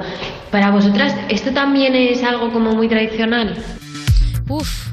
Para 0.50 0.70
vosotras, 0.70 1.14
¿esto 1.28 1.52
también 1.52 1.94
es 1.94 2.22
algo 2.22 2.50
como 2.52 2.72
muy 2.72 2.88
tradicional? 2.88 3.54
Uf, 4.48 4.88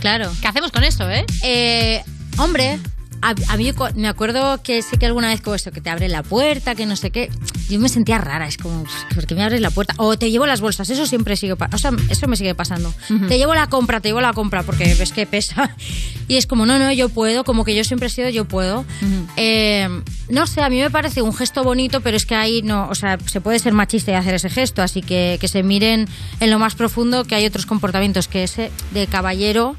claro. 0.00 0.30
¿Qué 0.42 0.48
hacemos 0.48 0.70
con 0.70 0.84
eso, 0.84 1.08
eh? 1.10 1.24
Eh, 1.42 2.02
hombre, 2.36 2.78
a, 3.22 3.34
a 3.48 3.56
mí 3.56 3.72
me 3.94 4.08
acuerdo 4.08 4.62
que 4.62 4.82
sí 4.82 4.96
que 4.96 5.06
alguna 5.06 5.28
vez 5.28 5.40
como 5.40 5.56
eso, 5.56 5.70
que 5.70 5.80
te 5.80 5.90
abre 5.90 6.08
la 6.08 6.22
puerta, 6.22 6.74
que 6.74 6.86
no 6.86 6.96
sé 6.96 7.10
qué. 7.10 7.30
Yo 7.68 7.78
me 7.80 7.88
sentía 7.88 8.18
rara, 8.18 8.46
es 8.46 8.56
como, 8.56 8.84
¿por 9.14 9.26
qué 9.26 9.34
me 9.34 9.42
abres 9.42 9.60
la 9.60 9.70
puerta? 9.70 9.94
O 9.98 10.16
te 10.18 10.30
llevo 10.30 10.46
las 10.46 10.60
bolsas, 10.60 10.88
eso 10.90 11.06
siempre 11.06 11.36
sigue 11.36 11.56
pasando. 11.56 11.76
O 11.76 11.78
sea, 11.78 11.92
eso 12.10 12.28
me 12.28 12.36
sigue 12.36 12.54
pasando. 12.54 12.92
Te 13.28 13.38
llevo 13.38 13.54
la 13.54 13.68
compra, 13.68 14.00
te 14.00 14.08
llevo 14.08 14.20
la 14.20 14.32
compra, 14.32 14.62
porque 14.62 14.94
ves 14.94 15.12
que 15.12 15.26
pesa. 15.26 15.74
Y 16.28 16.36
es 16.36 16.46
como, 16.46 16.66
no, 16.66 16.78
no, 16.78 16.92
yo 16.92 17.08
puedo, 17.08 17.42
como 17.42 17.64
que 17.64 17.74
yo 17.74 17.84
siempre 17.84 18.08
he 18.08 18.10
sido, 18.10 18.28
yo 18.28 18.44
puedo. 18.44 18.84
Eh, 19.36 19.88
no 20.28 20.46
sé, 20.46 20.60
a 20.60 20.68
mí 20.68 20.78
me 20.78 20.90
parece 20.90 21.22
un 21.22 21.32
gesto 21.32 21.64
bonito, 21.64 22.02
pero 22.02 22.18
es 22.18 22.26
que 22.26 22.34
ahí 22.34 22.60
no, 22.60 22.86
o 22.90 22.94
sea, 22.94 23.18
se 23.24 23.40
puede 23.40 23.58
ser 23.58 23.72
machista 23.72 24.12
y 24.12 24.14
hacer 24.14 24.34
ese 24.34 24.50
gesto, 24.50 24.82
así 24.82 25.00
que 25.00 25.38
que 25.40 25.48
se 25.48 25.62
miren 25.62 26.06
en 26.40 26.50
lo 26.50 26.58
más 26.58 26.74
profundo 26.74 27.24
que 27.24 27.34
hay 27.34 27.46
otros 27.46 27.64
comportamientos 27.64 28.28
que 28.28 28.44
ese 28.44 28.70
de 28.90 29.06
caballero, 29.06 29.74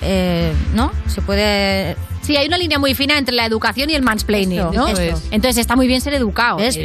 eh, 0.00 0.52
¿no? 0.74 0.92
Se 1.08 1.20
puede... 1.20 1.96
Sí, 2.22 2.36
hay 2.36 2.46
una 2.46 2.58
línea 2.58 2.78
muy 2.78 2.94
fina 2.94 3.18
entre 3.18 3.34
la 3.34 3.44
educación 3.46 3.90
y 3.90 3.94
el 3.94 4.02
mansplaining, 4.02 4.58
Esto, 4.60 4.72
¿no? 4.72 4.88
esto. 4.88 5.20
Entonces 5.30 5.58
está 5.58 5.76
muy 5.76 5.86
bien 5.86 6.00
ser 6.00 6.14
educado. 6.14 6.58
Y 6.60 6.84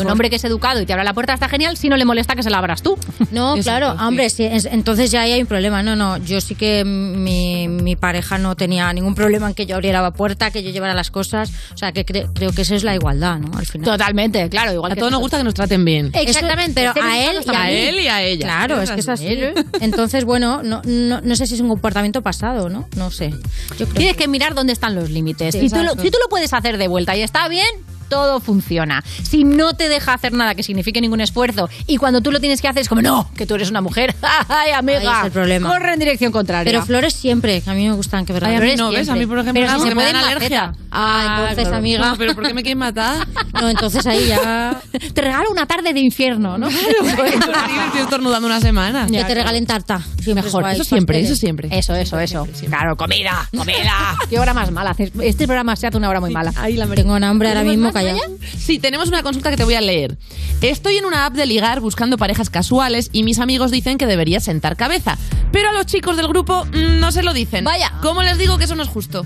un 0.00 0.10
hombre 0.10 0.30
que 0.30 0.36
es 0.36 0.44
educado 0.44 0.80
y 0.80 0.86
te 0.86 0.92
abre 0.92 1.04
la 1.04 1.14
puerta 1.14 1.32
está 1.34 1.48
genial 1.48 1.76
si 1.76 1.88
no 1.88 1.96
le 1.96 2.04
molesta 2.04 2.34
que 2.34 2.42
se 2.42 2.50
la 2.50 2.58
abras 2.58 2.82
tú. 2.82 2.98
No, 3.30 3.54
claro, 3.62 3.92
hombre, 4.00 4.30
sí, 4.30 4.44
es- 4.44 4.66
entonces 4.66 5.10
ya 5.10 5.22
ahí 5.22 5.32
hay 5.32 5.40
un 5.40 5.46
problema. 5.46 5.82
No, 5.82 5.96
no, 5.96 6.16
yo 6.18 6.40
sí 6.40 6.54
que 6.54 6.84
mi, 6.84 7.68
mi 7.68 7.96
pareja 7.96 8.38
no 8.38 8.56
tenía 8.56 8.92
ningún 8.92 9.14
problema 9.14 9.48
en 9.48 9.54
que 9.54 9.66
yo 9.66 9.76
abriera 9.76 10.02
la 10.02 10.10
puerta, 10.12 10.50
que 10.50 10.62
yo 10.62 10.70
llevara 10.70 10.94
las 10.94 11.10
cosas. 11.10 11.50
O 11.74 11.76
sea, 11.76 11.92
que 11.92 12.04
cre- 12.04 12.28
creo 12.34 12.52
que 12.52 12.62
eso 12.62 12.74
es 12.74 12.84
la 12.84 12.94
igualdad, 12.94 13.38
¿no? 13.38 13.56
Al 13.58 13.66
final. 13.66 13.84
Totalmente, 13.84 14.48
claro. 14.48 14.72
Igual 14.72 14.92
A 14.92 14.96
todos 14.96 15.12
nos 15.12 15.20
gusta 15.20 15.38
que 15.38 15.44
nos 15.44 15.54
traten 15.54 15.84
bien. 15.84 16.10
Exactamente, 16.14 16.90
pero 16.94 17.06
a 17.06 17.18
él, 17.18 17.36
y 17.44 17.48
a, 17.48 17.52
mí. 17.52 17.56
A 17.58 17.70
él 17.70 18.00
y 18.00 18.06
a 18.08 18.22
ella. 18.22 18.46
Claro, 18.46 18.80
es 18.82 18.90
que 18.90 19.00
es 19.00 19.08
así. 19.08 19.38
Entonces, 19.80 20.24
bueno, 20.24 20.62
no, 20.62 20.80
no, 20.84 21.20
no 21.20 21.36
sé 21.36 21.46
si 21.46 21.54
es 21.54 21.60
un 21.60 21.68
comportamiento 21.68 22.22
pasado, 22.22 22.68
¿no? 22.68 22.88
No 22.96 23.10
sé. 23.10 23.30
Yo 23.78 23.86
creo 23.86 23.94
Tienes 23.94 24.16
que 24.16 24.28
mirar 24.28 24.54
dónde 24.54 24.63
están 24.72 24.94
los 24.94 25.10
límites. 25.10 25.54
Sí, 25.54 25.68
si, 25.68 25.74
tú 25.74 25.82
lo, 25.82 25.92
si 25.94 26.10
tú 26.10 26.18
lo 26.22 26.28
puedes 26.28 26.52
hacer 26.52 26.78
de 26.78 26.88
vuelta 26.88 27.16
y 27.16 27.22
está 27.22 27.48
bien, 27.48 27.66
todo 28.08 28.40
funciona. 28.40 29.02
Si 29.22 29.44
no 29.44 29.74
te 29.74 29.88
deja 29.88 30.14
hacer 30.14 30.32
nada 30.32 30.54
que 30.54 30.62
signifique 30.62 31.00
ningún 31.00 31.20
esfuerzo 31.20 31.68
y 31.86 31.96
cuando 31.96 32.20
tú 32.20 32.30
lo 32.30 32.40
tienes 32.40 32.60
que 32.60 32.68
hacer 32.68 32.82
es 32.82 32.88
como, 32.88 33.02
no, 33.02 33.30
que 33.36 33.46
tú 33.46 33.54
eres 33.54 33.70
una 33.70 33.80
mujer. 33.80 34.14
¡Ay, 34.48 34.72
amiga! 34.72 35.00
Ahí 35.00 35.18
es 35.20 35.26
el 35.26 35.32
problema. 35.32 35.68
Corre 35.68 35.92
en 35.94 35.98
dirección 35.98 36.32
contraria. 36.32 36.70
Pero 36.70 36.84
flores 36.84 37.14
siempre, 37.14 37.60
que 37.60 37.70
a 37.70 37.74
mí 37.74 37.88
me 37.88 37.94
gustan, 37.94 38.24
que 38.24 38.32
verdad. 38.32 38.50
Ay, 38.50 38.56
a 38.56 38.60
mí 38.60 38.76
no, 38.76 38.90
¿ves? 38.90 39.08
A 39.08 39.14
mí, 39.14 39.26
por 39.26 39.38
ejemplo, 39.38 39.62
Pero 39.62 39.72
no, 39.72 39.82
si 39.82 39.88
se 39.88 39.94
me 39.94 40.04
dan 40.04 40.16
alergia. 40.16 40.74
Ah, 40.90 41.36
entonces, 41.40 41.64
claro. 41.64 41.76
amiga. 41.76 42.06
No, 42.10 42.16
pero 42.16 42.34
¿por 42.34 42.46
qué 42.46 42.54
me 42.54 42.62
quieren 42.62 42.78
matar? 42.78 43.26
No, 43.54 43.68
entonces 43.70 44.04
ahí 44.06 44.26
ya... 44.26 44.80
Te 45.14 45.20
regalo 45.22 45.48
una 45.50 45.64
tarde 45.64 45.92
de 45.92 46.00
infierno, 46.00 46.58
¿no? 46.58 46.68
Estoy 46.68 48.00
estornudando 48.02 48.46
una 48.46 48.60
semana. 48.60 49.06
Que 49.06 49.24
te 49.24 49.34
regalen 49.34 49.64
tarta. 49.66 50.00
Siempre 50.20 50.44
Mejor, 50.44 50.62
es 50.62 50.64
guay, 50.64 50.74
eso 50.74 50.84
siempre, 50.84 51.14
pasteles. 51.18 51.30
eso 51.30 51.40
siempre. 51.40 51.68
Eso, 51.78 51.94
eso, 51.94 52.18
eso. 52.18 52.48
Claro, 52.66 52.96
comida, 52.96 53.48
comida. 53.56 54.16
Qué 54.28 54.38
hora 54.38 54.52
más 54.54 54.70
mala. 54.72 54.90
haces- 54.90 55.12
Este 55.22 55.46
programa 55.46 55.76
se 55.76 55.86
hace 55.86 55.96
una 55.96 56.08
hora 56.08 56.20
muy 56.20 56.30
mala. 56.32 56.52
Ahí 56.56 56.74
la 56.76 56.86
Tengo 56.88 57.14
un 57.14 57.24
hambre 57.24 57.48
ahora 57.48 57.60
¿Tenemos 57.60 57.76
mismo 57.76 57.92
callado. 57.94 58.20
Sí, 58.58 58.78
tenemos 58.78 59.08
una 59.08 59.22
consulta 59.22 59.50
que 59.50 59.56
te 59.56 59.64
voy 59.64 59.74
a 59.74 59.80
leer. 59.80 60.18
Estoy 60.60 60.98
en 60.98 61.06
una 61.06 61.24
app 61.24 61.34
de 61.34 61.46
ligar 61.46 61.80
buscando 61.80 62.18
parejas 62.18 62.50
casuales 62.50 63.08
y 63.12 63.22
mis 63.22 63.38
amigos 63.38 63.70
dicen 63.70 63.96
que 63.96 64.06
debería 64.06 64.40
sentar 64.40 64.76
cabeza. 64.76 65.16
Pero 65.52 65.70
a 65.70 65.72
los 65.72 65.86
chicos 65.86 66.16
del 66.16 66.28
grupo 66.28 66.66
mm, 66.66 67.00
no 67.00 67.12
se 67.12 67.22
lo 67.22 67.32
dicen. 67.32 67.64
Vaya. 67.64 67.92
¿Cómo 68.02 68.22
les 68.22 68.36
digo 68.36 68.58
que 68.58 68.64
eso 68.64 68.74
no 68.74 68.82
es 68.82 68.88
justo? 68.88 69.24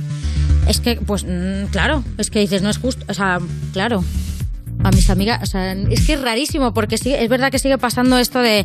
Es 0.69 0.81
que, 0.81 0.97
pues, 0.97 1.24
mm, 1.24 1.66
claro, 1.73 2.05
es 2.19 2.31
que 2.31 2.40
dices, 2.40 2.62
no 2.62 2.70
es 2.70 2.78
justo, 2.78 3.05
o 3.09 3.15
sea, 3.15 3.39
claro. 3.73 4.05
A 4.85 4.93
mis 4.93 5.11
amigas, 5.11 5.43
o 5.43 5.47
sea, 5.47 5.73
es 5.73 6.07
que 6.07 6.12
es 6.12 6.23
rarísimo 6.23 6.73
porque 6.73 6.99
sí, 6.99 7.12
es 7.12 7.28
verdad 7.28 7.51
que 7.51 7.59
sigue 7.59 7.78
pasando 7.78 8.16
esto 8.16 8.39
de, 8.39 8.65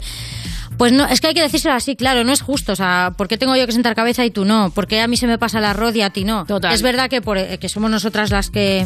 Pues 0.77 0.91
no, 0.91 1.05
es 1.07 1.21
que 1.21 1.27
hay 1.27 1.33
que 1.33 1.41
decírselo 1.41 1.75
así, 1.75 1.95
claro, 1.95 2.23
no 2.23 2.31
es 2.31 2.41
justo. 2.41 2.73
O 2.73 2.75
sea, 2.75 3.13
¿por 3.17 3.27
qué 3.27 3.37
tengo 3.37 3.55
yo 3.55 3.65
que 3.65 3.71
sentar 3.71 3.95
cabeza 3.95 4.25
y 4.25 4.31
tú 4.31 4.43
no? 4.45 4.71
¿Por 4.71 4.87
qué 4.87 5.01
a 5.01 5.07
mí 5.07 5.17
se 5.17 5.27
me 5.27 5.37
pasa 5.37 5.59
el 5.59 5.65
arroz 5.65 5.95
y 5.95 6.01
a 6.01 6.09
ti 6.09 6.23
no? 6.25 6.45
Total. 6.45 6.73
Es 6.73 6.81
verdad 6.81 7.09
que, 7.09 7.21
por, 7.21 7.37
eh, 7.37 7.57
que 7.59 7.69
somos 7.69 7.89
nosotras 7.91 8.31
las 8.31 8.49
que... 8.49 8.85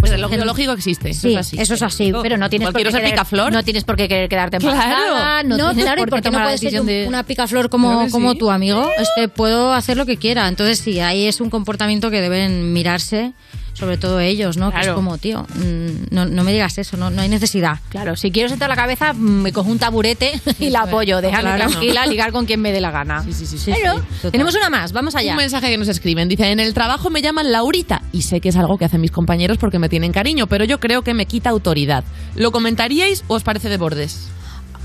Pues 0.00 0.12
el 0.12 0.20
lógico, 0.20 0.44
lógico 0.44 0.72
existe. 0.72 1.12
Sí, 1.14 1.30
eso 1.30 1.38
es 1.40 1.46
así. 1.46 1.60
eso 1.60 1.74
es 1.74 1.82
así. 1.82 2.12
Pero 2.22 2.36
no 2.36 2.48
tienes 2.50 2.68
por 2.70 2.82
qué 2.82 2.88
querer- 2.88 3.10
picaflor. 3.10 3.52
No 3.52 3.62
tienes 3.64 3.84
por 3.84 3.96
qué 3.96 4.08
querer 4.08 4.28
quedarte 4.28 4.58
Claro. 4.58 4.74
embarazada. 4.80 5.42
No, 5.42 5.56
No, 5.56 5.66
tienes 5.68 5.84
claro, 5.84 6.06
por 6.06 6.22
qué 6.22 6.30
no 6.30 6.42
puedes 6.42 6.60
ser 6.60 6.82
de... 6.82 7.06
una 7.08 7.22
picaflor 7.24 7.68
como, 7.70 7.88
Claro 7.90 8.04
que 8.06 8.10
como 8.12 8.32
sí. 8.32 8.38
tu 8.38 8.50
amigo. 8.50 8.88
Este, 8.98 9.28
puedo 9.28 9.72
hacer 9.72 9.96
lo 9.96 10.06
que 10.06 10.16
quiera. 10.16 10.46
Entonces, 10.48 10.78
sí, 10.78 11.00
ahí 11.00 11.26
es 11.26 11.40
un 11.40 11.50
comportamiento 11.50 12.10
que 12.10 12.20
deben 12.20 12.72
mirarse, 12.72 13.32
sobre 13.78 13.96
todo 13.96 14.18
ellos, 14.18 14.56
¿no? 14.56 14.72
Que 14.72 14.80
es 14.80 14.88
como, 14.88 15.18
tío, 15.18 15.46
mm, 15.54 16.08
no, 16.10 16.26
no 16.26 16.42
me 16.42 16.52
digas 16.52 16.78
eso, 16.78 16.96
no, 16.96 17.10
no 17.10 17.22
hay 17.22 17.28
necesidad. 17.28 17.78
Claro, 17.90 18.16
si 18.16 18.32
quiero 18.32 18.48
sentar 18.48 18.68
la 18.68 18.74
cabeza, 18.74 19.12
mm, 19.12 19.16
me 19.42 19.52
cojo 19.52 19.70
un 19.70 19.78
taburete 19.78 20.40
y 20.58 20.70
la 20.70 20.80
apoyo. 20.80 21.20
Déjame 21.20 21.42
Claro. 21.42 21.70
tranquila, 21.70 22.06
ligar 22.06 22.32
con 22.32 22.44
quien 22.44 22.60
me 22.60 22.72
dé 22.72 22.80
la 22.80 22.90
gana. 22.90 23.24
Pero, 23.64 24.02
tenemos 24.30 24.54
una 24.56 24.68
más, 24.68 24.92
vamos 24.92 25.14
allá. 25.14 25.32
Un 25.32 25.36
mensaje 25.38 25.68
que 25.68 25.78
nos 25.78 25.88
escriben. 25.88 26.28
Dice, 26.28 26.50
en 26.50 26.58
el 26.60 26.74
trabajo 26.74 27.08
me 27.10 27.22
llaman 27.22 27.52
Laurita 27.52 28.02
y 28.12 28.22
sé 28.22 28.40
que 28.40 28.48
es 28.48 28.56
algo 28.56 28.78
que 28.78 28.84
hacen 28.84 29.00
mis 29.00 29.12
compañeros 29.12 29.58
porque 29.58 29.78
me 29.78 29.88
tienen 29.88 30.12
cariño, 30.12 30.48
pero 30.48 30.64
yo 30.64 30.80
creo 30.80 31.02
que 31.02 31.14
me 31.14 31.26
quita 31.26 31.50
autoridad. 31.50 32.02
¿Lo 32.34 32.50
comentaríais 32.50 33.24
o 33.28 33.34
os 33.34 33.44
parece 33.44 33.68
de 33.68 33.76
bordes? 33.76 34.28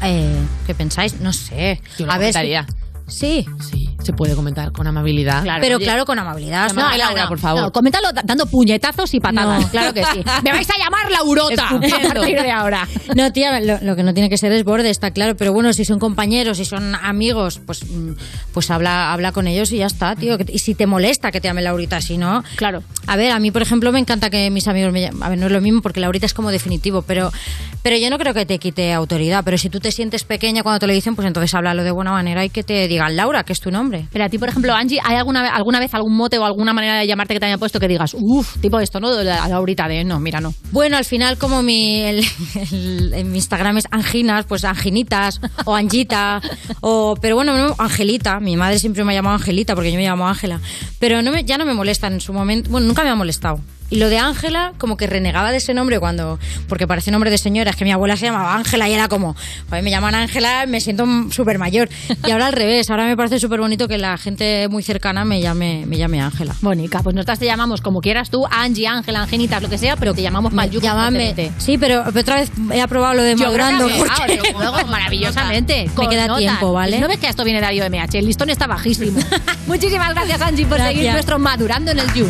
Eh, 0.03 0.35
¿Qué 0.67 0.75
pensáis? 0.75 1.19
No 1.21 1.33
sé. 1.33 1.81
Yo 1.97 2.05
lo 2.05 2.11
a 2.11 2.17
ver. 2.17 2.33
Sí. 3.07 3.45
Sí, 3.59 3.89
se 4.01 4.13
puede 4.13 4.35
comentar 4.35 4.71
con 4.71 4.87
amabilidad. 4.87 5.43
pero 5.61 5.77
claro, 5.79 6.05
con 6.05 6.17
amabilidad. 6.19 6.69
Llámame 6.69 6.97
Laura, 6.97 7.27
por 7.27 7.39
favor. 7.39 7.61
No, 7.63 7.71
coméntalo 7.71 8.11
da- 8.11 8.21
dando 8.23 8.45
puñetazos 8.45 9.13
y 9.13 9.19
patadas. 9.19 9.61
No. 9.61 9.69
Claro 9.69 9.93
que 9.93 10.03
sí. 10.05 10.23
Me 10.43 10.51
vais 10.51 10.69
a 10.69 10.77
llamar 10.77 11.11
Laurota 11.11 11.53
Escupiendo. 11.53 12.07
a 12.09 12.13
partir 12.13 12.41
de 12.41 12.51
ahora. 12.51 12.87
No, 13.15 13.31
tía, 13.33 13.59
lo, 13.59 13.79
lo 13.81 13.95
que 13.95 14.03
no 14.03 14.13
tiene 14.13 14.29
que 14.29 14.37
ser 14.37 14.51
es 14.51 14.63
borde, 14.63 14.89
está 14.89 15.11
claro. 15.11 15.35
Pero 15.37 15.53
bueno, 15.53 15.73
si 15.73 15.85
son 15.85 15.99
compañeros, 15.99 16.57
si 16.57 16.65
son 16.65 16.95
amigos, 16.95 17.59
pues, 17.65 17.83
mm, 17.89 18.11
pues 18.53 18.71
habla, 18.71 19.11
habla 19.13 19.31
con 19.31 19.47
ellos 19.47 19.71
y 19.71 19.77
ya 19.77 19.85
está, 19.87 20.15
tío. 20.15 20.37
Y 20.47 20.59
si 20.59 20.73
te 20.75 20.87
molesta 20.87 21.31
que 21.31 21.41
te 21.41 21.47
llame 21.49 21.61
Laurita, 21.61 22.01
si 22.01 22.17
no. 22.17 22.43
Claro. 22.55 22.83
A 23.07 23.15
ver, 23.17 23.31
a 23.31 23.39
mí, 23.39 23.51
por 23.51 23.61
ejemplo, 23.61 23.91
me 23.91 23.99
encanta 23.99 24.29
que 24.29 24.49
mis 24.49 24.67
amigos 24.67 24.91
me 24.93 25.01
llamen. 25.01 25.21
A 25.23 25.29
ver, 25.29 25.37
no 25.37 25.47
es 25.47 25.51
lo 25.51 25.61
mismo 25.61 25.81
porque 25.81 25.99
Laurita 25.99 26.25
es 26.25 26.33
como 26.33 26.51
definitivo, 26.51 27.01
pero, 27.01 27.31
pero 27.81 27.97
yo 27.97 28.09
no 28.09 28.17
creo 28.17 28.33
que 28.33 28.45
te 28.45 28.59
quite 28.59 28.93
autoridad. 28.93 29.43
Pero 29.43 29.57
si 29.57 29.69
tú 29.69 29.79
te 29.79 29.91
sientes 29.91 30.23
pequeña 30.23 30.63
cuando 30.63 30.79
te 30.79 30.87
lo 30.87 30.93
dicen, 30.93 31.15
pues 31.15 31.27
entonces 31.27 31.53
háblalo 31.53 31.83
de 31.83 31.91
buena 31.91 32.11
manera 32.11 32.45
y 32.45 32.49
que 32.49 32.63
te 32.63 32.87
digan 32.93 33.15
Laura, 33.15 33.43
que 33.43 33.53
es 33.53 33.59
tu 33.59 33.69
nombre. 33.71 34.07
Pero 34.11 34.25
a 34.25 34.29
ti, 34.29 34.37
por 34.37 34.49
ejemplo, 34.49 34.73
Angie, 34.73 34.99
¿hay 35.03 35.15
alguna, 35.15 35.41
vez- 35.43 35.51
alguna 35.53 35.79
vez 35.79 35.93
algún 35.93 36.15
mote 36.15 36.37
o 36.37 36.45
alguna 36.45 36.73
manera 36.73 36.95
de 36.99 37.07
llamarte 37.07 37.33
que 37.33 37.39
te 37.39 37.45
haya 37.45 37.57
puesto 37.57 37.79
que 37.79 37.87
digas, 37.87 38.15
uff, 38.17 38.57
tipo 38.61 38.79
esto, 38.79 38.99
¿no? 38.99 39.15
De 39.15 39.23
la 39.23 39.47
Laurita 39.47 39.87
de, 39.87 40.03
no, 40.03 40.19
mira, 40.19 40.39
no. 40.41 40.53
Bueno, 40.71 40.97
al 40.97 41.05
final, 41.05 41.37
como 41.37 41.61
mi, 41.61 42.01
el- 42.01 42.25
el- 42.71 43.13
en 43.13 43.31
mi 43.31 43.37
Instagram 43.37 43.77
es 43.77 43.85
Anginas, 43.91 44.45
pues 44.45 44.63
Anginitas 44.65 45.39
o 45.65 45.75
Angita, 45.75 46.41
o, 46.81 47.15
pero 47.21 47.35
bueno, 47.35 47.55
no, 47.57 47.75
Angelita. 47.77 48.39
Mi 48.39 48.55
madre 48.57 48.79
siempre 48.79 49.03
me 49.03 49.11
ha 49.13 49.15
llamado 49.15 49.35
Angelita 49.35 49.75
porque 49.75 49.91
yo 49.91 49.97
me 49.97 50.03
llamo 50.05 50.27
Ángela. 50.27 50.59
Pero 50.99 51.21
no 51.21 51.31
me, 51.31 51.43
ya 51.43 51.57
no 51.57 51.65
me 51.65 51.73
molesta 51.73 52.07
en 52.07 52.21
su 52.21 52.33
momento. 52.33 52.69
Bueno, 52.69 52.87
nunca 52.87 53.03
me 53.03 53.09
ha 53.09 53.15
molestado. 53.15 53.59
Y 53.89 53.97
lo 53.97 54.09
de 54.09 54.17
Ángela, 54.17 54.73
como 54.79 54.97
que 54.97 55.05
renegaba 55.05 55.51
de 55.51 55.57
ese 55.57 55.73
nombre 55.73 55.99
cuando. 55.99 56.39
Porque 56.67 56.87
parece 56.87 57.11
nombre 57.11 57.29
de 57.29 57.37
señora. 57.37 57.69
Es 57.69 57.75
que 57.75 57.85
mi 57.85 57.91
abuela 57.91 58.17
se 58.17 58.25
llamaba 58.25 58.55
Ángela 58.55 58.89
y 58.89 58.93
era 58.93 59.07
como. 59.07 59.35
Joder, 59.69 59.83
me 59.83 59.91
llaman 59.91 60.15
Ángela, 60.15 60.65
me 60.67 60.81
siento 60.81 61.05
súper 61.29 61.59
mayor. 61.59 61.89
Y 62.25 62.31
ahora 62.31 62.47
al 62.47 62.53
revés. 62.53 62.89
Ahora 62.89 63.05
me 63.05 63.15
parece 63.15 63.39
súper 63.39 63.59
bonito 63.59 63.87
que 63.87 63.97
la 63.99 64.17
gente 64.17 64.67
muy 64.69 64.81
cercana 64.81 65.25
me 65.25 65.41
llame, 65.41 65.85
me 65.85 65.97
llame 65.97 66.21
Ángela. 66.21 66.55
Bonica, 66.61 67.03
pues 67.03 67.15
nosotras 67.15 67.37
te 67.39 67.45
llamamos 67.45 67.81
como 67.81 68.01
quieras 68.01 68.29
tú, 68.31 68.45
Angie, 68.49 68.87
Ángela, 68.87 69.21
Angenitas, 69.21 69.61
lo 69.61 69.69
que 69.69 69.77
sea, 69.77 69.95
pero 69.95 70.13
te 70.13 70.21
llamamos 70.23 70.53
mal 70.53 70.71
Llámame. 70.71 71.35
Sí, 71.59 71.77
pero 71.77 72.01
otra 72.07 72.37
vez 72.37 72.51
he 72.71 72.81
aprobado 72.81 73.13
lo 73.13 73.21
de 73.23 73.35
madurando. 73.35 73.87
porque- 73.97 74.39
luego, 74.57 74.87
maravillosamente. 74.89 75.89
Me 75.97 76.09
queda 76.09 76.25
notas. 76.27 76.39
tiempo, 76.39 76.73
¿vale? 76.73 76.99
¿No 76.99 77.07
ves 77.07 77.19
que 77.19 77.27
esto 77.27 77.43
viene 77.43 77.59
de 77.59 77.65
Darío 77.65 77.85
MH? 77.89 78.17
El 78.17 78.25
listón 78.25 78.49
está 78.49 78.65
bajísimo. 78.65 79.19
Muchísimas 79.67 80.13
gracias, 80.15 80.41
Angie, 80.41 80.65
por 80.65 80.77
seguir 80.79 80.93
Gracias. 80.93 81.13
nuestro 81.13 81.37
Madurando 81.39 81.91
en 81.91 81.99
el 81.99 82.13
You. 82.13 82.27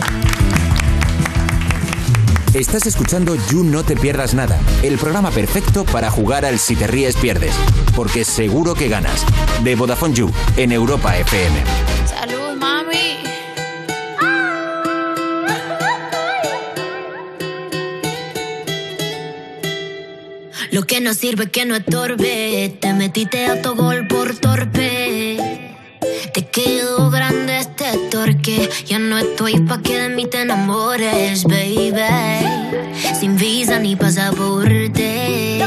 Estás 2.53 2.85
escuchando 2.85 3.35
You 3.49 3.63
No 3.63 3.83
Te 3.83 3.95
Pierdas 3.95 4.35
Nada, 4.35 4.59
el 4.83 4.99
programa 4.99 5.31
perfecto 5.31 5.85
para 5.85 6.11
jugar 6.11 6.45
al 6.45 6.59
Si 6.59 6.75
Te 6.75 6.85
Ríes 6.85 7.15
Pierdes, 7.15 7.55
porque 7.95 8.23
seguro 8.23 8.75
que 8.75 8.89
ganas. 8.89 9.25
De 9.63 9.73
Vodafone 9.73 10.13
You, 10.13 10.31
en 10.55 10.71
Europa 10.71 11.17
FM. 11.17 11.63
Salud, 12.05 12.55
mami. 12.59 13.17
Lo 20.69 20.83
que 20.83 21.01
no 21.01 21.15
sirve 21.15 21.49
que 21.49 21.65
no 21.65 21.75
estorbe. 21.75 22.77
Te 22.79 22.93
metiste 22.93 23.47
autogol 23.47 24.07
por 24.07 24.35
torpe. 24.35 25.79
Te 26.31 26.45
quedó 26.45 27.09
grande 27.09 27.42
torque. 28.57 28.85
Ya 28.85 28.99
no 28.99 29.17
estoy 29.17 29.59
pa' 29.61 29.81
que 29.81 29.99
de 29.99 30.09
mí 30.09 30.25
te 30.25 30.41
enamores, 30.41 31.43
baby. 31.43 31.93
Sin 33.19 33.37
visa 33.37 33.79
ni 33.79 33.95
pasaporte. 33.95 35.59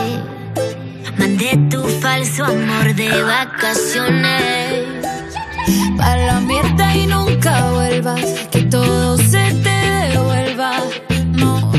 Mandé 1.18 1.58
tu 1.70 1.82
falso 2.00 2.44
amor 2.44 2.94
de 2.94 3.22
vacaciones. 3.22 4.84
Pa' 5.96 6.16
la 6.16 6.40
mierda 6.40 6.94
y 6.96 7.06
nunca 7.06 7.70
vuelvas. 7.72 8.24
Que 8.50 8.62
todo 8.62 9.16
se 9.18 9.52
te 9.64 10.10
devuelva. 10.12 10.72
No, 11.32 11.72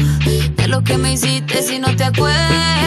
de 0.55 0.67
lo 0.67 0.84
que 0.84 0.97
me 0.97 1.13
hiciste 1.13 1.61
si 1.61 1.79
no 1.79 1.95
te 1.95 2.03
acuerdas. 2.03 2.77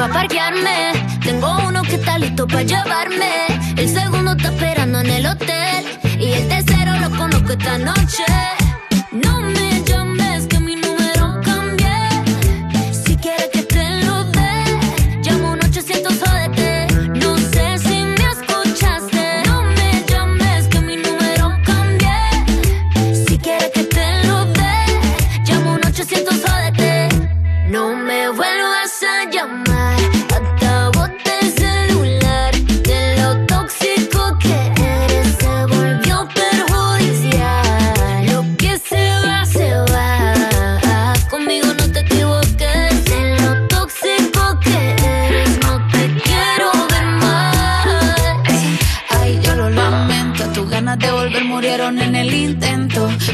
Pa' 0.00 0.08
parquearme. 0.08 0.92
Tengo 1.22 1.48
uno 1.68 1.82
que 1.82 1.96
está 1.96 2.18
listo 2.18 2.46
para 2.46 2.62
llevarme. 2.62 3.32
El 3.76 3.88
segundo 3.88 4.32
está 4.32 4.48
esperando 4.48 5.00
en 5.00 5.10
el 5.10 5.26
hotel. 5.26 5.84
Y 6.18 6.32
el 6.32 6.48
tercero 6.48 6.92
lo 7.00 7.10
conozco 7.16 7.52
esta 7.52 7.76
noche. 7.78 8.59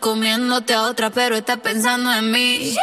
Comiéndote 0.00 0.74
a 0.74 0.82
otra, 0.82 1.10
pero 1.10 1.36
está 1.36 1.56
pensando 1.58 2.12
en 2.12 2.30
mí. 2.30 2.74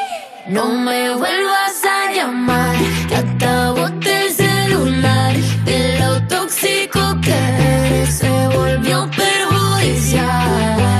No 0.47 0.65
me 0.67 1.09
vuelvas 1.15 1.83
a 1.83 2.11
llamar, 2.13 2.75
que 3.07 3.15
acabote 3.15 4.27
el 4.27 4.33
celular. 4.33 5.35
De 5.65 5.99
lo 5.99 6.21
tóxico 6.27 6.99
que 7.21 7.33
eres, 7.33 8.15
se 8.15 8.47
volvió 8.47 9.09
perjudicial. 9.11 10.98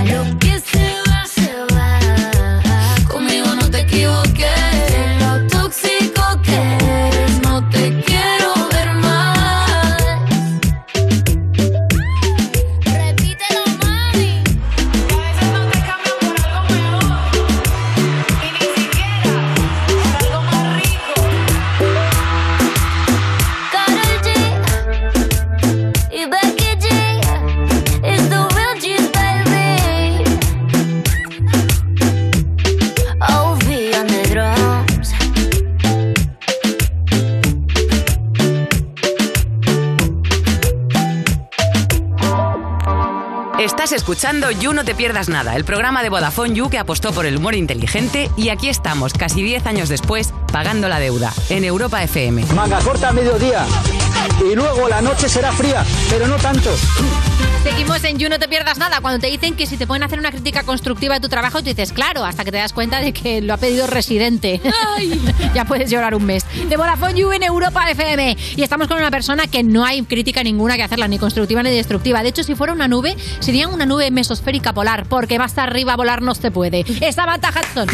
Escuchando 44.10 44.50
You 44.50 44.74
No 44.74 44.84
Te 44.84 44.96
Pierdas 44.96 45.30
Nada, 45.30 45.56
el 45.56 45.64
programa 45.64 46.02
de 46.02 46.10
Vodafone 46.10 46.56
You 46.56 46.72
que 46.72 46.80
apostó 46.80 47.14
por 47.14 47.28
el 47.28 47.38
humor 47.38 47.54
inteligente 47.54 48.32
y 48.36 48.50
aquí 48.50 48.68
estamos, 48.68 49.14
casi 49.14 49.44
10 49.44 49.68
años 49.68 49.88
después, 49.88 50.34
pagando 50.52 50.90
la 50.90 51.00
deuda, 51.00 51.32
en 51.50 51.64
Europa 51.64 52.02
FM. 52.02 52.44
Manga 52.56 52.80
corta 52.80 53.10
a 53.10 53.12
mediodía. 53.12 53.68
Y 54.42 54.56
luego 54.56 54.88
la 54.88 55.02
noche 55.02 55.28
será 55.28 55.52
fría, 55.52 55.86
pero 56.10 56.28
no 56.28 56.38
tanto. 56.38 56.70
Seguimos 57.64 58.02
en 58.06 58.18
You 58.18 58.30
No 58.30 58.40
Te 58.40 58.48
Pierdas 58.48 58.78
Nada. 58.78 59.02
Cuando 59.02 59.20
te 59.20 59.28
dicen 59.28 59.56
que 59.56 59.66
si 59.66 59.76
te 59.76 59.86
pueden 59.86 60.02
hacer 60.04 60.18
una 60.18 60.32
crítica 60.32 60.64
constructiva 60.64 61.16
de 61.16 61.20
tu 61.20 61.28
trabajo, 61.28 61.60
tú 61.60 61.66
dices, 61.66 61.92
claro, 61.92 62.24
hasta 62.24 62.46
que 62.46 62.52
te 62.52 62.58
das 62.58 62.72
cuenta 62.72 63.02
de 63.02 63.12
que 63.12 63.42
lo 63.42 63.54
ha 63.54 63.58
pedido 63.58 63.86
Residente. 63.86 64.62
ya 65.54 65.66
puedes 65.66 65.92
llorar 65.92 66.16
un 66.16 66.26
mes. 66.26 66.46
De 66.70 66.78
Vodafone 66.78 67.20
You 67.20 67.34
en 67.34 67.44
Europa 67.44 67.90
FM. 67.92 68.38
Y 68.56 68.64
estamos 68.64 68.88
con 68.88 68.98
una 68.98 69.12
persona 69.12 69.48
que 69.48 69.62
no 69.64 69.84
hay 69.84 70.04
crítica 70.04 70.42
ninguna 70.42 70.78
que 70.78 70.84
hacerla, 70.84 71.10
ni 71.10 71.20
constructiva 71.20 71.62
ni 71.62 71.72
destructiva. 71.72 72.24
De 72.24 72.30
hecho, 72.30 72.44
si 72.44 72.56
fuera 72.56 72.72
una 72.72 72.88
nube, 72.88 73.18
sería 73.40 73.68
una 73.68 73.86
nube 73.86 74.10
mesosférica 74.10 74.72
polar, 74.72 75.06
porque 75.08 75.38
más 75.38 75.58
arriba 75.58 75.98
volar 75.98 76.22
no 76.22 76.36
se 76.36 76.52
puede. 76.52 76.86
Es 77.02 77.16
Samantha 77.16 77.50
Hudson. 77.50 77.90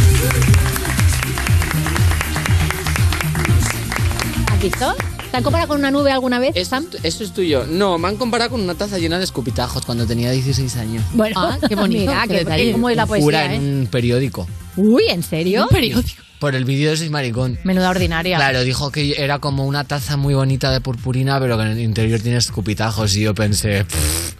¿Has 4.51 4.61
visto? 4.61 4.95
¿Te 5.35 5.39
han 5.39 5.43
comparado 5.43 5.67
con 5.67 5.79
una 5.79 5.91
nube 5.91 6.13
alguna 6.13 6.39
vez, 6.39 6.65
Sam? 6.65 6.85
Eso 7.03 7.25
es 7.25 7.33
tuyo. 7.33 7.65
No, 7.67 7.97
me 7.97 8.07
han 8.07 8.15
comparado 8.15 8.51
con 8.51 8.61
una 8.61 8.73
taza 8.73 8.97
llena 8.99 9.17
de 9.17 9.25
escupitajos 9.25 9.85
cuando 9.85 10.05
tenía 10.07 10.31
16 10.31 10.77
años. 10.77 11.03
Bueno, 11.11 11.35
Ah, 11.37 11.57
qué 11.67 11.75
bonito. 11.75 11.99
Mira, 12.09 12.25
qué 12.25 12.35
detalle. 12.35 12.71
¿cómo 12.71 12.89
es 12.89 12.95
la 12.95 13.05
poesía, 13.05 13.43
en 13.47 13.51
eh? 13.51 13.57
un 13.81 13.87
periódico. 13.87 14.47
Uy, 14.77 15.03
¿en 15.09 15.23
serio? 15.23 15.63
Un 15.63 15.67
periódico. 15.67 16.21
Por 16.39 16.55
el 16.55 16.63
vídeo 16.63 16.89
de 16.91 16.95
Soy 16.95 17.09
Maricón. 17.09 17.59
Menuda 17.65 17.89
ordinaria. 17.89 18.37
Claro, 18.37 18.63
dijo 18.63 18.93
que 18.93 19.21
era 19.21 19.39
como 19.39 19.65
una 19.65 19.83
taza 19.83 20.15
muy 20.15 20.33
bonita 20.33 20.71
de 20.71 20.79
purpurina, 20.79 21.37
pero 21.37 21.57
que 21.57 21.63
en 21.63 21.69
el 21.71 21.79
interior 21.81 22.21
tiene 22.21 22.37
escupitajos. 22.37 23.13
Y 23.17 23.23
yo 23.23 23.35
pensé, 23.35 23.83
"Pff, 23.83 24.35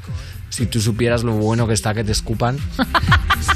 si 0.48 0.66
tú 0.66 0.80
supieras 0.80 1.24
lo 1.24 1.34
bueno 1.34 1.68
que 1.68 1.74
está 1.74 1.94
que 1.94 2.06
te 2.06 2.14
escupan. 2.14 2.58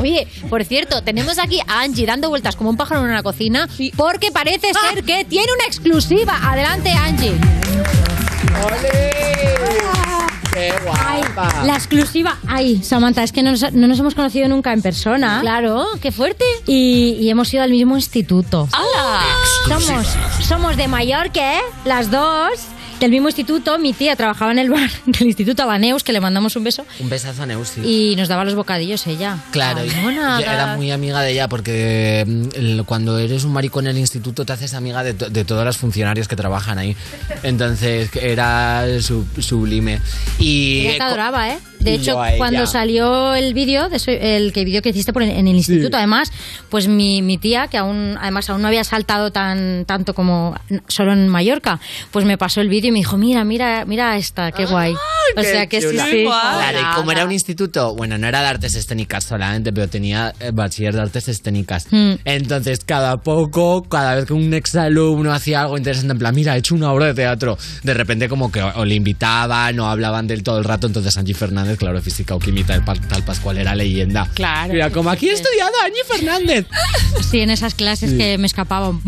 Oye, 0.00 0.26
por 0.48 0.64
cierto, 0.64 1.02
tenemos 1.02 1.38
aquí 1.38 1.60
a 1.66 1.82
Angie 1.82 2.06
dando 2.06 2.30
vueltas 2.30 2.56
como 2.56 2.70
un 2.70 2.76
pájaro 2.76 3.02
en 3.02 3.10
una 3.10 3.22
cocina 3.22 3.68
porque 3.96 4.30
parece 4.32 4.72
ser 4.72 5.04
que 5.04 5.26
tiene 5.26 5.52
una 5.52 5.66
exclusiva. 5.66 6.38
Adelante, 6.42 6.90
Angie. 6.90 7.34
¡Qué 10.52 10.74
Ay, 11.06 11.22
la 11.64 11.74
exclusiva. 11.74 12.38
Ay, 12.46 12.82
Samantha, 12.82 13.22
es 13.22 13.32
que 13.32 13.42
no 13.42 13.52
nos, 13.52 13.72
no 13.72 13.86
nos 13.86 13.98
hemos 13.98 14.14
conocido 14.14 14.48
nunca 14.48 14.72
en 14.72 14.82
persona. 14.82 15.40
Claro, 15.42 15.86
qué 16.00 16.12
fuerte. 16.12 16.44
Y, 16.66 17.18
y 17.20 17.30
hemos 17.30 17.52
ido 17.54 17.62
al 17.62 17.70
mismo 17.70 17.96
instituto. 17.96 18.68
¡Hala! 18.72 19.22
Somos, 19.68 20.06
somos 20.42 20.76
de 20.76 20.88
Mallorca, 20.88 21.58
¿eh? 21.58 21.60
las 21.84 22.10
dos. 22.10 22.60
Del 23.00 23.10
mismo 23.10 23.28
instituto, 23.28 23.78
mi 23.78 23.94
tía 23.94 24.14
trabajaba 24.14 24.52
en 24.52 24.58
el 24.58 24.68
bar 24.70 24.90
del 25.06 25.28
instituto 25.28 25.62
Abaneus, 25.62 26.04
que 26.04 26.12
le 26.12 26.20
mandamos 26.20 26.54
un 26.56 26.64
beso, 26.64 26.84
Un 27.00 27.08
besazo 27.08 27.42
a 27.42 27.46
Neusi. 27.46 27.80
y 27.82 28.14
nos 28.16 28.28
daba 28.28 28.44
los 28.44 28.54
bocadillos 28.54 29.06
ella. 29.06 29.38
Claro, 29.52 29.80
Ay, 29.80 29.90
y- 29.90 30.00
mona, 30.02 30.38
y 30.38 30.42
era 30.42 30.76
muy 30.76 30.90
amiga 30.90 31.22
de 31.22 31.32
ella 31.32 31.48
porque 31.48 32.24
mm, 32.26 32.80
cuando 32.84 33.18
eres 33.18 33.44
un 33.44 33.52
maricón 33.52 33.86
en 33.86 33.92
el 33.92 33.98
instituto 33.98 34.44
te 34.44 34.52
haces 34.52 34.74
amiga 34.74 35.02
de, 35.02 35.14
de 35.14 35.44
todas 35.46 35.64
las 35.64 35.78
funcionarias 35.78 36.28
que 36.28 36.36
trabajan 36.36 36.78
ahí. 36.78 36.94
Entonces 37.42 38.10
era 38.16 38.84
su- 39.00 39.24
sublime. 39.38 40.00
Y 40.38 40.80
Ella 40.86 40.98
te 40.98 41.02
adoraba, 41.04 41.48
¿eh? 41.50 41.58
De 41.80 41.94
hecho, 41.94 42.16
cuando 42.38 42.66
salió 42.66 43.34
el 43.34 43.54
vídeo, 43.54 43.88
de 43.88 43.96
eso- 43.96 44.10
el 44.10 44.52
que 44.52 44.64
vídeo 44.64 44.82
que 44.82 44.90
hiciste 44.90 45.12
por, 45.12 45.22
en 45.22 45.48
el 45.48 45.56
instituto, 45.56 45.96
además, 45.96 46.30
pues 46.68 46.88
mi, 46.88 47.22
mi 47.22 47.38
tía, 47.38 47.68
que 47.68 47.78
aún, 47.78 48.16
además 48.20 48.48
aún 48.50 48.62
no 48.62 48.68
había 48.68 48.84
saltado 48.84 49.30
tan 49.32 49.84
tanto 49.86 50.14
como 50.14 50.54
solo 50.88 51.12
en 51.12 51.28
Mallorca, 51.28 51.80
pues 52.10 52.24
me 52.24 52.36
pasó 52.38 52.60
el 52.60 52.68
vídeo 52.68 52.88
y 52.88 52.92
me 52.92 52.98
dijo, 52.98 53.16
mira, 53.16 53.44
mira, 53.44 53.84
mira 53.86 54.16
esta, 54.16 54.52
qué 54.52 54.66
guay. 54.66 54.94
o 55.36 55.42
sea 55.42 55.66
que 55.66 55.80
sí, 55.80 55.88
chula. 55.90 56.06
sí. 56.06 56.24
Claro, 56.24 56.78
y 56.80 56.94
como 56.96 57.12
era 57.12 57.24
un 57.24 57.32
instituto, 57.32 57.94
bueno, 57.94 58.18
no 58.18 58.26
era 58.26 58.40
de 58.42 58.48
artes 58.48 58.74
escénicas 58.74 59.24
solamente, 59.24 59.72
pero 59.72 59.88
tenía 59.88 60.34
eh, 60.40 60.50
bachiller 60.52 60.94
de 60.94 61.00
artes 61.02 61.28
escénicas. 61.28 61.86
Mm. 61.90 62.12
Entonces, 62.24 62.80
cada 62.84 63.16
poco, 63.18 63.82
cada 63.84 64.14
vez 64.16 64.26
que 64.26 64.32
un 64.32 64.52
exalumno 64.54 65.32
hacía 65.32 65.62
algo 65.62 65.76
interesante, 65.78 66.12
en 66.12 66.18
plan, 66.18 66.34
mira, 66.34 66.56
he 66.56 66.58
hecho 66.58 66.74
una 66.74 66.92
obra 66.92 67.06
de 67.06 67.14
teatro, 67.14 67.56
de 67.82 67.94
repente 67.94 68.28
como 68.28 68.50
que 68.52 68.62
o, 68.62 68.72
o 68.76 68.84
le 68.84 68.94
invitaban 68.94 69.78
o 69.80 69.88
hablaban 69.88 70.26
del 70.26 70.42
todo 70.42 70.58
el 70.58 70.64
rato, 70.64 70.86
entonces 70.86 71.16
Angie 71.16 71.34
Fernández, 71.34 71.69
claro, 71.76 72.00
física 72.02 72.34
o 72.34 72.38
química, 72.38 72.74
el 72.74 72.84
tal 72.84 73.22
Pascual 73.24 73.58
era 73.58 73.74
leyenda. 73.74 74.28
Claro. 74.34 74.72
Mira, 74.72 74.90
como 74.90 75.10
aquí 75.10 75.28
he 75.28 75.32
estudiado 75.32 75.70
Angie 75.84 76.04
Fernández. 76.06 76.66
Sí, 77.30 77.40
en 77.40 77.50
esas 77.50 77.74
clases 77.74 78.10
Sí. 78.10 78.16
que 78.18 78.38
me 78.38 78.46
escapaban. 78.46 79.00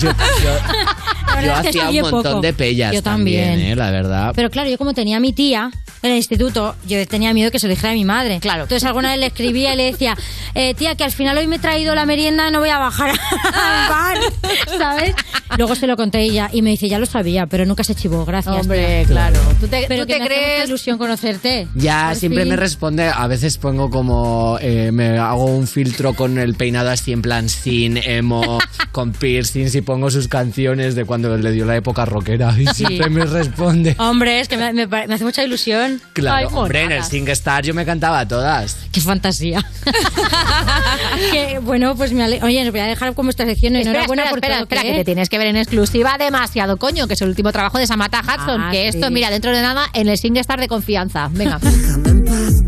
Yo, 0.00 0.10
yo 0.10 1.62
que 1.62 1.68
hacía 1.68 1.88
un 1.90 2.00
montón 2.10 2.22
poco. 2.22 2.40
de 2.40 2.52
pellas 2.52 2.92
Yo 2.94 3.02
también, 3.02 3.50
también. 3.50 3.72
eh, 3.72 3.76
la 3.76 3.90
verdad. 3.90 4.32
Pero 4.34 4.50
claro, 4.50 4.68
yo 4.70 4.78
como 4.78 4.94
tenía 4.94 5.18
a 5.18 5.20
mi 5.20 5.32
tía 5.32 5.70
en 6.02 6.10
el 6.12 6.16
instituto, 6.16 6.74
yo 6.86 7.06
tenía 7.06 7.32
miedo 7.34 7.50
que 7.50 7.58
se 7.58 7.66
lo 7.68 7.74
dijera 7.74 7.90
a 7.92 7.94
mi 7.94 8.04
madre. 8.04 8.40
Claro. 8.40 8.62
Entonces 8.62 8.84
alguna 8.86 9.10
vez 9.10 9.18
le 9.20 9.26
escribía 9.26 9.74
y 9.74 9.76
le 9.76 9.84
decía, 9.92 10.16
eh, 10.54 10.74
tía, 10.74 10.94
que 10.94 11.04
al 11.04 11.12
final 11.12 11.36
hoy 11.38 11.46
me 11.46 11.56
he 11.56 11.58
traído 11.58 11.94
la 11.94 12.06
merienda, 12.06 12.50
no 12.50 12.60
voy 12.60 12.70
a 12.70 12.78
bajar 12.78 13.10
al 13.10 13.88
bar, 13.88 14.18
¿sabes? 14.78 15.14
Luego 15.58 15.74
se 15.74 15.86
lo 15.86 15.96
conté 15.96 16.18
a 16.18 16.20
ella 16.22 16.50
y 16.52 16.62
me 16.62 16.70
dice, 16.70 16.88
ya 16.88 16.98
lo 16.98 17.06
sabía, 17.06 17.46
pero 17.46 17.66
nunca 17.66 17.84
se 17.84 17.94
chivó, 17.94 18.24
gracias. 18.24 18.54
Hombre, 18.56 19.00
tía". 19.04 19.08
claro. 19.08 19.38
¿Tú 19.60 19.68
te, 19.68 19.84
Pero 19.88 20.02
tú 20.02 20.06
que 20.08 20.14
te 20.14 20.18
me 20.20 20.24
hace 20.24 20.34
mucha 20.34 20.44
crees? 20.54 20.68
ilusión 20.68 20.98
conocerte. 20.98 21.68
Ya, 21.74 21.89
Por 22.08 22.16
siempre 22.16 22.42
fin. 22.42 22.50
me 22.50 22.56
responde, 22.56 23.08
a 23.08 23.26
veces 23.26 23.58
pongo 23.58 23.90
como, 23.90 24.58
eh, 24.60 24.90
me 24.92 25.18
hago 25.18 25.44
un 25.46 25.66
filtro 25.66 26.14
con 26.14 26.38
el 26.38 26.54
peinado 26.54 26.90
así 26.90 27.12
en 27.12 27.22
plan 27.22 27.48
sin 27.48 27.96
emo, 27.96 28.58
con 28.92 29.12
piercings 29.12 29.74
y 29.74 29.80
pongo 29.82 30.10
sus 30.10 30.28
canciones 30.28 30.94
de 30.94 31.04
cuando 31.04 31.36
le 31.36 31.52
dio 31.52 31.64
la 31.66 31.76
época 31.76 32.04
rockera 32.04 32.54
y 32.58 32.66
Sí. 32.68 32.84
siempre 32.86 33.10
me 33.10 33.24
responde. 33.24 33.94
Hombre, 33.98 34.40
es 34.40 34.48
que 34.48 34.56
me, 34.56 34.72
me 34.72 34.86
me 34.86 35.14
hace 35.14 35.24
mucha 35.24 35.42
ilusión. 35.42 36.00
Claro, 36.12 36.36
Ay, 36.48 36.54
hombre, 36.54 36.82
en 36.82 36.92
el. 36.92 37.04
SingStar 37.04 37.64
yo 37.64 37.74
me 37.74 37.84
cantaba 37.84 38.26
todas. 38.26 38.76
Qué 38.92 39.00
fantasía. 39.00 39.64
Que, 41.32 41.58
bueno, 41.60 41.94
pues 41.96 42.12
me 42.12 42.22
ale- 42.24 42.40
Oye, 42.42 42.62
nos 42.64 42.72
voy 42.72 42.80
a 42.80 42.86
dejar 42.86 43.14
como 43.14 43.30
esta 43.30 43.44
sección. 43.44 43.76
Espera, 43.76 43.90
Enhorabuena 44.00 44.22
espera, 44.24 44.30
por 44.30 44.38
espera, 44.38 44.54
todo, 44.54 44.62
espera, 44.64 44.82
¿qué? 44.82 44.88
que 44.92 44.98
te 44.98 45.04
tienes 45.04 45.28
que 45.28 45.38
ver 45.38 45.46
en 45.48 45.56
exclusiva 45.56 46.16
demasiado, 46.18 46.76
coño, 46.76 47.06
que 47.06 47.14
es 47.14 47.22
el 47.22 47.28
último 47.28 47.52
trabajo 47.52 47.78
de 47.78 47.86
Samantha 47.86 48.20
Hudson. 48.20 48.60
Ah, 48.62 48.68
que 48.70 48.88
esto, 48.88 49.06
sí. 49.08 49.12
mira, 49.12 49.30
dentro 49.30 49.50
de 49.54 49.60
nada, 49.62 49.86
en 49.92 50.08
el 50.08 50.16
SingStar 50.18 50.60
de 50.60 50.68
confianza. 50.68 51.28
Venga. 51.32 51.58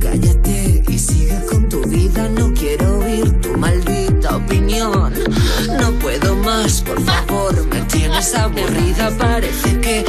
Cállate 0.00 0.82
y 0.88 0.98
sigue 0.98 1.38
con 1.48 1.68
tu 1.68 1.82
vida. 1.84 2.28
No 2.28 2.52
quiero 2.52 2.98
oír 2.98 3.30
tu 3.40 3.56
maldita 3.56 4.36
opinión. 4.36 5.12
No 5.80 5.92
puedo 6.00 6.34
más, 6.36 6.80
por 6.82 7.00
favor. 7.02 7.66
Me 7.66 7.80
tienes 7.82 8.34
aburrida. 8.34 9.10
Parece 9.18 9.80
que 9.80 10.04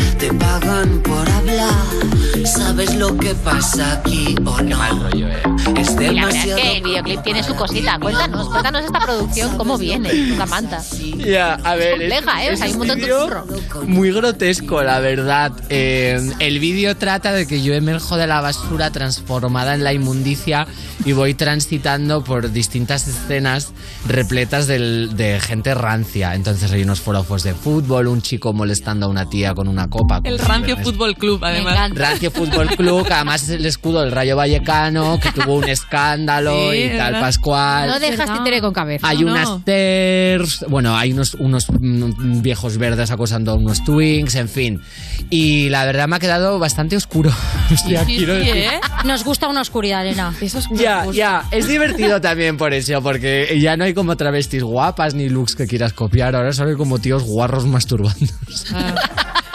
¿Sabes 2.74 2.96
lo 2.96 3.16
que 3.18 3.36
pasa 3.36 4.00
aquí 4.00 4.36
o 4.44 4.60
no? 4.64 4.84
Es 4.84 5.14
Y 5.14 5.20
la 5.22 5.28
verdad 5.28 5.78
es 5.78 5.96
demasiado. 5.96 6.56
que 6.60 6.78
el 6.78 6.84
videoclip 6.84 7.22
tiene 7.22 7.44
su 7.44 7.54
cosita. 7.54 8.00
Cuéntanos, 8.00 8.50
cuéntanos 8.50 8.84
esta 8.84 9.00
producción, 9.00 9.56
cómo 9.58 9.78
viene, 9.78 10.36
Samantha. 10.36 10.82
Ya, 11.18 11.54
a 11.54 11.76
ver. 11.76 11.92
compleja, 11.92 12.44
¿eh? 12.46 12.54
O 12.54 12.58
sea, 12.58 12.66
hay 12.66 12.72
un 12.72 12.80
montón 12.80 13.00
de 13.00 13.08
curro. 13.10 13.46
Muy 13.86 14.12
grotesco, 14.12 14.82
la 14.82 15.00
verdad. 15.00 15.52
Eh, 15.70 16.20
el 16.40 16.58
vídeo 16.60 16.98
trata 16.98 17.32
de 17.32 17.46
que 17.46 17.62
yo 17.62 17.76
emerjo 17.76 18.18
de 18.18 18.26
la 18.26 18.42
basura 18.42 18.90
transformada 18.90 19.76
en 19.76 19.84
la 19.84 19.94
inmundicia 19.94 20.66
y 21.06 21.12
voy 21.12 21.36
transitando 21.36 22.24
por 22.24 22.52
distintas 22.52 23.08
escenas 23.08 23.72
repletas 24.08 24.66
del- 24.66 25.16
de 25.16 25.40
gente 25.40 25.76
rancia. 25.76 26.34
Entonces 26.34 26.72
hay 26.72 26.82
unos 26.82 27.02
forofos 27.02 27.44
de 27.44 27.54
fútbol, 27.54 28.08
un 28.08 28.24
chico 28.24 28.52
molestando 28.52 29.06
a 29.06 29.10
una 29.10 29.30
tía 29.30 29.54
con 29.54 29.68
una 29.68 29.88
copa. 29.92 30.22
El 30.24 30.40
Rancio. 30.40 30.76
Fútbol 30.78 31.16
Club, 31.16 31.44
además. 31.46 31.92
Rancio 31.94 32.32
Fútbol 32.32 32.63
Fútbol 32.70 32.78
Club, 32.78 33.08
que 33.08 33.14
además 33.14 33.44
es 33.44 33.50
el 33.50 33.66
escudo 33.66 34.02
del 34.02 34.12
Rayo 34.12 34.36
Vallecano, 34.36 35.20
que 35.20 35.32
tuvo 35.32 35.56
un 35.56 35.68
escándalo 35.70 36.72
Sí, 36.72 36.78
y 36.78 36.82
es 36.84 36.98
tal, 36.98 37.12
verdad. 37.14 37.22
Pascual. 37.28 37.88
No 37.90 38.00
dejas 38.00 38.34
títere 38.38 38.62
con 38.62 38.74
cabeza. 38.74 39.08
Hay 39.08 39.20
No, 39.24 39.32
unas 39.32 39.50
no. 39.50 39.62
TERS, 39.64 40.66
bueno, 40.70 40.96
hay 40.98 41.12
unos, 41.14 41.34
unos 41.36 41.68
mm, 41.70 42.42
viejos 42.42 42.78
verdes 42.78 43.12
acosando 43.12 43.52
a 43.52 43.56
unos 43.56 43.84
Twinks, 43.84 44.36
en 44.36 44.50
fin. 44.50 44.82
Y 45.30 45.70
la 45.70 45.86
verdad 45.86 46.08
me 46.08 46.16
ha 46.16 46.20
quedado 46.20 46.60
bastante 46.60 46.96
oscuro. 46.96 47.32
Hostia, 47.72 48.04
quiero 48.06 48.34
decir- 48.36 48.56
¿eh? 48.56 48.80
Nos 49.06 49.24
gusta 49.24 49.48
una 49.48 49.62
oscuridad, 49.62 50.02
Elena. 50.06 50.34
Ya, 50.72 51.06
ya, 51.12 51.44
es 51.52 51.68
divertido 51.68 52.20
también 52.22 52.58
por 52.58 52.74
eso, 52.74 53.02
porque 53.02 53.58
ya 53.62 53.76
no 53.78 53.84
hay 53.84 53.94
como 53.94 54.16
travestis 54.18 54.64
guapas 54.64 55.14
ni 55.14 55.30
looks 55.30 55.56
que 55.56 55.68
quieras 55.68 55.94
copiar, 55.94 56.36
ahora 56.36 56.54
solo 56.54 56.70
hay 56.72 56.76
como 56.76 57.00
tíos 57.00 57.24
guarros 57.24 57.66
masturbando. 57.66 58.32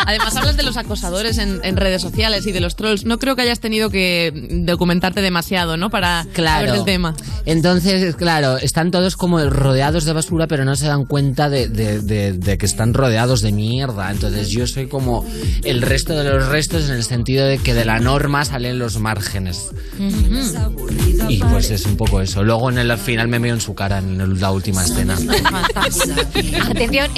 Además, 0.09 0.35
hablas 0.37 0.57
de 0.57 0.63
los 0.63 0.79
acosadores 0.79 1.37
en, 1.37 1.61
en 1.63 1.77
redes 1.77 2.01
sociales 2.01 2.47
y 2.47 2.53
de 2.53 2.61
los 2.61 2.77
trolls. 2.77 3.05
No 3.05 3.19
creo 3.19 3.37
que 3.37 3.43
hayas 3.43 3.61
tenido 3.61 3.91
que 3.91 4.33
documentarte 4.65 5.21
demasiado, 5.21 5.77
¿no? 5.77 5.91
Para 5.91 6.25
saber 6.55 6.73
del 6.73 6.85
tema. 6.87 7.15
Entonces, 7.45 8.17
claro, 8.17 8.57
están 8.57 8.91
todos 8.91 9.17
como 9.19 9.39
rodeados 9.51 10.07
de 10.07 10.15
basura, 10.15 10.47
pero 10.47 10.65
no 10.65 10.77
se 10.77 10.87
dan 10.87 11.05
cuenta 11.05 11.51
de, 11.51 11.69
de- 11.69 12.01
de- 12.01 12.33
de 12.33 12.57
que 12.57 12.65
están 12.65 12.95
rodeados 12.95 13.43
de 13.43 13.53
mierda. 13.53 14.11
Entonces 14.11 14.49
yo 14.49 14.67
soy 14.67 14.87
como 14.89 15.27
el 15.63 15.83
resto 15.83 16.15
de 16.17 16.25
los 16.25 16.47
restos 16.49 16.89
en 16.89 16.97
el 16.97 17.05
sentido 17.05 17.45
de 17.47 17.59
que 17.59 17.75
de 17.75 17.85
la 17.85 17.99
norma 18.01 18.47
salen 18.47 18.79
los 18.79 18.99
márgenes. 18.99 19.69
Y 21.29 21.39
pues 21.45 21.71
es 21.71 21.85
un 21.85 21.97
poco 21.99 22.23
eso. 22.23 22.43
Luego 22.43 22.71
en 22.71 22.79
el 22.79 22.97
final 22.97 23.29
me 23.29 23.39
veo 23.39 23.53
en 23.55 23.61
su 23.61 23.75
cara 23.75 23.99
en 23.99 24.19
el- 24.21 24.41
la 24.41 24.53
última 24.53 24.83
escena. 24.85 25.19
Atención, 26.71 27.11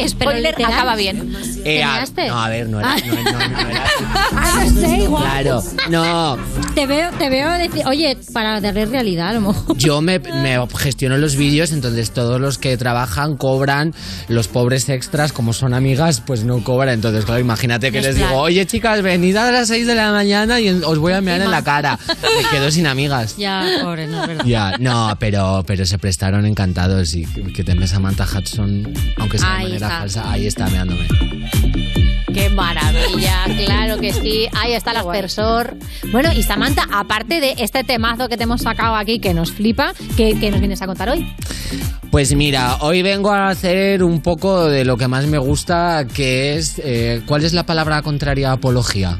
literal. 0.56 0.72
acaba 0.72 0.96
bien. 0.96 1.32
Eh, 1.64 1.82
a- 1.82 2.04
no, 2.28 2.42
a 2.42 2.48
ver, 2.48 2.68
no 2.68 2.79
era, 2.80 2.96
no, 2.96 3.14
no, 3.32 3.48
no 3.62 3.68
era 3.68 3.84
Ah, 4.32 4.64
no 4.72 4.80
sé, 4.80 4.96
igual. 4.98 5.22
Claro, 5.22 5.62
no. 5.88 6.38
Te 6.74 6.86
veo, 6.86 7.10
te 7.12 7.28
veo 7.28 7.50
decir, 7.52 7.82
oye, 7.86 8.16
para 8.32 8.60
darle 8.60 8.86
realidad 8.86 9.28
a 9.28 9.32
lo 9.34 9.40
mejor. 9.42 9.76
Yo 9.76 10.00
me, 10.00 10.18
me 10.18 10.58
gestiono 10.76 11.16
los 11.18 11.36
vídeos, 11.36 11.72
entonces 11.72 12.10
todos 12.12 12.40
los 12.40 12.58
que 12.58 12.76
trabajan 12.76 13.36
cobran, 13.36 13.94
los 14.28 14.48
pobres 14.48 14.88
extras, 14.88 15.32
como 15.32 15.52
son 15.52 15.74
amigas, 15.74 16.20
pues 16.24 16.44
no 16.44 16.62
cobran. 16.64 16.94
Entonces, 16.94 17.24
claro, 17.24 17.40
imagínate 17.40 17.90
que 17.92 17.98
Es 17.98 18.04
les 18.06 18.16
digo, 18.16 18.34
oye 18.34 18.66
chicas, 18.66 19.02
venid 19.02 19.36
a 19.36 19.50
las 19.50 19.68
6 19.68 19.86
de 19.86 19.94
la 19.94 20.12
mañana 20.12 20.60
y 20.60 20.68
os 20.70 20.98
voy 20.98 21.12
a 21.12 21.20
mear 21.20 21.40
en 21.40 21.50
la 21.50 21.62
cara. 21.62 21.98
Me 22.08 22.48
quedo 22.50 22.70
sin 22.70 22.86
amigas. 22.86 23.36
Ya, 23.36 23.64
pobre, 23.82 24.06
no 24.06 24.22
es 24.22 24.28
verdad. 24.28 24.44
Ya, 24.46 24.72
no, 24.78 25.14
pero, 25.18 25.62
pero 25.66 25.84
se 25.86 25.98
prestaron 25.98 26.46
encantados 26.46 27.14
y 27.14 27.24
que 27.24 27.64
te 27.64 27.74
ves 27.74 27.90
Samantha 27.90 28.24
Hudson, 28.24 28.92
aunque 29.18 29.38
sea 29.38 29.48
de 29.48 29.54
Ahí 29.54 29.62
manera 29.64 29.86
está. 29.86 29.98
falsa, 29.98 30.30
ahí 30.30 30.46
está 30.46 30.68
meándome. 30.68 31.06
Qué 32.32 32.50
maravilla, 32.50 33.44
claro 33.64 33.98
que 33.98 34.12
sí. 34.12 34.46
Ahí 34.52 34.72
está 34.72 34.92
el 34.92 34.98
aspersor. 34.98 35.76
Bueno, 36.12 36.32
y 36.32 36.42
Samantha, 36.42 36.86
aparte 36.92 37.40
de 37.40 37.54
este 37.58 37.84
temazo 37.84 38.28
que 38.28 38.36
te 38.36 38.44
hemos 38.44 38.62
sacado 38.62 38.94
aquí 38.94 39.18
que 39.18 39.34
nos 39.34 39.52
flipa, 39.52 39.92
¿qué, 40.16 40.36
qué 40.38 40.50
nos 40.50 40.60
vienes 40.60 40.80
a 40.82 40.86
contar 40.86 41.10
hoy? 41.10 41.26
Pues 42.10 42.34
mira, 42.34 42.78
hoy 42.80 43.02
vengo 43.02 43.30
a 43.30 43.50
hacer 43.50 44.02
un 44.02 44.20
poco 44.20 44.64
de 44.64 44.84
lo 44.84 44.96
que 44.96 45.06
más 45.06 45.26
me 45.26 45.38
gusta, 45.38 46.06
que 46.12 46.56
es, 46.56 46.80
eh, 46.82 47.22
¿cuál 47.26 47.44
es 47.44 47.52
la 47.52 47.64
palabra 47.64 48.02
contraria 48.02 48.50
a 48.50 48.54
apología? 48.54 49.16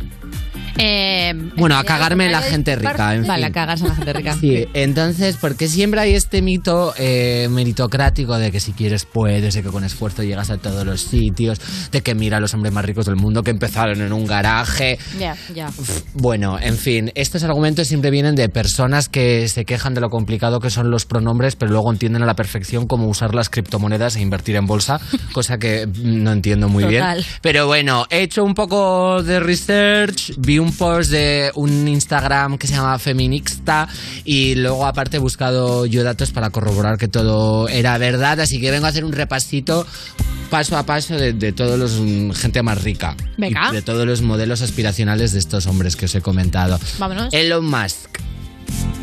Eh, 0.79 1.33
Bueno, 1.57 1.77
a 1.77 1.85
cagarme 1.85 2.27
en 2.27 2.33
la 2.33 2.43
gente 2.43 2.77
rica, 2.77 3.15
en 3.15 3.27
Vale, 3.27 3.43
fin. 3.45 3.51
a 3.51 3.53
cagarse 3.53 3.85
en 3.85 3.91
la 3.91 3.97
gente 3.97 4.13
rica. 4.13 4.37
Sí, 4.41 4.67
entonces, 4.75 5.37
porque 5.41 5.69
siempre 5.69 6.01
hay 6.01 6.15
este 6.15 6.41
mito 6.43 6.95
eh, 6.97 7.49
meritocrático 7.51 8.39
de 8.39 8.51
que 8.51 8.61
si 8.61 8.73
quieres 8.73 9.05
puedes, 9.05 9.55
de 9.55 9.63
que 9.63 9.69
con 9.69 9.85
esfuerzo 9.85 10.23
llegas 10.23 10.51
a 10.51 10.57
todos 10.59 10.87
los 10.87 11.01
sitios, 11.03 11.61
de 11.91 12.01
que 12.03 12.15
mira 12.15 12.39
a 12.39 12.41
los 12.41 12.55
hombres 12.55 12.73
más 12.73 12.85
ricos 12.85 13.07
del 13.07 13.17
mundo 13.17 13.43
que 13.43 13.51
empezaron 13.51 14.01
en 14.01 14.13
un 14.13 14.27
garaje. 14.27 14.99
Ya, 15.19 15.37
ya. 15.55 15.71
Bueno, 16.15 16.59
en 16.61 16.77
fin, 16.77 17.11
estos 17.15 17.43
argumentos 17.45 17.89
siempre 17.89 18.11
vienen 18.11 18.35
de 18.35 18.49
personas 18.49 19.09
que 19.09 19.49
se 19.49 19.65
quejan 19.65 19.95
de 19.95 20.01
lo 20.01 20.09
complicado 20.09 20.61
que 20.61 20.71
son 20.71 20.91
los 20.91 21.05
pronombres, 21.05 21.57
pero 21.57 21.71
luego 21.73 21.91
entienden 21.93 22.23
a 22.23 22.27
la 22.27 22.35
perfección 22.35 22.87
cómo 22.87 23.07
usar 23.09 23.35
las 23.35 23.51
criptomonedas 23.51 24.17
e 24.17 24.21
invertir 24.21 24.57
en 24.57 24.67
bolsa, 24.67 25.01
cosa 25.33 25.59
que 25.59 25.87
no 26.03 26.33
entiendo 26.33 26.69
muy 26.69 26.85
Total. 26.85 27.19
bien. 27.19 27.27
Pero 27.43 27.67
bueno, 27.67 28.07
he 28.11 28.23
hecho 28.23 28.45
un 28.45 28.55
poco 28.55 29.23
de 29.23 29.41
research, 29.41 30.35
vi 30.39 30.59
un 30.59 30.70
post 30.73 31.11
de 31.11 31.51
un 31.55 31.87
Instagram 31.89 32.59
que 32.59 32.67
se 32.67 32.75
llama 32.75 32.99
Feminista 32.99 33.89
y 34.25 34.55
luego 34.55 34.87
aparte 34.87 35.17
he 35.17 35.21
buscado 35.21 35.87
yo 35.87 36.03
datos 36.05 36.31
para 36.31 36.51
corroborar 36.51 36.99
que 36.99 37.09
todo 37.09 37.69
era 37.69 37.97
verdad, 37.99 38.41
así 38.41 38.61
que 38.61 38.71
vengo 38.71 38.87
a 38.87 38.91
hacer 38.91 39.05
un 39.05 39.13
repasito 39.13 39.87
paso 40.51 40.77
a 40.77 40.85
paso 40.85 41.15
de, 41.15 41.33
de 41.33 41.53
todos 41.53 41.79
los 41.79 42.01
mm, 42.01 42.33
gente 42.33 42.63
más 42.63 42.83
rica 42.83 43.17
Venga. 43.39 43.69
y 43.71 43.75
de 43.75 43.83
todos 43.83 44.07
los 44.07 44.21
modelos 44.23 44.63
aspiracionales 44.63 45.33
de 45.33 45.39
estos 45.39 45.67
hombres 45.67 45.97
que 45.97 46.07
os 46.07 46.15
he 46.15 46.21
comentado. 46.21 46.79
Vámonos. 46.99 47.33
Elon 47.33 47.65
Musk. 47.65 48.19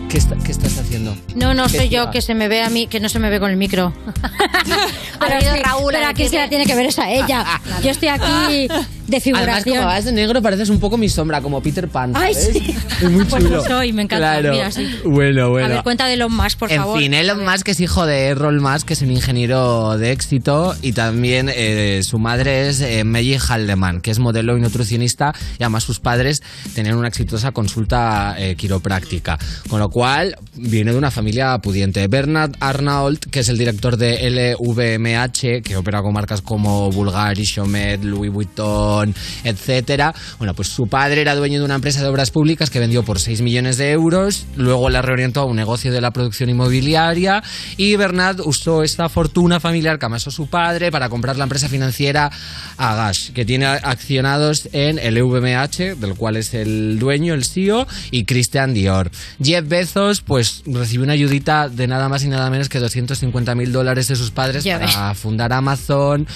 ¿Qué, 0.10 0.18
está- 0.18 0.38
qué 0.38 0.52
estás 0.52 0.78
haciendo? 0.78 1.16
No, 1.36 1.54
no 1.54 1.64
¿Qué 1.68 1.78
soy 1.80 1.90
yo 1.90 2.10
que 2.12 2.22
se 2.22 2.34
me 2.34 2.48
ve 2.48 2.64
a 2.64 2.70
mí, 2.70 2.88
que 2.88 3.00
no 3.02 3.10
se 3.10 3.20
me 3.20 3.30
ve 3.30 3.40
con 3.42 3.52
el 3.52 3.58
micro. 3.58 3.94
pero 5.20 5.42
sí, 5.42 5.62
Raúl 5.64 5.92
pero 5.94 6.08
a 6.08 6.14
quién 6.14 6.30
se 6.30 6.38
la 6.38 6.48
tiene 6.50 6.66
que 6.66 6.76
ver 6.76 6.86
es 6.88 7.00
a 7.00 7.10
ella. 7.12 7.46
Yo 7.84 7.90
estoy 7.92 8.08
aquí 8.10 8.68
de 9.08 9.18
Además, 9.18 9.24
figuración. 9.24 9.76
como 9.78 9.88
vas 9.88 10.06
de 10.06 10.12
negro, 10.12 10.42
pareces 10.42 10.70
un 10.70 10.80
poco 10.80 10.98
mi 10.98 11.08
sombra, 11.10 11.42
como 11.42 11.62
Peter 11.62 11.88
Pan. 11.88 12.14
Ay, 12.16 12.34
¿sabes? 12.34 12.50
sí. 12.54 12.76
Es 13.02 13.10
muy 13.12 13.26
Pues 13.26 13.44
chulo. 13.44 13.64
soy, 13.64 13.94
me 13.94 14.02
encanta. 14.04 14.40
Claro. 14.40 14.52
Mira, 14.54 14.72
sí. 14.72 14.88
Bueno, 15.06 15.50
bueno. 15.52 15.68
A 15.68 15.70
ver, 15.70 15.84
cuenta 15.84 16.08
de 16.08 16.18
los 16.18 16.32
más, 16.32 16.56
por 16.56 16.72
en 16.72 16.80
favor. 16.82 17.00
fin, 17.00 17.14
Elon 17.14 17.46
Musk 17.46 17.68
es 17.70 17.80
hijo 17.80 18.06
de 18.06 18.26
Errol 18.28 18.60
Musk, 18.60 18.88
que 18.88 18.94
es 18.94 19.02
un 19.04 19.12
ingeniero 19.12 19.98
de 19.98 20.12
éxito, 20.12 20.76
y 20.82 20.94
también 20.94 21.50
eh, 21.54 22.02
su 22.04 22.18
madre 22.18 22.70
es 22.70 22.82
eh, 22.82 23.04
Maggie 23.04 23.38
Haldeman, 23.40 24.02
que 24.02 24.10
es 24.12 24.20
modelo 24.20 24.58
y 24.58 24.62
nutricionista, 24.62 25.34
y 25.60 25.64
además 25.64 25.84
sus 25.84 26.00
padres 26.00 26.42
tenían 26.74 26.96
una 26.98 27.08
exitosa 27.08 27.52
consulta 27.52 28.36
eh, 28.40 28.56
quiropráctica, 28.56 29.38
con 29.68 29.80
lo 29.80 29.90
cual 29.90 30.36
viene 30.56 30.92
de 30.92 30.98
una 30.98 31.12
familia 31.12 31.58
pudiente. 31.60 32.08
Bernard 32.08 32.54
Arnault, 32.60 33.26
que 33.26 33.40
es 33.42 33.50
el 33.50 33.58
director 33.58 33.98
de 33.98 34.30
LVMH, 34.30 35.62
que 35.64 35.78
opera 35.78 36.02
con 36.02 36.14
marcas 36.14 36.42
como 36.42 36.92
Bulgari, 36.92 37.46
Chomet, 37.46 38.04
Louis 38.04 38.32
Vuitton, 38.32 39.14
etcétera. 39.44 40.14
Bueno, 40.38 40.54
pues 40.54 40.70
su 40.70 40.88
padre 40.88 41.22
era 41.22 41.36
dueño 41.36 41.60
de 41.60 41.66
una 41.66 41.76
empresa 41.76 42.02
de 42.02 42.08
obras 42.08 42.32
públicas 42.32 42.70
que 42.70 42.80
vendió 42.80 43.04
por 43.04 43.20
6 43.20 43.42
millones 43.42 43.78
de 43.78 43.92
euros, 43.92 44.46
luego 44.56 44.90
la 44.90 45.02
reorientó 45.02 45.42
a 45.42 45.46
un 45.46 45.56
negocio 45.56 45.92
de 45.92 46.02
la 46.02 46.12
producción 46.12 46.50
inmobiliaria 46.50 47.44
y 47.78 47.96
Bernard 47.96 48.42
usó 48.42 48.84
esta 48.84 49.10
fortuna 49.10 49.60
familiar 49.60 50.00
que 50.00 50.06
amasó 50.06 50.32
su 50.32 50.48
padre 50.48 50.92
para 50.92 51.10
comprar 51.10 51.38
la 51.38 51.44
empresa 51.44 51.70
financiera 51.70 52.32
Agash, 52.78 53.32
que 53.32 53.46
tiene 53.46 53.66
accionados 53.66 54.70
en 54.72 55.00
el 55.00 55.22
VMH, 55.22 55.96
del 55.96 56.16
cual 56.16 56.38
es 56.38 56.54
el 56.54 57.00
dueño, 57.00 57.34
el 57.34 57.46
CEO, 57.46 57.88
y 58.12 58.26
Christian 58.26 58.74
Dior. 58.74 59.12
Jeff 59.58 59.68
Bezos, 59.68 60.22
pues 60.22 60.62
recibió 60.68 61.04
una 61.04 61.14
ayudita 61.14 61.68
de 61.68 61.88
nada 61.88 62.10
más 62.10 62.24
y 62.24 62.28
nada 62.28 62.48
menos 62.52 62.70
que 62.70 62.78
250 62.78 63.56
mil 63.56 63.72
dólares 63.72 64.08
de 64.08 64.16
sus 64.16 64.30
padres 64.30 64.64
Ya 64.64 64.80
para 64.80 65.16
fundar 65.16 65.52
Amazon. 65.52 66.28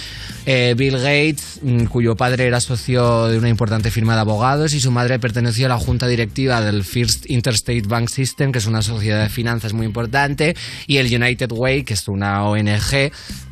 Eh, 0.47 0.73
Bill 0.75 0.97
Gates, 0.97 1.59
mm, 1.61 1.85
cuyo 1.85 2.15
padre 2.15 2.47
era 2.47 2.59
socio 2.59 3.27
de 3.27 3.37
una 3.37 3.47
importante 3.47 3.91
firma 3.91 4.15
de 4.15 4.21
abogados 4.21 4.73
y 4.73 4.79
su 4.79 4.89
madre 4.89 5.19
perteneció 5.19 5.67
a 5.67 5.69
la 5.69 5.77
junta 5.77 6.07
directiva 6.07 6.61
del 6.61 6.83
First 6.83 7.29
Interstate 7.29 7.83
Bank 7.83 8.09
System, 8.09 8.51
que 8.51 8.57
es 8.57 8.65
una 8.65 8.81
sociedad 8.81 9.21
de 9.21 9.29
finanzas 9.29 9.73
muy 9.73 9.85
importante, 9.85 10.55
y 10.87 10.97
el 10.97 11.05
United 11.05 11.51
Way, 11.51 11.83
que 11.83 11.93
es 11.93 12.07
una 12.07 12.43
ONG 12.45 13.11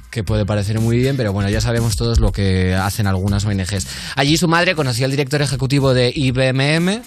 que 0.09 0.23
puede 0.23 0.47
parecer 0.47 0.79
muy 0.79 0.97
bien, 0.97 1.15
pero 1.15 1.31
bueno, 1.31 1.47
ya 1.51 1.61
sabemos 1.61 1.95
todos 1.95 2.19
lo 2.19 2.31
que 2.31 2.73
hacen 2.73 3.05
algunas 3.05 3.45
ONGs. 3.45 3.85
Allí 4.15 4.35
su 4.35 4.47
madre 4.47 4.73
conoció 4.73 5.05
al 5.05 5.11
director 5.11 5.43
ejecutivo 5.43 5.93
de 5.93 6.11
IBM 6.15 7.03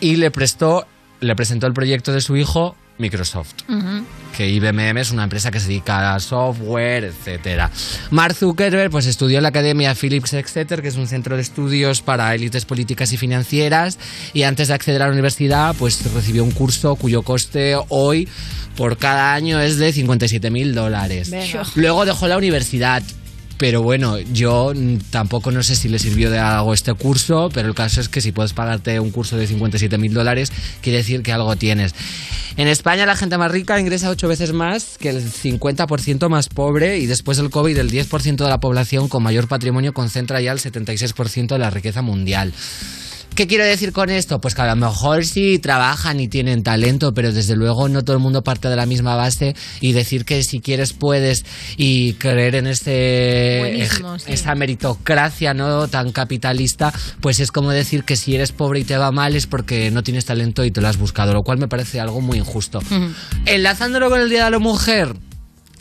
y 0.00 0.16
le 0.16 0.30
prestó, 0.30 0.86
le 1.22 1.34
presentó 1.34 1.66
el 1.66 1.72
proyecto 1.72 2.12
de 2.12 2.20
su 2.20 2.36
hijo 2.36 2.76
Microsoft 2.98 3.54
que 4.32 4.48
IBM 4.48 4.98
es 4.98 5.10
una 5.10 5.24
empresa 5.24 5.50
que 5.50 5.60
se 5.60 5.68
dedica 5.68 6.14
a 6.14 6.20
software, 6.20 7.04
etcétera. 7.04 7.70
Mark 8.10 8.34
Zuckerberg 8.34 8.90
pues 8.90 9.06
estudió 9.06 9.38
en 9.38 9.42
la 9.42 9.50
Academia 9.50 9.94
Phillips 9.94 10.32
Exeter, 10.32 10.82
que 10.82 10.88
es 10.88 10.96
un 10.96 11.06
centro 11.06 11.36
de 11.36 11.42
estudios 11.42 12.02
para 12.02 12.34
élites 12.34 12.64
políticas 12.64 13.12
y 13.12 13.16
financieras, 13.16 13.98
y 14.32 14.42
antes 14.42 14.68
de 14.68 14.74
acceder 14.74 15.02
a 15.02 15.06
la 15.06 15.12
universidad 15.12 15.76
pues 15.78 16.02
recibió 16.12 16.42
un 16.44 16.50
curso 16.50 16.96
cuyo 16.96 17.22
coste 17.22 17.76
hoy 17.88 18.28
por 18.76 18.96
cada 18.96 19.34
año 19.34 19.60
es 19.60 19.76
de 19.76 19.92
57 19.92 20.50
mil 20.50 20.74
dólares. 20.74 21.30
Luego 21.74 22.04
dejó 22.06 22.26
la 22.26 22.38
universidad. 22.38 23.02
Pero 23.62 23.80
bueno, 23.80 24.18
yo 24.18 24.72
tampoco 25.10 25.52
no 25.52 25.62
sé 25.62 25.76
si 25.76 25.88
le 25.88 26.00
sirvió 26.00 26.32
de 26.32 26.40
algo 26.40 26.74
este 26.74 26.94
curso, 26.94 27.48
pero 27.54 27.68
el 27.68 27.76
caso 27.76 28.00
es 28.00 28.08
que 28.08 28.20
si 28.20 28.32
puedes 28.32 28.54
pagarte 28.54 28.98
un 28.98 29.12
curso 29.12 29.36
de 29.36 29.46
57 29.46 29.98
mil 29.98 30.12
dólares, 30.12 30.50
quiere 30.80 30.98
decir 30.98 31.22
que 31.22 31.30
algo 31.30 31.54
tienes. 31.54 31.94
En 32.56 32.66
España 32.66 33.06
la 33.06 33.14
gente 33.14 33.38
más 33.38 33.52
rica 33.52 33.78
ingresa 33.78 34.10
ocho 34.10 34.26
veces 34.26 34.52
más 34.52 34.98
que 34.98 35.10
el 35.10 35.22
50% 35.24 36.28
más 36.28 36.48
pobre 36.48 36.98
y 36.98 37.06
después 37.06 37.36
del 37.36 37.50
COVID 37.50 37.78
el 37.78 37.92
10% 37.92 38.34
de 38.34 38.48
la 38.48 38.58
población 38.58 39.06
con 39.06 39.22
mayor 39.22 39.46
patrimonio 39.46 39.94
concentra 39.94 40.40
ya 40.40 40.50
el 40.50 40.58
76% 40.58 41.46
de 41.46 41.58
la 41.60 41.70
riqueza 41.70 42.02
mundial. 42.02 42.52
¿Qué 43.34 43.46
quiero 43.46 43.64
decir 43.64 43.92
con 43.92 44.10
esto? 44.10 44.40
Pues 44.42 44.54
que 44.54 44.60
a 44.60 44.66
lo 44.66 44.76
mejor 44.76 45.24
sí 45.24 45.58
trabajan 45.58 46.20
y 46.20 46.28
tienen 46.28 46.62
talento, 46.62 47.14
pero 47.14 47.32
desde 47.32 47.56
luego 47.56 47.88
no 47.88 48.04
todo 48.04 48.14
el 48.14 48.22
mundo 48.22 48.44
parte 48.44 48.68
de 48.68 48.76
la 48.76 48.84
misma 48.84 49.16
base 49.16 49.56
y 49.80 49.92
decir 49.92 50.26
que 50.26 50.42
si 50.44 50.60
quieres 50.60 50.92
puedes 50.92 51.46
y 51.78 52.12
creer 52.14 52.56
en 52.56 52.66
ej- 52.66 54.18
sí. 54.18 54.32
esa 54.32 54.54
meritocracia 54.54 55.54
no 55.54 55.88
tan 55.88 56.12
capitalista, 56.12 56.92
pues 57.20 57.40
es 57.40 57.50
como 57.50 57.70
decir 57.70 58.04
que 58.04 58.16
si 58.16 58.34
eres 58.34 58.52
pobre 58.52 58.80
y 58.80 58.84
te 58.84 58.98
va 58.98 59.10
mal 59.12 59.34
es 59.34 59.46
porque 59.46 59.90
no 59.90 60.02
tienes 60.02 60.26
talento 60.26 60.62
y 60.66 60.70
te 60.70 60.82
lo 60.82 60.88
has 60.88 60.98
buscado, 60.98 61.32
lo 61.32 61.42
cual 61.42 61.56
me 61.56 61.68
parece 61.68 62.00
algo 62.00 62.20
muy 62.20 62.36
injusto. 62.36 62.80
Enlazándolo 63.46 64.10
con 64.10 64.20
el 64.20 64.28
Día 64.28 64.44
de 64.44 64.50
la 64.50 64.58
Mujer. 64.58 65.14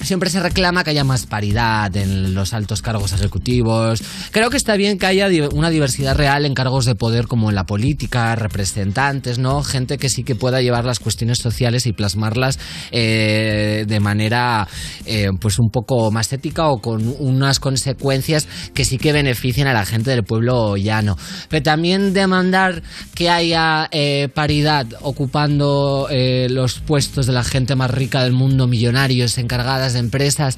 Siempre 0.03 0.31
se 0.31 0.39
reclama 0.39 0.83
que 0.83 0.89
haya 0.89 1.03
más 1.03 1.27
paridad 1.27 1.95
en 1.95 2.33
los 2.33 2.53
altos 2.53 2.81
cargos 2.81 3.13
ejecutivos. 3.13 4.01
Creo 4.31 4.49
que 4.49 4.57
está 4.57 4.75
bien 4.75 4.97
que 4.97 5.05
haya 5.05 5.27
una 5.53 5.69
diversidad 5.69 6.15
real 6.15 6.45
en 6.45 6.55
cargos 6.55 6.85
de 6.85 6.95
poder 6.95 7.27
como 7.27 7.49
en 7.49 7.55
la 7.55 7.65
política, 7.65 8.35
representantes, 8.35 9.37
¿no? 9.37 9.61
Gente 9.61 9.99
que 9.99 10.09
sí 10.09 10.23
que 10.23 10.33
pueda 10.35 10.59
llevar 10.61 10.85
las 10.85 10.99
cuestiones 10.99 11.37
sociales 11.37 11.85
y 11.85 11.93
plasmarlas 11.93 12.57
eh, 12.91 13.85
de 13.87 13.99
manera 13.99 14.67
eh, 15.05 15.29
pues 15.39 15.59
un 15.59 15.69
poco 15.69 16.09
más 16.09 16.33
ética 16.33 16.67
o 16.67 16.79
con 16.79 17.15
unas 17.19 17.59
consecuencias 17.59 18.47
que 18.73 18.85
sí 18.85 18.97
que 18.97 19.13
beneficien 19.13 19.67
a 19.67 19.73
la 19.73 19.85
gente 19.85 20.09
del 20.09 20.23
pueblo 20.23 20.77
llano. 20.77 21.15
Pero 21.47 21.61
también 21.61 22.13
demandar 22.13 22.81
que 23.13 23.29
haya 23.29 23.87
eh, 23.91 24.29
paridad 24.33 24.87
ocupando 25.01 26.07
los 26.11 26.79
puestos 26.79 27.27
de 27.27 27.33
la 27.33 27.43
gente 27.43 27.75
más 27.75 27.91
rica 27.91 28.23
del 28.23 28.33
mundo, 28.33 28.67
millonarios, 28.67 29.37
encargadas 29.37 29.90
empresas. 29.95 30.57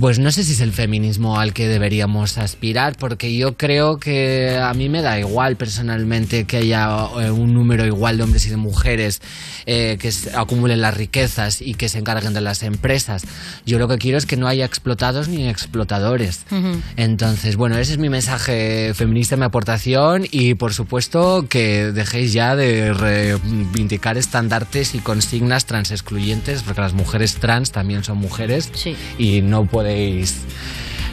Pues 0.00 0.18
no 0.18 0.32
sé 0.32 0.42
si 0.42 0.52
es 0.52 0.60
el 0.60 0.72
feminismo 0.72 1.38
al 1.38 1.52
que 1.52 1.68
deberíamos 1.68 2.36
aspirar, 2.36 2.96
porque 2.98 3.36
yo 3.36 3.56
creo 3.56 3.98
que 3.98 4.58
a 4.58 4.74
mí 4.74 4.88
me 4.88 5.02
da 5.02 5.20
igual 5.20 5.56
personalmente 5.56 6.44
que 6.46 6.58
haya 6.58 6.88
eh, 7.20 7.30
un 7.30 7.54
número 7.54 7.86
igual 7.86 8.16
de 8.16 8.24
hombres 8.24 8.44
y 8.46 8.50
de 8.50 8.56
mujeres 8.56 9.22
eh, 9.66 9.96
que 10.00 10.10
acumulen 10.34 10.80
las 10.80 10.94
riquezas 10.94 11.62
y 11.62 11.74
que 11.74 11.88
se 11.88 11.98
encarguen 11.98 12.34
de 12.34 12.40
las 12.40 12.64
empresas. 12.64 13.22
Yo 13.66 13.78
lo 13.78 13.86
que 13.86 13.98
quiero 13.98 14.18
es 14.18 14.26
que 14.26 14.36
no 14.36 14.48
haya 14.48 14.64
explotados 14.64 15.28
ni 15.28 15.48
explotadores. 15.48 16.44
Entonces, 16.96 17.56
bueno, 17.56 17.78
ese 17.78 17.92
es 17.92 17.98
mi 17.98 18.08
mensaje 18.08 18.92
feminista, 18.94 19.36
mi 19.36 19.44
aportación 19.44 20.26
y 20.30 20.54
por 20.54 20.74
supuesto 20.74 21.46
que 21.48 21.92
dejéis 21.92 22.32
ya 22.32 22.56
de 22.56 22.92
reivindicar 22.92 24.18
estandartes 24.18 24.94
y 24.94 24.98
consignas 24.98 25.66
trans 25.66 25.92
excluyentes, 25.92 26.62
porque 26.64 26.80
las 26.80 26.94
mujeres 26.94 27.36
trans 27.36 27.70
también 27.70 28.02
son 28.02 28.18
mujeres 28.18 28.70
y 29.18 29.40
no 29.40 29.66
podéis 29.84 30.34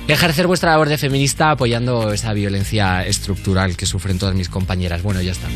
ejercer 0.08 0.48
vuestra 0.48 0.72
labor 0.72 0.88
de 0.88 0.98
feminista 0.98 1.52
apoyando 1.52 2.12
esa 2.14 2.32
violencia 2.34 3.06
estructural 3.06 3.76
que 3.76 3.86
sufren 3.86 4.18
todas 4.18 4.34
mis 4.34 4.48
compañeras. 4.50 5.04
Bueno, 5.04 5.22
ya 5.22 5.34
está. 5.34 5.48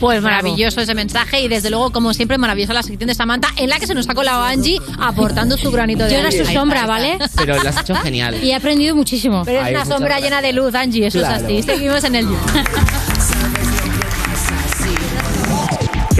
Pues 0.00 0.20
maravilloso 0.22 0.80
ese 0.80 0.94
mensaje 0.94 1.40
y 1.42 1.48
desde 1.48 1.68
luego, 1.70 1.92
como 1.92 2.12
siempre, 2.14 2.36
maravillosa 2.38 2.72
la 2.72 2.82
sección 2.82 3.08
de 3.08 3.14
Samantha 3.14 3.48
en 3.56 3.68
la 3.68 3.78
que 3.78 3.86
se 3.86 3.94
nos 3.94 4.08
ha 4.08 4.14
colado 4.14 4.42
Angie 4.42 4.78
aportando 4.98 5.56
su 5.58 5.70
granito 5.70 6.04
de 6.04 6.10
Yo 6.12 6.18
era 6.18 6.28
arena. 6.28 6.44
su 6.46 6.52
sombra, 6.52 6.86
¿vale? 6.86 7.18
Pero 7.36 7.62
lo 7.62 7.68
has 7.68 7.78
hecho 7.80 7.94
genial. 7.96 8.42
Y 8.42 8.50
he 8.50 8.54
aprendido 8.54 8.96
muchísimo. 8.96 9.42
Pero 9.44 9.60
es 9.60 9.66
Ay, 9.66 9.74
una 9.74 9.84
sombra 9.84 10.08
gracias. 10.18 10.24
llena 10.30 10.42
de 10.42 10.52
luz, 10.54 10.74
Angie, 10.74 11.06
eso 11.06 11.18
Claro. 11.18 11.36
es 11.36 11.42
así. 11.44 11.62
Seguimos 11.62 12.02
en 12.04 12.14
el 12.16 12.26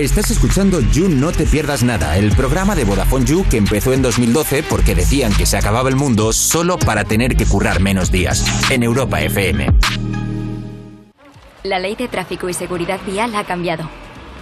Estás 0.03 0.33
escuchando 0.33 0.81
You 0.81 1.09
No 1.09 1.31
Te 1.31 1.47
Pierdas 1.47 1.85
Nada, 1.85 2.19
el 2.19 2.33
programa 2.33 2.75
de 2.75 2.83
Vodafone 2.83 3.25
You 3.25 3.47
que 3.49 3.57
empezó 3.57 3.93
en 3.93 4.03
2012 4.03 4.65
porque 4.65 4.97
decían 4.97 5.33
que 5.33 5.47
se 5.47 5.57
acababa 5.57 5.89
el 5.89 5.95
mundo 5.95 6.33
solo 6.33 6.77
para 6.77 7.05
tener 7.05 7.37
que 7.37 7.47
currar 7.47 7.81
menos 7.81 8.11
días. 8.11 8.45
En 8.69 8.83
Europa 8.83 9.21
FM. 9.21 9.69
La 11.63 11.79
ley 11.79 11.95
de 11.95 12.09
tráfico 12.09 12.49
y 12.49 12.53
seguridad 12.53 12.99
vial 13.07 13.37
ha 13.37 13.45
cambiado. 13.45 13.89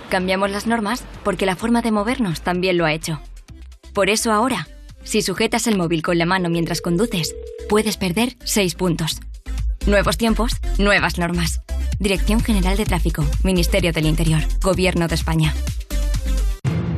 Cambiamos 0.08 0.50
las 0.50 0.66
normas 0.66 1.04
porque 1.24 1.44
la 1.44 1.56
forma 1.56 1.82
de 1.82 1.92
movernos 1.92 2.40
también 2.40 2.78
lo 2.78 2.86
ha 2.86 2.94
hecho. 2.94 3.20
Por 3.92 4.08
eso 4.08 4.32
ahora, 4.32 4.66
si 5.04 5.20
sujetas 5.20 5.66
el 5.66 5.76
móvil 5.76 6.00
con 6.00 6.16
la 6.16 6.24
mano 6.24 6.48
mientras 6.48 6.80
conduces, 6.80 7.36
puedes 7.68 7.98
perder 7.98 8.34
6 8.44 8.76
puntos. 8.76 9.20
Nuevos 9.84 10.16
tiempos, 10.16 10.52
nuevas 10.78 11.18
normas. 11.18 11.60
Dirección 11.98 12.40
General 12.40 12.76
de 12.76 12.84
Tráfico, 12.84 13.24
Ministerio 13.42 13.92
del 13.92 14.06
Interior, 14.06 14.42
Gobierno 14.62 15.08
de 15.08 15.14
España. 15.14 15.54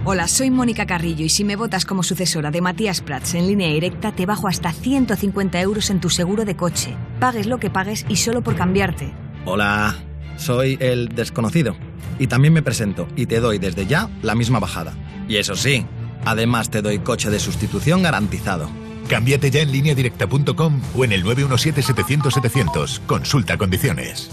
Hola, 0.05 0.27
soy 0.27 0.51
Mónica 0.51 0.85
Carrillo 0.85 1.25
y 1.25 1.29
si 1.29 1.45
me 1.45 1.55
votas 1.55 1.85
como 1.85 2.03
sucesora 2.03 2.51
de 2.51 2.61
Matías 2.61 3.01
Prats 3.01 3.35
en 3.35 3.47
línea 3.47 3.69
directa 3.69 4.11
te 4.11 4.27
bajo 4.27 4.49
hasta 4.49 4.73
150 4.73 5.61
euros 5.61 5.91
en 5.91 6.01
tu 6.01 6.11
seguro 6.11 6.45
de 6.45 6.57
coche. 6.57 6.97
Pagues 7.21 7.47
lo 7.47 7.59
que 7.59 7.71
pagues 7.71 8.05
y 8.09 8.17
solo 8.17 8.43
por 8.43 8.57
cambiarte. 8.57 9.13
Hola, 9.45 9.95
soy 10.37 10.77
el 10.81 11.09
desconocido. 11.09 11.77
Y 12.19 12.27
también 12.27 12.53
me 12.53 12.63
presento 12.63 13.07
y 13.15 13.27
te 13.27 13.39
doy 13.39 13.59
desde 13.59 13.87
ya 13.87 14.11
la 14.23 14.35
misma 14.35 14.59
bajada. 14.59 14.93
Y 15.29 15.37
eso 15.37 15.55
sí, 15.55 15.87
además 16.25 16.69
te 16.69 16.83
doy 16.83 16.99
coche 16.99 17.31
de 17.31 17.39
sustitución 17.39 18.03
garantizado. 18.03 18.69
Cámbiate 19.09 19.51
ya 19.53 19.61
en 19.61 19.71
lineadirecta.com 19.71 20.81
o 20.97 21.05
en 21.05 21.13
el 21.13 21.25
917-700-700. 21.25 23.01
Consulta 23.07 23.57
condiciones. 23.57 24.31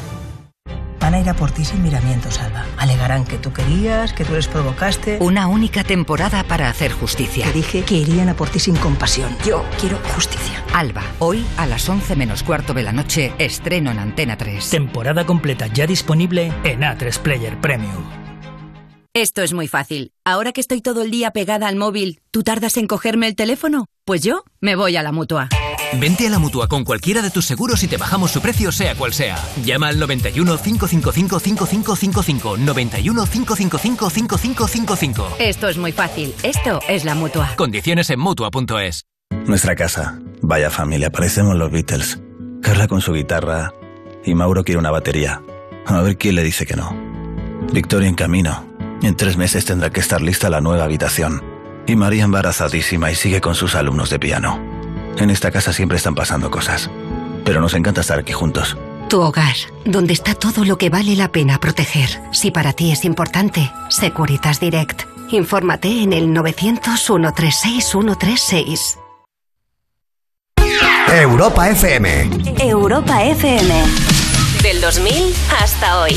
Van 0.99 1.14
a 1.14 1.19
ir 1.22 1.30
a 1.30 1.34
por 1.34 1.49
ti 1.49 1.65
sin 1.65 1.81
miramientos, 1.81 2.40
Alba. 2.40 2.65
Alegarán 2.77 3.26
que 3.26 3.38
tú 3.38 3.52
querías, 3.52 4.14
que 4.14 4.26
tú 4.26 4.34
les 4.34 4.48
provocaste. 4.48 5.18
Una 5.22 5.48
única 5.48 5.84
temporada 5.84 6.44
para 6.44 6.69
hacer 6.69 6.91
justicia. 6.91 7.45
Que 7.45 7.53
dije 7.53 7.81
que 7.84 7.95
irían 7.95 8.30
a 8.30 8.36
por 8.36 8.49
ti 8.49 8.60
sin 8.60 8.76
compasión. 8.76 9.36
Yo 9.45 9.65
quiero 9.80 9.98
justicia. 10.14 10.64
Alba, 10.73 11.02
hoy 11.19 11.45
a 11.57 11.65
las 11.65 11.88
11 11.88 12.15
menos 12.15 12.44
cuarto 12.44 12.73
de 12.73 12.84
la 12.84 12.91
noche, 12.91 13.34
estreno 13.40 13.90
en 13.91 13.99
Antena 13.99 14.38
3. 14.38 14.69
Temporada 14.69 15.26
completa 15.26 15.68
ya 15.68 15.88
disponible 15.88 16.53
en 16.64 16.81
A3 16.81 17.18
Player 17.19 17.60
Premium. 17.60 18.03
Esto 19.15 19.41
es 19.41 19.53
muy 19.53 19.68
fácil. 19.68 20.11
Ahora 20.23 20.52
que 20.52 20.61
estoy 20.61 20.81
todo 20.81 21.02
el 21.02 21.10
día 21.10 21.31
pegada 21.31 21.68
al 21.68 21.76
móvil, 21.76 22.22
¿tú 22.30 22.44
tardas 22.44 22.77
en 22.77 22.86
cogerme 22.86 23.27
el 23.27 23.36
teléfono? 23.36 23.88
Pues 24.06 24.22
yo 24.22 24.44
me 24.61 24.76
voy 24.76 24.95
a 24.95 25.02
la 25.02 25.11
mutua. 25.11 25.49
Vente 26.00 26.28
a 26.28 26.30
la 26.30 26.40
mutua 26.40 26.68
con 26.68 26.84
cualquiera 26.84 27.22
de 27.22 27.32
tus 27.32 27.46
seguros 27.46 27.84
y 27.84 27.88
te 27.88 27.98
bajamos 27.98 28.32
su 28.32 28.42
precio, 28.42 28.72
sea 28.72 28.96
cual 28.96 29.14
sea. 29.14 29.38
Llama 29.64 29.88
al 29.88 30.00
91 30.00 30.58
555 30.58 31.40
5555. 31.40 32.58
91 32.58 33.26
555 33.26 34.10
5555. 34.10 35.36
Esto 35.40 35.68
es 35.68 35.78
muy 35.78 35.92
fácil. 35.92 36.34
Esto 36.44 36.80
es 36.88 37.06
la 37.06 37.16
mutua. 37.16 37.56
Condiciones 37.56 38.10
en 38.10 38.20
mutua.es. 38.20 39.06
Nuestra 39.46 39.76
casa. 39.76 40.20
Vaya 40.42 40.70
familia, 40.70 41.12
parecemos 41.12 41.56
los 41.56 41.72
Beatles. 41.72 42.20
Carla 42.62 42.88
con 42.88 43.02
su 43.02 43.14
guitarra 43.14 43.74
y 44.24 44.34
Mauro 44.36 44.64
quiere 44.64 44.80
una 44.80 44.92
batería. 44.92 45.42
A 45.86 46.02
ver 46.02 46.18
quién 46.18 46.36
le 46.36 46.44
dice 46.44 46.66
que 46.66 46.76
no. 46.76 46.96
Victoria 47.74 48.08
en 48.08 48.16
camino. 48.16 48.68
En 49.02 49.16
tres 49.16 49.38
meses 49.38 49.66
tendrá 49.66 49.90
que 49.90 50.00
estar 50.00 50.22
lista 50.22 50.50
la 50.50 50.62
nueva 50.62 50.84
habitación. 50.84 51.44
Y 51.88 51.96
María 51.96 52.24
embarazadísima 52.24 53.12
y 53.12 53.16
sigue 53.16 53.42
con 53.42 53.56
sus 53.56 53.76
alumnos 53.76 54.10
de 54.10 54.20
piano. 54.20 54.79
En 55.18 55.30
esta 55.30 55.52
casa 55.52 55.73
siempre 55.73 55.98
están 55.98 56.15
pasando 56.15 56.49
cosas. 56.49 56.90
Pero 57.44 57.61
nos 57.61 57.73
encanta 57.73 58.02
estar 58.02 58.19
aquí 58.19 58.34
juntos. 58.34 58.77
Tu 59.10 59.19
hogar, 59.19 59.56
donde 59.86 60.14
está 60.14 60.36
todo 60.36 60.65
lo 60.65 60.77
que 60.77 60.90
vale 60.90 61.15
la 61.15 61.31
pena 61.31 61.60
proteger. 61.60 62.10
Si 62.31 62.52
para 62.52 62.73
ti 62.73 62.91
es 62.91 63.06
importante, 63.06 63.72
Securitas 63.90 64.60
Direct. 64.60 65.03
Infórmate 65.31 66.03
en 66.03 66.14
el 66.14 66.31
900 66.31 66.99
136 66.99 67.86
136. 67.86 68.99
Europa 71.11 71.69
FM. 71.69 72.30
Europa 72.60 73.23
FM. 73.23 73.84
Del 74.61 74.80
2000 74.80 75.34
hasta 75.60 76.02
hoy. 76.02 76.14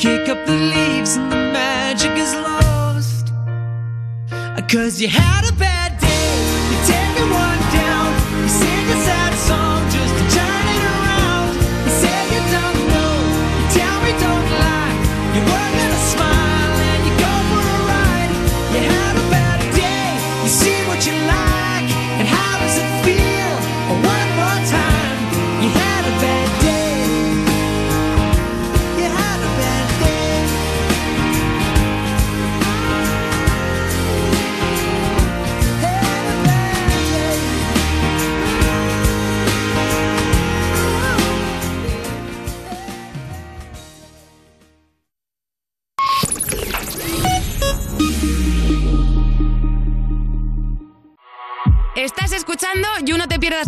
Kick 0.00 0.30
up 0.30 0.46
the 0.46 0.56
leaves 0.56 1.16
and 1.16 1.30
the 1.30 1.36
magic 1.36 2.12
is 2.16 2.32
lost. 2.32 3.34
Cause 4.70 4.98
you 5.00 5.08
had 5.08 5.46
a 5.46 5.52
bad 5.54 5.79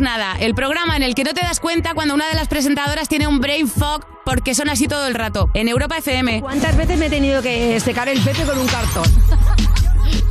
Nada, 0.01 0.37
el 0.41 0.55
programa 0.55 0.97
en 0.97 1.03
el 1.03 1.15
que 1.15 1.23
no 1.23 1.35
te 1.35 1.43
das 1.43 1.61
cuenta 1.61 1.93
cuando 1.95 2.15
una 2.15 2.27
de 2.27 2.35
las 2.35 2.49
presentadoras 2.49 3.09
tiene 3.09 3.27
un 3.27 3.41
brain 3.41 3.69
fog 3.69 4.07
porque 4.25 4.55
son 4.55 4.71
así 4.71 4.89
todo 4.89 5.07
el 5.07 5.15
rato. 5.15 5.51
En 5.55 5.69
Europa 5.69 5.99
FM. 5.99 6.41
¿Cuántas 6.41 6.77
veces 6.77 6.99
me 6.99 7.07
he 7.07 7.11
tenido 7.11 7.43
que 7.43 7.79
secar 7.81 8.09
el 8.09 8.21
pepe 8.21 8.45
con 8.45 8.59
un 8.59 8.67
cartón? 8.67 9.05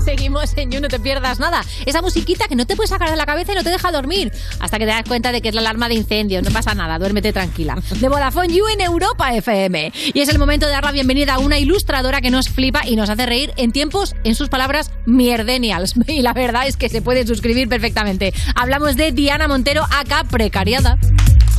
Seguimos 0.03 0.57
en 0.57 0.71
You, 0.71 0.81
no 0.81 0.87
te 0.87 0.99
pierdas 0.99 1.39
nada. 1.39 1.63
Esa 1.85 2.01
musiquita 2.01 2.47
que 2.47 2.55
no 2.55 2.65
te 2.65 2.75
puedes 2.75 2.89
sacar 2.89 3.09
de 3.09 3.15
la 3.15 3.25
cabeza 3.25 3.51
y 3.53 3.55
no 3.55 3.63
te 3.63 3.69
deja 3.69 3.91
dormir. 3.91 4.31
Hasta 4.59 4.79
que 4.79 4.85
te 4.85 4.91
das 4.91 5.03
cuenta 5.07 5.31
de 5.31 5.41
que 5.41 5.49
es 5.49 5.55
la 5.55 5.61
alarma 5.61 5.89
de 5.89 5.95
incendios. 5.95 6.43
No 6.43 6.51
pasa 6.51 6.73
nada, 6.73 6.97
duérmete 6.99 7.33
tranquila. 7.33 7.77
De 7.99 8.09
Vodafone 8.09 8.53
You 8.53 8.65
en 8.73 8.81
Europa 8.81 9.33
FM. 9.33 9.91
Y 10.13 10.19
es 10.19 10.29
el 10.29 10.39
momento 10.39 10.65
de 10.65 10.71
dar 10.71 10.83
la 10.83 10.91
bienvenida 10.91 11.35
a 11.35 11.39
una 11.39 11.59
ilustradora 11.59 12.21
que 12.21 12.31
nos 12.31 12.49
flipa 12.49 12.87
y 12.87 12.95
nos 12.95 13.09
hace 13.09 13.25
reír 13.25 13.53
en 13.57 13.71
tiempos, 13.71 14.15
en 14.23 14.35
sus 14.35 14.49
palabras, 14.49 14.91
mierdenials. 15.05 15.95
Y 16.11 16.21
la 16.21 16.33
verdad 16.33 16.67
es 16.67 16.75
que 16.75 16.89
se 16.89 17.01
puede 17.01 17.25
suscribir 17.25 17.69
perfectamente. 17.69 18.33
Hablamos 18.55 18.97
de 18.97 19.11
Diana 19.11 19.47
Montero, 19.47 19.83
acá 19.89 20.25
precariada. 20.29 20.97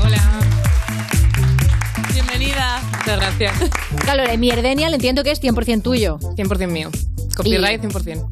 Hola. 0.04 0.51
Muchas 2.80 3.20
gracias. 3.20 3.52
Claro, 4.04 4.22
de 4.24 4.38
mierdenial 4.38 4.94
entiendo 4.94 5.24
que 5.24 5.30
es 5.30 5.42
100% 5.42 5.82
tuyo. 5.82 6.18
100% 6.18 6.68
mío. 6.68 6.90
Copyright 7.36 7.82
100%. 7.82 8.26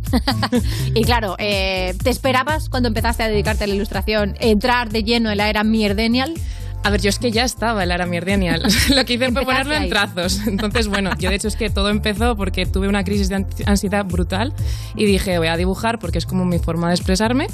Y 0.94 1.04
claro, 1.04 1.36
eh, 1.38 1.94
¿te 2.02 2.10
esperabas 2.10 2.68
cuando 2.68 2.88
empezaste 2.88 3.22
a 3.22 3.28
dedicarte 3.28 3.64
a 3.64 3.66
la 3.66 3.74
ilustración 3.74 4.36
entrar 4.40 4.90
de 4.90 5.04
lleno 5.04 5.30
en 5.30 5.38
la 5.38 5.48
era 5.48 5.64
mierdenial? 5.64 6.34
A 6.82 6.88
ver, 6.90 7.00
yo 7.02 7.10
es 7.10 7.18
que 7.18 7.30
ya 7.30 7.44
estaba 7.44 7.84
era 7.84 8.06
mierdenial. 8.06 8.62
Lo 8.94 9.04
que 9.04 9.14
hice 9.14 9.30
fue 9.32 9.44
ponerlo 9.44 9.74
en 9.74 9.90
trazos. 9.90 10.46
Entonces, 10.46 10.88
bueno, 10.88 11.10
yo 11.18 11.28
de 11.28 11.36
hecho 11.36 11.48
es 11.48 11.56
que 11.56 11.68
todo 11.68 11.90
empezó 11.90 12.36
porque 12.36 12.64
tuve 12.64 12.88
una 12.88 13.04
crisis 13.04 13.28
de 13.28 13.36
ansi- 13.36 13.64
ansiedad 13.66 14.04
brutal 14.06 14.54
y 14.96 15.04
dije, 15.04 15.36
voy 15.38 15.48
a 15.48 15.56
dibujar 15.58 15.98
porque 15.98 16.16
es 16.16 16.24
como 16.26 16.46
mi 16.46 16.58
forma 16.58 16.88
de 16.88 16.94
expresarme. 16.94 17.48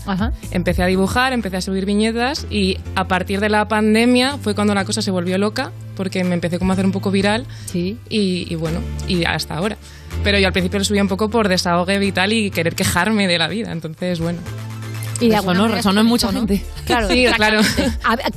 Empecé 0.53 0.85
a 0.85 0.86
dibujar, 0.86 1.32
empecé 1.32 1.57
a 1.57 1.61
subir 1.61 1.86
viñetas 1.86 2.47
y 2.51 2.78
a 2.94 3.09
partir 3.09 3.40
de 3.40 3.48
la 3.48 3.66
pandemia 3.66 4.39
fue 4.39 4.55
cuando 4.55 4.74
la 4.74 4.85
cosa 4.85 5.03
se 5.03 5.11
volvió 5.11 5.39
loca 5.39 5.73
porque 5.97 6.23
me 6.23 6.35
empecé 6.35 6.59
como 6.61 6.70
a 6.70 6.74
hacer 6.74 6.85
un 6.86 6.93
poco 6.93 7.11
viral. 7.11 7.47
Sí. 7.66 7.98
Y, 8.09 8.47
y 8.48 8.55
bueno, 8.55 8.78
y 9.09 9.24
hasta 9.24 9.57
ahora. 9.57 9.77
Pero 10.23 10.39
yo 10.39 10.47
al 10.47 10.53
principio 10.53 10.78
lo 10.78 10.85
subía 10.85 11.03
un 11.03 11.09
poco 11.09 11.31
por 11.31 11.48
desahogue 11.48 11.98
vital 11.98 12.32
y 12.32 12.51
querer 12.53 12.74
quejarme 12.77 13.27
de 13.27 13.39
la 13.39 13.48
vida. 13.48 13.73
Entonces, 13.73 14.20
bueno. 14.20 14.39
Y 15.20 15.28
de 15.28 15.36
Resonó, 15.36 15.68
resonó 15.68 16.01
es 16.01 16.05
en 16.05 16.09
mucha 16.09 16.32
gente. 16.32 16.64
Claro, 16.86 17.09
Sí, 17.09 17.26
claro. 17.34 17.60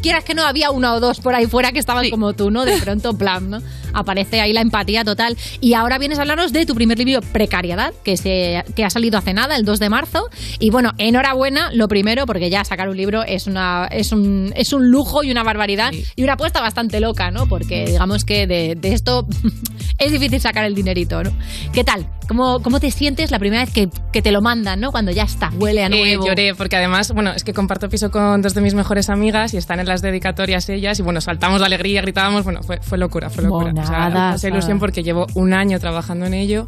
Quieras 0.01 0.23
que 0.23 0.33
no, 0.33 0.43
había 0.43 0.71
uno 0.71 0.95
o 0.95 0.99
dos 0.99 1.19
por 1.19 1.35
ahí 1.35 1.45
fuera 1.45 1.71
que 1.71 1.79
estaban 1.79 2.09
como 2.09 2.33
tú, 2.33 2.51
¿no? 2.51 2.65
De 2.65 2.77
pronto, 2.77 3.17
plan, 3.17 3.49
¿no? 3.49 3.61
Aparece 3.93 4.41
ahí 4.41 4.53
la 4.53 4.61
empatía 4.61 5.03
total. 5.03 5.37
Y 5.61 5.73
ahora 5.73 5.97
vienes 5.97 6.17
a 6.19 6.21
hablarnos 6.21 6.51
de 6.53 6.65
tu 6.65 6.75
primer 6.75 6.97
libro, 6.99 7.21
Precariedad, 7.31 7.93
que, 8.03 8.17
se, 8.17 8.63
que 8.75 8.83
ha 8.85 8.89
salido 8.89 9.17
hace 9.17 9.33
nada, 9.33 9.55
el 9.55 9.65
2 9.65 9.79
de 9.79 9.89
marzo. 9.89 10.29
Y 10.59 10.69
bueno, 10.69 10.91
enhorabuena, 10.97 11.69
lo 11.73 11.87
primero, 11.87 12.25
porque 12.25 12.49
ya 12.49 12.63
sacar 12.63 12.89
un 12.89 12.97
libro 12.97 13.23
es, 13.23 13.47
una, 13.47 13.87
es, 13.91 14.11
un, 14.11 14.53
es 14.55 14.73
un 14.73 14.89
lujo 14.89 15.23
y 15.23 15.31
una 15.31 15.43
barbaridad 15.43 15.91
y 16.15 16.23
una 16.23 16.33
apuesta 16.33 16.61
bastante 16.61 16.99
loca, 16.99 17.31
¿no? 17.31 17.47
Porque 17.47 17.85
digamos 17.85 18.23
que 18.25 18.47
de, 18.47 18.75
de 18.75 18.93
esto 18.93 19.25
es 19.97 20.11
difícil 20.11 20.39
sacar 20.39 20.65
el 20.65 20.75
dinerito, 20.75 21.23
¿no? 21.23 21.31
¿Qué 21.73 21.83
tal? 21.83 22.07
¿Cómo, 22.27 22.61
cómo 22.61 22.79
te 22.79 22.91
sientes 22.91 23.31
la 23.31 23.39
primera 23.39 23.63
vez 23.63 23.73
que, 23.73 23.89
que 24.13 24.21
te 24.21 24.31
lo 24.31 24.41
mandan, 24.41 24.79
¿no? 24.79 24.91
Cuando 24.91 25.11
ya 25.11 25.23
está, 25.23 25.49
huele 25.55 25.83
a 25.83 25.87
Eh, 25.87 25.89
nuevo. 25.89 26.27
lloré 26.27 26.53
porque 26.53 26.75
además, 26.75 27.11
bueno, 27.11 27.31
es 27.31 27.43
que 27.43 27.53
comparto 27.53 27.89
piso 27.89 28.11
con 28.11 28.41
dos 28.43 28.53
de 28.53 28.61
mis 28.61 28.75
mejores 28.75 29.09
amigas 29.09 29.53
y 29.55 29.57
están 29.57 29.79
en 29.79 29.87
las 29.87 30.01
dedicatorias 30.03 30.69
ellas 30.69 30.99
y 30.99 31.01
bueno, 31.01 31.21
saltamos 31.21 31.59
de 31.59 31.65
alegría, 31.65 32.01
gritábamos, 32.01 32.43
bueno, 32.43 32.61
fue, 32.61 32.79
fue 32.81 32.97
locura, 32.99 33.29
fue 33.31 33.43
locura. 33.45 33.71
O 33.79 33.87
sea, 33.87 33.99
Monadas, 33.99 34.33
mucha 34.35 34.47
ilusión 34.47 34.79
porque 34.79 35.03
llevo 35.03 35.27
un 35.33 35.53
año 35.53 35.79
trabajando 35.79 36.25
en 36.25 36.33
ello 36.33 36.67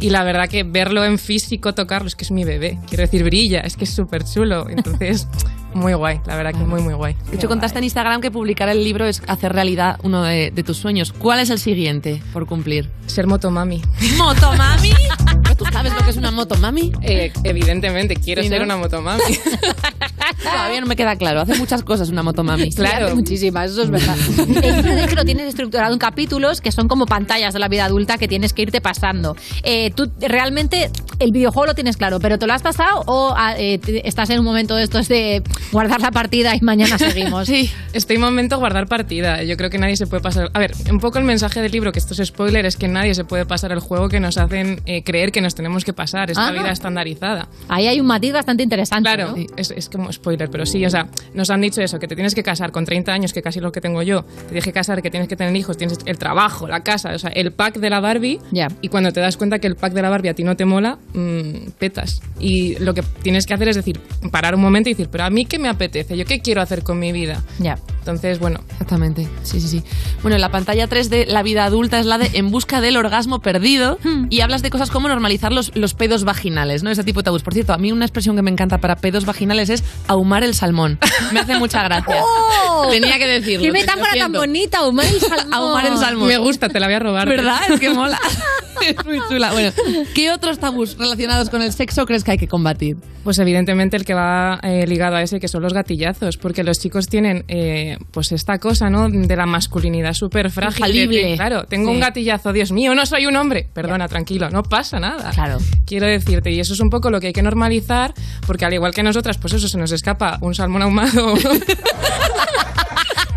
y 0.00 0.10
la 0.10 0.22
verdad 0.24 0.48
que 0.48 0.62
verlo 0.62 1.04
en 1.04 1.18
físico, 1.18 1.74
tocarlo, 1.74 2.08
es 2.08 2.14
que 2.16 2.24
es 2.24 2.30
mi 2.30 2.44
bebé. 2.44 2.78
Quiero 2.88 3.02
decir, 3.02 3.24
brilla, 3.24 3.60
es 3.60 3.76
que 3.76 3.84
es 3.84 3.90
súper 3.94 4.24
chulo. 4.24 4.68
Entonces, 4.68 5.26
muy 5.74 5.92
guay, 5.94 6.20
la 6.26 6.36
verdad 6.36 6.52
que 6.52 6.58
muy, 6.64 6.80
muy 6.80 6.94
guay. 6.94 7.16
De 7.30 7.36
hecho, 7.36 7.48
contaste 7.48 7.78
en 7.78 7.84
Instagram 7.84 8.20
que 8.20 8.30
publicar 8.30 8.68
el 8.68 8.82
libro 8.84 9.06
es 9.06 9.22
hacer 9.26 9.52
realidad 9.52 9.98
uno 10.02 10.22
de, 10.22 10.50
de 10.50 10.62
tus 10.62 10.76
sueños. 10.76 11.12
¿Cuál 11.12 11.40
es 11.40 11.50
el 11.50 11.58
siguiente 11.58 12.22
por 12.32 12.46
cumplir? 12.46 12.90
Ser 13.06 13.26
motomami. 13.26 13.82
¿Motomami? 14.16 14.92
¿Tú 15.58 15.64
sabes 15.72 15.92
lo 15.92 15.98
que 16.04 16.10
es 16.10 16.16
una 16.16 16.30
motomami? 16.30 16.92
Eh, 17.02 17.32
evidentemente, 17.42 18.14
quiero 18.14 18.42
Sí, 18.42 18.48
ser 18.48 18.58
¿no? 18.60 18.66
una 18.66 18.76
motomami. 18.76 19.20
Todavía 20.42 20.80
no 20.80 20.86
me 20.86 20.94
queda 20.94 21.16
claro. 21.16 21.40
Hace 21.40 21.56
muchas 21.56 21.82
cosas 21.82 22.10
una 22.10 22.22
motomami. 22.22 22.70
Sí, 22.70 22.82
hace 22.84 23.12
muchísimas, 23.14 23.72
eso 23.72 23.82
es 23.82 23.90
verdad. 23.90 24.16
El 24.38 24.76
libro, 24.76 24.94
de 24.94 25.04
hecho, 25.04 25.16
lo 25.16 25.24
tienes 25.24 25.48
estructurado 25.48 25.92
en 25.92 25.98
capítulos 25.98 26.60
que 26.60 26.70
son 26.70 26.86
como 26.86 27.06
pantallas 27.06 27.54
de 27.54 27.58
la 27.60 27.68
vida 27.68 27.84
adulta 27.86 28.18
que 28.18 28.28
tienes 28.28 28.52
que 28.52 28.62
irte 28.62 28.80
pasando. 28.80 29.36
Eh, 29.64 29.87
tú 29.90 30.10
realmente 30.20 30.90
el 31.18 31.30
videojuego 31.32 31.66
lo 31.66 31.74
tienes 31.74 31.96
claro, 31.96 32.20
pero 32.20 32.38
¿te 32.38 32.46
lo 32.46 32.52
has 32.52 32.62
pasado 32.62 33.02
o 33.06 33.34
ah, 33.36 33.54
eh, 33.58 33.80
estás 34.04 34.30
en 34.30 34.38
un 34.38 34.44
momento 34.44 34.76
de 34.76 34.84
estos 34.84 35.08
de 35.08 35.42
guardar 35.72 36.00
la 36.00 36.10
partida 36.10 36.54
y 36.54 36.60
mañana 36.60 36.96
seguimos? 36.98 37.46
Sí, 37.46 37.70
estoy 37.92 38.16
en 38.16 38.22
momento 38.22 38.58
guardar 38.58 38.86
partida. 38.86 39.42
Yo 39.42 39.56
creo 39.56 39.70
que 39.70 39.78
nadie 39.78 39.96
se 39.96 40.06
puede 40.06 40.22
pasar. 40.22 40.50
A 40.54 40.58
ver, 40.58 40.72
un 40.90 40.98
poco 40.98 41.18
el 41.18 41.24
mensaje 41.24 41.60
del 41.60 41.72
libro, 41.72 41.92
que 41.92 41.98
esto 41.98 42.14
es 42.20 42.28
spoiler, 42.28 42.66
es 42.66 42.76
que 42.76 42.88
nadie 42.88 43.14
se 43.14 43.24
puede 43.24 43.46
pasar 43.46 43.72
el 43.72 43.80
juego 43.80 44.08
que 44.08 44.20
nos 44.20 44.38
hacen 44.38 44.80
eh, 44.86 45.02
creer 45.02 45.32
que 45.32 45.40
nos 45.40 45.54
tenemos 45.54 45.84
que 45.84 45.92
pasar. 45.92 46.30
Esta 46.30 46.48
Ah. 46.48 46.52
vida 46.52 46.70
estandarizada. 46.70 47.48
Ahí 47.68 47.86
hay 47.86 48.00
un 48.00 48.06
matiz 48.06 48.32
bastante 48.32 48.62
interesante. 48.62 49.02
Claro, 49.08 49.36
¿no? 49.36 49.44
es, 49.56 49.70
es 49.70 49.88
como 49.88 50.12
spoiler, 50.12 50.48
pero 50.50 50.64
sí, 50.66 50.84
o 50.86 50.90
sea, 50.90 51.08
nos 51.34 51.50
han 51.50 51.60
dicho 51.60 51.80
eso, 51.82 51.98
que 51.98 52.06
te 52.08 52.14
tienes 52.14 52.34
que 52.34 52.42
casar 52.42 52.70
con 52.72 52.84
30 52.84 53.12
años, 53.12 53.32
que 53.32 53.42
casi 53.42 53.60
lo 53.60 53.72
que 53.72 53.80
tengo 53.80 54.02
yo, 54.02 54.22
te 54.22 54.44
tienes 54.46 54.64
que 54.64 54.72
casar, 54.72 55.02
que 55.02 55.10
tienes 55.10 55.28
que 55.28 55.36
tener 55.36 55.54
hijos, 55.56 55.76
tienes 55.76 55.98
el 56.06 56.18
trabajo, 56.18 56.66
la 56.68 56.80
casa, 56.80 57.10
o 57.14 57.18
sea, 57.18 57.30
el 57.30 57.52
pack 57.52 57.78
de 57.78 57.90
la 57.90 58.00
Barbie, 58.00 58.38
y 58.80 58.88
cuando 58.88 59.12
te 59.12 59.20
das 59.20 59.36
cuenta 59.36 59.58
que 59.58 59.66
el 59.66 59.76
pack 59.78 59.92
de 59.92 60.02
la 60.02 60.10
Barbie 60.10 60.28
a 60.28 60.34
ti 60.34 60.44
no 60.44 60.56
te 60.56 60.64
mola, 60.64 60.98
mm, 61.14 61.70
petas. 61.78 62.20
Y 62.38 62.78
lo 62.78 62.94
que 62.94 63.02
tienes 63.22 63.46
que 63.46 63.54
hacer 63.54 63.68
es 63.68 63.76
decir, 63.76 64.00
parar 64.30 64.54
un 64.54 64.60
momento 64.60 64.88
y 64.88 64.92
decir, 64.92 65.08
pero 65.10 65.24
a 65.24 65.30
mí 65.30 65.44
qué 65.44 65.58
me 65.58 65.68
apetece, 65.68 66.16
yo 66.16 66.24
qué 66.24 66.40
quiero 66.40 66.60
hacer 66.60 66.82
con 66.82 66.98
mi 66.98 67.12
vida. 67.12 67.42
Ya. 67.58 67.76
Entonces, 67.98 68.38
bueno. 68.38 68.60
Exactamente, 68.72 69.28
sí, 69.42 69.60
sí, 69.60 69.68
sí. 69.68 69.82
Bueno, 70.22 70.38
la 70.38 70.50
pantalla 70.50 70.86
3 70.86 71.10
de 71.10 71.26
la 71.26 71.42
vida 71.42 71.64
adulta 71.64 71.98
es 71.98 72.06
la 72.06 72.16
de 72.16 72.30
En 72.38 72.50
busca 72.50 72.80
del 72.80 72.96
orgasmo 72.96 73.40
perdido 73.40 73.98
y 74.30 74.40
hablas 74.40 74.62
de 74.62 74.70
cosas 74.70 74.90
como 74.90 75.08
normalizar 75.08 75.52
los, 75.52 75.76
los 75.76 75.92
pedos 75.92 76.24
vaginales, 76.24 76.82
¿no? 76.82 76.90
Ese 76.90 77.04
tipo 77.04 77.20
de 77.20 77.24
tabús. 77.24 77.42
Por 77.42 77.52
cierto, 77.52 77.74
a 77.74 77.78
mí 77.78 77.92
una 77.92 78.06
expresión 78.06 78.34
que 78.34 78.42
me 78.42 78.50
encanta 78.50 78.78
para 78.78 78.96
pedos 78.96 79.26
vaginales 79.26 79.68
es 79.68 79.84
ahumar 80.06 80.42
el 80.42 80.54
salmón. 80.54 80.98
Me 81.32 81.40
hace 81.40 81.58
mucha 81.58 81.82
gracia. 81.82 82.16
¡Oh! 82.22 82.88
Tenía 82.90 83.18
que 83.18 83.26
decirlo. 83.26 83.66
¡Qué 83.66 83.72
metáfora 83.72 84.12
tan 84.16 84.32
bonita! 84.32 84.78
Ahumar 84.78 85.06
el 85.06 85.20
salmón. 85.20 85.54
Ahumar 85.54 85.86
el 85.86 85.98
salmón. 85.98 86.28
Me 86.28 86.38
gusta, 86.38 86.68
te 86.68 86.80
la 86.80 86.86
voy 86.86 86.94
a 86.94 87.00
robar. 87.00 87.28
¿Verdad? 87.28 87.60
Es 87.68 87.80
que 87.80 87.90
mola. 87.90 88.18
es 88.86 89.04
muy 89.04 89.20
chula. 89.28 89.52
Bueno, 89.52 89.67
¿qué 90.14 90.30
otros 90.30 90.58
tabús 90.58 90.96
relacionados 90.98 91.50
con 91.50 91.62
el 91.62 91.72
sexo 91.72 92.06
crees 92.06 92.24
que 92.24 92.32
hay 92.32 92.38
que 92.38 92.48
combatir? 92.48 92.96
Pues 93.24 93.38
evidentemente 93.38 93.96
el 93.96 94.04
que 94.04 94.14
va 94.14 94.58
eh, 94.62 94.86
ligado 94.86 95.16
a 95.16 95.22
ese, 95.22 95.38
que 95.40 95.48
son 95.48 95.62
los 95.62 95.74
gatillazos, 95.74 96.36
porque 96.38 96.62
los 96.64 96.78
chicos 96.78 97.08
tienen 97.08 97.44
eh, 97.48 97.98
pues 98.10 98.32
esta 98.32 98.58
cosa, 98.58 98.88
¿no? 98.90 99.08
De 99.10 99.36
la 99.36 99.46
masculinidad 99.46 100.14
súper 100.14 100.50
frágil. 100.50 101.08
que, 101.10 101.34
claro, 101.36 101.64
tengo 101.64 101.88
Sí. 101.90 101.94
un 101.94 102.00
gatillazo, 102.00 102.52
Dios 102.52 102.72
mío, 102.72 102.94
no 102.94 103.04
soy 103.06 103.26
un 103.26 103.36
hombre. 103.36 103.68
Perdona, 103.72 104.08
tranquilo, 104.08 104.48
no 104.50 104.62
pasa 104.62 104.98
nada. 104.98 105.30
Claro. 105.32 105.58
Quiero 105.86 106.06
decirte, 106.06 106.50
y 106.50 106.60
eso 106.60 106.72
es 106.74 106.80
un 106.80 106.90
poco 106.90 107.10
lo 107.10 107.20
que 107.20 107.28
hay 107.28 107.32
que 107.32 107.42
normalizar, 107.42 108.14
porque 108.46 108.64
al 108.64 108.72
igual 108.74 108.94
que 108.94 109.02
nosotras, 109.02 109.38
pues 109.38 109.52
eso, 109.54 109.68
se 109.68 109.78
nos 109.78 109.92
escapa 109.92 110.38
un 110.40 110.54
salmón 110.54 110.82
ahumado. 110.82 111.34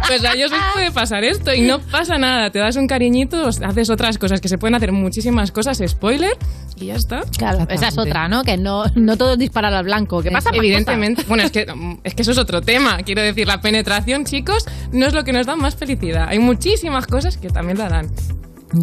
Pues 0.07 0.23
a 0.26 0.34
ellos 0.34 0.52
les 0.52 0.61
puede 0.73 0.91
pasar 0.91 1.23
esto 1.23 1.53
y 1.53 1.61
no 1.61 1.80
pasa 1.91 2.18
nada. 2.18 2.49
Te 2.49 2.60
das 2.60 2.76
un 2.76 2.88
cariñito, 2.88 3.48
haces 3.48 3.90
otras 3.90 4.18
cosas, 4.18 4.41
que 4.41 4.48
se 4.48 4.57
pueden 4.57 4.76
hacer 4.76 4.91
muchísimas 4.91 5.52
cosas, 5.52 5.82
spoiler, 5.86 6.38
y 6.76 6.88
ya 6.88 6.95
está. 6.95 7.22
Claro, 7.38 7.65
esa 7.69 7.88
es 7.88 7.98
otra, 7.98 8.28
¿no? 8.28 8.44
Que 8.44 8.57
no, 8.57 8.86
no 8.95 9.18
todo 9.18 9.34
es 9.34 9.40
disparar 9.40 9.73
al 9.73 9.86
blanco. 9.86 10.22
¿Qué 10.22 10.32
pasa? 10.32 10.49
Evidentemente. 10.53 11.23
Bueno, 11.28 11.44
es 11.44 11.52
que, 11.52 11.65
es 12.03 12.15
que 12.15 12.22
eso 12.22 12.32
es 12.32 12.38
otro 12.38 12.61
tema. 12.61 12.98
Quiero 13.03 13.22
decir, 13.22 13.48
la 13.48 13.61
penetración, 13.61 14.26
chicos, 14.26 14.65
no 14.91 15.06
es 15.06 15.14
lo 15.14 15.23
que 15.23 15.34
nos 15.34 15.45
da 15.45 15.56
más 15.56 15.76
felicidad. 15.76 16.28
Hay 16.30 16.40
muchísimas 16.40 17.07
cosas 17.07 17.38
que 17.38 17.49
también 17.49 17.78
la 17.78 17.90
dan. 17.90 18.10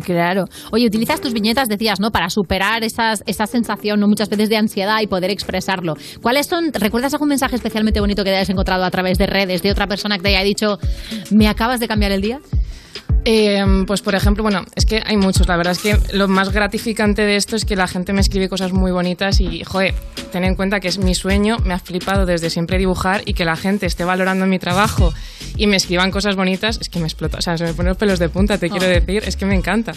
Claro. 0.05 0.45
Oye, 0.71 0.87
utilizas 0.87 1.21
tus 1.21 1.33
viñetas, 1.33 1.69
decías, 1.69 2.01
¿no? 2.01 2.11
Para 2.11 2.29
superar 2.31 2.85
esas, 2.85 3.23
esa 3.27 3.47
sensación, 3.47 4.01
¿no? 4.01 4.09
Muchas 4.09 4.29
veces 4.29 4.49
de 4.49 4.57
ansiedad 4.57 5.01
y 5.01 5.07
poder 5.07 5.31
expresarlo. 5.31 5.95
¿Cuáles 6.23 6.47
son, 6.47 6.73
recuerdas 6.73 7.15
algún 7.15 7.29
mensaje 7.29 7.57
especialmente 7.57 8.01
bonito 8.01 8.23
que 8.25 8.31
te 8.31 8.37
hayas 8.37 8.51
encontrado 8.51 8.85
a 8.85 8.91
través 8.91 9.19
de 9.19 9.27
redes 9.27 9.63
de 9.63 9.71
otra 9.71 9.87
persona 9.87 10.17
que 10.17 10.23
te 10.23 10.29
haya 10.29 10.43
dicho, 10.43 10.79
me 11.31 11.49
acabas 11.49 11.81
de 11.81 11.89
cambiar 11.89 12.13
el 12.13 12.21
día? 12.21 12.41
Eh, 13.25 13.63
pues 13.87 14.01
por 14.01 14.15
ejemplo, 14.15 14.43
bueno, 14.43 14.65
es 14.75 14.87
que 14.87 15.03
hay 15.05 15.17
muchos. 15.17 15.47
La 15.49 15.57
verdad 15.57 15.73
es 15.73 15.81
que 15.81 15.99
lo 16.17 16.29
más 16.29 16.51
gratificante 16.51 17.23
de 17.23 17.37
esto 17.37 17.57
es 17.57 17.65
que 17.67 17.77
la 17.77 17.87
gente 17.87 18.13
me 18.15 18.21
escribe 18.21 18.49
cosas 18.49 18.73
muy 18.73 18.91
bonitas 18.91 19.41
y, 19.41 19.65
joder, 19.65 19.95
ten 20.33 20.45
en 20.45 20.55
cuenta 20.55 20.81
que 20.81 20.89
es 20.89 20.99
mi 20.99 21.15
sueño, 21.15 21.59
me 21.65 21.75
ha 21.75 21.79
flipado 21.79 22.25
desde 22.25 22.49
siempre 22.49 22.79
dibujar 22.79 23.23
y 23.27 23.35
que 23.35 23.45
la 23.45 23.57
gente 23.57 23.85
esté 23.87 24.05
valorando 24.05 24.47
mi 24.47 24.59
trabajo 24.59 25.13
y 25.57 25.67
me 25.67 25.77
escriban 25.77 26.11
cosas 26.11 26.37
bonitas, 26.37 26.79
es 26.81 26.89
que 26.89 27.01
me 27.01 27.07
explota. 27.07 27.39
O 27.39 27.43
sea, 27.43 27.59
se 27.59 27.65
me 27.65 27.75
ponen 27.75 27.89
los 27.91 27.99
pelos 27.99 28.19
de 28.19 28.29
punta, 28.31 28.57
te 28.57 28.71
quiero 28.71 28.87
Oh. 28.87 28.89
decir, 28.89 29.25
es 29.27 29.37
que 29.37 29.45
me 29.45 29.55
encanta. 29.55 29.93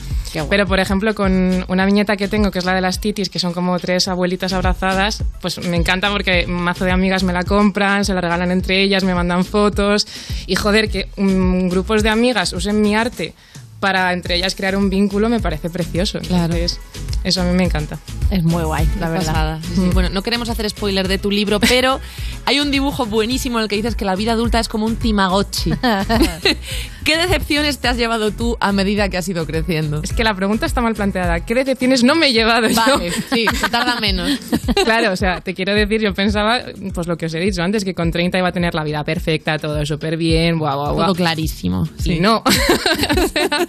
Pero 0.49 0.65
por 0.65 0.79
ejemplo, 0.79 1.13
con 1.15 1.63
una 1.69 1.85
viñeta 1.85 2.17
que 2.17 2.27
tengo, 2.27 2.51
que 2.51 2.59
es 2.59 2.65
la 2.65 2.73
de 2.73 2.81
las 2.81 2.99
titis, 2.99 3.29
que 3.29 3.39
son 3.39 3.53
como 3.53 3.79
tres 3.79 4.07
abuelitas 4.09 4.51
abrazadas, 4.51 5.23
pues 5.41 5.63
me 5.65 5.77
encanta 5.77 6.09
porque 6.11 6.45
un 6.47 6.61
mazo 6.63 6.83
de 6.83 6.91
amigas 6.91 7.23
me 7.23 7.31
la 7.31 7.43
compran, 7.43 8.03
se 8.03 8.13
la 8.13 8.19
regalan 8.21 8.51
entre 8.51 8.81
ellas, 8.81 9.03
me 9.05 9.13
mandan 9.15 9.45
fotos 9.45 10.05
y 10.47 10.55
joder, 10.55 10.89
que 10.89 11.07
mm, 11.15 11.69
grupos 11.69 12.03
de 12.03 12.09
amigas 12.09 12.51
usen 12.53 12.81
mi 12.81 12.95
arte 12.95 13.10
parte 13.11 13.35
para 13.81 14.13
entre 14.13 14.35
ellas 14.35 14.55
crear 14.55 14.77
un 14.77 14.89
vínculo 14.89 15.27
me 15.27 15.41
parece 15.41 15.69
precioso. 15.69 16.19
Entonces, 16.19 16.79
eso 17.23 17.41
a 17.41 17.45
mí 17.45 17.53
me 17.53 17.63
encanta. 17.63 17.97
Es 18.29 18.43
muy 18.43 18.63
guay, 18.63 18.87
la 18.99 19.07
Qué 19.07 19.13
verdad. 19.13 19.59
Sí, 19.61 19.75
sí. 19.75 19.89
Bueno, 19.91 20.09
no 20.09 20.21
queremos 20.21 20.49
hacer 20.49 20.69
spoiler 20.69 21.07
de 21.07 21.17
tu 21.17 21.29
libro, 21.31 21.59
pero 21.67 21.99
hay 22.45 22.59
un 22.59 22.71
dibujo 22.71 23.05
buenísimo 23.05 23.57
en 23.57 23.63
el 23.63 23.69
que 23.69 23.75
dices 23.75 23.95
que 23.95 24.05
la 24.05 24.15
vida 24.15 24.33
adulta 24.33 24.59
es 24.59 24.69
como 24.69 24.85
un 24.85 24.95
timagotchi. 24.95 25.71
¿Qué 27.03 27.17
decepciones 27.17 27.79
te 27.79 27.87
has 27.87 27.97
llevado 27.97 28.29
tú 28.31 28.57
a 28.59 28.71
medida 28.71 29.09
que 29.09 29.17
has 29.17 29.27
ido 29.27 29.45
creciendo? 29.47 30.01
Es 30.03 30.13
que 30.13 30.23
la 30.23 30.35
pregunta 30.35 30.67
está 30.67 30.81
mal 30.81 30.93
planteada. 30.93 31.39
¿Qué 31.43 31.55
decepciones 31.55 32.03
no 32.03 32.13
me 32.13 32.27
he 32.27 32.33
llevado 32.33 32.67
yo? 32.69 32.75
Vale, 32.75 33.11
sí, 33.11 33.45
se 33.59 33.69
tarda 33.69 33.99
menos. 33.99 34.39
Claro, 34.85 35.11
o 35.11 35.15
sea, 35.15 35.41
te 35.41 35.53
quiero 35.53 35.73
decir, 35.73 36.01
yo 36.01 36.13
pensaba, 36.13 36.61
pues 36.93 37.07
lo 37.07 37.17
que 37.17 37.25
os 37.25 37.33
he 37.33 37.39
dicho 37.39 37.61
antes, 37.61 37.83
que 37.83 37.93
con 37.93 38.11
30 38.11 38.37
iba 38.37 38.47
a 38.47 38.51
tener 38.51 38.73
la 38.73 38.83
vida 38.83 39.03
perfecta, 39.03 39.57
todo 39.57 39.85
súper 39.85 40.17
bien, 40.17 40.57
guau, 40.57 40.77
guau, 40.77 40.93
guau. 40.93 41.05
Todo 41.07 41.15
clarísimo. 41.15 41.87
Y 41.99 42.01
sí. 42.01 42.19
no. 42.19 42.43
O 42.45 43.27
sea, 43.27 43.67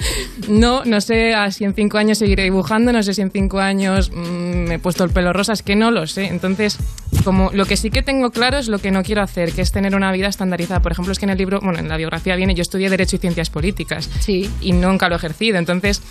no, 0.49 0.85
no 0.85 1.01
sé 1.01 1.35
ah, 1.35 1.51
si 1.51 1.65
en 1.65 1.75
cinco 1.75 1.99
años 1.99 2.19
seguiré 2.19 2.45
dibujando, 2.45 2.93
no 2.93 3.03
sé 3.03 3.15
si 3.15 3.23
en 3.23 3.31
cinco 3.31 3.61
años 3.61 4.11
mm, 4.11 4.69
me 4.69 4.75
he 4.75 4.79
puesto 4.79 5.05
el 5.05 5.11
pelo 5.11 5.33
rosa, 5.33 5.53
es 5.53 5.63
que 5.63 5.77
no 5.77 5.91
lo 5.91 6.07
sé. 6.07 6.27
Entonces, 6.27 6.79
como 7.25 7.51
lo 7.53 7.65
que 7.67 7.77
sí 7.77 7.91
que 7.91 8.03
tengo 8.03 8.31
claro 8.31 8.59
es 8.59 8.69
lo 8.69 8.79
que 8.79 8.91
no 8.91 9.03
quiero 9.03 9.23
hacer, 9.23 9.53
que 9.53 9.63
es 9.63 9.73
tener 9.73 9.95
una 9.95 10.13
vida 10.13 10.29
estandarizada. 10.29 10.81
Por 10.81 10.93
ejemplo, 10.93 11.13
es 11.13 11.19
que 11.19 11.27
en 11.27 11.31
el 11.31 11.39
libro, 11.39 11.61
bueno, 11.61 11.79
en 11.79 11.89
la 11.89 11.97
biografía 11.97 12.37
viene, 12.37 12.55
yo 12.55 12.63
estudié 12.63 12.91
Derecho 12.91 13.17
y 13.17 13.19
Ciencias 13.19 13.51
Políticas. 13.51 14.09
Sí. 14.21 14.51
Y 14.61 14.73
nunca 14.73 15.09
lo 15.09 15.15
he 15.15 15.19
ejercido. 15.19 15.59
Entonces, 15.59 16.03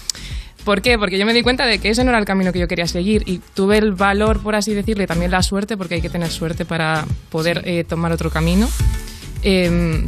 ¿Por 0.64 0.82
qué? 0.82 1.00
Porque 1.00 1.18
yo 1.18 1.26
me 1.26 1.34
di 1.34 1.42
cuenta 1.42 1.66
de 1.66 1.80
que 1.80 1.90
ese 1.90 2.04
no 2.04 2.12
era 2.12 2.20
el 2.20 2.26
camino 2.26 2.54
que 2.54 2.60
yo 2.60 2.68
quería 2.68 2.86
seguir 2.86 3.24
y 3.26 3.40
tuve 3.40 3.80
el 3.80 3.94
valor, 3.94 4.44
por 4.44 4.56
así 4.56 4.74
decirlo, 4.74 5.04
y 5.04 5.08
también 5.08 5.32
la 5.32 5.42
suerte, 5.42 5.76
porque 5.76 5.96
hay 5.96 6.02
que 6.02 6.10
tener 6.10 6.30
suerte 6.30 6.66
para 6.66 7.06
poder 7.30 7.64
eh, 7.66 7.84
tomar 7.84 8.12
otro 8.12 8.30
camino, 8.30 8.70
eh, 9.42 10.06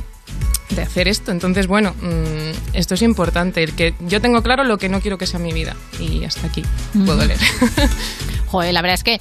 de 0.69 0.81
hacer 0.81 1.07
esto. 1.07 1.31
Entonces, 1.31 1.67
bueno, 1.67 1.93
mm, 2.01 2.73
esto 2.73 2.93
es 2.95 3.01
importante. 3.01 3.63
El 3.63 3.73
que 3.73 3.93
yo 4.07 4.21
tengo 4.21 4.41
claro 4.41 4.63
lo 4.63 4.77
que 4.77 4.89
no 4.89 5.01
quiero 5.01 5.17
que 5.17 5.27
sea 5.27 5.39
mi 5.39 5.53
vida 5.53 5.75
y 5.99 6.23
hasta 6.23 6.47
aquí 6.47 6.63
puedo 7.05 7.25
leer. 7.25 7.39
Joder, 8.47 8.71
la 8.71 8.83
verdad 8.83 8.93
es 8.93 9.03
que 9.03 9.19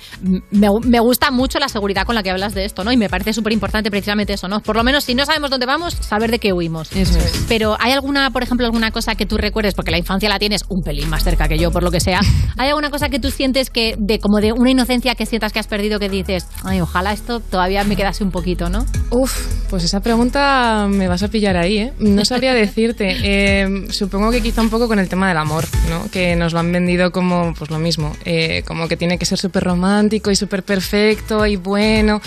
me, 0.50 0.68
me 0.84 1.00
gusta 1.00 1.30
mucho 1.30 1.58
la 1.58 1.70
seguridad 1.70 2.04
con 2.04 2.14
la 2.14 2.22
que 2.22 2.30
hablas 2.30 2.52
de 2.52 2.66
esto, 2.66 2.84
¿no? 2.84 2.92
Y 2.92 2.98
me 2.98 3.08
parece 3.08 3.32
súper 3.32 3.54
importante 3.54 3.90
precisamente 3.90 4.34
eso, 4.34 4.46
¿no? 4.46 4.60
Por 4.60 4.76
lo 4.76 4.84
menos 4.84 5.04
si 5.04 5.14
no 5.14 5.24
sabemos 5.24 5.48
dónde 5.48 5.64
vamos, 5.64 5.94
saber 5.94 6.30
de 6.30 6.38
qué 6.38 6.52
huimos. 6.52 6.92
Eso 6.92 7.18
es. 7.18 7.46
Pero 7.48 7.76
¿hay 7.80 7.92
alguna, 7.92 8.30
por 8.30 8.42
ejemplo, 8.42 8.66
alguna 8.66 8.90
cosa 8.90 9.14
que 9.14 9.24
tú 9.24 9.38
recuerdes, 9.38 9.72
porque 9.72 9.90
la 9.90 9.96
infancia 9.96 10.28
la 10.28 10.38
tienes 10.38 10.64
un 10.68 10.82
pelín 10.82 11.08
más 11.08 11.24
cerca 11.24 11.48
que 11.48 11.56
yo, 11.58 11.70
por 11.70 11.82
lo 11.82 11.90
que 11.90 12.00
sea, 12.00 12.20
¿hay 12.58 12.68
alguna 12.68 12.90
cosa 12.90 13.08
que 13.08 13.18
tú 13.18 13.30
sientes 13.30 13.70
que, 13.70 13.96
de 13.98 14.18
como 14.18 14.38
de 14.40 14.52
una 14.52 14.70
inocencia 14.70 15.14
que 15.14 15.24
sientas 15.24 15.54
que 15.54 15.60
has 15.60 15.66
perdido 15.66 15.98
que 15.98 16.10
dices, 16.10 16.46
ay, 16.64 16.82
ojalá 16.82 17.14
esto 17.14 17.40
todavía 17.40 17.84
me 17.84 17.96
quedase 17.96 18.24
un 18.24 18.32
poquito, 18.32 18.68
¿no? 18.68 18.84
Uf, 19.08 19.32
pues 19.70 19.82
esa 19.84 20.00
pregunta 20.00 20.88
me 20.90 21.08
vas 21.08 21.22
a 21.22 21.28
pillar 21.32 21.56
ahí, 21.56 21.78
¿eh? 21.78 21.92
No 21.98 22.24
sabría 22.24 22.54
decirte. 22.66 23.16
Eh, 23.24 23.86
supongo 23.90 24.30
que 24.30 24.40
quizá 24.40 24.60
un 24.60 24.70
poco 24.70 24.86
con 24.86 24.98
el 24.98 25.08
tema 25.08 25.28
del 25.28 25.38
amor, 25.38 25.64
¿no? 25.88 26.08
Que 26.10 26.36
nos 26.36 26.52
lo 26.52 26.60
han 26.60 26.70
vendido 26.70 27.10
como, 27.10 27.54
pues 27.58 27.70
lo 27.70 27.78
mismo, 27.78 28.14
eh, 28.24 28.62
como 28.66 28.86
que 28.86 28.96
tiene 28.96 29.18
que 29.18 29.24
ser 29.24 29.38
súper 29.38 29.64
romántico 29.64 30.30
y 30.30 30.36
súper 30.36 30.62
perfecto 30.62 31.44
y 31.46 31.56
bueno. 31.56 32.20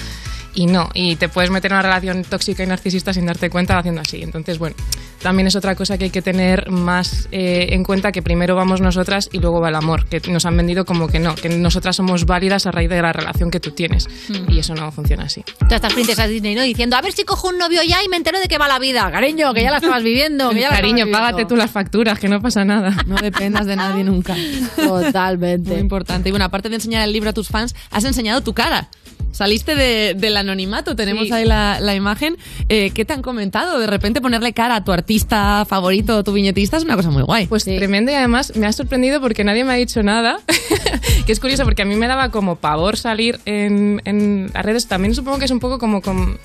Y 0.55 0.67
no, 0.67 0.89
y 0.93 1.17
te 1.17 1.27
puedes 1.27 1.51
meter 1.51 1.71
en 1.71 1.75
una 1.75 1.81
relación 1.81 2.23
tóxica 2.23 2.63
y 2.63 2.67
narcisista 2.67 3.13
sin 3.13 3.25
darte 3.25 3.49
cuenta 3.49 3.77
haciendo 3.77 4.01
así. 4.01 4.21
Entonces, 4.23 4.57
bueno, 4.57 4.75
también 5.21 5.47
es 5.47 5.55
otra 5.55 5.75
cosa 5.75 5.97
que 5.97 6.05
hay 6.05 6.09
que 6.11 6.21
tener 6.21 6.69
más 6.71 7.27
eh, 7.31 7.67
en 7.71 7.83
cuenta 7.83 8.11
que 8.13 8.21
primero 8.21 8.55
vamos 8.55 8.79
nosotras 8.79 9.29
y 9.33 9.39
luego 9.39 9.59
va 9.59 9.67
el 9.69 9.75
amor, 9.75 10.05
que 10.05 10.21
nos 10.31 10.45
han 10.45 10.55
vendido 10.55 10.85
como 10.85 11.07
que 11.07 11.19
no, 11.19 11.35
que 11.35 11.49
nosotras 11.49 11.97
somos 11.97 12.25
válidas 12.25 12.67
a 12.67 12.71
raíz 12.71 12.89
de 12.89 13.01
la 13.01 13.11
relación 13.11 13.51
que 13.51 13.59
tú 13.59 13.71
tienes. 13.71 14.07
Y 14.47 14.59
eso 14.59 14.73
no 14.75 14.91
funciona 14.91 15.23
así. 15.23 15.43
Todas 15.59 15.73
estas 15.73 15.93
princesas 15.93 16.29
Disney, 16.29 16.55
¿no? 16.55 16.61
Diciendo, 16.61 16.95
a 16.95 17.01
ver 17.01 17.11
si 17.11 17.23
cojo 17.23 17.49
un 17.49 17.57
novio 17.57 17.81
ya 17.83 18.01
y 18.03 18.07
me 18.07 18.15
entero 18.15 18.39
de 18.39 18.47
qué 18.47 18.57
va 18.57 18.67
la 18.67 18.79
vida. 18.79 19.11
Cariño, 19.11 19.53
que 19.53 19.61
ya 19.61 19.71
la 19.71 19.77
estabas 19.77 20.03
viviendo. 20.03 20.51
Que 20.51 20.61
ya 20.61 20.69
la 20.69 20.75
Cariño, 20.75 21.05
estabas 21.05 21.07
viviendo. 21.07 21.17
págate 21.17 21.45
tú 21.45 21.55
las 21.57 21.71
facturas, 21.71 22.17
que 22.19 22.29
no 22.29 22.41
pasa 22.41 22.63
nada. 22.63 22.95
No 23.05 23.15
dependas 23.17 23.65
de 23.67 23.75
nadie 23.75 24.03
nunca. 24.03 24.35
Totalmente. 24.75 25.71
Muy 25.71 25.79
importante. 25.79 26.29
Y 26.29 26.31
bueno, 26.31 26.45
aparte 26.45 26.69
de 26.69 26.75
enseñar 26.75 27.03
el 27.03 27.13
libro 27.13 27.29
a 27.29 27.33
tus 27.33 27.49
fans, 27.49 27.75
has 27.91 28.03
enseñado 28.03 28.41
tu 28.41 28.53
cara. 28.53 28.89
Saliste 29.35 29.75
de- 29.75 30.13
del 30.15 30.37
anonimato, 30.37 30.95
tenemos 30.95 31.27
Sí. 31.27 31.33
ahí 31.33 31.43
la, 31.45 31.79
la 31.81 31.93
imagen. 31.93 32.37
Eh, 32.69 32.91
¿Qué 32.91 33.03
te 33.03 33.11
han 33.11 33.21
comentado? 33.21 33.79
De 33.79 33.85
repente 33.85 34.21
ponerle 34.21 34.53
cara 34.53 34.77
a 34.77 34.83
tu 34.85 34.93
artista 34.93 35.65
favorito, 35.67 36.23
tu 36.23 36.31
viñetista, 36.31 36.77
es 36.77 36.85
una 36.85 36.95
cosa 36.95 37.09
muy 37.11 37.21
guay. 37.23 37.47
Pues 37.47 37.65
tremendo 37.65 38.11
y 38.11 38.15
además 38.15 38.55
me 38.55 38.65
ha 38.65 38.71
sorprendido 38.71 39.19
porque 39.19 39.43
nadie 39.43 39.65
me 39.65 39.73
ha 39.73 39.75
dicho 39.75 40.01
nada. 40.03 40.39
que 41.25 41.31
es 41.33 41.39
curioso 41.41 41.65
porque 41.65 41.81
a 41.81 41.85
mí 41.85 41.95
me 41.97 42.07
daba 42.07 42.29
como 42.29 42.55
pavor 42.55 42.95
salir 42.95 43.39
en, 43.45 44.01
en 44.05 44.51
las 44.53 44.63
redes. 44.63 44.87
También 44.87 45.13
supongo 45.13 45.37
que 45.39 45.45
es 45.45 45.51
un 45.51 45.59
poco 45.59 45.79
como 45.79 46.01
con 46.01 46.39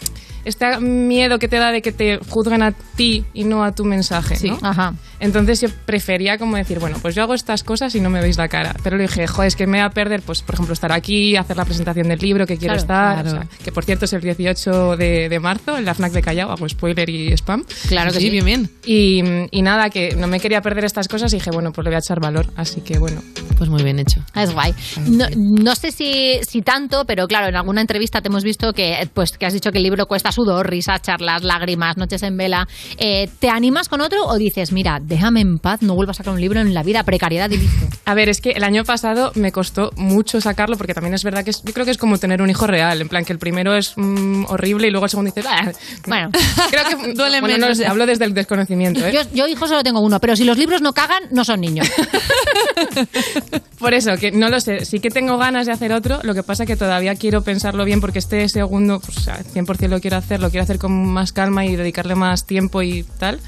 este 0.45 0.81
miedo 0.81 1.39
que 1.39 1.47
te 1.47 1.59
da 1.59 1.71
de 1.71 1.83
que 1.83 1.93
te 1.93 2.19
juzguen 2.29 2.63
a 2.63 2.73
ti 2.73 3.25
y 3.35 3.45
no 3.45 3.63
a 3.63 3.73
tu 3.73 3.85
mensaje. 3.85 4.35
Sí, 4.35 4.51
¿no? 4.51 4.59
ajá. 4.63 4.95
Entonces 5.21 5.61
yo 5.61 5.69
prefería 5.87 6.39
como 6.39 6.57
decir, 6.57 6.79
bueno, 6.79 6.97
pues 7.01 7.15
yo 7.15 7.23
hago 7.23 7.35
estas 7.35 7.63
cosas 7.63 7.95
y 7.95 8.01
no 8.01 8.11
me 8.11 8.21
veis 8.21 8.37
la 8.39 8.49
cara. 8.49 8.75
Pero 8.83 8.97
le 8.97 9.03
dije, 9.05 9.27
joder, 9.27 9.49
es 9.49 9.57
que 9.57 9.67
me 9.67 9.79
voy 9.79 9.87
a 9.87 9.91
perder, 9.91 10.23
pues 10.23 10.43
por 10.43 10.55
ejemplo, 10.55 10.73
estar 10.73 10.93
aquí, 10.93 11.37
hacer 11.37 11.57
la 11.57 11.65
presentación 11.65 12.09
del 12.09 12.19
libro 12.19 12.47
que 12.47 12.57
quiero 12.57 12.75
Claro, 12.75 12.81
estar. 12.81 13.23
claro. 13.23 13.29
o 13.29 13.43
sea, 13.43 13.65
que 13.65 13.73
por 13.73 13.85
cierto 13.85 14.05
es 14.07 14.13
el 14.13 14.21
18 14.23 14.97
de, 14.97 15.29
de 15.29 15.41
marzo 15.41 15.77
en 15.77 15.85
la 15.85 15.95
FNAC 15.95 16.13
de 16.13 16.23
Callao, 16.23 16.51
hago 16.51 16.69
spoiler 16.69 17.09
y 17.11 17.33
spam. 17.37 17.65
Claro 17.89 18.13
que 18.13 18.21
sí, 18.21 18.31
bien, 18.31 18.45
bien. 18.45 18.71
Y, 18.85 19.23
y 19.51 19.63
nada, 19.63 19.91
que 19.91 20.15
no 20.17 20.27
me 20.27 20.41
quería 20.41 20.61
perder 20.63 20.85
estas 20.85 21.09
cosas 21.09 21.33
y 21.33 21.37
dije, 21.37 21.51
bueno, 21.51 21.73
pues 21.73 21.85
le 21.85 21.91
voy 21.91 21.97
a 21.97 21.99
echar 21.99 22.21
valor. 22.21 22.47
Así 22.57 22.81
que 22.81 22.99
bueno. 22.99 23.23
Pues 23.59 23.69
muy 23.69 23.83
bien 23.83 23.99
hecho. 23.99 24.21
Es 24.35 24.55
guay. 24.55 24.73
No, 25.07 25.27
no 25.37 25.75
sé 25.75 25.93
si, 25.93 26.39
si 26.49 26.63
tanto, 26.63 27.05
pero 27.05 27.27
claro, 27.27 27.49
en 27.49 27.57
alguna 27.57 27.83
entrevista 27.83 28.23
te 28.23 28.29
hemos 28.29 28.43
visto 28.43 28.73
que, 28.73 29.07
pues, 29.13 29.37
que 29.37 29.45
has 29.45 29.53
dicho 29.53 29.71
que 29.71 29.79
el 29.79 29.85
libro 29.85 30.07
cuesta 30.07 30.33
sudor, 30.33 30.71
risas, 30.71 31.03
charlas, 31.03 31.43
lágrimas, 31.43 31.99
noches 31.99 32.23
en 32.23 32.37
vela. 32.39 32.67
Eh, 32.97 33.29
¿Te 33.39 33.51
animas 33.51 33.89
con 33.91 34.01
otro 34.01 34.25
o 34.25 34.39
dices, 34.39 34.73
mira, 34.73 34.99
déjame 35.11 35.43
en 35.43 35.59
paz, 35.59 35.83
no 35.83 35.95
vuelvo 35.95 36.13
a 36.13 36.15
sacar 36.15 36.33
un 36.33 36.41
libro 36.41 36.59
en 36.61 36.73
la 36.73 36.83
vida, 36.83 37.03
precariedad 37.03 37.51
y 37.51 37.59
listo? 37.59 37.87
A 38.07 38.15
ver, 38.15 38.31
es 38.31 38.41
que 38.41 38.51
el 38.53 38.65
año 38.65 38.85
pasado 38.85 39.33
me 39.35 39.53
costó 39.53 39.93
mucho 39.97 40.41
sacarlo 40.41 40.79
porque 40.79 40.95
también 40.95 41.13
es 41.13 41.23
verdad 41.23 41.45
que 41.45 41.51
es- 41.51 41.63
yo 41.63 41.73
creo 41.75 41.85
que 41.85 41.91
es 41.93 41.99
como 41.99 42.17
tener 42.17 42.41
un 42.41 42.49
hijo 42.49 42.67
real. 42.67 43.03
En 43.03 43.09
plan, 43.11 43.25
que 43.27 43.33
el 43.35 43.39
primero 43.39 43.75
es 43.77 43.93
mm, 43.97 44.45
horrible 44.49 44.89
y 44.89 44.91
luego 44.91 45.05
el 45.05 45.11
segundo 45.11 45.31
dices, 45.35 45.45
"Ah". 45.51 45.71
Bueno, 46.07 46.31
creo 46.71 46.85
que 46.85 47.13
Duele 47.15 47.41
bueno, 47.41 47.59
no 47.59 47.63
menos. 47.67 47.77
sé, 47.79 47.87
hablo 47.87 48.07
desde 48.07 48.25
el 48.25 48.33
desconocimiento. 48.33 49.05
¿eh? 49.05 49.13
yo, 49.13 49.21
yo 49.35 49.47
hijo 49.47 49.69
solo 49.69 49.83
tengo 49.83 50.01
uno, 50.01 50.19
pero 50.21 50.35
si 50.37 50.45
los 50.45 50.57
libros 50.57 50.81
no 50.81 50.95
cagan, 50.95 51.25
no 51.33 51.45
son 51.45 51.61
niños. 51.61 51.87
Por 53.79 53.95
eso, 53.95 54.17
que 54.17 54.31
no 54.31 54.49
lo 54.49 54.61
sé. 54.61 54.85
Sí 54.85 55.01
que 55.01 55.11
tengo 55.11 55.39
ganas 55.39 55.67
de 55.67 55.73
hacer 55.73 55.93
otro. 55.93 56.21
Lo 56.23 56.35
que 56.35 56.43
pasa 56.43 56.67
que 56.67 56.77
todavía 56.77 57.15
quiero 57.15 57.43
pensarlo 57.43 57.85
bien 57.85 58.01
porque 58.01 58.19
este 58.19 58.49
segundo, 58.49 59.01
pues, 59.01 59.17
o 59.17 59.21
sea, 59.21 59.39
100% 59.43 59.89
lo 59.89 60.01
quiero 60.01 60.17
hacer. 60.19 60.41
Lo 60.41 60.51
quiero 60.51 60.65
hacer 60.65 60.79
con 60.79 60.93
más 61.07 61.33
calma 61.33 61.65
y 61.65 61.77
dedicarle 61.77 62.15
más 62.15 62.47
tiempo 62.47 62.83
y 62.83 63.05
tal. 63.19 63.41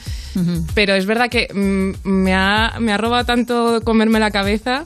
Pero 0.75 0.95
es 0.95 1.07
verdad 1.07 1.29
que 1.29 1.49
mm, 1.53 2.09
me, 2.09 2.35
ha, 2.35 2.77
me 2.81 2.93
ha 2.93 2.97
robado 2.99 3.25
tanto 3.25 3.81
comerme 3.85 4.21
la 4.21 4.31
cabeza. 4.31 4.85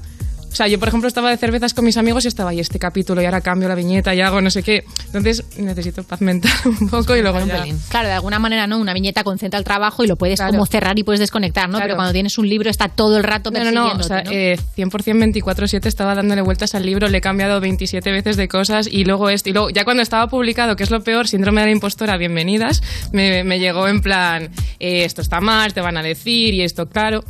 O 0.56 0.64
sea, 0.64 0.68
yo, 0.68 0.78
por 0.78 0.88
ejemplo, 0.88 1.06
estaba 1.06 1.28
de 1.28 1.36
cervezas 1.36 1.74
con 1.74 1.84
mis 1.84 1.98
amigos 1.98 2.24
y 2.24 2.28
estaba 2.28 2.48
ahí 2.48 2.60
este 2.60 2.78
capítulo 2.78 3.20
y 3.20 3.26
ahora 3.26 3.42
cambio 3.42 3.68
la 3.68 3.74
viñeta 3.74 4.14
y 4.14 4.22
hago 4.22 4.40
no 4.40 4.50
sé 4.50 4.62
qué. 4.62 4.84
Entonces 5.04 5.44
necesito 5.58 6.02
paz 6.02 6.22
mental 6.22 6.50
un 6.64 6.88
poco 6.88 7.14
y 7.14 7.20
luego 7.20 7.44
ya... 7.44 7.62
Claro, 7.90 8.08
de 8.08 8.14
alguna 8.14 8.38
manera, 8.38 8.66
¿no? 8.66 8.78
Una 8.78 8.94
viñeta 8.94 9.22
concentra 9.22 9.58
el 9.58 9.64
trabajo 9.66 10.02
y 10.02 10.06
lo 10.06 10.16
puedes 10.16 10.40
como 10.40 10.64
cerrar 10.64 10.98
y 10.98 11.02
puedes 11.02 11.20
desconectar, 11.20 11.68
¿no? 11.68 11.72
Claro. 11.76 11.88
Pero 11.88 11.96
cuando 11.96 12.14
tienes 12.14 12.38
un 12.38 12.48
libro 12.48 12.70
está 12.70 12.88
todo 12.88 13.18
el 13.18 13.24
rato 13.24 13.50
No, 13.50 13.64
no, 13.64 13.70
no, 13.70 14.00
o 14.00 14.02
sea, 14.02 14.22
¿no? 14.22 14.30
eh, 14.30 14.58
100% 14.78 15.42
24-7 15.42 15.84
estaba 15.84 16.14
dándole 16.14 16.40
vueltas 16.40 16.74
al 16.74 16.86
libro, 16.86 17.06
le 17.08 17.18
he 17.18 17.20
cambiado 17.20 17.60
27 17.60 18.10
veces 18.10 18.38
de 18.38 18.48
cosas 18.48 18.88
y 18.90 19.04
luego 19.04 19.28
esto. 19.28 19.50
Y 19.50 19.52
luego, 19.52 19.68
ya 19.68 19.84
cuando 19.84 20.02
estaba 20.02 20.26
publicado, 20.28 20.74
que 20.74 20.84
es 20.84 20.90
lo 20.90 21.02
peor, 21.02 21.28
síndrome 21.28 21.60
de 21.60 21.66
la 21.66 21.72
impostora, 21.72 22.16
bienvenidas, 22.16 22.82
me, 23.12 23.44
me 23.44 23.58
llegó 23.58 23.88
en 23.88 24.00
plan, 24.00 24.44
eh, 24.80 25.04
esto 25.04 25.20
está 25.20 25.42
mal, 25.42 25.74
te 25.74 25.82
van 25.82 25.98
a 25.98 26.02
decir 26.02 26.54
y 26.54 26.62
esto, 26.62 26.86
claro. 26.88 27.24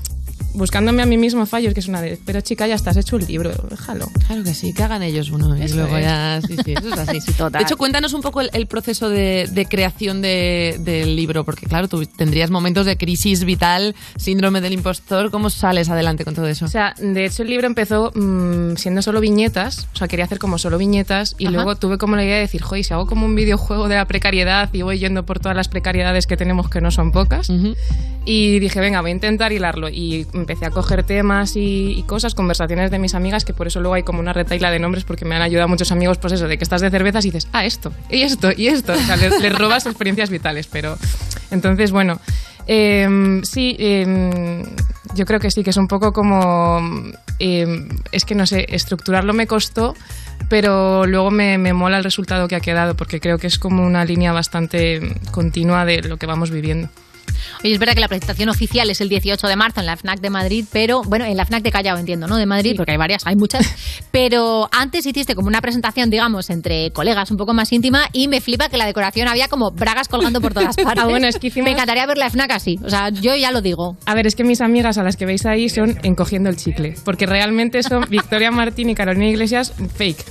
Buscándome 0.56 1.02
a 1.02 1.06
mí 1.06 1.16
mismo 1.18 1.44
fallos, 1.46 1.74
que 1.74 1.80
es 1.80 1.88
una 1.88 2.00
de, 2.00 2.18
pero 2.24 2.40
chica, 2.40 2.66
ya 2.66 2.74
estás 2.74 2.96
hecho 2.96 3.16
el 3.16 3.26
libro, 3.26 3.50
déjalo. 3.70 4.08
Claro 4.26 4.42
que 4.42 4.54
sí, 4.54 4.72
que 4.72 4.82
hagan 4.82 5.02
ellos 5.02 5.30
uno 5.30 5.56
y 5.56 5.62
Eso 5.62 5.76
luego 5.76 5.96
es. 5.98 6.04
ya. 6.04 6.40
Sí, 6.46 6.56
sí, 6.64 6.72
eso 6.72 6.88
es 6.92 6.98
así. 6.98 7.20
total. 7.36 7.60
De 7.60 7.64
hecho, 7.64 7.76
cuéntanos 7.76 8.12
un 8.14 8.22
poco 8.22 8.40
el, 8.40 8.50
el 8.52 8.66
proceso 8.66 9.08
de, 9.10 9.48
de 9.52 9.66
creación 9.66 10.22
de- 10.22 10.76
del 10.80 11.14
libro, 11.14 11.44
porque 11.44 11.66
claro, 11.66 11.88
tú 11.88 12.04
tendrías 12.06 12.50
momentos 12.50 12.86
de 12.86 12.96
crisis 12.96 13.44
vital, 13.44 13.94
síndrome 14.16 14.60
del 14.60 14.72
impostor. 14.72 15.30
¿Cómo 15.30 15.50
sales 15.50 15.88
adelante 15.90 16.24
con 16.24 16.34
todo 16.34 16.46
eso? 16.48 16.64
O 16.64 16.68
sea, 16.68 16.94
de 16.98 17.26
hecho 17.26 17.42
el 17.42 17.50
libro 17.50 17.66
empezó 17.66 18.10
mm, 18.14 18.76
siendo 18.76 19.02
solo 19.02 19.20
viñetas, 19.20 19.88
o 19.92 19.96
sea, 19.96 20.08
quería 20.08 20.24
hacer 20.24 20.38
como 20.38 20.58
solo 20.58 20.78
viñetas 20.78 21.34
y 21.38 21.46
Ajá. 21.46 21.54
luego 21.54 21.76
tuve 21.76 21.98
como 21.98 22.16
la 22.16 22.24
idea 22.24 22.36
de 22.36 22.40
decir, 22.40 22.62
joder, 22.62 22.82
si 22.84 22.94
hago 22.94 23.06
como 23.06 23.26
un 23.26 23.34
videojuego 23.34 23.88
de 23.88 23.96
la 23.96 24.06
precariedad 24.06 24.70
y 24.72 24.82
voy 24.82 24.98
yendo 24.98 25.26
por 25.26 25.38
todas 25.38 25.56
las 25.56 25.68
precariedades 25.68 26.26
que 26.26 26.36
tenemos, 26.36 26.70
que 26.70 26.80
no 26.80 26.90
son 26.90 27.12
pocas, 27.12 27.50
y 28.24 28.58
dije, 28.58 28.80
venga, 28.80 29.00
voy 29.02 29.10
a 29.10 29.14
intentar 29.14 29.52
hilarlo. 29.52 29.88
Y 29.88 30.26
empecé 30.46 30.64
a 30.64 30.70
coger 30.70 31.02
temas 31.02 31.54
y, 31.56 32.04
cosas, 32.06 32.36
conversaciones 32.36 32.92
de 32.92 33.00
mis 33.00 33.14
amigas, 33.14 33.44
que 33.44 33.52
por 33.52 33.66
eso 33.66 33.80
luego 33.80 33.94
hay 33.94 34.04
como 34.04 34.20
una 34.20 34.32
retaila 34.32 34.70
de 34.70 34.78
nombres, 34.78 35.02
porque 35.02 35.24
me 35.24 35.34
han 35.34 35.42
ayudado 35.42 35.66
muchos 35.66 35.90
amigos, 35.90 36.18
pues 36.18 36.34
eso, 36.34 36.46
de 36.46 36.56
que 36.56 36.62
estás 36.62 36.80
de 36.82 36.88
cervezas 36.88 37.24
y 37.24 37.32
dices, 37.32 37.48
ah, 37.52 37.64
esto, 37.64 37.92
y 38.08 38.22
esto, 38.22 38.50
y 38.56 38.68
esto. 38.68 38.92
O 38.92 38.96
sea, 38.96 39.16
les 39.16 39.58
robas 39.58 39.86
experiencias 39.86 40.30
vitales, 40.30 40.68
pero... 40.68 40.96
Entonces, 41.50 41.90
bueno... 41.90 42.20
em, 42.68 43.42
sí, 43.42 43.76
em, 43.78 44.62
yo 45.14 45.24
creo 45.24 45.40
que 45.40 45.50
sí, 45.50 45.64
que 45.64 45.70
es 45.70 45.76
un 45.76 45.88
poco 45.88 46.12
como... 46.12 46.80
em, 47.40 47.88
es 48.12 48.24
que 48.24 48.36
no 48.36 48.46
sé, 48.46 48.66
estructurarlo 48.68 49.34
me 49.34 49.48
costó, 49.48 49.94
pero 50.48 51.06
luego 51.06 51.32
me, 51.32 51.58
me 51.58 51.72
mola 51.72 51.98
el 51.98 52.04
resultado 52.04 52.46
que 52.46 52.54
ha 52.54 52.60
quedado, 52.60 52.94
porque 52.94 53.18
creo 53.18 53.38
que 53.38 53.48
es 53.48 53.58
como 53.58 53.84
una 53.84 54.04
línea 54.04 54.32
bastante 54.32 55.16
continua 55.32 55.84
de 55.84 56.02
lo 56.02 56.18
que 56.18 56.26
vamos 56.26 56.52
viviendo. 56.52 56.88
Oye, 57.64 57.72
es 57.72 57.78
verdad 57.78 57.94
que 57.94 58.00
la 58.00 58.08
presentación 58.08 58.48
oficial 58.48 58.88
es 58.90 59.00
el 59.00 59.08
18 59.08 59.46
de 59.46 59.56
marzo 59.56 59.80
en 59.80 59.86
la 59.86 59.96
FNAC 59.96 60.20
de 60.20 60.30
Madrid, 60.30 60.64
pero 60.72 61.02
bueno, 61.02 61.24
en 61.24 61.36
la 61.36 61.44
FNAC 61.44 61.62
de 61.62 61.70
Callao 61.70 61.98
entiendo, 61.98 62.26
¿no? 62.26 62.36
De 62.36 62.46
Madrid, 62.46 62.74
porque 62.76 62.92
hay 62.92 62.98
varias, 62.98 63.26
hay 63.26 63.36
muchas. 63.36 63.66
Pero 64.10 64.68
antes 64.72 65.04
hiciste 65.04 65.34
como 65.34 65.48
una 65.48 65.60
presentación, 65.60 66.08
digamos, 66.10 66.48
entre 66.50 66.90
colegas 66.92 67.30
un 67.30 67.36
poco 67.36 67.52
más 67.52 67.70
íntima 67.72 68.08
y 68.12 68.28
me 68.28 68.40
flipa 68.40 68.68
que 68.68 68.76
la 68.78 68.86
decoración 68.86 69.28
había 69.28 69.48
como 69.48 69.70
bragas 69.72 70.08
colgando 70.08 70.40
por 70.40 70.54
todas 70.54 70.74
partes. 70.82 71.02
Ah, 71.04 71.06
bueno, 71.06 71.26
es 71.28 71.38
que 71.38 71.48
hicimos- 71.48 71.64
Me 71.66 71.72
encantaría 71.72 72.06
ver 72.06 72.16
la 72.18 72.30
FNAC 72.30 72.50
así. 72.52 72.78
O 72.84 72.88
sea, 72.88 73.10
yo 73.10 73.36
ya 73.36 73.50
lo 73.50 73.60
digo. 73.60 73.96
A 74.06 74.14
ver, 74.14 74.26
es 74.26 74.34
que 74.34 74.44
mis 74.44 74.60
amigas 74.60 74.96
a 74.98 75.02
las 75.02 75.16
que 75.16 75.26
veis 75.26 75.44
ahí 75.46 75.68
son 75.68 75.98
encogiendo 76.02 76.48
el 76.48 76.56
chicle, 76.56 76.94
porque 77.04 77.26
realmente 77.26 77.82
son 77.82 78.06
Victoria 78.10 78.50
Martín 78.50 78.88
y 78.90 78.94
Carolina 78.94 79.26
Iglesias 79.28 79.74
fake. 79.96 80.24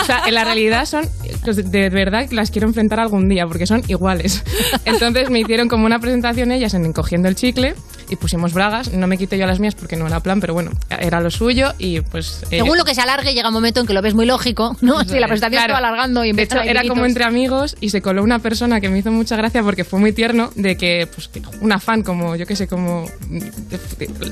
O 0.00 0.04
sea, 0.04 0.22
en 0.26 0.34
la 0.34 0.44
realidad 0.44 0.84
son, 0.86 1.08
pues, 1.44 1.70
de 1.70 1.90
verdad 1.90 2.26
las 2.32 2.50
quiero 2.50 2.66
enfrentar 2.66 2.98
algún 3.00 3.28
día, 3.28 3.46
porque 3.46 3.66
son 3.66 3.82
iguales. 3.88 4.42
Entonces 4.84 5.30
me 5.30 5.40
hicieron 5.40 5.68
como 5.68 5.86
una 5.86 5.98
presentación 6.00 6.31
ellas 6.52 6.74
en 6.74 6.84
encogiendo 6.84 7.28
el 7.28 7.34
chicle 7.34 7.74
y 8.12 8.16
pusimos 8.16 8.52
bragas, 8.52 8.92
no 8.92 9.06
me 9.06 9.16
quité 9.16 9.38
yo 9.38 9.46
las 9.46 9.58
mías 9.58 9.74
porque 9.74 9.96
no 9.96 10.06
era 10.06 10.20
plan, 10.20 10.40
pero 10.40 10.52
bueno, 10.54 10.70
era 10.90 11.20
lo 11.20 11.30
suyo 11.30 11.72
y 11.78 12.00
pues... 12.02 12.42
eh, 12.50 12.58
Según 12.58 12.76
lo 12.76 12.84
que 12.84 12.94
se 12.94 13.00
alargue, 13.00 13.32
llega 13.32 13.48
un 13.48 13.54
momento 13.54 13.80
en 13.80 13.86
que 13.86 13.94
lo 13.94 14.02
ves 14.02 14.14
muy 14.14 14.26
lógico, 14.26 14.76
¿no? 14.82 15.02
Si 15.04 15.18
la 15.18 15.26
presentación 15.28 15.52
Claro. 15.52 15.68
se 15.68 15.72
va 15.72 15.78
alargando 15.88 16.24
y 16.24 16.32
De 16.32 16.42
hecho, 16.42 16.60
era 16.60 16.82
como 16.86 17.04
entre 17.06 17.24
amigos 17.24 17.76
y 17.80 17.88
se 17.90 18.02
coló 18.02 18.22
una 18.22 18.38
persona 18.38 18.80
que 18.80 18.88
me 18.88 18.98
hizo 18.98 19.10
mucha 19.10 19.34
gracia 19.36 19.62
porque 19.62 19.84
fue 19.84 19.98
muy 19.98 20.12
tierno 20.12 20.50
de 20.54 20.76
que, 20.76 21.08
pues, 21.12 21.30
una 21.60 21.80
fan 21.80 22.02
como, 22.02 22.36
yo 22.36 22.46
qué 22.46 22.54
sé, 22.56 22.68
como... 22.68 23.06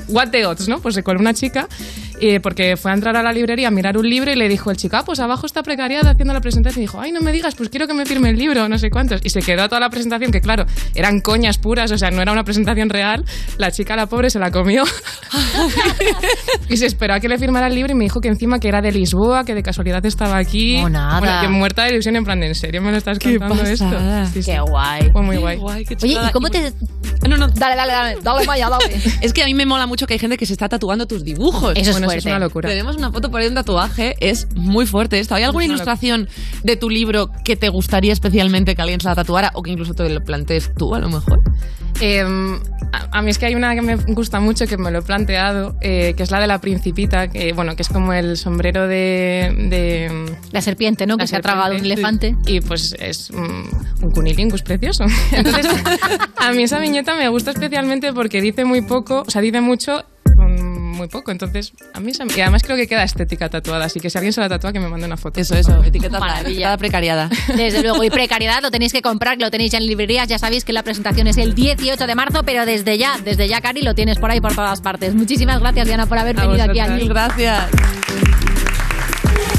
What 0.09 0.29
the 0.31 0.47
odds, 0.47 0.69
¿no? 0.69 0.81
Pues 0.81 0.95
se 0.95 1.03
coló 1.03 1.21
una 1.21 1.35
chica 1.35 1.69
eh, 2.21 2.41
porque 2.41 2.77
fue 2.77 2.91
a 2.91 2.95
entrar 2.95 3.17
a 3.17 3.23
la 3.23 3.33
librería 3.33 3.69
a 3.69 3.71
mirar 3.71 3.97
un 3.97 4.09
libro 4.09 4.31
y 4.31 4.37
le 4.37 4.49
dijo 4.49 4.71
el 4.71 4.77
chico, 4.77 4.97
ah, 4.97 5.05
pues 5.05 5.21
abajo 5.21 5.47
está 5.47 5.63
precariada 5.63 6.11
haciendo 6.11 6.35
la 6.35 6.41
presentación. 6.41 6.83
Y 6.83 6.85
dijo, 6.87 7.01
ay, 7.01 7.13
no 7.13 7.21
me 7.21 7.33
digas, 7.33 7.55
pues 7.55 7.69
quiero 7.71 7.87
que 7.87 7.95
me 7.95 8.05
firme 8.07 8.31
el 8.31 8.37
libro, 8.37 8.69
no 8.69 8.79
sé 8.79 8.91
cuántos. 8.91 9.21
Y 9.25 9.31
se 9.31 9.41
quedó 9.41 9.69
toda 9.69 9.81
la 9.81 9.91
presentación, 9.91 10.31
que 10.33 10.41
claro, 10.41 10.67
eran 10.95 11.21
coñas 11.21 11.59
puras, 11.59 11.91
o 11.93 11.99
sea, 11.99 12.11
no 12.11 12.21
era 12.23 12.33
una 12.33 12.45
presentación 12.45 12.91
real. 12.91 13.25
La 13.57 13.70
chica, 13.71 13.97
la 13.97 14.07
pobre, 14.07 14.31
se 14.31 14.39
la 14.39 14.51
comió. 14.51 14.85
y 16.69 16.77
se 16.77 16.87
esperó 16.87 17.15
a 17.15 17.21
que 17.21 17.29
le 17.29 17.39
firmara 17.39 17.67
el 17.67 17.75
libro 17.75 17.93
y 17.93 17.97
me 17.97 18.05
dijo 18.05 18.21
que 18.21 18.29
encima 18.29 18.59
que 18.59 18.69
era 18.69 18.81
de 18.81 18.93
Lisboa, 18.93 19.45
que 19.45 19.55
de 19.55 19.63
casualidad 19.63 20.05
estaba 20.07 20.37
aquí. 20.37 20.81
Oh, 20.83 20.89
nada. 20.89 21.21
Bueno, 21.21 21.41
que 21.43 21.49
muerta 21.49 21.85
de 21.85 21.93
ilusión 21.93 22.17
en 22.17 22.25
plan 22.25 22.41
de, 22.41 22.49
¿en 22.49 22.55
serio 22.55 22.83
me 22.83 22.91
lo 22.91 22.99
estás 22.99 23.19
contando 23.19 23.57
pasada. 23.57 24.23
esto? 24.23 24.33
Sí, 24.33 24.43
sí. 24.43 24.51
Qué 24.51 24.61
guay. 24.61 25.11
Fue 25.13 25.23
muy 25.23 25.37
guay. 25.37 25.85
qué 25.85 25.97
Oye. 26.03 26.19
¿y 26.29 26.33
cómo 26.33 26.49
te...? 26.51 26.73
No, 27.29 27.37
no. 27.37 27.49
Dale, 27.49 27.77
dale, 27.77 27.93
dale. 27.93 28.19
Dale, 28.23 28.47
Maya, 28.47 28.69
dale. 28.69 29.01
Es 29.21 29.33
que 29.33 29.43
a 29.43 29.47
mí 29.47 29.55
me 29.55 29.67
mola 29.67 29.87
mucho 29.87 30.07
que 30.07 30.15
hay 30.15 30.19
gente 30.19 30.37
que 30.37 30.47
se 30.47 30.53
está 30.53 30.69
tatuando 30.69 31.07
tus 31.07 31.23
dibujos. 31.25 31.73
Eso 31.77 31.91
es 31.91 31.93
Bueno, 31.93 32.07
eso 32.07 32.17
es 32.17 32.23
fuerte. 32.23 32.29
una 32.31 32.39
locura. 32.39 32.69
Tenemos 32.69 32.97
una 32.97 33.11
foto 33.13 33.31
por 33.31 33.41
ahí 33.41 33.47
de 33.47 33.51
un 33.51 33.55
tatuaje, 33.57 34.17
es 34.21 34.49
muy 34.55 34.87
fuerte 34.87 35.19
esto. 35.19 35.35
¿Hay 35.35 35.43
alguna 35.43 35.65
ilustración 35.65 36.29
de 36.63 36.77
tu 36.77 36.89
libro 36.89 37.31
que 37.45 37.57
te 37.57 37.69
gustaría 37.69 38.13
especialmente 38.13 38.75
que 38.75 38.83
alguien 38.83 39.01
se 39.01 39.09
la 39.09 39.15
tatuara 39.15 39.51
o 39.55 39.63
que 39.63 39.71
incluso 39.71 39.95
te 39.95 40.09
lo 40.09 40.21
plantees 40.21 40.73
tú 40.75 40.95
a 40.95 40.99
lo 40.99 41.09
mejor? 41.09 41.41
Eh, 42.01 42.25
a, 42.93 43.19
a 43.19 43.23
mí 43.23 43.31
es 43.31 43.39
que 43.39 43.47
hay 43.47 43.55
una 43.55 43.75
que 43.75 43.83
me 43.83 43.97
gusta 43.97 44.41
mucho 44.41 44.67
que 44.67 44.77
me 44.77 44.91
lo 44.91 45.01
he 45.01 45.03
planteado, 45.03 45.77
eh, 45.81 46.15
que 46.17 46.23
es 46.23 46.31
la 46.31 46.41
de 46.41 46.47
la 46.47 46.61
principita, 46.61 47.29
que 47.29 47.53
bueno, 47.53 47.77
que 47.77 47.83
es 47.83 47.89
como 47.89 48.13
el 48.13 48.37
sombrero 48.37 48.89
de... 48.89 49.55
de 49.71 50.37
La 50.53 50.61
serpiente, 50.61 51.07
¿no? 51.07 51.17
Que 51.17 51.27
se 51.27 51.37
ha 51.37 51.41
tragado 51.41 51.75
un 51.75 51.85
elefante. 51.85 52.37
Y 52.47 52.61
pues 52.61 52.97
es 52.99 53.31
mm, 53.31 54.05
un 54.05 54.11
cunilingus 54.11 54.63
precioso. 54.63 55.05
Entonces, 55.33 55.67
a 56.37 56.53
mí 56.53 56.63
esa 56.63 56.79
viñeta 56.79 57.15
me 57.15 57.29
gusta 57.29 57.53
especialmente 57.53 58.13
porque 58.13 58.41
dice 58.41 58.65
muy 58.65 58.83
poco, 58.83 59.25
o 59.27 59.31
sea, 59.31 59.43
dice 59.43 59.61
mucho 59.61 60.05
muy 61.01 61.09
poco. 61.09 61.31
Entonces, 61.31 61.73
a 61.95 62.01
mí 62.01 62.11
esa, 62.13 62.25
y 62.25 62.41
además 62.41 62.63
creo 62.63 62.77
que 62.77 62.87
queda 62.87 63.03
estética 63.03 63.49
tatuada, 63.49 63.87
así 63.87 64.01
que 64.01 64.11
si 64.11 64.19
alguien 64.19 64.33
se 64.33 64.41
la 64.41 64.49
tatúa, 64.49 64.73
que 64.73 64.81
me 64.81 64.89
mande 64.89 65.07
una 65.07 65.17
foto. 65.17 65.41
Eso, 65.41 65.55
eso, 65.57 65.83
etiqueta 65.83 66.21
Maravilla. 66.21 66.77
precariada. 66.77 67.29
Desde 67.57 67.83
luego, 67.83 68.05
y 68.05 68.11
precariedad 68.11 68.61
lo 68.63 68.71
tenéis 68.71 68.93
que 68.93 69.03
comprar, 69.03 69.37
que 69.39 69.45
lo 69.45 69.51
tenéis 69.51 69.73
ya 69.73 69.79
en 69.79 69.87
librerías. 69.87 70.29
Ya 70.29 70.39
sabéis 70.39 70.65
que 70.65 70.73
la 70.73 70.83
presentación 70.83 71.27
es 71.27 71.37
el 71.39 71.55
18 71.55 72.07
de 72.07 72.15
marzo, 72.15 72.43
pero 72.45 72.67
desde 72.67 72.99
ya, 72.99 73.19
desde 73.25 73.49
ya, 73.49 73.61
Cari, 73.61 73.83
lo 73.83 73.95
tienes 73.95 74.19
por 74.19 74.31
ahí 74.31 74.41
por 74.41 74.55
todas 74.55 74.81
partes. 74.81 75.15
Muchísimas 75.15 75.61
gracias, 75.61 75.87
Diana, 75.87 76.07
por 76.07 76.19
haber 76.19 76.39
A 76.39 76.47
venido 76.47 76.63
aquí 76.65 76.79
vosotras. 76.81 77.01
al 77.01 77.09
Gracias. 77.09 77.65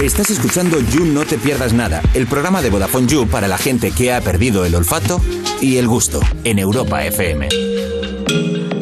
Estás 0.02 0.30
escuchando 0.32 0.80
You 0.80 1.06
No 1.06 1.26
Te 1.26 1.38
Pierdas 1.38 1.74
Nada, 1.74 2.02
el 2.16 2.26
programa 2.26 2.62
de 2.62 2.70
Vodafone 2.72 3.08
You 3.08 3.28
para 3.28 3.48
la 3.48 3.58
gente 3.58 3.92
que 3.92 4.12
ha 4.14 4.22
perdido 4.22 4.66
el 4.66 4.74
olfato 4.74 5.22
y 5.62 5.78
el 5.78 5.88
gusto 5.88 6.22
en 6.44 6.58
Europa 6.60 7.06
FM. 7.06 7.91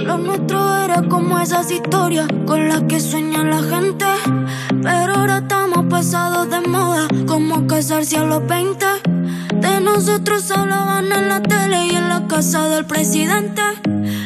Lo 0.10 0.18
nuestro 0.18 0.76
era 0.80 1.04
como 1.04 1.38
esas 1.38 1.70
historias 1.70 2.28
con 2.48 2.68
las 2.68 2.82
que 2.90 3.00
sueña 3.00 3.44
la 3.44 3.62
gente. 3.62 4.08
Pero 4.82 5.14
ahora 5.14 5.38
estamos 5.38 5.86
pasados 5.86 6.50
de 6.50 6.62
moda, 6.62 7.08
como 7.28 7.68
casarse 7.68 8.18
a 8.18 8.24
los 8.24 8.42
20. 8.48 8.84
De 9.62 9.80
nosotros 9.82 10.50
hablaban 10.50 11.12
en 11.12 11.30
la 11.30 11.44
tele 11.44 11.86
y 11.86 11.96
en 11.96 12.10
la 12.10 12.26
casa 12.26 12.68
del 12.70 12.86
presidente. 12.86 13.62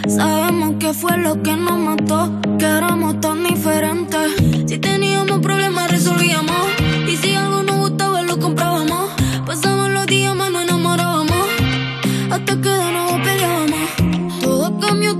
Sabemos 0.07 0.75
que 0.79 0.93
fue 0.93 1.17
lo 1.17 1.43
que 1.43 1.57
nos 1.57 1.77
mató, 1.77 2.31
que 2.57 2.65
éramos 2.65 3.19
tan 3.19 3.43
diferentes. 3.43 4.31
Si 4.65 4.77
teníamos 4.77 5.39
problemas, 5.39 5.91
resolvíamos. 5.91 6.65
Y 7.09 7.17
si 7.17 7.35
algo 7.35 7.61
nos 7.61 7.75
gustaba, 7.75 8.21
lo 8.21 8.39
comprábamos. 8.39 8.72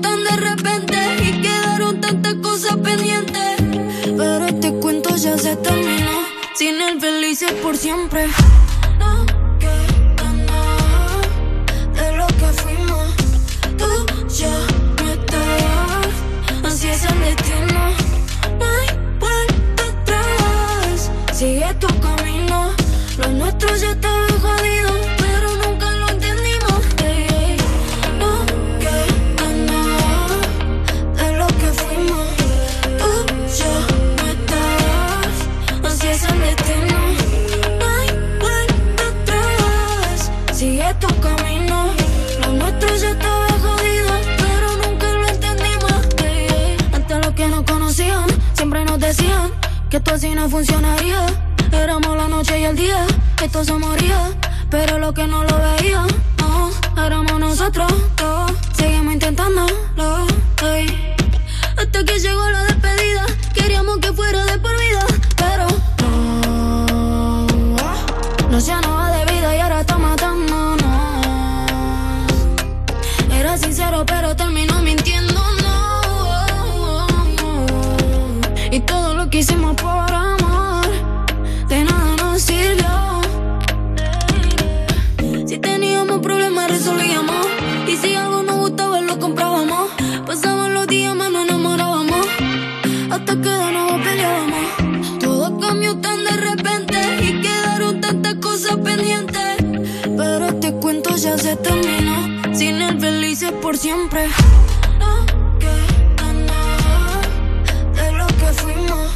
Tan 0.02 0.24
de 0.24 0.36
repente 0.38 0.98
y 1.22 1.42
quedaron 1.42 2.02
tantas 2.02 2.34
cosas 2.36 2.76
pendientes. 2.78 3.56
Pero 4.18 4.46
este 4.46 4.74
cuento 4.76 5.16
ya 5.16 5.38
se 5.38 5.56
terminó. 5.58 6.24
Sin 6.56 6.82
el 6.82 7.00
felices 7.00 7.52
por 7.64 7.78
siempre. 7.78 8.28
No 9.00 9.26
queda 9.60 10.34
nada 10.48 11.22
de 11.94 12.18
lo 12.18 12.28
que 12.28 12.48
fuimos. 12.62 13.16
Tú 13.78 14.06
ya 14.30 14.58
no 14.98 15.12
estás. 15.12 16.64
Así 16.64 16.88
es 16.90 17.04
el 17.06 17.20
destino. 17.20 17.82
No 18.60 18.66
hay 18.66 18.88
vuelta 19.20 19.84
atrás. 19.94 21.12
Sigue 21.34 21.74
tu 21.80 21.88
camino. 22.00 22.72
Lo 23.18 23.28
nuestro 23.30 23.76
ya 23.76 23.92
estaba 23.92 24.28
jodido, 24.42 24.83
que 49.90 49.98
esto 49.98 50.14
así 50.14 50.34
no 50.34 50.50
funcionaría. 50.50 51.26
Éramos 51.72 52.18
la 52.18 52.28
noche 52.28 52.60
y 52.60 52.64
el 52.64 52.76
día, 52.76 53.06
esto 53.44 53.64
se 53.64 53.74
moría. 53.74 54.32
Pero 54.70 54.98
lo 54.98 55.14
que 55.14 55.28
no 55.28 55.44
lo 55.44 55.56
veían, 55.60 56.08
no, 56.40 56.72
éramos 57.06 57.40
nosotros 57.40 57.92
dos. 58.18 58.52
Seguimos 58.76 59.14
intentándolo, 59.14 60.26
ey. 60.64 61.16
Hasta 61.78 62.04
que 62.04 62.20
llegó 62.20 62.50
la 62.50 62.64
despedida, 62.64 63.26
queríamos 63.54 63.98
que 64.00 64.14
fuera 64.14 64.46
de 64.46 64.58
por 64.58 64.76
vida. 64.80 65.06
Pero 65.38 65.68
no, 66.02 67.48
no 68.50 68.62
se 68.62 68.74
nos 68.74 69.13
ya 101.24 101.38
se 101.38 101.56
terminó. 101.56 102.18
Sin 102.54 102.82
el 102.82 103.00
felices 103.00 103.54
por 103.62 103.78
siempre. 103.78 104.28
No 105.00 105.26
queda 105.58 106.34
nada 106.34 107.22
de 107.96 108.12
lo 108.12 108.28
que 108.28 108.48
fuimos. 108.62 109.10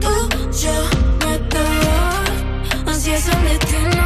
Tú 0.00 0.12
ya 0.50 0.78
no 1.20 1.34
estás. 1.34 2.86
Así 2.86 3.12
es 3.12 3.28
el 3.28 3.44
destino. 3.44 4.04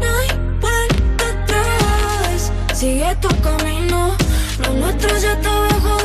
No 0.00 0.08
hay 0.20 0.28
vuelta 0.62 1.24
atrás. 1.34 2.52
Sigue 2.72 3.14
tu 3.20 3.28
camino. 3.42 4.16
Lo 4.60 4.72
nuestro 4.72 5.18
ya 5.18 5.32
estaba 5.32 5.68
jodido, 5.68 6.03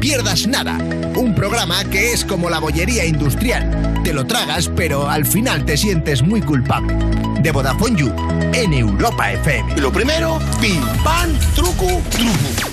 pierdas 0.00 0.46
nada. 0.46 0.78
Un 1.14 1.34
programa 1.34 1.84
que 1.84 2.12
es 2.12 2.24
como 2.24 2.48
la 2.48 2.58
bollería 2.58 3.04
industrial. 3.04 4.00
Te 4.02 4.14
lo 4.14 4.26
tragas, 4.26 4.70
pero 4.74 5.08
al 5.08 5.26
final 5.26 5.64
te 5.66 5.76
sientes 5.76 6.22
muy 6.22 6.40
culpable. 6.40 6.96
De 7.40 7.52
Vodafone 7.52 8.00
You, 8.00 8.12
en 8.54 8.72
Europa 8.72 9.30
FM. 9.32 9.76
Lo 9.76 9.92
primero, 9.92 10.38
pim, 10.60 10.82
pam, 11.04 11.30
truco, 11.54 11.86
truco. 12.10 12.70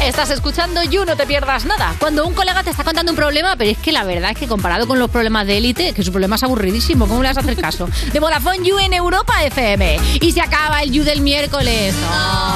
Estás 0.00 0.30
escuchando 0.30 0.82
You, 0.82 1.04
no 1.04 1.16
te 1.16 1.26
pierdas 1.26 1.64
nada. 1.64 1.94
Cuando 1.98 2.26
un 2.26 2.34
colega 2.34 2.62
te 2.62 2.70
está 2.70 2.84
contando 2.84 3.12
un 3.12 3.16
problema, 3.16 3.54
pero 3.56 3.70
es 3.70 3.78
que 3.78 3.92
la 3.92 4.04
verdad 4.04 4.30
es 4.30 4.38
que 4.38 4.46
comparado 4.48 4.86
con 4.86 4.98
los 4.98 5.10
problemas 5.10 5.46
de 5.46 5.58
élite, 5.58 5.92
que 5.92 6.02
su 6.02 6.10
problema 6.10 6.36
es 6.36 6.42
aburridísimo, 6.42 7.06
¿cómo 7.06 7.22
le 7.22 7.28
vas 7.28 7.36
a 7.36 7.40
hacer 7.40 7.56
caso? 7.56 7.88
De 8.12 8.18
Vodafone 8.18 8.64
You 8.64 8.78
en 8.78 8.94
Europa 8.94 9.44
FM. 9.44 9.98
Y 10.20 10.32
se 10.32 10.40
acaba 10.40 10.82
el 10.82 10.90
You 10.92 11.04
del 11.04 11.20
miércoles. 11.20 11.94
Ay, 12.10 12.51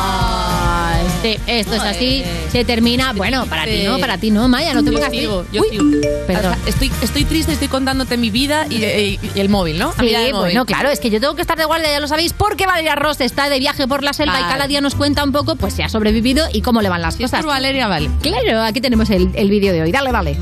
sí, 1.34 1.40
esto 1.46 1.74
es 1.74 1.82
así, 1.82 2.22
se 2.50 2.64
termina. 2.64 3.12
Bueno, 3.12 3.46
para 3.46 3.64
ti 3.64 3.82
no, 3.84 3.98
para 3.98 4.18
ti 4.18 4.30
no, 4.30 4.48
Maya, 4.48 4.74
no 4.74 4.82
te 4.82 4.90
Yo 4.90 4.96
pongas 4.96 5.10
sigo, 5.10 5.44
yo 5.52 5.62
Uy, 5.62 5.68
sigo. 5.70 5.84
Perdón. 6.26 6.52
O 6.52 6.56
sea, 6.56 6.68
estoy, 6.68 6.90
estoy 7.02 7.24
triste, 7.24 7.52
estoy 7.52 7.68
contándote 7.68 8.16
mi 8.16 8.30
vida 8.30 8.66
y, 8.70 8.76
y- 8.84 9.18
y 9.34 9.40
el 9.40 9.48
móvil, 9.48 9.78
¿no? 9.78 9.90
A 9.90 10.00
Sí, 10.00 10.12
móvil. 10.14 10.32
bueno, 10.34 10.66
claro, 10.66 10.88
es 10.90 11.00
que 11.00 11.10
yo 11.10 11.20
tengo 11.20 11.34
que 11.34 11.42
estar 11.42 11.56
de 11.58 11.64
guardia, 11.64 11.90
ya 11.90 12.00
lo 12.00 12.08
sabéis, 12.08 12.32
porque 12.32 12.66
Valeria 12.66 12.94
Ross 12.94 13.20
está 13.20 13.48
de 13.48 13.58
viaje 13.58 13.86
por 13.86 14.02
la 14.02 14.12
selva 14.12 14.38
y 14.38 14.42
Vale. 14.42 14.52
cada 14.54 14.66
día 14.68 14.80
nos 14.80 14.94
cuenta 14.94 15.24
un 15.24 15.32
poco, 15.32 15.56
pues 15.56 15.74
si 15.74 15.82
ha 15.82 15.88
sobrevivido 15.88 16.46
y 16.52 16.62
cómo 16.62 16.82
le 16.82 16.88
van 16.88 17.02
las 17.02 17.16
cosas. 17.16 17.40
por 17.40 17.50
Valeria, 17.50 17.86
vale. 17.88 18.08
Claro, 18.22 18.62
aquí 18.62 18.80
tenemos 18.80 19.10
el, 19.10 19.30
el 19.34 19.50
vídeo 19.50 19.72
de 19.72 19.82
hoy. 19.82 19.92
Dale, 19.92 20.12
dale. 20.12 20.36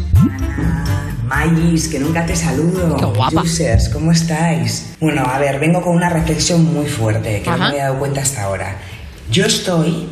Mayis, 1.26 1.88
que 1.88 1.98
nunca 1.98 2.24
te 2.26 2.36
saludo. 2.36 2.96
Qué 2.96 3.04
guapa. 3.06 3.42
Users, 3.42 3.88
¿cómo 3.88 4.12
estáis? 4.12 4.94
Bueno, 5.00 5.22
a 5.24 5.38
ver, 5.38 5.58
vengo 5.58 5.80
con 5.82 5.94
una 5.96 6.08
reflexión 6.10 6.64
muy 6.72 6.86
fuerte 6.86 7.40
que 7.42 7.50
no 7.50 7.56
me 7.58 7.64
había 7.66 7.84
dado 7.84 7.98
cuenta 7.98 8.20
hasta 8.20 8.42
ahora. 8.44 8.76
Yo 9.30 9.46
estoy 9.46 10.06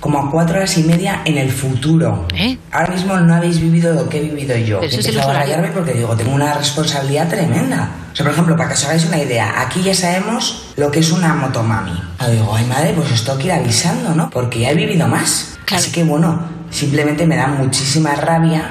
como 0.00 0.18
a 0.18 0.30
cuatro 0.30 0.56
horas 0.56 0.76
y 0.78 0.82
media 0.82 1.20
en 1.26 1.36
el 1.36 1.50
futuro. 1.50 2.26
Ahora 2.72 2.94
mismo 2.94 3.16
no 3.18 3.34
habéis 3.34 3.60
vivido 3.60 3.92
lo 3.92 4.08
que 4.08 4.18
he 4.18 4.22
vivido 4.22 4.56
yo. 4.56 4.80
Ese 4.80 4.96
He 4.96 5.10
es 5.10 5.16
a 5.18 5.32
rayarme 5.32 5.68
porque 5.68 5.92
digo, 5.92 6.16
tengo 6.16 6.32
una 6.32 6.54
responsabilidad 6.54 7.28
tremenda. 7.28 7.90
O 8.12 8.16
sea, 8.16 8.24
por 8.24 8.32
ejemplo, 8.32 8.56
para 8.56 8.70
que 8.70 8.74
os 8.74 8.84
hagáis 8.86 9.04
una 9.04 9.18
idea, 9.18 9.60
aquí 9.60 9.82
ya 9.82 9.94
sabemos 9.94 10.72
lo 10.76 10.90
que 10.90 11.00
es 11.00 11.12
una 11.12 11.34
motomami. 11.34 12.02
Ah, 12.18 12.28
digo, 12.28 12.52
ay 12.54 12.64
madre, 12.64 12.94
pues 12.94 13.12
os 13.12 13.24
tengo 13.24 13.38
que 13.38 13.46
ir 13.46 13.52
avisando, 13.52 14.14
¿no? 14.14 14.30
Porque 14.30 14.60
ya 14.60 14.70
he 14.70 14.74
vivido 14.74 15.06
más. 15.06 15.58
Así 15.70 15.92
que 15.92 16.02
bueno, 16.02 16.48
simplemente 16.70 17.26
me 17.26 17.36
da 17.36 17.46
muchísima 17.46 18.14
rabia 18.14 18.70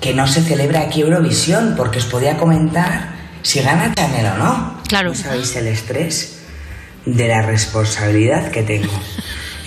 que 0.00 0.14
no 0.14 0.28
se 0.28 0.42
celebre 0.42 0.78
aquí 0.78 1.00
Eurovisión, 1.00 1.74
porque 1.76 1.98
os 1.98 2.04
podía 2.04 2.36
comentar 2.36 3.16
si 3.42 3.60
gana 3.60 3.92
Chanel 3.94 4.26
o 4.26 4.38
no. 4.38 4.80
Claro. 4.86 5.10
No 5.10 5.14
sabéis 5.16 5.56
el 5.56 5.66
estrés 5.66 6.38
de 7.04 7.28
la 7.28 7.42
responsabilidad 7.42 8.50
que 8.50 8.62
tengo. 8.62 8.92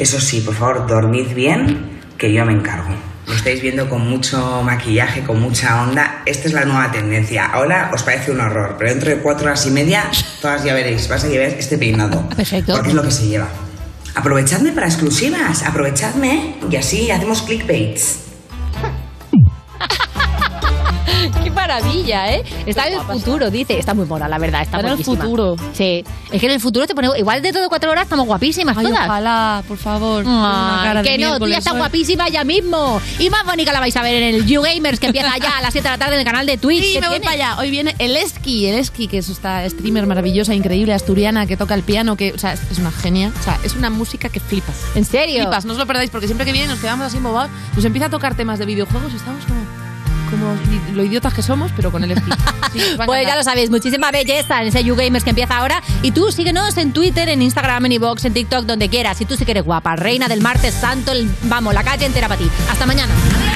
Eso 0.01 0.19
sí, 0.19 0.41
por 0.41 0.55
favor, 0.55 0.87
dormid 0.87 1.27
bien, 1.35 1.99
que 2.17 2.33
yo 2.33 2.43
me 2.43 2.53
encargo. 2.53 2.89
Lo 3.27 3.35
estáis 3.35 3.61
viendo 3.61 3.87
con 3.87 4.09
mucho 4.09 4.63
maquillaje, 4.63 5.21
con 5.21 5.39
mucha 5.39 5.83
onda. 5.83 6.23
Esta 6.25 6.47
es 6.47 6.55
la 6.55 6.65
nueva 6.65 6.91
tendencia. 6.91 7.45
Ahora 7.45 7.91
os 7.93 8.01
parece 8.01 8.31
un 8.31 8.39
horror, 8.39 8.77
pero 8.79 8.89
dentro 8.89 9.11
de 9.11 9.17
cuatro 9.17 9.45
horas 9.45 9.63
y 9.67 9.69
media, 9.69 10.09
todas 10.41 10.63
ya 10.63 10.73
veréis, 10.73 11.07
vas 11.07 11.23
a 11.23 11.27
llevar 11.27 11.49
este 11.49 11.77
peinado. 11.77 12.27
Perfecto. 12.29 12.73
Porque 12.73 12.89
es 12.89 12.95
lo 12.95 13.03
que 13.03 13.11
se 13.11 13.27
lleva. 13.27 13.47
Aprovechadme 14.15 14.71
para 14.71 14.87
exclusivas, 14.87 15.61
aprovechadme 15.61 16.55
y 16.67 16.75
así 16.77 17.11
hacemos 17.11 17.43
clickbaits. 17.43 18.30
Qué 21.43 21.51
maravilla, 21.51 22.33
¿eh? 22.33 22.43
Está 22.65 22.87
en 22.87 22.93
el 22.95 23.01
futuro, 23.01 23.49
dice. 23.49 23.77
Está 23.77 23.93
muy 23.93 24.05
mona, 24.05 24.27
la 24.27 24.37
verdad. 24.37 24.61
Está 24.61 24.77
Está 24.77 24.91
en 24.91 24.97
el 24.99 25.03
futuro. 25.03 25.55
Sí. 25.73 26.03
Es 26.31 26.39
que 26.39 26.45
en 26.47 26.53
el 26.53 26.59
futuro 26.59 26.87
te 26.87 26.95
pone. 26.95 27.09
Igual 27.17 27.41
de 27.41 27.53
cuatro 27.67 27.91
horas 27.91 28.03
estamos 28.03 28.25
guapísimas 28.25 28.77
Ay, 28.77 28.85
todas. 28.85 29.05
ojalá, 29.05 29.63
por 29.67 29.77
favor. 29.77 30.23
Ay, 30.27 30.83
cara 30.83 31.03
que 31.03 31.17
no, 31.17 31.39
tú 31.39 31.47
ya 31.47 31.57
estás 31.57 31.75
guapísima 31.75 32.29
ya 32.29 32.43
mismo. 32.43 33.01
Y 33.19 33.29
más 33.29 33.45
bonita 33.45 33.71
la 33.71 33.79
vais 33.79 33.95
a 33.95 34.01
ver 34.01 34.15
en 34.15 34.35
el 34.35 34.45
You 34.45 34.61
Gamers 34.61 34.99
que 34.99 35.07
empieza 35.07 35.37
ya 35.37 35.57
a 35.57 35.61
las 35.61 35.71
7 35.71 35.87
de 35.87 35.93
la 35.93 35.97
tarde 35.97 36.13
en 36.15 36.19
el 36.19 36.25
canal 36.25 36.45
de 36.45 36.57
Twitch. 36.57 36.83
Sí, 36.83 36.93
¿Qué 36.93 37.01
me 37.01 37.09
voy 37.09 37.19
para 37.19 37.31
allá. 37.31 37.57
Hoy 37.59 37.71
viene 37.71 37.95
el 37.99 38.15
Esqui, 38.15 38.67
el 38.67 38.75
Esqui, 38.75 39.07
que 39.07 39.19
es 39.19 39.29
esta 39.29 39.67
streamer 39.69 40.05
maravillosa, 40.05 40.53
increíble, 40.53 40.93
asturiana, 40.93 41.45
que 41.45 41.57
toca 41.57 41.73
el 41.75 41.83
piano, 41.83 42.15
que, 42.15 42.33
o 42.33 42.37
sea, 42.37 42.53
es, 42.53 42.79
una 42.79 42.91
genia. 42.91 43.31
O 43.39 43.43
sea, 43.43 43.59
es 43.63 43.75
una 43.75 43.89
música 43.89 44.29
que 44.29 44.39
flipas. 44.39 44.75
¿En 44.95 45.05
serio? 45.05 45.43
Flipas, 45.43 45.65
no 45.65 45.73
os 45.73 45.79
lo 45.79 45.85
perdáis, 45.85 46.09
porque 46.09 46.27
siempre 46.27 46.45
que 46.45 46.53
viene 46.53 46.67
nos 46.67 46.79
quedamos 46.79 47.07
así 47.07 47.17
embobados. 47.17 47.51
Nos 47.75 47.85
empieza 47.85 48.07
a 48.07 48.09
tocar 48.09 48.35
temas 48.35 48.59
de 48.59 48.65
videojuegos 48.65 49.11
y 49.13 49.15
estamos 49.15 49.45
como, 49.45 49.61
como 50.31 50.55
lo 50.93 51.03
idiotas 51.03 51.33
que 51.33 51.41
somos, 51.43 51.71
pero 51.75 51.91
con 51.91 52.03
el. 52.03 52.11
Sí, 52.71 52.79
a 52.97 53.05
Pues 53.05 53.27
ya 53.27 53.35
lo 53.35 53.43
sabéis, 53.43 53.69
muchísima 53.69 54.11
belleza 54.11 54.61
en 54.61 54.69
ese 54.69 54.81
You 54.83 54.95
Gamers 54.95 55.25
que 55.25 55.31
empieza 55.31 55.57
ahora. 55.57 55.83
Y 56.03 56.11
tú 56.11 56.31
síguenos 56.31 56.77
en 56.77 56.93
Twitter, 56.93 57.27
en 57.27 57.41
Instagram, 57.41 57.85
en 57.87 57.91
iVoox, 57.93 58.23
en 58.23 58.33
TikTok, 58.33 58.65
donde 58.65 58.87
quieras. 58.87 59.19
Y 59.19 59.25
tú 59.25 59.35
sí 59.35 59.43
que 59.43 59.51
eres 59.51 59.63
guapa, 59.65 59.97
reina 59.97 60.29
del 60.29 60.39
martes 60.39 60.73
santo, 60.73 61.11
el- 61.11 61.29
vamos, 61.43 61.73
la 61.73 61.83
calle 61.83 62.05
entera 62.05 62.29
para 62.29 62.39
ti. 62.39 62.49
Hasta 62.71 62.85
mañana. 62.85 63.11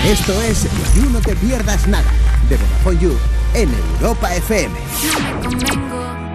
Esto 0.05 0.33
es 0.41 0.67
You 0.95 1.09
No 1.11 1.21
Te 1.21 1.33
Pierdas 1.37 1.87
Nada, 1.87 2.03
de 2.49 2.57
Vodafone 2.57 2.99
You, 2.99 3.17
en 3.53 3.73
Europa 4.01 4.35
FM. 4.35 4.75
No 5.13 5.19
me 5.21 5.41
convengo 5.49 5.84